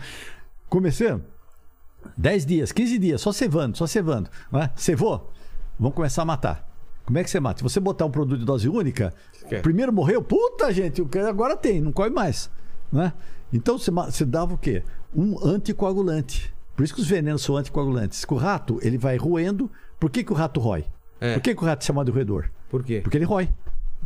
[0.68, 1.16] Comecei
[2.16, 4.30] 10 dias, 15 dias, só cevando, só cevando.
[4.50, 4.70] Não é?
[4.76, 5.30] Cevou?
[5.78, 6.68] Vamos começar a matar.
[7.04, 7.58] Como é que você mata?
[7.58, 9.14] Se você botar um produto de dose única,
[9.62, 12.50] primeiro morreu, puta gente, o cara agora tem, não come mais.
[12.92, 13.12] Não é?
[13.52, 14.82] Então você, você dava o quê?
[15.14, 16.54] Um anticoagulante.
[16.76, 18.24] Por isso que os venenos são anticoagulantes.
[18.28, 19.70] O rato, ele vai roendo.
[19.98, 20.84] Por que, que o rato rói?
[21.20, 21.34] É.
[21.34, 22.50] Por que, que o rato é chamado de roedor?
[22.70, 23.00] Por quê?
[23.02, 23.48] Porque ele rói.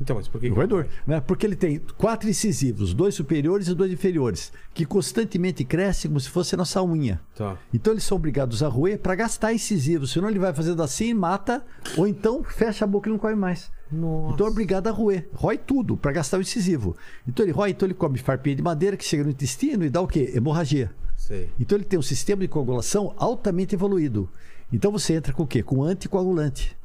[0.00, 1.20] Então, mas por que O roedor, né?
[1.20, 6.30] Porque ele tem quatro incisivos, dois superiores e dois inferiores, que constantemente crescem como se
[6.30, 7.20] fosse a nossa unha.
[7.36, 7.58] Tá.
[7.72, 11.64] Então eles são obrigados a roer para gastar incisivos, senão ele vai fazendo assim, mata,
[11.96, 13.70] ou então fecha a boca e não come mais.
[13.90, 14.34] Nossa.
[14.34, 15.28] Então é obrigado a roer.
[15.34, 16.96] Rói tudo para gastar o incisivo.
[17.28, 20.00] Então ele rói, então ele come farpinha de madeira que chega no intestino e dá
[20.00, 20.32] o quê?
[20.34, 20.90] Hemorragia.
[21.16, 21.50] Sei.
[21.60, 24.28] Então ele tem um sistema de coagulação altamente evoluído.
[24.72, 25.62] Então você entra com o quê?
[25.62, 26.76] Com anticoagulante.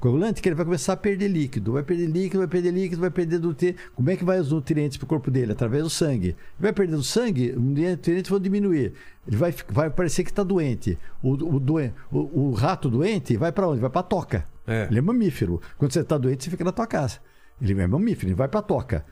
[0.00, 3.10] Coagulante que ele vai começar a perder líquido, vai perder líquido, vai perder líquido, vai
[3.10, 3.82] perder nutrientes.
[3.96, 5.50] Como é que vai os nutrientes para o corpo dele?
[5.52, 6.28] Através do sangue.
[6.28, 8.92] Ele vai perdendo sangue, os nutrientes vão diminuir.
[9.26, 10.96] Ele vai, vai parecer que está doente.
[11.20, 13.80] O, o, doen- o- o rato doente vai para onde?
[13.80, 14.46] Vai para a toca.
[14.66, 14.86] É.
[14.88, 15.60] Ele é mamífero.
[15.76, 17.18] Quando você está doente, você fica na tua casa.
[17.60, 19.04] Ele é mamífero, ele vai para a toca.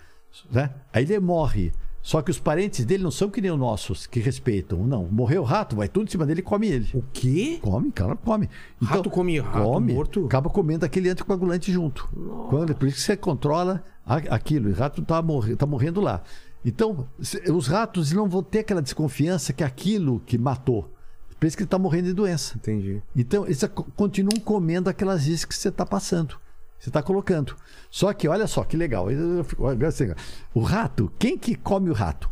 [0.52, 0.70] Né?
[0.92, 1.72] Aí ele morre.
[2.06, 4.86] Só que os parentes dele não são que nem os nossos, que respeitam.
[4.86, 5.06] Não.
[5.10, 6.88] Morreu o rato, vai tudo em cima dele e come ele.
[6.94, 7.58] O quê?
[7.60, 8.48] Come, cara, come.
[8.80, 10.24] Então, Rato come rato morto?
[10.24, 12.08] Acaba comendo aquele anticoagulante junto.
[12.48, 14.68] Quando, por isso que você controla aquilo.
[14.68, 15.20] E o rato está
[15.58, 16.22] tá morrendo lá.
[16.64, 17.08] Então,
[17.52, 20.88] os ratos não vão ter aquela desconfiança que aquilo que matou.
[21.40, 22.54] Por isso que ele está morrendo de doença.
[22.56, 23.02] Entendi.
[23.16, 26.36] Então, eles co- continuam comendo aquelas iscas que você está passando.
[26.86, 27.56] Você está colocando.
[27.90, 29.08] Só que, olha só, que legal.
[29.88, 30.12] Assim,
[30.54, 32.30] O rato, quem que come o rato?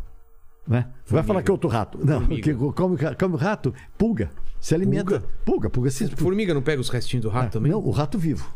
[0.65, 0.87] Né?
[1.09, 1.99] Vai falar que é outro rato.
[1.99, 2.43] Não, Formiga.
[2.43, 4.31] que come, come o rato, pulga.
[4.61, 5.25] Se alimenta.
[5.45, 5.91] Pulga, pulga.
[5.91, 7.73] se, Formiga não pega os restinhos do rato também?
[7.73, 8.49] Não, o rato vivo.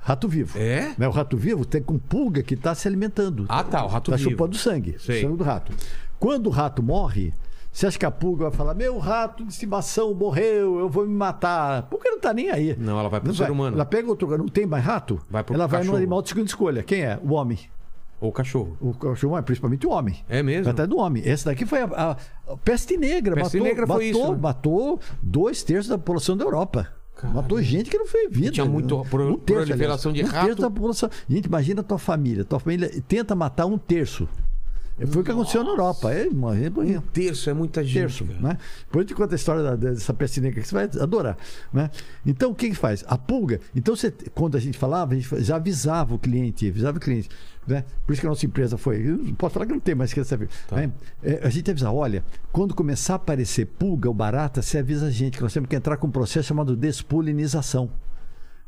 [0.00, 0.58] Rato vivo.
[0.58, 0.92] É?
[0.98, 3.46] Né, O rato vivo tem com pulga que está se alimentando.
[3.48, 4.30] Ah, tá, o rato Está vivo.
[4.30, 4.96] chupando sangue.
[4.98, 5.22] Sei.
[5.22, 5.72] Sangue do rato.
[6.18, 7.32] Quando o rato morre,
[7.72, 11.14] você acha que a pulga vai falar: Meu rato de estimação morreu, eu vou me
[11.14, 11.82] matar?
[11.84, 12.76] Pulga não está nem aí.
[12.78, 13.74] Não, ela vai pro Não ser humano.
[13.76, 14.36] Ela pega outro.
[14.38, 15.20] Não tem mais rato?
[15.30, 15.96] Vai pro ela vai no cachorro.
[15.98, 16.82] animal de segunda escolha.
[16.82, 17.18] Quem é?
[17.24, 17.58] O homem.
[18.20, 18.76] Ou cachorro.
[18.80, 20.22] O cachorro é principalmente o homem.
[20.28, 20.64] É mesmo?
[20.64, 21.22] Vai atrás do homem.
[21.26, 22.16] Esse daqui foi a, a-
[22.52, 23.34] a peste negra.
[23.34, 24.38] Peste matou, negra foi matou, isso, né?
[24.40, 26.86] matou dois terços da população da Europa.
[27.34, 28.50] Matou gente que não foi vida.
[28.52, 30.46] Tinha muito pro- proliferação de um rato.
[30.46, 31.08] terço da população.
[31.28, 32.44] Gente, imagina a tua família.
[32.44, 34.28] Tua família tenta matar um terço.
[35.06, 36.12] Foi o que aconteceu na Europa.
[36.12, 37.94] É, morreu, Um terço é muita gente.
[37.94, 38.40] terço, cara.
[38.40, 38.58] né?
[38.86, 41.36] Depois eu te conto a história da- dessa peste negra que você vai adorar,
[41.72, 41.90] né?
[42.24, 43.02] Então o que que faz?
[43.08, 43.58] A pulga.
[43.74, 47.28] Então você, quando a gente falava, a gente já avisava o cliente, avisava o cliente,
[47.66, 47.84] né?
[48.06, 49.02] Por isso que a nossa empresa foi.
[49.08, 50.48] eu Posso falar que não tem, mas quer saber?
[50.68, 50.76] Tá.
[50.76, 50.92] né?
[51.22, 55.10] É, a gente avisa, olha, quando começar a aparecer pulga ou barata, você avisa a
[55.10, 57.90] gente que nós temos que entrar com um processo chamado despolinização.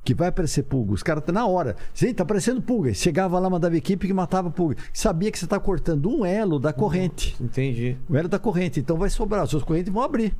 [0.04, 0.92] Que vai aparecer pulga.
[0.92, 1.76] Os caras estão na hora.
[1.94, 2.92] Gente, tá aparecendo pulga.
[2.92, 4.76] Chegava lá, mandava equipe que matava pulga.
[4.92, 7.34] Sabia que você está cortando um elo da corrente.
[7.40, 7.96] Entendi.
[8.08, 8.80] O elo da corrente.
[8.80, 9.44] Então vai sobrar.
[9.44, 10.36] Os seus correntes vão abrir.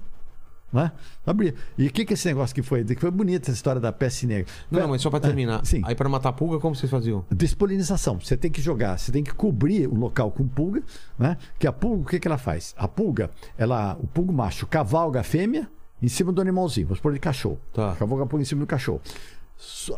[0.75, 0.91] Né?
[1.25, 1.55] Abrir.
[1.79, 2.85] E o que, que esse negócio que foi?
[2.85, 4.53] Que foi bonita essa história da peste negra.
[4.69, 5.61] Não, mas só pra terminar.
[5.61, 5.81] É, sim.
[5.85, 7.25] Aí pra matar pulga, como vocês faziam?
[7.31, 8.19] Despolinização.
[8.19, 10.83] Você tem que jogar, você tem que cobrir o local com pulga,
[11.17, 11.37] né?
[11.61, 12.75] Que a pulga, o que, que ela faz?
[12.77, 15.71] A pulga, ela, o pulgo macho cavalga a fêmea
[16.03, 16.89] em cima do animalzinho.
[16.89, 17.61] Vamos pôr de cachorro.
[17.73, 17.95] Tá.
[17.97, 19.01] Cavalga a pulga em cima do cachorro.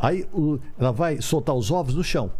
[0.01, 2.31] Aí o- ela vai soltar os ovos no chão.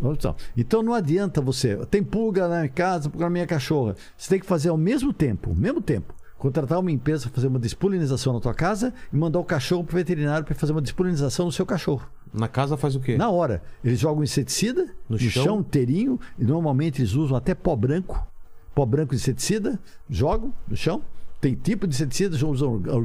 [0.00, 1.76] Então, Então não adianta você.
[1.86, 3.96] Tem pulga na minha casa, pulga na minha cachorra.
[4.16, 6.14] Você tem que fazer ao mesmo tempo, ao mesmo tempo.
[6.38, 9.94] Contratar uma empresa para fazer uma despolinização na tua casa e mandar o cachorro para
[9.94, 12.08] o veterinário para fazer uma despolinização no seu cachorro.
[12.32, 13.16] Na casa faz o quê?
[13.16, 13.60] Na hora.
[13.82, 15.42] Eles jogam inseticida No no, chão?
[15.44, 15.60] chão?
[15.60, 16.20] inteirinho.
[16.38, 18.24] E normalmente eles usam até pó branco.
[18.72, 19.80] Pó branco de inseticida.
[20.08, 21.02] Jogam no chão.
[21.40, 22.96] Tem tipo de inseticida, eles usam organo.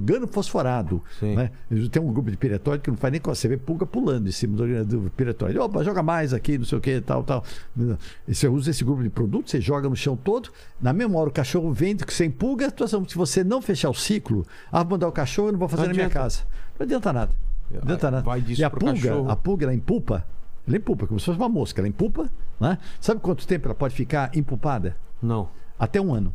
[1.20, 1.36] Sim.
[1.36, 1.52] Né?
[1.92, 3.40] Têm um grupo de piretóide que não faz nem coisa.
[3.40, 5.60] Você vê pulga pulando em cima do, do piretóide.
[5.60, 7.44] Opa, joga mais aqui, não sei o que, tal, tal.
[8.28, 10.50] E você usa esse grupo de produto, você joga no chão todo.
[10.82, 12.70] Na mesma hora o cachorro vem sem pulga.
[12.70, 15.70] situação, Se você não fechar o ciclo, ah, vou mandar o cachorro, eu não vou
[15.70, 16.42] fazer Não na minha casa.
[16.80, 17.32] Não adianta nada.
[17.70, 18.24] Não adianta nada.
[18.24, 19.30] Vai disso e a pulga, cachorro.
[19.30, 20.26] a pulga, ela empupa.
[20.68, 21.82] Ela empupa, como se fosse uma mosca.
[21.82, 22.30] Ela empupa,
[22.60, 22.80] né?
[23.00, 24.96] Sabe quanto tempo ela pode ficar empupada?
[25.22, 25.50] Não.
[25.78, 26.34] Até um ano.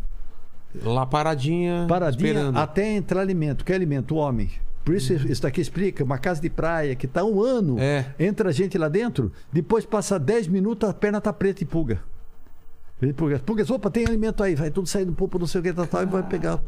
[0.84, 2.56] Lá paradinha, Paradinha esperando.
[2.58, 3.64] até entrar alimento.
[3.64, 4.14] Que alimento?
[4.14, 4.50] O homem.
[4.84, 8.06] Por isso, isso daqui explica, uma casa de praia que está um ano, É.
[8.18, 12.00] entra gente lá dentro, depois passa 10 minutos, a perna tá preta e pulga.
[13.00, 15.72] E pulgas, opa, tem alimento aí, vai tudo sair do popo, não sei o que,
[15.72, 16.58] tal, tal, e vai pegar.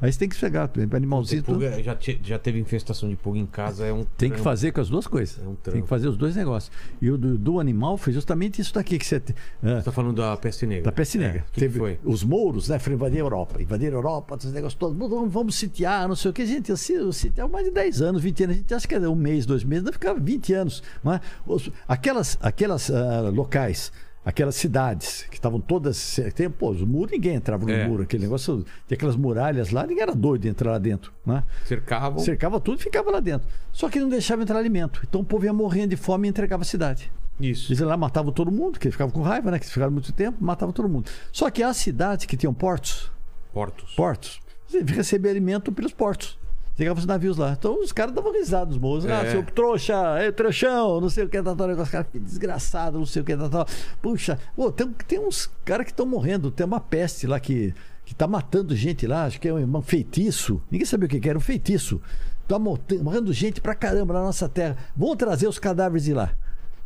[0.00, 1.44] Aí você tem que pegar, animalzinho.
[1.44, 4.42] Pulga, já, te- já teve infestação de pulga em casa, é um Tem que trampo.
[4.42, 5.38] fazer com as duas coisas.
[5.44, 6.72] É um tem que fazer os dois negócios.
[7.00, 9.16] E o do, do animal foi justamente isso daqui que você.
[9.62, 10.84] é, Você tá falando da peste negra.
[10.86, 11.38] da peste negra.
[11.46, 11.98] É, que Teve que foi?
[12.04, 12.80] os mouros, né?
[12.80, 13.62] Foram invadir a Europa.
[13.62, 14.98] Invadir a Europa, esses negócios todos.
[14.98, 16.44] Vamos, vamos sitiar, não sei o que.
[16.44, 18.56] Gente, eu, eu sitiava mais de 10 anos, 20 anos.
[18.56, 20.82] A gente acha que era um mês, dois meses, não ficava 20 anos.
[21.06, 21.20] É?
[21.46, 23.92] Os- aquelas aquelas ah, locais.
[24.26, 26.18] Aquelas cidades que estavam todas.
[26.34, 27.86] Tem, pô, os muros, ninguém entrava no É.
[27.86, 28.02] muro.
[28.02, 28.64] Aquele negócio.
[28.88, 31.12] Tinha aquelas muralhas lá, ninguém era doido de entrar lá dentro.
[31.24, 31.44] Né?
[31.64, 32.18] Cercavam.
[32.18, 33.46] Cercava tudo e ficava lá dentro.
[33.72, 35.00] Só que não deixava entrar alimento.
[35.08, 37.12] Então o povo ia morrendo de fome e entregava a cidade.
[37.38, 37.70] Isso.
[37.70, 39.60] Eles lá matavam todo mundo, porque eles ficavam com raiva, né?
[39.60, 41.08] Que ficaram muito tempo, matavam todo mundo.
[41.30, 43.12] Só que as cidades que tinham portos,
[43.52, 43.94] Portos.
[43.94, 46.36] portos, você recebia alimento pelos portos.
[46.76, 47.52] Chegava os navios lá.
[47.58, 49.08] Então os caras davam risada, os moços.
[49.10, 49.30] Ah, É.
[49.30, 51.90] seu trouxa, é trouxão, não sei o que, tal, tal negócio.
[51.90, 53.66] Cara, que desgraçado, não sei o que, tal, tal.
[54.02, 56.50] Puxa, pô, tem, tem uns caras que estão morrendo.
[56.50, 57.72] Tem uma peste lá que,
[58.04, 59.24] que tá matando gente lá.
[59.24, 60.60] Acho que é um, um feitiço.
[60.70, 62.00] Ninguém sabia o que, que era, um feitiço.
[62.46, 64.76] Tá mo- morrendo gente pra caramba na nossa terra.
[64.94, 66.32] Vão trazer os cadáveres de lá.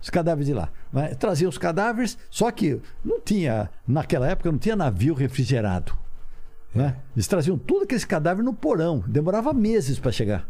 [0.00, 0.70] Os cadáveres de lá.
[0.92, 5.92] Vai trazer os cadáveres, só que não tinha, naquela época, não tinha navio refrigerado.
[6.74, 6.96] Né?
[7.14, 9.02] Eles traziam tudo aqueles cadáveres no porão.
[9.06, 10.48] Demorava meses para chegar.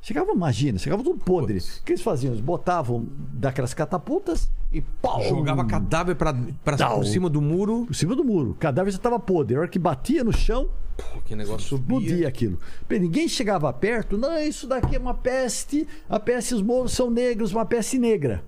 [0.00, 1.58] Chegava, imagina, chegava tudo podre.
[1.58, 2.32] O que eles faziam?
[2.32, 5.22] Eles botavam daquelas catapultas e pau!
[5.22, 6.34] Jogava cadáver pra,
[6.64, 6.96] pra, Tal.
[6.96, 7.86] por cima do muro.
[7.86, 8.50] Por cima do muro.
[8.50, 9.54] O cadáver já estava podre.
[9.54, 12.58] A hora que batia no chão, Pô, que negócio explodia aquilo.
[12.90, 14.18] Ninguém chegava perto.
[14.18, 15.86] Não, isso daqui é uma peste.
[16.08, 18.44] A peste, os morros são negros, uma peste negra.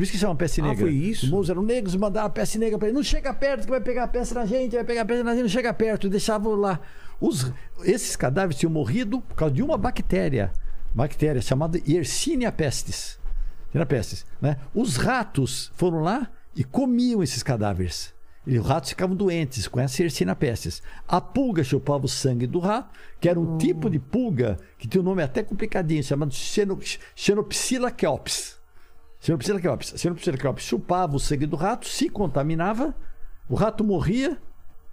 [0.00, 0.78] Por isso que chama peste Ah, negra.
[0.86, 1.26] foi isso?
[1.26, 2.96] Os morros eram negros, mandaram a peste negra para ele.
[2.96, 5.32] Não chega perto que vai pegar a peste na gente, vai pegar a peste na
[5.32, 6.06] gente, não chega perto.
[6.06, 6.80] E deixavam lá.
[7.20, 7.52] Os,
[7.84, 10.54] esses cadáveres tinham morrido por causa de uma bactéria.
[10.94, 13.18] Bactéria chamada Yersinia pestis.
[13.66, 14.56] Yersinia pestis, né?
[14.74, 18.14] Os ratos foram lá e comiam esses cadáveres.
[18.46, 20.82] E os ratos ficavam doentes com essa Yersinia pestis.
[21.06, 22.88] A pulga chupava o sangue do rato,
[23.20, 26.78] que era um tipo de pulga que tinha um nome até complicadinho, chamado Xeno-
[27.14, 28.58] Xenopsila kelpis.
[29.20, 29.94] Kelpis.
[29.96, 32.94] Xenopsila kelpis chupava o sangue do rato, se contaminava,
[33.48, 34.38] o rato morria.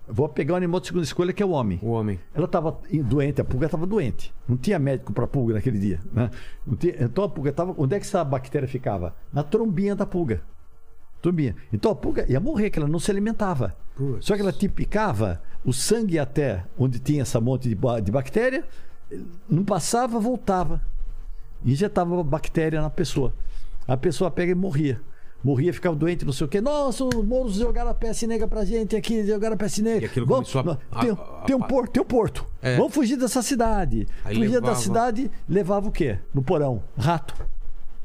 [0.09, 1.79] Vou pegar o animal de segunda escolha, que é o homem.
[1.83, 2.17] O homem.
[2.33, 4.33] Ela estava doente, a pulga estava doente.
[4.47, 5.99] Não tinha médico para pulga naquele dia.
[6.13, 6.29] Né?
[6.65, 7.75] Não tinha- então a pulga estava.
[7.77, 9.13] Onde é que essa bactéria ficava?
[9.33, 10.41] Na trombinha da pulga.
[11.21, 11.55] Trombinha.
[11.73, 13.75] Então a pulga ia morrer, que ela não se alimentava.
[13.97, 14.25] Putz.
[14.25, 18.63] Só que ela te picava, o sangue até onde tinha essa monte de, de bactéria,
[19.49, 20.81] não passava, voltava.
[21.65, 23.33] E injetava bactéria na pessoa.
[23.87, 24.99] A pessoa pega e morria.
[25.43, 26.59] Morria, ficava doente, não sei o quê.
[26.59, 30.01] Nossa, os moros jogaram a peste negra pra gente aqui, jogaram a peste negra.
[30.01, 32.45] E aquilo Vamos- começou a- tem, a- a- tem um a- porto, tem um porto.
[32.61, 32.75] É.
[32.75, 34.07] Vamos fugir dessa cidade.
[34.25, 36.17] Aí Fugia levava- da cidade, levava o quê?
[36.33, 36.83] No porão?
[36.97, 37.35] Rato.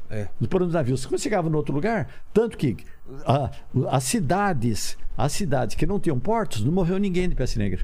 [0.09, 0.27] É.
[0.39, 1.05] No porão dos navios.
[1.07, 2.77] Quando chegava no outro lugar, tanto que
[3.25, 3.49] ah,
[3.89, 7.83] as cidades, as cidades que não tinham portos, não morreu ninguém de peste negra.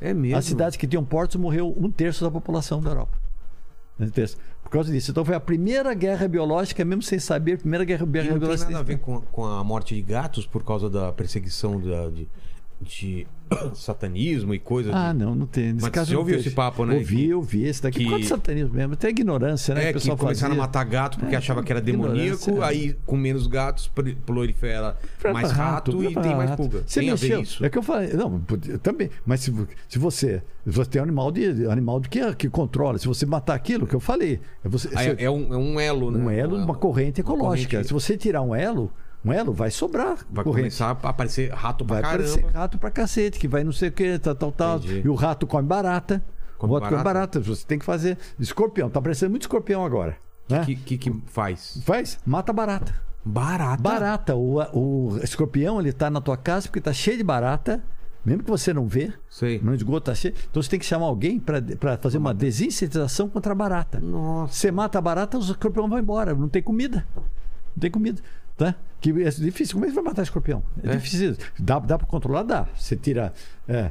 [0.00, 0.36] É mesmo.
[0.38, 3.18] As cidades que tinham portos morreu um terço da população da Europa.
[3.98, 4.36] Um terço.
[4.68, 5.10] Por causa disso.
[5.10, 8.38] Então foi a primeira guerra biológica, mesmo sem saber, a primeira guerra E não tem
[8.38, 8.70] biológica.
[8.70, 12.28] nada a ver com, com a morte de gatos por causa da perseguição da- de,
[12.80, 13.26] de
[13.74, 14.92] satanismo e coisas.
[14.94, 15.72] Ah, não, não tem.
[15.72, 16.94] Nesse Mas caso você ouviu esse papo, né?
[16.96, 17.64] Ouvi, ouvi.
[17.64, 18.92] Esse daqui Que- por causa do satanismo mesmo.
[18.94, 19.84] Até ignorância, né?
[19.84, 20.62] É, que pessoal começaram fazia.
[20.62, 22.64] a matar gato porque É, achava que era demoníaco, é.
[22.66, 23.90] aí com menos gatos
[24.24, 24.96] prolifera
[25.32, 26.62] mais rato, e pra tem mais rato.
[26.62, 26.82] pulga.
[26.86, 27.40] Você tem a ver mexeu.
[27.42, 27.64] isso?
[27.64, 28.12] É que eu falei.
[28.12, 28.40] Não,
[28.82, 29.10] também.
[29.26, 29.54] Mas se,
[29.88, 30.42] se você.
[30.66, 33.94] Você tem um animal de animal de que, que controla, se você matar aquilo que
[33.94, 36.18] eu falei, é você, Ah, você- é, é um, é um elo, né?
[36.22, 37.70] um elo, uma corrente ecológica.
[37.70, 37.86] corrente.
[37.88, 38.92] Se você tirar um elo,
[39.32, 40.62] elo vai sobrar Vai corrente.
[40.76, 42.24] começar a aparecer rato pra Vai caramba.
[42.30, 44.76] aparecer rato pra cacete, que vai não sei o que, tal, tal, tal.
[44.78, 45.02] Entendi.
[45.04, 46.22] E o rato come barata.
[46.58, 47.40] Come o rato come barata?
[47.40, 48.18] Você tem que fazer.
[48.38, 50.16] Escorpião, tá aparecendo muito escorpião agora.
[50.48, 50.62] Né?
[50.62, 51.80] O que, que, que faz?
[51.84, 52.18] Faz?
[52.26, 52.94] Mata barata.
[53.24, 53.82] Barata.
[53.82, 54.34] Barata.
[54.36, 57.82] O, o escorpião, ele tá na tua casa porque tá cheio de barata.
[58.24, 59.58] Mesmo que você não vê, Sei.
[59.62, 60.34] no esgoto tá cheio.
[60.50, 64.00] Então você tem que chamar alguém para fazer uma desinsetização contra a barata.
[64.00, 64.52] Nossa.
[64.52, 66.34] Você mata a barata, o escorpião vai embora.
[66.34, 67.06] Não tem comida.
[67.16, 68.20] Não tem comida.
[68.56, 68.74] Tá?
[69.00, 69.74] Que é difícil.
[69.74, 70.62] Como é que você vai matar escorpião?
[70.82, 70.96] É, É.
[70.96, 71.36] difícil.
[71.58, 72.42] Dá, dá para controlar?
[72.42, 72.66] Dá.
[72.76, 73.32] Você tira.
[73.66, 73.90] É.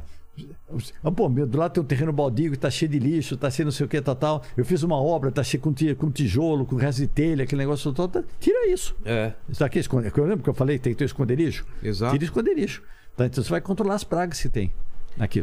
[1.02, 3.50] Ah, pô, meu, do lado tem um terreno baldio que tá cheio de lixo, tá
[3.50, 4.42] cheio não sei o que, tal, tal.
[4.56, 7.92] Eu fiz uma obra, tá cheio com, com tijolo, com resto de telha, aquele negócio
[7.92, 8.22] tal, tal.
[8.38, 8.94] Tira isso.
[9.04, 9.32] É.
[9.48, 10.12] Isso aqui, esconde...
[10.14, 11.66] eu lembro que eu falei, tem que ter esconderijo?
[11.82, 12.12] Exato.
[12.12, 12.82] Tira esconderijo.
[13.16, 13.26] Tá?
[13.26, 14.72] Então você vai controlar as pragas que tem.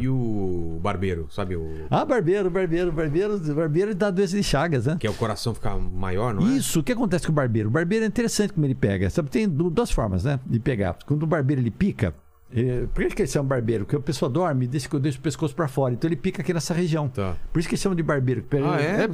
[0.01, 1.55] E o barbeiro, sabe?
[1.55, 1.85] O...
[1.89, 4.97] Ah, barbeiro, barbeiro, barbeiro, barbeiro dá doença de chagas, né?
[4.99, 6.51] Que é o coração ficar maior, não é?
[6.53, 7.69] Isso, o que acontece com o barbeiro?
[7.69, 9.09] O barbeiro é interessante como ele pega.
[9.09, 10.39] Sabe, tem du- duas formas, né?
[10.45, 10.97] De pegar.
[11.05, 12.13] Quando o barbeiro ele pica,
[12.55, 13.85] eh, por que ele chama barbeiro?
[13.85, 15.93] Porque a pessoa dorme e deixa, deixa o pescoço pra fora.
[15.93, 17.09] Então ele pica aqui nessa região.
[17.09, 17.35] Tá.
[17.51, 18.45] Por isso que eles chamam de barbeiro.
[18.65, 18.85] Ah, é?
[18.85, 19.07] É, é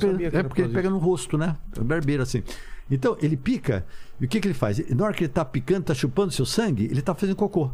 [0.44, 1.58] porque por ele pega no rosto, né?
[1.78, 2.44] É barbeiro assim.
[2.90, 3.86] Então ele pica,
[4.20, 4.78] e o que, que ele faz?
[4.94, 7.72] Na hora que ele tá picando, tá chupando seu sangue, ele tá fazendo cocô.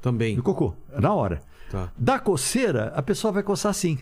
[0.00, 0.36] Também.
[0.36, 1.40] No cocô, na hora.
[1.72, 1.90] Tá.
[1.96, 3.98] Da coceira, a pessoa vai coçar assim.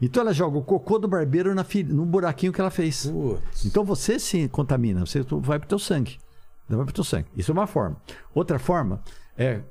[0.00, 3.06] Então ela joga o cocô do barbeiro na fi- no buraquinho que ela fez.
[3.06, 3.64] Putz.
[3.64, 6.18] Então você se contamina, você vai pro teu sangue.
[6.68, 7.28] Vai pro teu sangue.
[7.36, 7.96] Isso é uma forma.
[8.34, 9.02] Outra forma
[9.38, 9.62] é.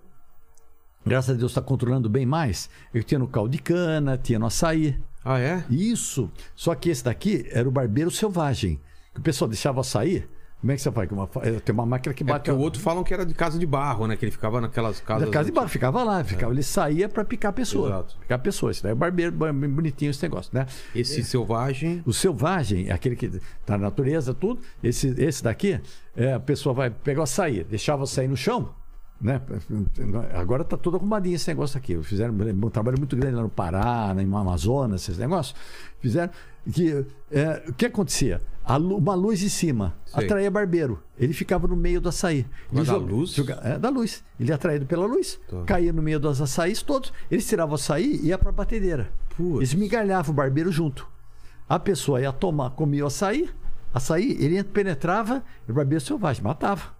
[1.06, 2.70] Graças a Deus está controlando bem mais.
[2.94, 5.00] Eu tinha no caldo de cana, tinha no açaí.
[5.24, 5.64] Ah, é?
[5.70, 6.32] Isso.
[6.56, 8.80] Só que esse daqui era o barbeiro selvagem.
[9.14, 10.28] Que o pessoal deixava açaí.
[10.62, 11.12] Como é que você faz?
[11.12, 12.46] Uma fa- Tem uma máquina que É bate.
[12.46, 14.16] porque o outro falam que era de casa de barro, né?
[14.16, 15.26] Que ele ficava naquelas casas.
[15.28, 17.88] Da casa de barro, ficava lá, ficava, ele saía para picar a pessoa.
[17.90, 18.18] Exato.
[18.20, 18.72] Picar pessoa.
[18.72, 20.68] Isso daí é barbeiro, bonitinho esse negócio, né?
[20.96, 22.04] Esse selvagem.
[22.06, 23.28] O selvagem, é aquele que
[23.66, 24.62] tá na natureza, tudo.
[24.84, 25.82] Esse, esse daqui,
[26.16, 28.70] é, a pessoa vai pegar o açaí, deixava açaí no chão,
[29.20, 29.40] Né?
[30.34, 32.02] Agora está todo arrumadinho esse negócio aqui.
[32.04, 35.56] Fizeram um trabalho muito grande lá no Pará, no Amazonas, esses negócios.
[36.00, 36.32] Fizeram
[36.72, 38.42] que é, o que acontecia?
[38.68, 40.24] Uma luz em cima Sei.
[40.26, 41.02] atraía barbeiro.
[41.18, 42.46] Ele ficava no meio do açaí.
[42.72, 43.32] Mas da luz?
[43.34, 44.24] joga- é, da luz.
[44.40, 45.64] Ele é atraído pela luz, Tá.
[45.66, 47.12] caía no meio dos açaís todos.
[47.30, 49.12] Eles tiravam o açaí e ia para a batedeira.
[49.36, 49.64] Putz.
[49.64, 51.08] Esmigalhava o barbeiro junto.
[51.68, 53.50] A pessoa ia tomar, comia o açaí,
[53.94, 56.94] açaí, ele penetrava e o barbeiro selvagem matava.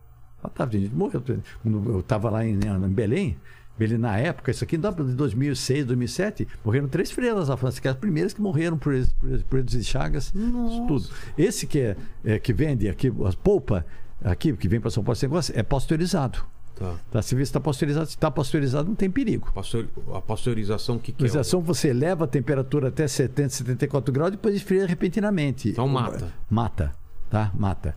[0.44, 1.22] Matava, gente morreu.
[1.62, 3.38] Quando eu estava lá em, em Belém,
[3.78, 7.88] Belém na época, isso aqui dá para 2006, 2007, morreram três freiras na França, que
[7.88, 11.10] as primeiras que morreram por, por, por esses chagas, isso tudo.
[11.38, 13.86] Esse que, é, é, que vende aqui, as polpa,
[14.24, 16.44] aqui, que vem para São Paulo, esse negócio, é pasteurizado.
[16.76, 16.96] Tá.
[17.12, 17.22] Tá?
[17.22, 18.06] Você vê se está pasteurizado.
[18.08, 19.52] Se está pasteurizado, não tem perigo.
[19.54, 19.86] Pasteur-
[20.16, 21.26] A pasteurização, o que, que é?
[21.28, 25.70] Pasteurização, você eleva a temperatura até 70, 74 graus e depois esfria repentinamente.
[25.70, 26.32] Então mata.
[26.50, 26.92] Mata,
[27.30, 27.52] tá?
[27.54, 27.94] Mata.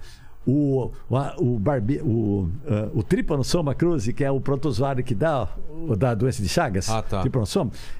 [0.46, 3.02] O, o, o, barbe, o, ah, o
[3.74, 5.48] cruzi, que é o protozoário que dá,
[5.88, 7.22] o- dá a doença de Chagas, Ah, tá.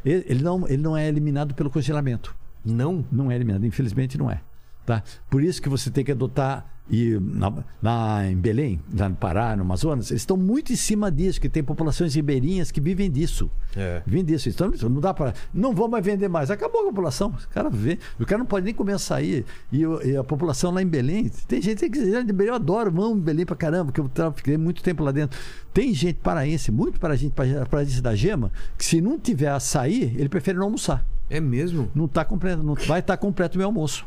[0.05, 2.35] Ele, ele não, ele não é eliminado pelo congelamento.
[2.65, 3.05] Não?
[3.11, 4.41] Não é eliminado, infelizmente não é.
[4.87, 5.03] Tá?
[5.31, 6.67] Por isso que você tem que adotar.
[6.91, 11.11] E na- lá em Belém, lá no Pará, no Amazonas, eles estão muito em cima
[11.11, 13.51] disso, que tem populações ribeirinhas que vivem disso.
[13.75, 14.03] É.
[14.07, 14.51] Vivem disso.
[14.51, 15.33] Então não dá para.
[15.53, 16.51] Não vão mais vender mais.
[16.51, 17.31] Acabou a população.
[17.31, 19.47] O cara, vê, o cara não pode nem comer açaí.
[19.73, 21.31] E, e a população lá em Belém.
[21.49, 24.83] Tem gente que de Belém, eu adoro, amo Belém pra caramba, porque eu fiquei muito
[24.83, 25.39] tempo lá dentro.
[25.73, 27.33] Tem gente paraense, muito para gente,
[27.71, 31.91] paraense da Gema, que se não tiver açaí, ele prefere não almoçar É mesmo?
[31.95, 34.05] não tá completo, não vai estar completo o meu almoço.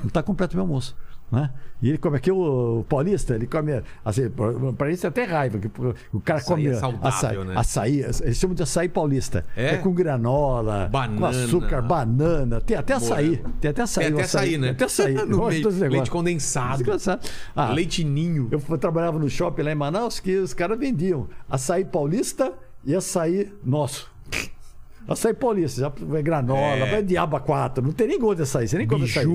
[0.00, 0.96] Não está completo o meu almoço.
[1.30, 1.50] Né?
[1.82, 4.30] E ele come aqui o, paulista, ele come assim,
[4.78, 5.70] para isso é até raiva, que
[6.12, 7.54] o cara Açaí come é saudável, açaí, né?
[7.56, 9.44] açaí, eles chamam de açaí paulista.
[9.54, 9.76] É?
[9.76, 11.28] com granola, com Banana.
[11.28, 14.66] açúcar, banana, tem até açaí, tem até açaí, Tem até açaí, né?
[14.68, 15.14] Tem até açaí.
[15.24, 16.84] No meio, leite condensado.
[17.54, 18.48] Ah, Leite ninho.
[18.50, 22.52] eu trabalhava no shopping lá em Manaus que os caras vendiam açaí paulista
[22.84, 24.13] e açaí nosso.
[25.06, 26.90] Açaí paulista, já vai granola, É.
[26.90, 27.84] vai diaba 4.
[27.84, 29.26] Não tem nem gosto de açaí, você nem come açaí.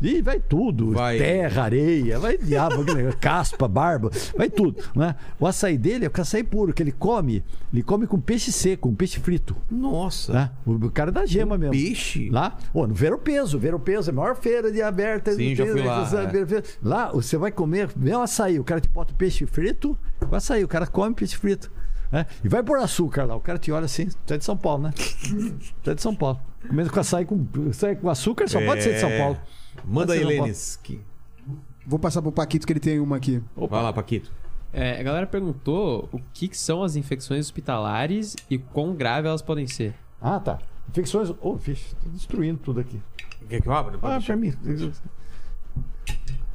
[0.00, 0.92] E vai tudo.
[0.92, 1.18] Vai.
[1.18, 2.84] Terra, areia, vai diabo,
[3.20, 4.82] caspa, barba, vai tudo.
[4.94, 5.16] Né?
[5.40, 7.42] O açaí dele é o açaí puro, que ele come,
[7.72, 9.56] ele come com peixe seco, com peixe frito.
[9.70, 10.32] Nossa.
[10.32, 10.50] Né?
[10.64, 11.72] O, o cara da gema mesmo.
[11.72, 12.30] Peixe?
[12.30, 15.32] Lá, ô, no Ver o Peso, Ver o Peso é a maior feira de aberta.
[15.32, 16.62] Sim, já peso, fui lá, é.
[16.82, 19.98] Lá, você vai comer, um açaí, o cara te bota peixe frito,
[20.30, 21.70] o açaí, o cara come peixe frito.
[22.10, 22.26] Né?
[22.44, 24.84] E vai pôr açúcar lá, o cara te olha assim, tu é de São Paulo,
[24.84, 24.90] né?
[25.82, 26.40] tu é de São Paulo.
[26.66, 29.18] Comendo com açaí com, açaí com açúcar, só pode ser de São É.
[29.18, 29.38] Paulo.
[29.84, 30.24] Manda aí.
[30.24, 30.78] Lênis.
[30.82, 31.00] que-
[31.86, 33.42] Vou passar pro Paquito que ele tem uma aqui.
[33.56, 34.30] Vai lá, Paquito.
[34.72, 39.40] É, a galera perguntou o que, que são as infecções hospitalares e quão grave elas
[39.40, 39.94] podem ser.
[40.20, 40.58] Ah, tá.
[40.90, 41.32] Infecções.
[41.40, 43.00] Ô, vixe, tô destruindo tudo aqui.
[43.48, 43.98] Quer que eu abra?
[44.02, 44.26] Ah, deixar.
[44.26, 44.52] pra mim.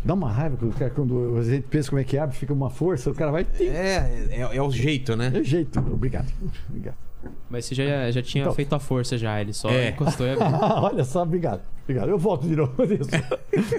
[0.06, 2.52] Dá uma raiva quando, o cara- quando a gente pensa como é que abre, fica
[2.54, 3.48] uma força, o cara vai.
[3.60, 5.32] É, É, é, o jeito, né?
[5.34, 5.80] é jeito.
[5.80, 6.28] Obrigado.
[6.70, 6.96] Obrigado.
[7.50, 8.54] Mas você já, já tinha Então.
[8.54, 9.90] feito a força já, ele só É.
[9.92, 10.46] encostou e abriu.
[10.60, 11.62] Olha só, obrigado.
[11.84, 12.10] Obrigado.
[12.10, 13.10] Eu volto de novo nisso.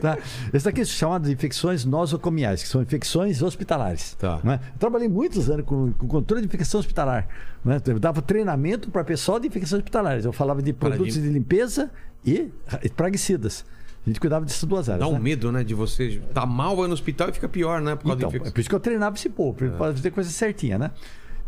[0.01, 0.17] tá?
[0.53, 4.15] Esse aqui é chamado de infecções nosocomiais, que são infecções hospitalares.
[4.15, 4.41] Tá.
[4.43, 4.61] né?
[4.73, 7.29] Eu trabalhei muitos anos com, com controle de infecção hospitalar.
[7.63, 7.79] né?
[7.87, 10.25] Eu dava treinamento para pessoal de infecções hospitalares.
[10.25, 11.27] Eu falava de produtos Paradigma.
[11.29, 11.91] de limpeza
[12.25, 12.51] e
[12.97, 13.65] praguicidas.
[14.05, 15.01] A gente cuidava dessas duas áreas.
[15.01, 15.21] Dá um né?
[15.21, 15.65] medo, né?
[15.65, 17.97] De você tá mal, vai no hospital e fica pior, né?
[17.97, 20.79] Por causa Então, é por isso que eu treinava esse povo, para fazer coisa certinha,
[20.79, 20.91] né?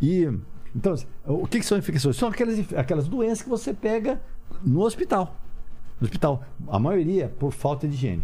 [0.01, 0.29] E
[0.77, 2.17] então, o que, que são infecções?
[2.17, 4.21] São aquelas, aquelas doenças que você pega
[4.63, 5.41] no hospital.
[5.99, 6.45] No hospital.
[6.69, 8.23] A maioria por falta de higiene.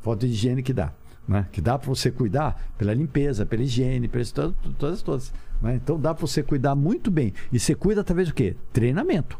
[0.00, 0.92] Falta de higiene que dá.
[1.26, 1.48] Né?
[1.50, 5.32] Que dá para você cuidar pela limpeza, pela higiene, pelas todas, todas, todas.
[5.62, 5.76] né?
[5.76, 7.32] Então dá para você cuidar muito bem.
[7.50, 8.56] E você cuida através do quê?
[8.70, 9.38] Treinamento.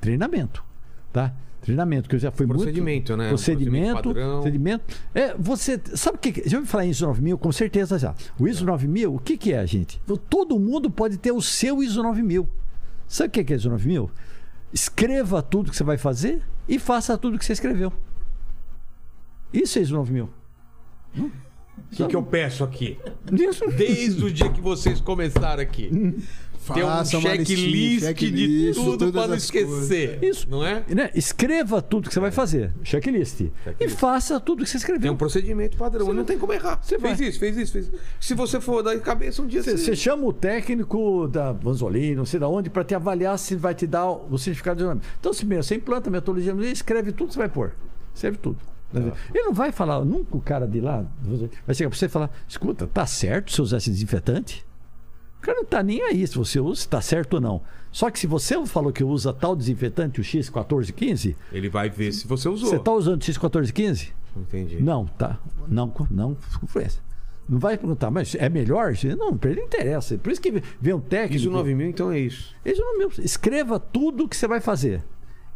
[0.00, 0.64] Treinamento.
[1.12, 1.32] Tá?
[1.64, 3.16] Treinamento, que eu já fui Procedimento, muito...
[3.16, 3.28] né?
[3.30, 4.84] Procedimento, procedimento procedimento.
[5.14, 5.80] É, você...
[5.94, 6.48] Sabe o que...
[6.48, 7.38] Já ouviu falar em ISO 9000?
[7.38, 8.14] Com certeza já.
[8.38, 10.00] O ISO 9000, o que que é, gente?
[10.28, 12.46] Todo mundo pode ter o seu ISO 9000.
[13.08, 14.10] Sabe o que é ISO 9000?
[14.72, 17.92] Escreva tudo que você vai fazer e faça tudo que você escreveu.
[19.52, 20.28] Isso é ISO 9000.
[21.16, 21.30] O
[21.96, 22.98] que, que eu peço aqui?
[23.24, 25.90] Desde o dia que vocês começaram aqui.
[26.72, 30.18] Tem um checklist de checklist, tudo pra não esquecer.
[30.22, 30.48] Isso.
[30.48, 30.82] Não é?
[30.88, 31.10] Né?
[31.14, 32.72] Escreva tudo que você vai fazer.
[32.82, 33.40] Checklist.
[33.78, 35.02] E faça tudo que você escreveu.
[35.02, 36.10] Tem um procedimento padrão.
[36.10, 36.80] e não tem como errar.
[36.82, 37.28] Você fez vai.
[37.28, 37.96] isso, fez isso, fez isso.
[38.20, 39.84] Se você for dar de cabeça um dia, Você, você...
[39.84, 43.74] você chama o técnico da Vanzolini, não sei da onde, para te avaliar se vai
[43.74, 45.00] te dar o certificado de nome.
[45.20, 47.72] Então, se primeiro você implanta a metodologia, escreve tudo que você vai pôr.
[48.14, 48.58] Escreve tudo.
[48.94, 51.04] Ele não vai falar, nunca o cara de lá
[51.66, 54.64] vai chegar para você e falar: escuta, tá certo se usar esse desinfetante?
[55.44, 57.60] O cara não tá nem aí se você usa, se tá certo ou não.
[57.92, 62.26] Só que se você falou que usa tal desinfetante, o X1415, Ele vai ver se
[62.26, 62.70] você usou.
[62.70, 64.12] você tá usando o X1415?
[64.34, 64.82] Entendi.
[64.82, 65.38] Não, tá.
[65.68, 67.02] Não, não influência.
[67.46, 68.94] Não vai perguntar, mas é melhor?
[69.18, 70.16] Não, pra ele não interessa.
[70.16, 71.36] Por isso que vem um técnico.
[71.36, 72.54] ISO 9000, então é isso.
[72.64, 73.22] ISO 9000.
[73.22, 75.04] Escreva tudo que você vai fazer.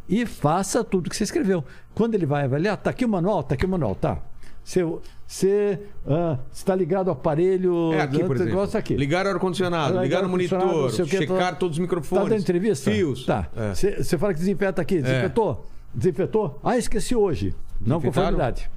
[0.07, 1.65] E faça tudo que você escreveu.
[1.95, 4.21] Quando ele vai avaliar, tá aqui o manual, tá aqui o manual, tá.
[4.69, 4.85] Você,
[5.25, 7.91] você ah, está ligado ao aparelho.
[7.91, 8.77] É aqui, por outro exemplo.
[8.77, 8.95] aqui.
[8.95, 12.29] Ligar o ar-condicionado, Ligar ligar o monitor, não checar tá- todos os microfones.
[12.29, 12.91] dando entrevista?
[12.91, 13.25] Fios.
[13.25, 13.49] Tá.
[13.55, 13.73] É.
[13.73, 15.01] Você você fala que desinfeta aqui.
[15.01, 15.65] Desinfetou?
[15.91, 16.59] Desinfetou?
[16.63, 17.55] Ah, esqueci hoje.
[17.81, 18.69] Não conformidade.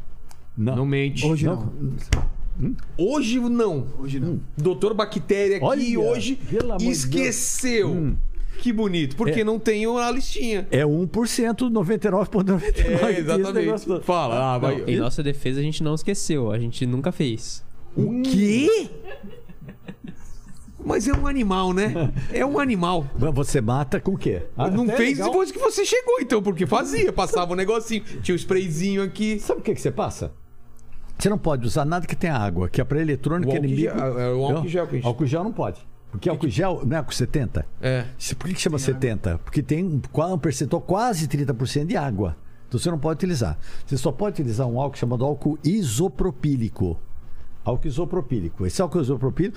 [0.57, 0.77] Não.
[0.77, 1.27] Não mente.
[1.27, 1.71] Hoje não.
[2.97, 3.87] Hoje não.
[3.99, 4.41] Hoje não.
[4.57, 6.39] Doutor Bactéria aqui Olha, hoje
[6.81, 8.17] esqueceu.
[8.59, 9.45] Que bonito, porque É.
[9.45, 10.67] não tem a listinha.
[10.71, 12.63] É 1%, 99,99.
[12.65, 14.05] É, Esse negócio exatamente.
[14.05, 14.85] Fala, ah, vai.
[14.87, 16.51] Em nossa defesa, a gente não esqueceu.
[16.51, 17.65] A gente nunca fez.
[17.97, 18.89] O quê?
[20.85, 22.13] Mas é um animal, né?
[22.33, 23.07] É um animal.
[23.17, 24.43] Você mata com o quê?
[24.57, 25.29] Ah, não fez legal.
[25.31, 29.39] depois que você chegou, então, porque fazia, passava um negocinho, tinha o sprayzinho aqui.
[29.39, 30.33] Sabe o que, que você passa?
[31.19, 33.81] Você não pode usar nada que tenha água, que é para eletrônico, O é inimigo.
[33.81, 35.81] gel, é o álcool gel que a gente- Álcool gel não pode.
[36.13, 37.67] Porque álcool gel não é álcool 70?
[37.81, 38.05] É.
[38.17, 39.39] Se- Por que, que chama 70?
[39.39, 40.01] Porque tem um,
[40.33, 42.37] um percentual quase 30% de água.
[42.69, 43.59] Então você não pode utilizar.
[43.85, 46.99] Você só pode utilizar um álcool chamado álcool isopropílico.
[47.65, 48.67] Álcool isopropílico.
[48.67, 49.57] Esse álcool isopropílico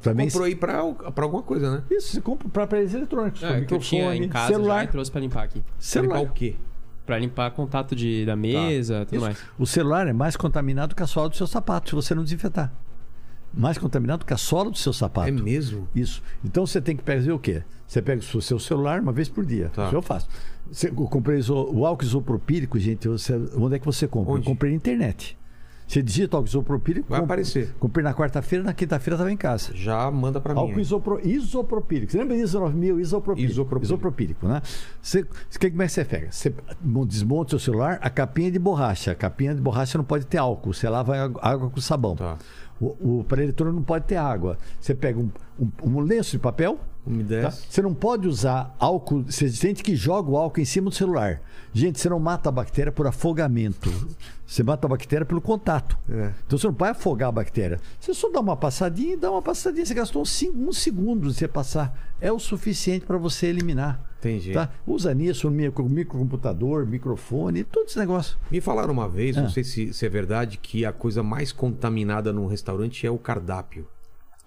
[0.00, 0.26] também.
[0.28, 1.82] Comprou aí pra, pra alguma coisa, né?
[1.90, 4.54] Isso, você compra para aparelhos eletrônicos, para É, que eu tinha microfone, em casa já
[4.54, 4.84] celular.
[4.84, 5.60] e trouxe pra limpar aqui.
[5.60, 6.18] Pra celular.
[6.20, 6.56] limpar o quê?
[7.04, 9.24] Pra limpar contato de, da mesa, tudo Isso.
[9.24, 9.38] mais.
[9.58, 12.72] O celular é mais contaminado que a sola do seu sapato, se você não desinfetar.
[13.56, 15.28] Mais contaminado que a sola do seu sapato.
[15.28, 15.88] É mesmo?
[15.94, 16.22] Isso.
[16.44, 17.62] Então você tem que fazer o quê?
[17.86, 19.70] Você pega o seu celular uma vez por dia.
[19.74, 19.86] Tá.
[19.86, 20.28] Isso eu faço.
[20.70, 23.08] Você, eu comprei o álcool isopropílico, gente.
[23.08, 24.32] você- onde é que você compra?
[24.34, 24.42] Onde?
[24.46, 25.38] Eu comprei na internet.
[25.86, 27.06] Você digita álcool isopropílico.
[27.08, 27.72] Vai aparecer.
[27.78, 29.70] Comprei na quarta-feira, na quinta-feira estava em casa.
[29.72, 30.58] Já manda pra mim.
[30.58, 32.10] Álcool isopro, isopropílico.
[32.10, 32.98] Você lembra ISO 9000?
[32.98, 33.52] Isopropílico.
[33.52, 33.84] Isopropílico.
[33.86, 34.62] Isopropílico, né?
[35.00, 36.32] Você, você- como é que você pega?
[36.32, 36.52] Você
[37.06, 39.12] desmonta o seu celular, a capinha é de borracha.
[39.12, 40.72] A capinha de borracha não pode ter álcool.
[40.74, 42.16] Você lava água- água com sabão.
[42.16, 42.36] Tá.
[42.80, 44.58] O, o aparelho eletrônico não pode ter água.
[44.80, 46.78] Você pega um, um- um lenço de papel.
[47.42, 47.50] Tá?
[47.50, 49.22] Você não pode usar álcool.
[49.22, 51.40] Você sente que joga o álcool em cima do celular.
[51.72, 53.90] Gente, você não mata a bactéria por afogamento.
[54.44, 55.96] Você mata a bactéria pelo contato.
[56.10, 56.32] É.
[56.46, 57.78] Então você não pode afogar a bactéria.
[58.00, 59.86] Você só dá uma passadinha e dá uma passadinha.
[59.86, 61.96] Você gastou cin- um segundo de você passar.
[62.20, 64.00] É o suficiente para você eliminar.
[64.18, 64.52] Entendi.
[64.52, 64.70] Tá?
[64.86, 68.36] Usa nisso, micro- microcomputador, microfone, todo esse negócio.
[68.50, 69.42] Me falaram uma vez, Ah.
[69.42, 73.18] não sei se, se é verdade, que a coisa mais contaminada num restaurante é o
[73.18, 73.86] cardápio.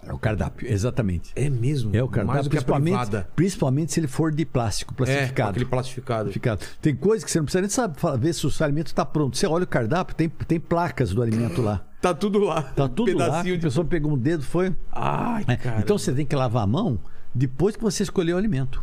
[0.01, 1.31] É o cardápio, exatamente.
[1.35, 1.93] É mesmo?
[1.93, 5.49] É o cardápio, principalmente, principalmente se ele for de plástico, É, plastificado.
[5.49, 6.23] aquele plastificado.
[6.23, 6.61] Plastificado.
[6.81, 9.35] Tem coisa que você não precisa nem saber ver se o seu alimento está pronto.
[9.37, 11.85] Você olha o cardápio, tem, tem placas do alimento lá.
[11.99, 12.61] Tá tudo lá.
[12.61, 13.25] Tá tudo lá.
[13.25, 13.63] Pedacinho A de...
[13.63, 14.73] pessoa pegou um dedo, foi.
[14.89, 15.81] Ai, É, cara.
[15.81, 16.97] Então você tem que lavar a mão
[17.35, 18.81] depois que você escolheu o alimento.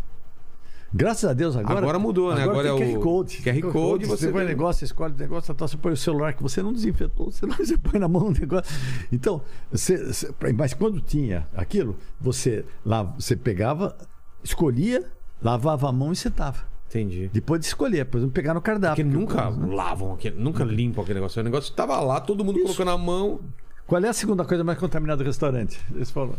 [0.95, 1.79] Graças a Deus agora.
[1.79, 2.43] Agora mudou, né?
[2.43, 3.43] Agora tem é o QR Code.
[3.43, 5.97] QR Code, Você você põe o negócio, você escolhe o negócio, tá, você põe o
[5.97, 8.73] celular que você não desinfetou, você, não, você põe na mão o negócio.
[9.13, 13.97] Então, você, você- mas quando tinha aquilo, você, lá, você pegava,
[14.43, 15.05] escolhia,
[15.43, 16.65] lavava a mão e setava.
[16.89, 17.29] Entendi.
[17.33, 19.05] Depois de escolher, depois não pegar no cardápio.
[19.05, 19.75] Porque nunca né?
[19.75, 21.41] lavam aquele, nunca limpam aquele negócio.
[21.41, 22.67] O negócio tava lá, todo mundo Isso.
[22.67, 23.41] colocando a mão.
[23.87, 25.79] Qual é a segunda coisa mais contaminada do restaurante?
[25.95, 26.35] Eles falam.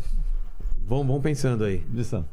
[0.87, 1.83] Vão, vão pensando aí.
[1.93, 2.25] Listen.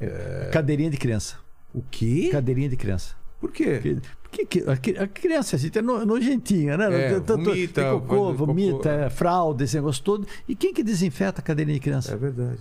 [0.00, 0.50] É.
[0.52, 1.36] Cadeirinha de criança.
[1.74, 2.28] O quê?
[2.32, 3.14] Cadeirinha de criança.
[3.40, 3.80] Por quê?
[4.22, 6.84] Porque, porque a cri- a criança, a gente é no- nojentinha, né?
[6.86, 8.08] É, Tem- tem- tem vomita, cocô, faz
[8.38, 8.46] cocô.
[8.46, 10.26] vomita, é, fralda, esse negócio todo.
[10.48, 12.12] E quem que desinfeta a cadeirinha de criança?
[12.12, 12.58] É verdade.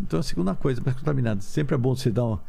[0.00, 1.40] Então, a segunda coisa, mais contaminada.
[1.40, 2.42] Sempre é bom você dar uma,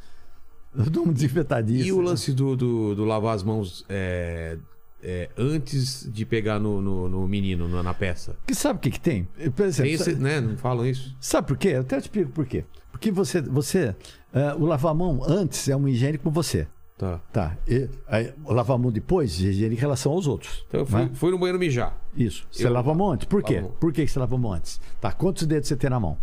[0.73, 1.83] uma desinfetadinha.
[1.83, 4.57] E o lance do, do, do lavar as mãos é,
[5.03, 8.35] é, antes de pegar no, no, no menino, na, peça?
[8.47, 9.25] Que sabe o que, que tem?
[9.55, 10.39] Por exemplo, Tem esse, né?
[10.41, 11.15] Não falam isso?
[11.19, 11.69] Sabe por quê?
[11.69, 12.63] Eu até te explico por quê.
[12.91, 13.95] Porque você, você
[14.33, 16.67] eh, o lavar mão antes é um higiene com você.
[16.97, 17.19] Tá.
[17.31, 17.57] Tá.
[17.67, 20.65] E, aí, o lavar a mão depois é higiene em relação aos outros.
[20.67, 21.09] Então eu fui, né?
[21.13, 21.95] fui no banheiro mijar.
[22.15, 22.45] Isso.
[22.51, 23.25] Você Eu- lava a mão antes.
[23.25, 23.61] Por quê?
[23.61, 23.69] Lavo.
[23.79, 24.81] Por que você lava a mão antes?
[24.99, 25.11] Tá.
[25.11, 26.17] Quantos dedos você tem na mão?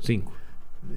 [0.00, 0.32] Cinco.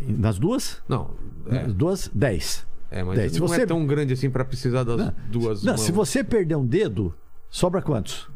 [0.07, 0.81] Nas duas?
[0.88, 1.11] Não.
[1.48, 2.65] É, Nas duas, dez.
[2.91, 3.31] é mas Dez.
[3.34, 5.81] Se não você- é tão grande assim pra precisar das Não, duas Não, mãos.
[5.81, 7.15] se você perder um dedo,
[7.49, 8.27] sobra quantos?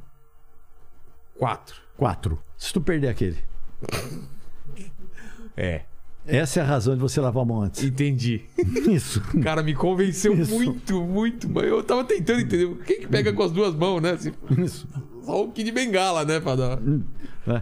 [1.37, 1.81] Quatro.
[1.97, 2.39] Quatro.
[2.57, 3.37] Se tu perder aquele.
[5.57, 5.83] É.
[6.25, 7.83] Essa é a razão de você lavar a mão antes.
[7.83, 8.41] Entendi.
[8.89, 9.21] Isso.
[9.41, 10.53] Cara, me convenceu Isso.
[10.53, 11.49] muito, muito.
[11.49, 12.75] Mas eu tava tentando entender.
[12.85, 14.11] Quem que pega com as duas mãos, né?
[14.11, 14.87] Assim, Isso.
[15.23, 16.39] Só o Kid Bengala, né?
[16.39, 16.79] Pra dar...
[16.79, 17.61] Né?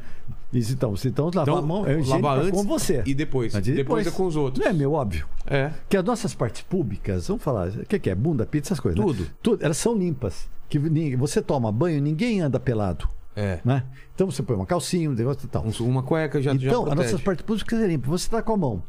[0.53, 3.01] Isso, então, você então lavar Então, a mão é higiene lavar antes com você.
[3.05, 3.55] e depois.
[3.55, 4.63] Antes e Depois é com os outros.
[4.63, 5.25] Não é meu óbvio.
[5.47, 5.71] É.
[5.87, 8.15] Que as nossas partes públicas, vamos falar, o que, que é?
[8.15, 8.99] Bunda, pizza, essas coisas.
[8.99, 9.05] né?
[9.05, 9.27] Tudo.
[9.41, 9.63] Tudo.
[9.63, 10.49] Elas são limpas.
[10.67, 10.79] Que
[11.15, 13.07] você toma banho, ninguém anda pelado.
[13.35, 13.59] É.
[13.63, 13.83] Né?
[14.13, 15.65] Então você põe uma calcinha, um negócio e tal.
[15.65, 17.11] Um- Uma cueca já, já Então, as protege.
[17.11, 18.07] nossas partes públicas é limpa.
[18.09, 18.83] Você está com a mão.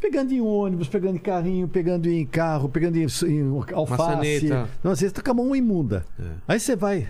[0.00, 4.00] Pegando em ônibus, pegando em carrinho, pegando em carro, pegando em, em alface.
[4.02, 4.68] Maçaneta.
[4.78, 6.04] Então, você está com a mão imunda.
[6.20, 6.22] É.
[6.46, 7.08] Aí você vai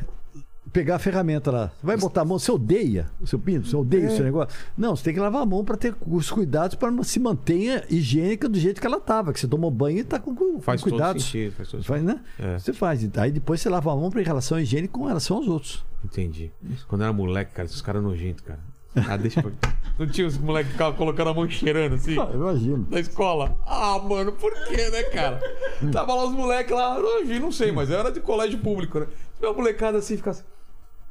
[0.72, 1.66] pegar a ferramenta lá.
[1.80, 4.08] Você vai botar a mão, você odeia o seu pinto, você odeia É.
[4.08, 4.56] o seu negócio.
[4.76, 8.48] Não, você tem que lavar a mão para ter os cuidados para se mantenha higiênica
[8.48, 10.90] do jeito que ela tava, que você tomou banho e tá com, com Faz todo
[10.90, 11.24] cuidados.
[11.24, 11.52] sentido.
[11.52, 12.20] Faz todo Faz, né?
[12.38, 12.58] É.
[12.58, 13.08] Você faz.
[13.18, 15.84] Aí depois você lava a mão pra em relação à higiene com relação aos outros.
[16.04, 16.50] Entendi.
[16.86, 18.60] Quando era moleque, cara, esses caras nojentos, cara.
[19.08, 19.52] Ah, deixa eu...
[19.98, 22.14] Não tinha os moleques que ficavam colocando a mão cheirando assim?
[22.14, 22.86] imagino.
[22.90, 23.56] Na escola?
[23.66, 25.40] Ah, mano, por quê, né, cara?
[25.92, 29.06] Tava lá os moleques lá, hoje não sei, mas era de colégio público, né?
[29.42, 30.42] Uma molecada assim fica assim.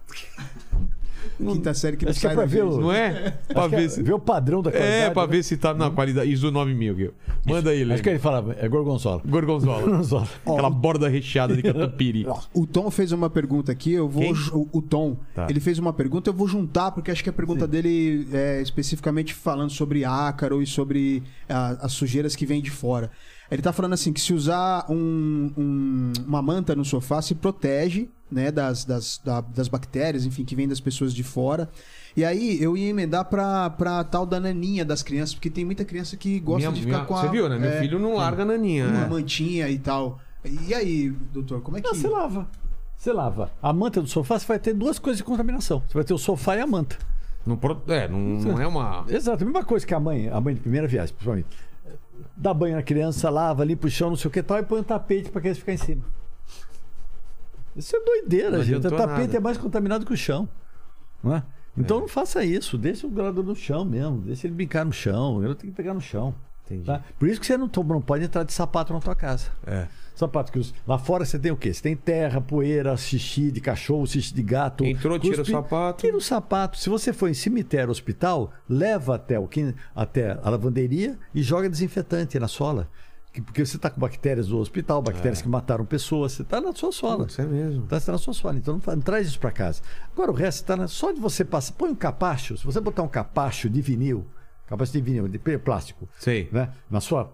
[1.37, 2.75] Quinta série que não Acho que é sai pra da ver vez.
[2.75, 3.31] o- Não é?
[3.47, 4.01] Pra Acho que ver é, se.
[4.03, 4.95] ver o padrão da qualidade.
[5.03, 5.27] É, pra né?
[5.31, 6.31] ver se tá na qualidade.
[6.31, 7.13] ISO 9000, Gil.
[7.45, 9.21] Manda aí, Acho que ele falava, é gorgonzola.
[9.27, 9.81] Gorgonzola.
[9.83, 10.27] Gorgonzola.
[10.45, 12.25] Aquela borda recheada de catupiry.
[12.53, 14.23] O Tom fez uma pergunta aqui, eu vou.
[14.23, 14.33] Quem?
[14.33, 15.47] ju- O, o Tom, Tá.
[15.49, 19.33] ele fez uma pergunta, eu vou juntar, porque acho que a pergunta dele é especificamente
[19.33, 23.11] falando sobre ácaro e sobre ah, as sujeiras que vêm de fora.
[23.49, 28.09] Ele tá falando assim: que se usar um- um- uma manta no sofá, se protege
[28.29, 31.69] né, das, das, da- das bactérias, enfim, que vêm das pessoas de fora.
[32.15, 35.85] E aí eu ia emendar pra, pra tal da naninha das crianças, porque tem muita
[35.85, 37.21] criança que gosta Minha- de ficar minha- com a.
[37.21, 37.57] Você viu, né?
[37.57, 38.85] Meu é, filho não larga a naninha.
[38.87, 39.07] Uma né?
[39.07, 40.19] mantinha e tal.
[40.67, 41.87] E aí, doutor, como é que.
[41.87, 42.47] Não, você lava.
[42.97, 43.51] Você lava.
[43.61, 45.81] A manta do sofá, você vai ter duas coisas de contaminação.
[45.87, 46.97] Você vai ter o sofá e a manta.
[47.45, 49.05] Não, é, não, não é uma.
[49.07, 51.47] Exato, a mesma coisa que a mãe, a mãe de primeira viagem, principalmente.
[52.39, 54.79] Dá banho na criança, lava, limpa o chão, não sei o que tal, e põe
[54.79, 56.03] um tapete pra criança ficar em cima.
[57.75, 58.85] Isso é doideira, Não gente.
[58.85, 59.37] O tapete nada.
[59.37, 60.47] é mais contaminado que o chão.
[61.23, 61.43] Não é?
[61.77, 65.43] Então não faça isso, deixa o grador no chão mesmo, deixa ele brincar no chão,
[65.43, 66.33] ele tem que pegar no chão.
[66.83, 67.01] Tá?
[67.19, 69.49] Por isso que você não, não pode entrar de sapato na tua casa.
[69.65, 69.87] É.
[70.17, 71.71] Sapato que os- lá fora você tem o quê?
[71.71, 74.83] Você tem terra, poeira, xixi de cachorro, xixi de gato.
[74.83, 76.01] Entrou, tira o sapato.
[76.01, 76.77] Tira o sapato.
[76.77, 79.47] Se você for em cemitério, hospital, leva até, o,
[79.95, 82.89] até a lavanderia e joga desinfetante na sola.
[83.31, 86.73] Que- Porque você está com bactérias do hospital, bactérias que mataram pessoas, você está na
[86.73, 87.19] sua sola.
[87.25, 87.85] Putz, é mesmo.
[87.85, 89.81] Tá, você tá na sua sola, então não, não traz isso para casa.
[90.13, 91.73] Agora o resto está na, só de você passar.
[91.73, 94.25] Põe um capacho, se você botar um capacho de vinil,
[94.65, 96.49] capacho de vinil, de plástico, Sei.
[96.51, 97.31] né, na sua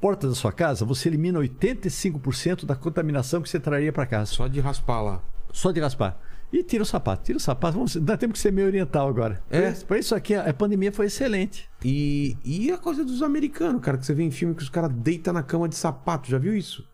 [0.00, 4.32] porta da sua casa, você elimina 85% da contaminação que você traria para casa.
[4.32, 5.22] Só de raspar lá.
[5.52, 6.18] Só de raspar.
[6.52, 7.74] E tira o sapato, tira o sapato.
[7.74, 9.40] Vamos, nós temos que ser meio oriental agora.
[9.48, 9.70] É.
[9.70, 11.68] Para isso aqui, a, a pandemia foi excelente.
[11.84, 14.90] E, e a coisa dos americanos, cara, que você vê em filme que os caras
[14.92, 16.28] deitam na cama de sapato.
[16.28, 16.88] Já viu isso?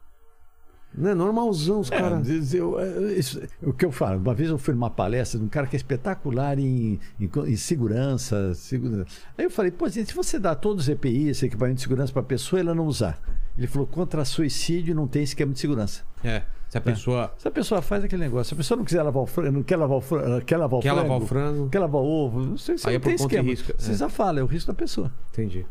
[0.97, 2.27] Não é normalzão os caras.
[2.55, 5.45] É, eu- é, isso- o que eu falo, uma vez eu fui numa palestra de
[5.45, 9.07] um cara que é espetacular em, em em segurança, segurança.
[9.37, 12.13] Aí eu falei, pô, gente, se você dá todos os EPI, esse equipamento de segurança
[12.13, 13.21] para a pessoa, ela não usar.
[13.59, 16.03] Ele falou, contra suicídio não tem esquema de segurança.
[16.25, 16.43] É.
[16.69, 19.23] Se a pessoa Se a pessoa faz aquele negócio, se a pessoa não quiser lavar
[19.23, 21.69] o frango, não quer lavar o frango, quer lavar o quer frango, lavar o frango.
[21.71, 23.43] quer lavar o ovo, não sei se Aí não é tem esquema.
[23.49, 23.95] risco, Você é.
[23.95, 25.13] já fala, é o risco da pessoa.
[25.33, 25.65] Entendi.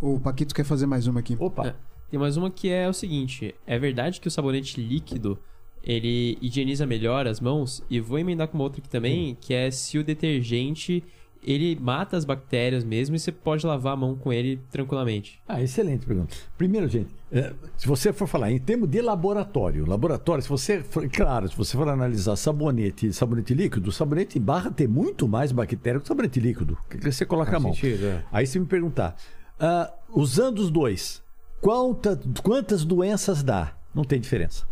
[0.00, 1.36] O Paquito quer fazer mais uma aqui.
[1.38, 1.68] Opa.
[1.68, 1.74] É.
[2.10, 5.38] Tem mais uma que é o seguinte: é verdade que o sabonete líquido
[5.82, 7.82] ele higieniza melhor as mãos?
[7.88, 11.04] E vou emendar com uma outra aqui também, que é se o detergente
[11.42, 15.40] ele mata as bactérias mesmo e você pode lavar a mão com ele tranquilamente.
[15.48, 16.36] Ah, excelente pergunta.
[16.58, 21.08] Primeiro, gente, é, se você for falar em termos de laboratório, laboratório, se você for,
[21.08, 25.98] claro, se você for analisar sabonete, sabonete líquido, sabonete em barra tem muito mais bactéria
[25.98, 26.76] que sabonete líquido.
[26.90, 27.72] Que você coloca Faz a mão?
[27.72, 28.24] sentido, é.
[28.30, 29.16] Aí se me perguntar,
[29.58, 31.22] ah, usando os dois,
[31.60, 33.74] quanta- quantas doenças dá?
[33.94, 34.64] Não tem diferença.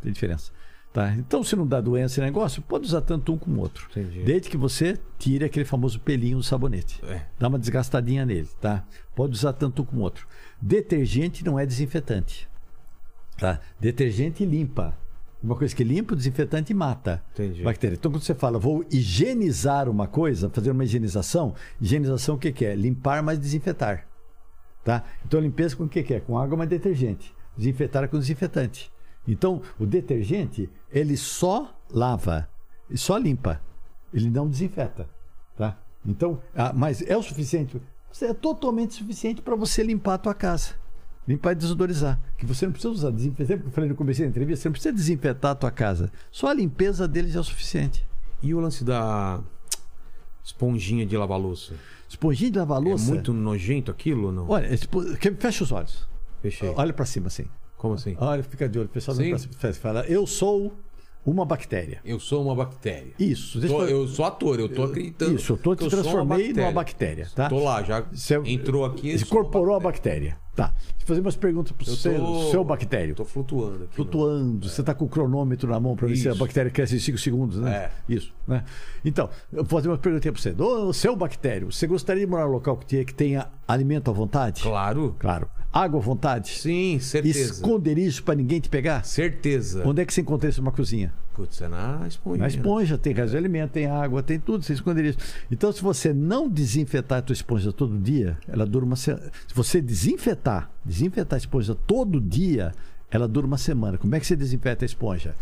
[0.00, 0.50] Tem diferença.
[0.92, 1.10] Tá?
[1.14, 3.88] Então, se não dá doença e negócio, pode usar tanto um como o outro.
[3.90, 4.22] Entendi.
[4.24, 7.00] Desde que você tire aquele famoso pelinho do sabonete.
[7.06, 7.22] É.
[7.38, 8.84] Dá uma desgastadinha nele, tá?
[9.14, 10.26] Pode usar tanto um como o outro.
[10.60, 12.46] Detergente não é desinfetante.
[13.38, 13.58] Tá?
[13.80, 14.94] Detergente limpa.
[15.42, 17.62] Uma coisa que limpa, o desinfetante mata Entendi.
[17.62, 17.96] bactéria.
[17.96, 22.64] Então, quando você fala, vou higienizar uma coisa, fazer uma higienização, higienização o que, que
[22.66, 22.74] é?
[22.76, 24.06] Limpar, mas desinfetar.
[24.84, 25.04] Tá?
[25.24, 26.20] Então, limpeza com o que, que é?
[26.20, 27.34] Com água, mas detergente.
[27.56, 28.90] Desinfetar com desinfetante.
[29.26, 32.48] Então, o detergente, ele só lava,
[32.90, 33.60] e só limpa.
[34.12, 35.08] Ele não desinfeta.
[35.56, 35.78] Tá?
[36.04, 37.80] Então, ah, mas é o suficiente?
[38.20, 40.74] É totalmente suficiente para você limpar a tua casa.
[41.26, 42.18] Limpar e desodorizar.
[42.36, 44.72] Que você não precisa usar desinfetante, porque eu falei no começo da entrevista, você não
[44.72, 46.10] precisa desinfetar a tua casa.
[46.30, 48.04] Só a limpeza dele já é o suficiente.
[48.42, 49.40] E o lance da
[50.44, 51.74] esponjinha de lavar louça?
[52.08, 53.10] Esponjinha de lavar É louça.
[53.12, 54.48] muito nojento aquilo ou não?
[54.50, 54.68] Olha,
[55.38, 56.08] fecha os olhos.
[56.40, 56.68] Fechei.
[56.76, 57.44] Olha para cima assim.
[57.76, 58.16] Como assim?
[58.18, 58.86] Olha, fica de olho.
[58.86, 59.30] O pessoal Sim.
[59.30, 59.72] pra cima.
[59.74, 60.72] fala, eu sou
[61.24, 62.00] uma bactéria.
[62.04, 63.12] Eu sou uma bactéria.
[63.18, 63.60] Isso.
[63.60, 65.36] Tô- eu- eu sou ator, eu tô acreditando.
[65.36, 67.48] Isso, eu tô te sou uma transformei numa bactéria, tá?
[67.48, 69.14] Tô lá, já Você entrou aqui.
[69.14, 70.36] Incorporou a bactéria.
[70.54, 70.72] Tá.
[71.06, 73.14] Fazer umas perguntas pro Eu seu, tô- seu bactério.
[73.14, 73.94] Tô flutuando aqui.
[73.96, 76.98] Flutuando, você está com o cronômetro na mão para ver se a bactéria cresce em
[76.98, 77.74] 5 segundos, né?
[77.74, 77.90] É.
[78.08, 78.62] Isso, né?
[79.04, 80.54] Então, eu vou fazer uma pergunta para você.
[80.56, 84.14] Ô, seu bactério, você gostaria de morar num local que tenha, que tenha alimento à
[84.14, 84.62] vontade?
[84.62, 85.16] Claro.
[85.18, 85.48] Claro.
[85.72, 86.50] Água à vontade?
[86.50, 87.54] Sim, certeza.
[87.54, 89.04] Esconderijo para ninguém te pegar?
[89.04, 89.82] Certeza.
[89.88, 91.12] Onde é que você encontra isso numa cozinha?
[91.34, 92.38] Putz, é na esponja.
[92.42, 95.18] Na esponja, tem gás de alimento, tem água, tem tudo, você esconderia isso.
[95.50, 99.30] Então, se você não desinfetar a tua esponja todo dia, ela dura uma semana.
[99.48, 102.72] Se você desinfetar, desinfetar a esponja todo dia,
[103.10, 103.96] ela dura uma semana.
[103.96, 105.34] Como é que você desinfeta a esponja?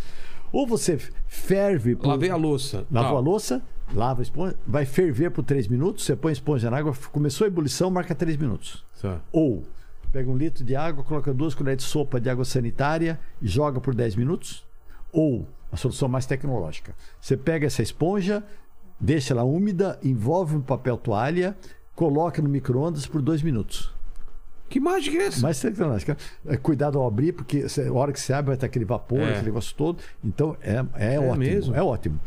[0.52, 1.96] Ou você ferve.
[1.96, 2.84] por- Lavei a louça.
[2.90, 3.60] Lavou a louça,
[3.92, 7.44] lava a esponja, vai ferver por 3 minutos, você põe a esponja na água, começou
[7.44, 8.84] a ebulição, marca 3 minutos.
[9.02, 9.20] Tá.
[9.32, 9.64] Ou
[10.12, 13.80] pega um litro de água, coloca duas colheres de sopa de água sanitária e joga
[13.80, 14.66] por 10 minutos.
[15.12, 16.94] Ou a solução mais tecnológica.
[17.20, 18.42] Você pega essa esponja,
[18.98, 21.56] deixa ela úmida, envolve um papel toalha,
[21.94, 23.92] coloca no micro-ondas por 2 minutos.
[24.68, 25.40] Que mágica é essa?
[25.42, 26.16] Mais tecnológica.
[26.46, 29.30] É, Cuidado ao abrir, porque a hora que você abre vai ter aquele vapor, É.
[29.30, 30.00] aquele negócio todo.
[30.24, 31.36] Então é, é, ótimo.
[31.36, 31.74] mesmo?
[31.74, 32.20] É ótimo.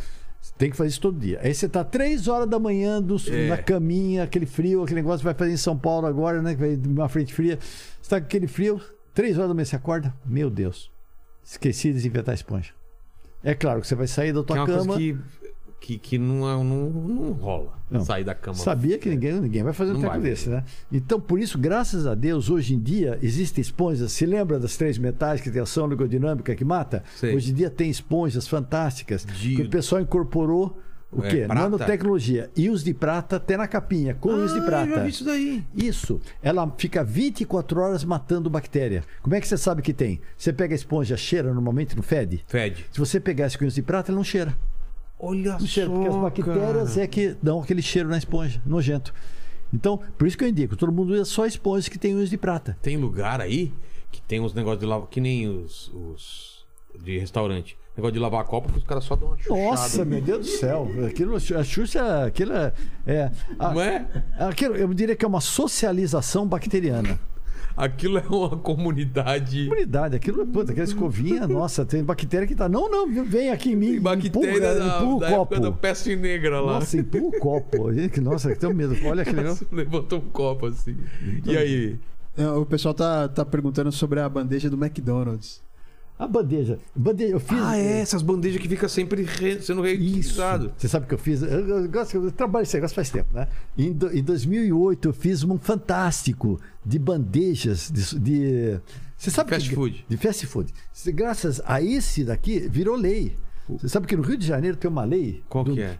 [0.57, 1.39] Tem que fazer isso todo dia.
[1.43, 3.49] Aí você tá três horas da manhã do- É.
[3.49, 6.53] na caminha, aquele frio, aquele negócio que vai fazer em São Paulo agora, né?
[6.53, 7.57] Que vai uma frente fria.
[8.01, 8.79] Você tá com aquele frio,
[9.13, 10.13] três horas da manhã você acorda.
[10.25, 10.91] Meu Deus,
[11.43, 12.71] esqueci de desinfetar a esponja.
[13.43, 14.97] É claro que você vai sair da é tua uma cama.
[14.97, 15.17] que,
[15.85, 17.73] que, que não, é- não, não rola.
[17.91, 18.05] Não.
[18.05, 18.55] Sair da cama.
[18.55, 20.23] Sabia que ninguém, ninguém vai fazer um Não treco vai.
[20.29, 20.63] desse, né?
[20.89, 24.13] Então, por isso, graças a Deus, hoje em dia, existem esponjas.
[24.13, 27.03] Se lembra das três metais que tem ação ligodinâmica que mata?
[27.17, 27.35] Sei.
[27.35, 29.25] Hoje em dia tem esponjas fantásticas.
[29.25, 30.79] De- Que o pessoal incorporou
[31.11, 31.37] o É, quê?
[31.45, 31.53] prata?
[31.61, 32.49] Nanotecnologia.
[32.55, 34.89] Íons de prata até na capinha, com íons de Ah, prata.
[34.89, 35.63] eu já vi isso daí.
[35.75, 39.03] Isso, ela fica 24 horas matando bactéria.
[39.21, 40.21] Como é que você sabe que tem?
[40.37, 42.43] Você pega a esponja, cheira normalmente, não fede?
[42.47, 42.85] Fede.
[42.91, 44.55] Se você pegar esse com íons de prata, ela não cheira.
[45.25, 47.03] Olha Não cheira, só, porque as bactérias cara.
[47.03, 49.13] é que dão aquele cheiro na esponja, nojento.
[49.73, 52.37] Então, por isso que eu indico, todo mundo usa só esponjas que tem íons de
[52.37, 52.77] prata.
[52.81, 53.73] Tem lugar aí
[54.11, 55.07] que tem uns negócios de lavar...
[55.07, 56.65] Que nem os, os
[57.03, 57.75] de restaurante.
[57.95, 59.59] Negócio de lavar copo que os caras só dão uma chuchada.
[59.59, 60.87] Nossa, meu Deus do céu.
[61.07, 62.73] Aquilo, a Xuxa, aquilo é.
[63.05, 64.05] é a- Não é?
[64.39, 67.19] aquilo, eu diria que é uma socialização bacteriana.
[67.75, 69.65] Aquilo é uma comunidade...
[69.67, 72.69] Comunidade, aquilo, puta, aquela escovinha, nossa, tem bactéria que tá.
[72.69, 73.91] Não, não, vem aqui em mim.
[73.93, 74.27] Tem bactéria
[74.57, 75.59] empurra, da, empurra o da copo.
[75.59, 76.73] da peste negra lá.
[76.73, 77.89] Nossa, empurra o copo.
[78.13, 78.95] Que- Nossa, que tenho medo.
[79.05, 79.67] Olha aquele negócio.
[79.71, 80.95] Levantou um copo assim.
[81.45, 81.99] E aí?
[82.37, 85.61] É, O pessoal tá, tá perguntando sobre a bandeja do McDonald's.
[86.17, 86.77] A bandeja.
[86.95, 87.57] bandeja eu fiz.
[87.59, 90.71] Ah, é, essas bandejas que fica sempre re- sendo requisitado.
[90.77, 91.41] Você sabe o que eu fiz?
[91.41, 93.47] Eu, eu, gosto- eu trabalho esse negócio faz tempo, né?
[93.77, 98.19] Em, do- em 2008 eu fiz um fantástico de bandejas de.
[98.19, 98.79] de-
[99.17, 100.05] você sabe Fast que, food.
[100.07, 100.73] De fast food.
[101.07, 103.35] Graças a esse daqui, virou lei.
[103.69, 105.41] Você sabe que no Rio de Janeiro tem uma lei.
[105.49, 105.97] Qual que é?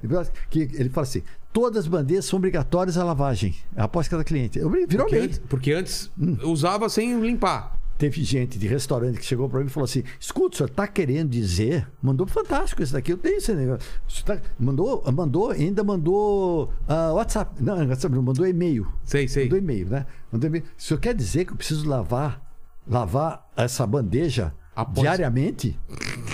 [0.50, 4.60] Que ele fala assim: todas as bandejas são obrigatórias à lavagem após cada cliente.
[4.60, 5.26] Virou Porque lei.
[5.26, 6.12] antes, porque antes
[6.44, 7.80] usava sem limpar.
[7.98, 10.88] Teve gente de restaurante que chegou para mim e falou assim: escuta, o senhor está
[10.88, 11.88] querendo dizer?
[12.02, 13.88] Mandou fantástico isso daqui, eu tenho esse negócio.
[14.26, 17.62] Tá- mandou, mandou, ainda mandou ah, WhatsApp.
[17.62, 18.88] Não, WhatsApp não, mandou e-mail.
[19.04, 19.44] Sei, sei.
[19.44, 20.06] Mandou e-mail, né?
[20.32, 20.64] Mandou e-mail.
[20.78, 22.42] O senhor quer dizer que eu preciso lavar,
[22.88, 25.80] lavar essa bandeja Após- diariamente?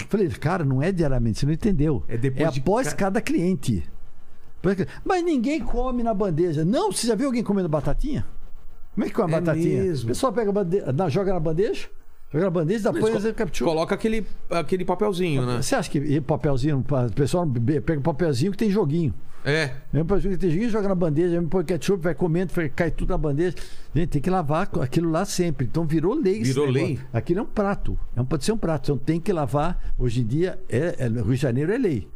[0.07, 2.03] Falei, cara, não é diariamente, você não entendeu.
[2.07, 3.83] É depois de após ca- cada cliente.
[5.05, 6.65] Mas ninguém come na bandeja.
[6.65, 8.25] Não, você já viu alguém comendo batatinha?
[8.93, 9.83] Como é que come É batatinha?
[9.83, 10.05] mesmo.
[10.05, 11.87] O pessoal pega bandeja, não, joga na bandeja,
[12.31, 13.69] joga na bandeja, depois Mas captura.
[13.69, 15.61] Coloca aquele, aquele papelzinho, né?
[15.61, 19.13] Você acha que papelzinho, o pessoal pega um papelzinho que tem joguinho.
[19.45, 19.71] É.
[19.93, 23.09] Mesmo papelzinho que tem joguinho, joga na bandeja, mesmo põe ketchup, vai comendo, cai tudo
[23.09, 23.55] na bandeja.
[23.95, 25.65] Gente, tem que lavar aquilo lá sempre.
[25.65, 26.43] Então virou lei.
[26.43, 26.99] Virou lei?
[27.13, 27.97] Aquilo é um prato.
[28.15, 28.91] Não pode ser um prato.
[28.91, 29.93] Então tem que lavar.
[29.97, 32.07] Hoje em dia, é, é, Rio de Janeiro é lei.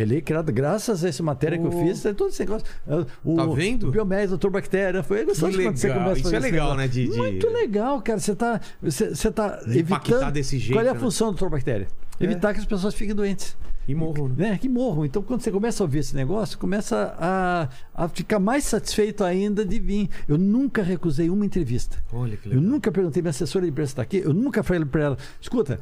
[0.00, 2.04] É lei criada graças a essa matéria que eu fiz.
[2.06, 2.66] É todo esse negócio.
[2.86, 3.88] É, O, Tá vendo?
[3.88, 5.02] O biomédio, doutor Bactéria.
[5.02, 6.02] Foi gostoso Que quando você legal.
[6.04, 8.20] começa Isso é legal, né, de- Muito legal, cara.
[8.20, 10.30] Você tá, você, você tá De evitando.
[10.32, 11.00] desse jeito, Qual é a né?
[11.00, 11.88] função do doutor Bactéria?
[12.20, 14.50] Evitar que as pessoas fiquem doentes E morro, né?
[14.50, 15.04] né, que morram.
[15.04, 19.64] Então, quando você começa a ouvir esse negócio, começa a, a ficar mais satisfeito ainda
[19.64, 20.10] de vir.
[20.28, 21.96] Eu nunca recusei uma entrevista.
[22.12, 22.70] Olha que Eu legal.
[22.70, 25.80] nunca perguntei, minha assessora de imprensa está aqui, eu nunca falei para ela, escuta,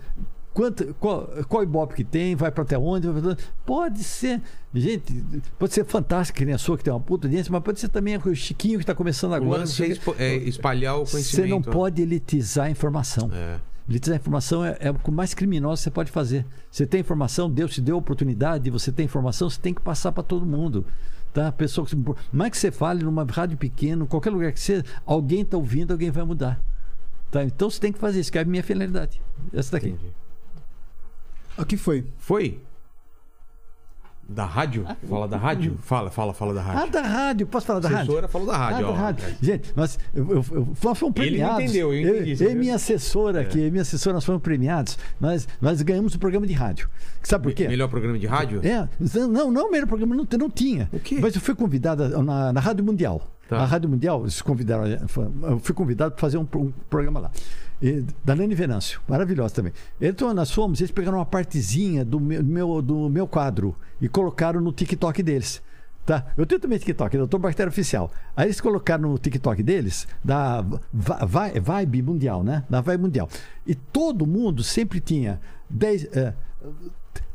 [0.57, 3.07] quanto, qual, qual ibope que tem, vai para até onde?
[3.09, 4.41] vai pra onde?" Pode ser,
[4.75, 5.23] gente,
[5.59, 7.89] pode ser fantástico, que nem a sua, que tem uma puta audiência, mas pode ser
[7.89, 9.61] também o Chiquinho que está começando agora.
[9.61, 11.51] lance é, não o expo- é espalhar o Você conhecimento.
[11.51, 11.73] não né?
[11.73, 13.31] pode elitizar a informação.
[13.33, 13.61] É.
[13.89, 16.45] Elitizar a informação é, é o mais criminoso que você pode fazer.
[16.71, 20.11] Você tem informação, Deus te deu a oportunidade, você tem informação, você tem que passar
[20.11, 20.85] para todo mundo.
[21.33, 21.53] Tá?
[21.53, 21.95] Pessoa que,
[22.33, 26.11] mais que você fale numa rádio pequena, qualquer lugar que você, alguém está ouvindo, alguém
[26.11, 26.59] vai mudar.
[27.31, 27.45] Tá?
[27.45, 29.21] Então você tem que fazer isso, que é a minha finalidade.
[29.53, 29.89] Essa daqui.
[29.91, 30.13] Entendi.
[31.59, 32.07] O que foi?
[32.19, 32.61] Foi?
[34.29, 34.85] Da rádio?
[35.09, 35.79] Fala da rádio?
[35.83, 36.93] Fala, fala, fala da Ah, rádio.
[36.93, 37.47] da rádio.
[37.47, 38.03] Posso falar da a rádio?
[38.07, 38.93] assessora falou da rádio, Ah, da ó.
[38.93, 39.37] rádio.
[39.41, 41.63] Gente, nós, eu, eu, eu, nós fomos Ele premiados.
[41.63, 42.53] entendeu, eu entendi, Eu, eu e?
[42.53, 42.59] É.
[42.59, 44.99] minha assessora aqui, minha assessora, nós fomos premiados.
[45.21, 46.91] Nós, nós ganhamos o programa de rádio.
[47.23, 47.69] Sabe por quê?
[47.69, 48.61] Melhor programa de rádio?
[48.67, 48.89] É,
[49.29, 50.89] não, não, o melhor programa não, não tinha.
[50.93, 51.19] O quê?
[51.21, 53.23] Mas eu fui convidada na, na Rádio Mundial.
[53.49, 53.59] Tá.
[53.59, 57.31] A Rádio Mundial, eles convidaram, eu fui convidado para fazer um, um programa lá.
[57.81, 59.73] E, da Nani Venâncio, maravilhosa também.
[60.01, 64.73] Então nós fomos, eles pegaram uma partezinha do meu, do meu quadro e colocaram no
[64.73, 65.63] TikTok deles.
[66.05, 66.25] Tá?
[66.37, 68.11] Eu tenho também TikTok, Doutor Bactéria Oficial.
[68.37, 72.65] Aí eles colocaram no TikTok deles, da Vibe Mundial, né?
[72.71, 73.29] Da Vibe Mundial.
[73.67, 76.33] E todo mundo sempre tinha 10, eh,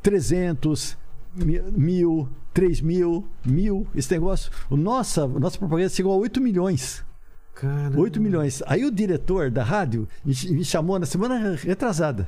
[0.01, 0.97] 300,
[1.35, 4.51] mi- mil, 3 mil, mil, esse negócio.
[4.69, 7.03] Nossa, nossa propaganda chegou a 8 milhões.
[7.53, 7.91] Cara.
[7.99, 8.63] 8 milhões.
[8.65, 12.27] Aí o diretor da rádio me ch- me chamou na semana retrasada.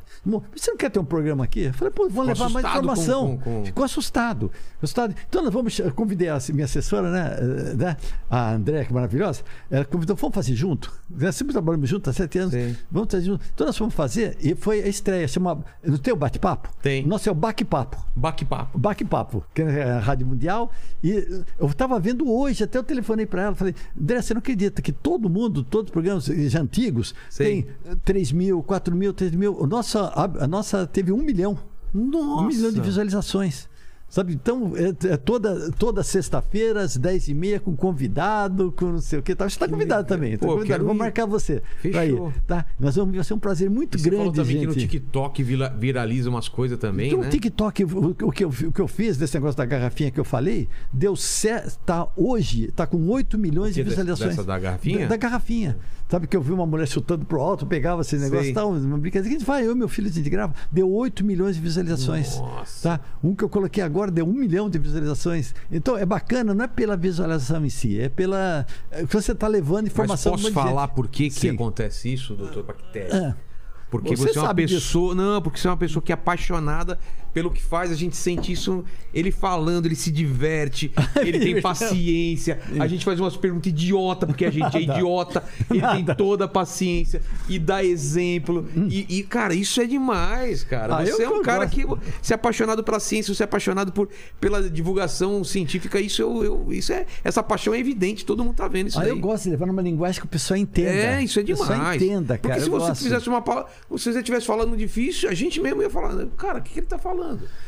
[0.56, 1.62] Você não quer ter um programa aqui?
[1.62, 3.38] Eu falei, pô, vou levar mais assustado com- informação.
[3.38, 4.52] com- com- Ficou assustado.
[4.82, 5.16] assustado.
[5.28, 5.80] Então nós vamos.
[5.80, 7.36] Eu convidei a minha assessora, né?
[7.40, 7.98] eh, né,
[8.30, 9.42] A André, que é maravilhosa.
[9.72, 10.92] Ela convidou, vamos fazer junto.
[11.10, 12.54] Nós sempre trabalhamos junto há sete anos.
[12.54, 12.76] Sim.
[12.92, 13.46] Vamos fazer junto.
[13.54, 15.28] Então nós fomos fazer e foi a estreia.
[15.28, 16.70] Chama, não tem o bate-papo?
[16.82, 17.06] Tem.
[17.08, 17.98] Nosso é o bate-papo.
[18.16, 18.78] Baque-papo.
[18.78, 20.72] Baque-papo, que é a Rádio Mundial.
[21.04, 24.82] E eu estava vendo hoje, até eu telefonei para ela, falei, André, você não acredita
[24.82, 27.44] que todo mundo, todos os programas antigos, Sim.
[27.44, 29.56] tem eh, 3 mil, 4 mil, 3 mil.
[29.60, 31.58] O nossa, a, a nossa teve um milhão.
[31.94, 32.44] Nossa.
[32.44, 33.68] Um milhão de visualizações.
[34.14, 39.24] Sabe, então, é, é toda, toda sexta-feira, às 10h30, com convidado, com não sei o
[39.24, 39.34] que.
[39.34, 39.50] Tá.
[39.50, 40.38] Você está convidado também.
[40.38, 40.68] Tá Pô, convidado.
[40.68, 40.98] quero Vou ir.
[41.00, 41.64] marcar você.
[41.80, 42.30] Fechou.
[42.30, 42.64] ir, tá?
[42.80, 44.88] Vamos, vai ser um prazer muito Você falou grande, também que no gente.
[44.88, 47.28] TikTok vira- viraliza umas coisas também, Então, né?
[47.28, 50.20] o TikTok, o, o que eu, o que eu fiz desse negócio da garrafinha que
[50.20, 51.80] eu falei, deu certo.
[51.84, 54.30] Tá, hoje, tá com 8 milhões de visualizações.
[54.36, 55.00] Dessa da garrafinha?
[55.00, 55.76] Da, da garrafinha.
[56.10, 58.98] Sabe que eu vi uma mulher chutando pro alto, pegava esse negócio e tal, uma
[58.98, 59.36] brincadeira.
[59.36, 60.54] Gente vai, eu meu filho, a gente grava.
[60.72, 62.38] Deu 8 milhões de visualizações.
[62.38, 62.98] Nossa.
[62.98, 63.04] Tá?
[63.24, 65.56] Um que eu coloquei agora deu 1 milhão de visualizações.
[65.72, 68.66] Então é bacana, não é pela visualização em si, é pela.
[68.92, 70.96] é que você está levando Mas informação posso monte de falar gente.
[70.96, 71.50] por que, que Sim.
[71.52, 73.30] acontece isso, doutor Bactéria?
[73.30, 73.54] Ah.
[73.90, 74.82] Porque Você você, é uma sabe disso.
[74.88, 75.14] pessoa.
[75.14, 76.98] Não, porque você é uma pessoa que é apaixonada
[77.34, 77.92] pelo que faz.
[77.92, 78.84] A gente sente isso.
[79.14, 82.60] Ele falando, ele se diverte, ele tem paciência.
[82.80, 85.44] A gente faz umas perguntas idiota, porque a gente é idiota.
[85.70, 88.68] Ele tem toda a paciência e dá exemplo.
[88.90, 90.94] E, e, cara, isso é demais, cara.
[90.96, 90.98] Hum.
[91.00, 91.76] Ah, você é um cara gosto.
[92.00, 96.00] que se é apaixonado pela ciência, você é apaixonado por, pela divulgação científica.
[96.00, 97.06] Isso, eu, eu- isso é.
[97.24, 99.10] Essa paixão é evidente, todo mundo tá vendo isso Ah, aí.
[99.10, 100.90] eu gosto de levar numa linguagem que o pessoal entenda.
[100.90, 102.02] É, isso é demais.
[102.02, 102.56] entenda, cara.
[102.56, 103.04] Porque se eu você gosto.
[103.04, 103.70] fizesse uma palavra.
[103.98, 106.88] Se você estivesse falando difícil, a gente mesmo ia falar, cara, o que, que ele
[106.88, 107.23] tá falando?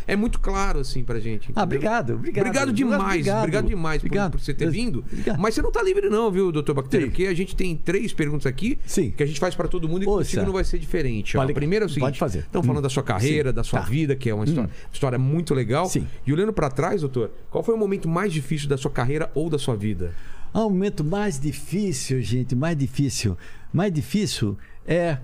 [0.08, 1.48] É muito claro, assim, pra gente.
[1.56, 1.64] Ah, entendeu?
[1.64, 2.45] obrigado, obrigado.
[2.45, 4.32] Obrigado demais, obrigado, demais por- Obrigado.
[4.34, 5.00] Por, você ter vindo.
[5.11, 5.40] Obrigado.
[5.40, 7.06] Mas você não tá livre, não, viu, doutor Bactéria?
[7.08, 7.11] Sim.
[7.11, 9.11] Porque a gente tem três perguntas aqui Sim.
[9.11, 11.38] que a gente faz pra todo mundo e contigo não vai ser diferente.
[11.38, 11.42] Ó.
[11.42, 12.40] A primeira é o seguinte: pode fazer.
[12.40, 12.84] Estamos falando Hum.
[12.84, 13.56] da sua carreira, Sim.
[13.56, 13.85] da sua Tá.
[13.85, 15.88] vida, que é uma história, história muito legal.
[15.88, 16.08] Sim.
[16.25, 19.50] E olhando pra trás, doutor, qual foi o momento mais difícil da sua carreira ou
[19.50, 20.14] da sua vida?
[20.53, 23.38] Ah, o momento mais difícil, gente, mais difícil.
[23.74, 25.17] Mais difícil é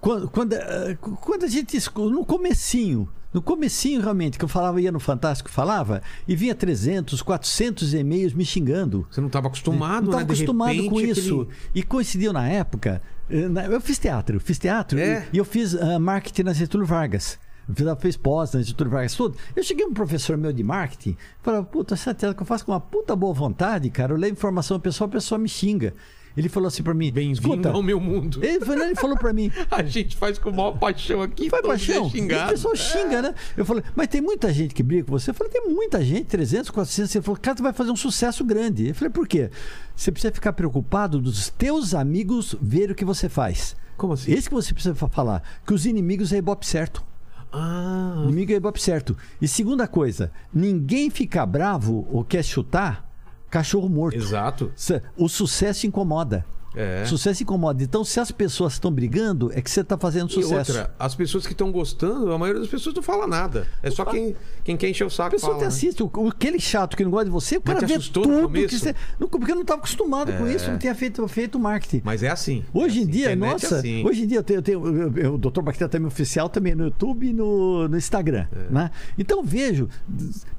[0.00, 4.92] quando, quando, eh, quando a gente no comecinho, no comecinho realmente, que eu falava, ia
[4.92, 9.06] no Fantástico, falava, e vinha 300, 400 e-mails me xingando.
[9.10, 10.24] Você não estava acostumado, não estava né?
[10.24, 11.48] Acostumado repente, com aquele- isso.
[11.74, 13.02] E coincidiu na época.
[13.30, 15.26] eh, Eu fiz teatro, fiz teatro É?
[15.32, 17.38] e, e eu fiz ah, marketing na Getúlio Vargas.
[17.68, 19.36] Eu fiz, fez pós na Getúlio Vargas, tudo.
[19.54, 22.72] Eu cheguei um professor meu de marketing, falava, puta, essa tela que eu faço com
[22.72, 24.14] uma puta boa vontade, cara.
[24.14, 25.92] Eu leio informação ao pessoal, o pessoal me xinga.
[26.38, 28.42] Ele falou assim pra mim, Bem-vindo ao meu mundo.
[28.44, 32.08] ele, falou- ele falou pra mim, A gente faz com maior paixão aqui, todo paixão.
[32.08, 32.46] xingado.
[32.46, 33.34] O pessoal xinga, né?
[33.56, 35.30] Eu falei, mas tem muita gente que briga com você.
[35.30, 37.14] Eu falei, tem muita gente, 300, 400.
[37.14, 38.88] Ele falou, cara, tu vai fazer um sucesso grande.
[38.88, 39.50] Eu falei, por quê?
[39.96, 43.74] Você precisa ficar preocupado dos teus amigos verem o que você faz.
[43.96, 44.30] Como assim?
[44.32, 45.42] Esse que você precisa fa- falar.
[45.66, 47.02] Que os inimigos é ibope certo.
[47.50, 49.16] Ah, Inimigo é ibope certo.
[49.40, 53.07] E segunda coisa, ninguém fica bravo ou quer chutar
[53.50, 54.16] cachorro morto.
[54.16, 54.72] exato.
[55.16, 56.44] O sucesso incomoda.
[56.78, 57.04] É.
[57.06, 57.82] Sucesso incomoda.
[57.82, 60.70] Então, se as pessoas estão brigando, é que você está fazendo E sucesso.
[60.72, 63.66] outra, as pessoas que estão gostando, a maioria das pessoas não fala nada.
[63.82, 65.58] É só quem, quem quer encher o A saco pessoa fala.
[65.58, 65.68] te né?
[65.68, 68.28] assiste, o, o- aquele chato que não gosta de você, o cara vê no tudo
[68.42, 68.68] começo?
[68.68, 68.94] que você.
[69.18, 72.02] Não, porque eu não estava acostumado com isso, não tinha feito, feito marketing.
[72.04, 72.64] Mas é assim.
[72.72, 74.06] Hoje É em assim, dia, internet é nossa, assim.
[74.06, 75.60] hoje em dia eu tenho, eu tenho eu- eu- o Dr.
[75.62, 78.72] Bactéria também oficial também no YouTube e no, no Instagram, É.
[78.72, 78.90] né?
[79.18, 79.88] Então vejo,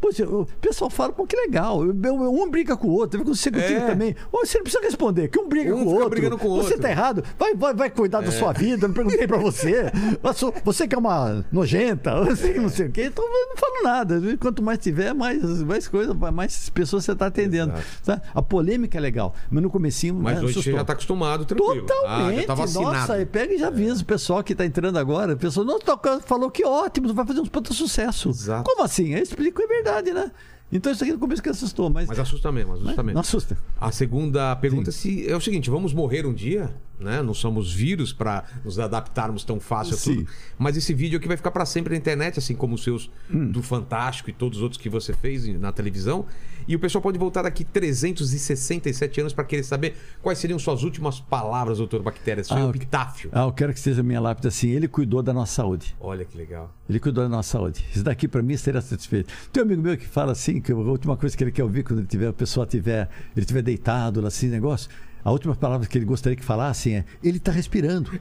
[0.01, 3.79] poxa, o pessoal fala, pô, que legal, um briga com o outro, com o executivo
[3.79, 3.87] É.
[3.87, 4.15] também.
[4.31, 6.08] Ô, você não precisa responder, que um briga Um com o outro.
[6.09, 6.81] Brigando com o Você outro.
[6.81, 9.91] tá errado, vai, vai, vai cuidar da sua vida, não perguntei pra você.
[10.21, 13.57] Você- Você que é uma nojenta, você que não sei o quê, então eu não
[13.57, 14.21] falo nada.
[14.39, 17.73] Quanto mais tiver, mais, mais coisa, mais pessoas você tá atendendo.
[18.03, 18.21] Tá?
[18.33, 20.79] A polêmica é legal, mas no comecinho Mas né, hoje você assustou.
[20.79, 21.85] já tá acostumado, tranquilo.
[21.85, 22.39] Totalmente.
[22.43, 22.95] Ah, já vacinado.
[22.95, 25.33] Nossa, pega e já avisa o pessoal que tá entrando agora.
[25.33, 25.79] O pessoal, não,
[26.21, 28.29] falou que ótimo, vai fazer um puta sucesso.
[28.29, 28.63] Exato.
[28.69, 29.13] Como assim?
[29.13, 30.31] Eu explico, é verdade, né?
[30.71, 32.07] Então isso aqui no começo que assustou, mas.
[32.07, 33.13] Mas assusta mesmo, assusta mesmo.
[33.13, 33.57] Não assusta.
[33.79, 36.73] A segunda pergunta se, é o seguinte: vamos morrer um dia?
[36.99, 37.21] Né?
[37.21, 40.15] Não somos vírus para nos adaptarmos tão fácil a Sim.
[40.17, 40.29] tudo.
[40.57, 43.51] Mas esse vídeo aqui vai ficar para sempre na internet, assim como os seus Hum.
[43.51, 46.25] do Fantástico e todos os outros que você fez na televisão.
[46.67, 51.19] E o pessoal pode voltar daqui 367 anos para querer saber quais seriam suas últimas
[51.19, 53.29] palavras, doutor Bactéria, seu Ah, epitáfio.
[53.33, 54.69] Ah, eu quero que seja minha lápide assim.
[54.69, 55.95] Ele cuidou da nossa saúde.
[55.99, 56.73] Olha que legal.
[56.89, 57.85] Ele cuidou da nossa saúde.
[57.93, 59.33] Isso daqui para mim seria satisfeito.
[59.51, 61.83] Tem um amigo meu que fala assim, que a última coisa que ele quer ouvir
[61.83, 64.89] quando ele tiver, a pessoa tiver, ele tiver deitado, assim, negócio.
[65.29, 68.09] A última palavra que ele gostaria que falasse é: ele está respirando.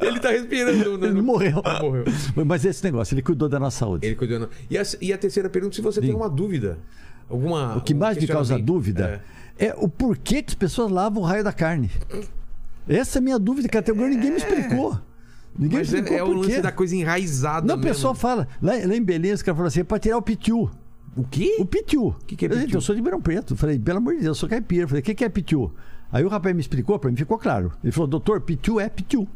[0.00, 0.98] Ele tá respirando.
[0.98, 1.08] né?
[1.08, 1.62] ele morreu.
[1.82, 2.04] Morreu.
[2.46, 4.06] Mas esse negócio, ele cuidou da nossa saúde.
[4.06, 4.48] Ele cuidando.
[4.70, 6.78] E a, e a terceira pergunta, se você tem uma dúvida.
[7.28, 9.22] Alguma, O que mais me causa dúvida
[9.58, 9.74] é.
[9.76, 11.90] o porquê que as pessoas lavam o raio da carne.
[12.88, 14.98] Essa é a minha dúvida, que até agora ninguém me explicou.
[15.58, 18.48] Ninguém Mas me é, explicou é o lance da coisa enraizada Não, o pessoal fala.
[18.62, 20.70] Lá, lá em Beleza, o cara falou assim: é pra tirar o pitiu.
[21.16, 21.56] O quê?
[21.58, 22.14] O pitiu.
[22.26, 22.78] que que é Gente, pitiu?
[22.78, 23.56] Eu sou de Ribeirão Preto.
[23.56, 24.88] Falei, pelo amor de Deus, eu sou caipira.
[24.88, 25.72] Falei, o que, que é pitiu?
[26.10, 27.72] Aí o rapaz me explicou, pra mim ficou claro.
[27.82, 29.28] Ele falou, doutor, pitiu é pitiu.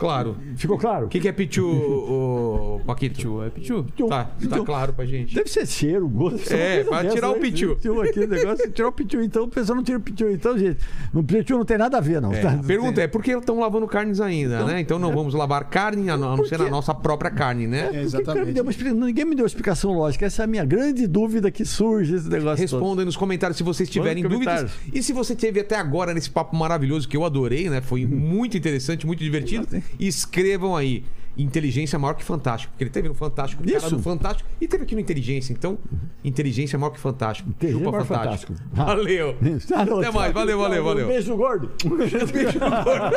[0.00, 0.36] Claro.
[0.56, 1.06] Ficou claro?
[1.06, 3.16] O que, que é pichu, o Paquito?
[3.16, 3.84] Pichu, é Pichu.
[4.08, 4.64] Tá, tá Pichu.
[4.64, 5.34] claro pra gente.
[5.34, 6.50] Deve ser cheiro, gosto.
[6.52, 7.76] É, pra dessa, tirar o pitiu.
[7.76, 9.22] Pitiu aqui, o negócio é tirar o pitiu.
[9.22, 10.32] Então, o pessoal não tira o pitiu.
[10.32, 10.78] Então, gente,
[11.12, 12.32] o pitiu não tem nada a ver, não.
[12.32, 12.52] É, tá?
[12.52, 14.80] a pergunta é por que estão lavando carnes ainda, né?
[14.80, 17.88] Então não vamos lavar carne, a não ser na nossa própria carne, né?
[17.88, 18.52] É, me exatamente.
[18.52, 18.70] deu uma
[19.06, 20.24] Ninguém me deu uma explicação lógica.
[20.24, 22.66] Essa é a minha grande dúvida que surge esse negócio.
[22.66, 22.80] todo.
[22.80, 24.70] Respondem nos comentários se vocês tiverem dúvidas.
[24.92, 27.80] E se você teve até agora nesse papo maravilhoso que eu adorei, né?
[27.80, 29.66] Foi muito interessante, muito divertido.
[29.98, 31.04] Escrevam aí.
[31.38, 32.72] Inteligência maior que fantástico.
[32.72, 33.96] Porque ele teve no Fantástico, o cara Isso.
[33.96, 35.52] do Fantástico, e teve aqui no Inteligência.
[35.52, 35.78] Então,
[36.24, 37.48] inteligência maior que fantástico.
[37.48, 38.52] Inteligência Chupa maior fantástico.
[38.54, 38.76] fantástico.
[38.76, 39.36] Valeu.
[39.86, 40.34] Não, Até mais.
[40.34, 41.06] Valeu, valeu, Um valeu.
[41.06, 41.70] beijo gordo.
[41.96, 43.16] Beijo no gordo.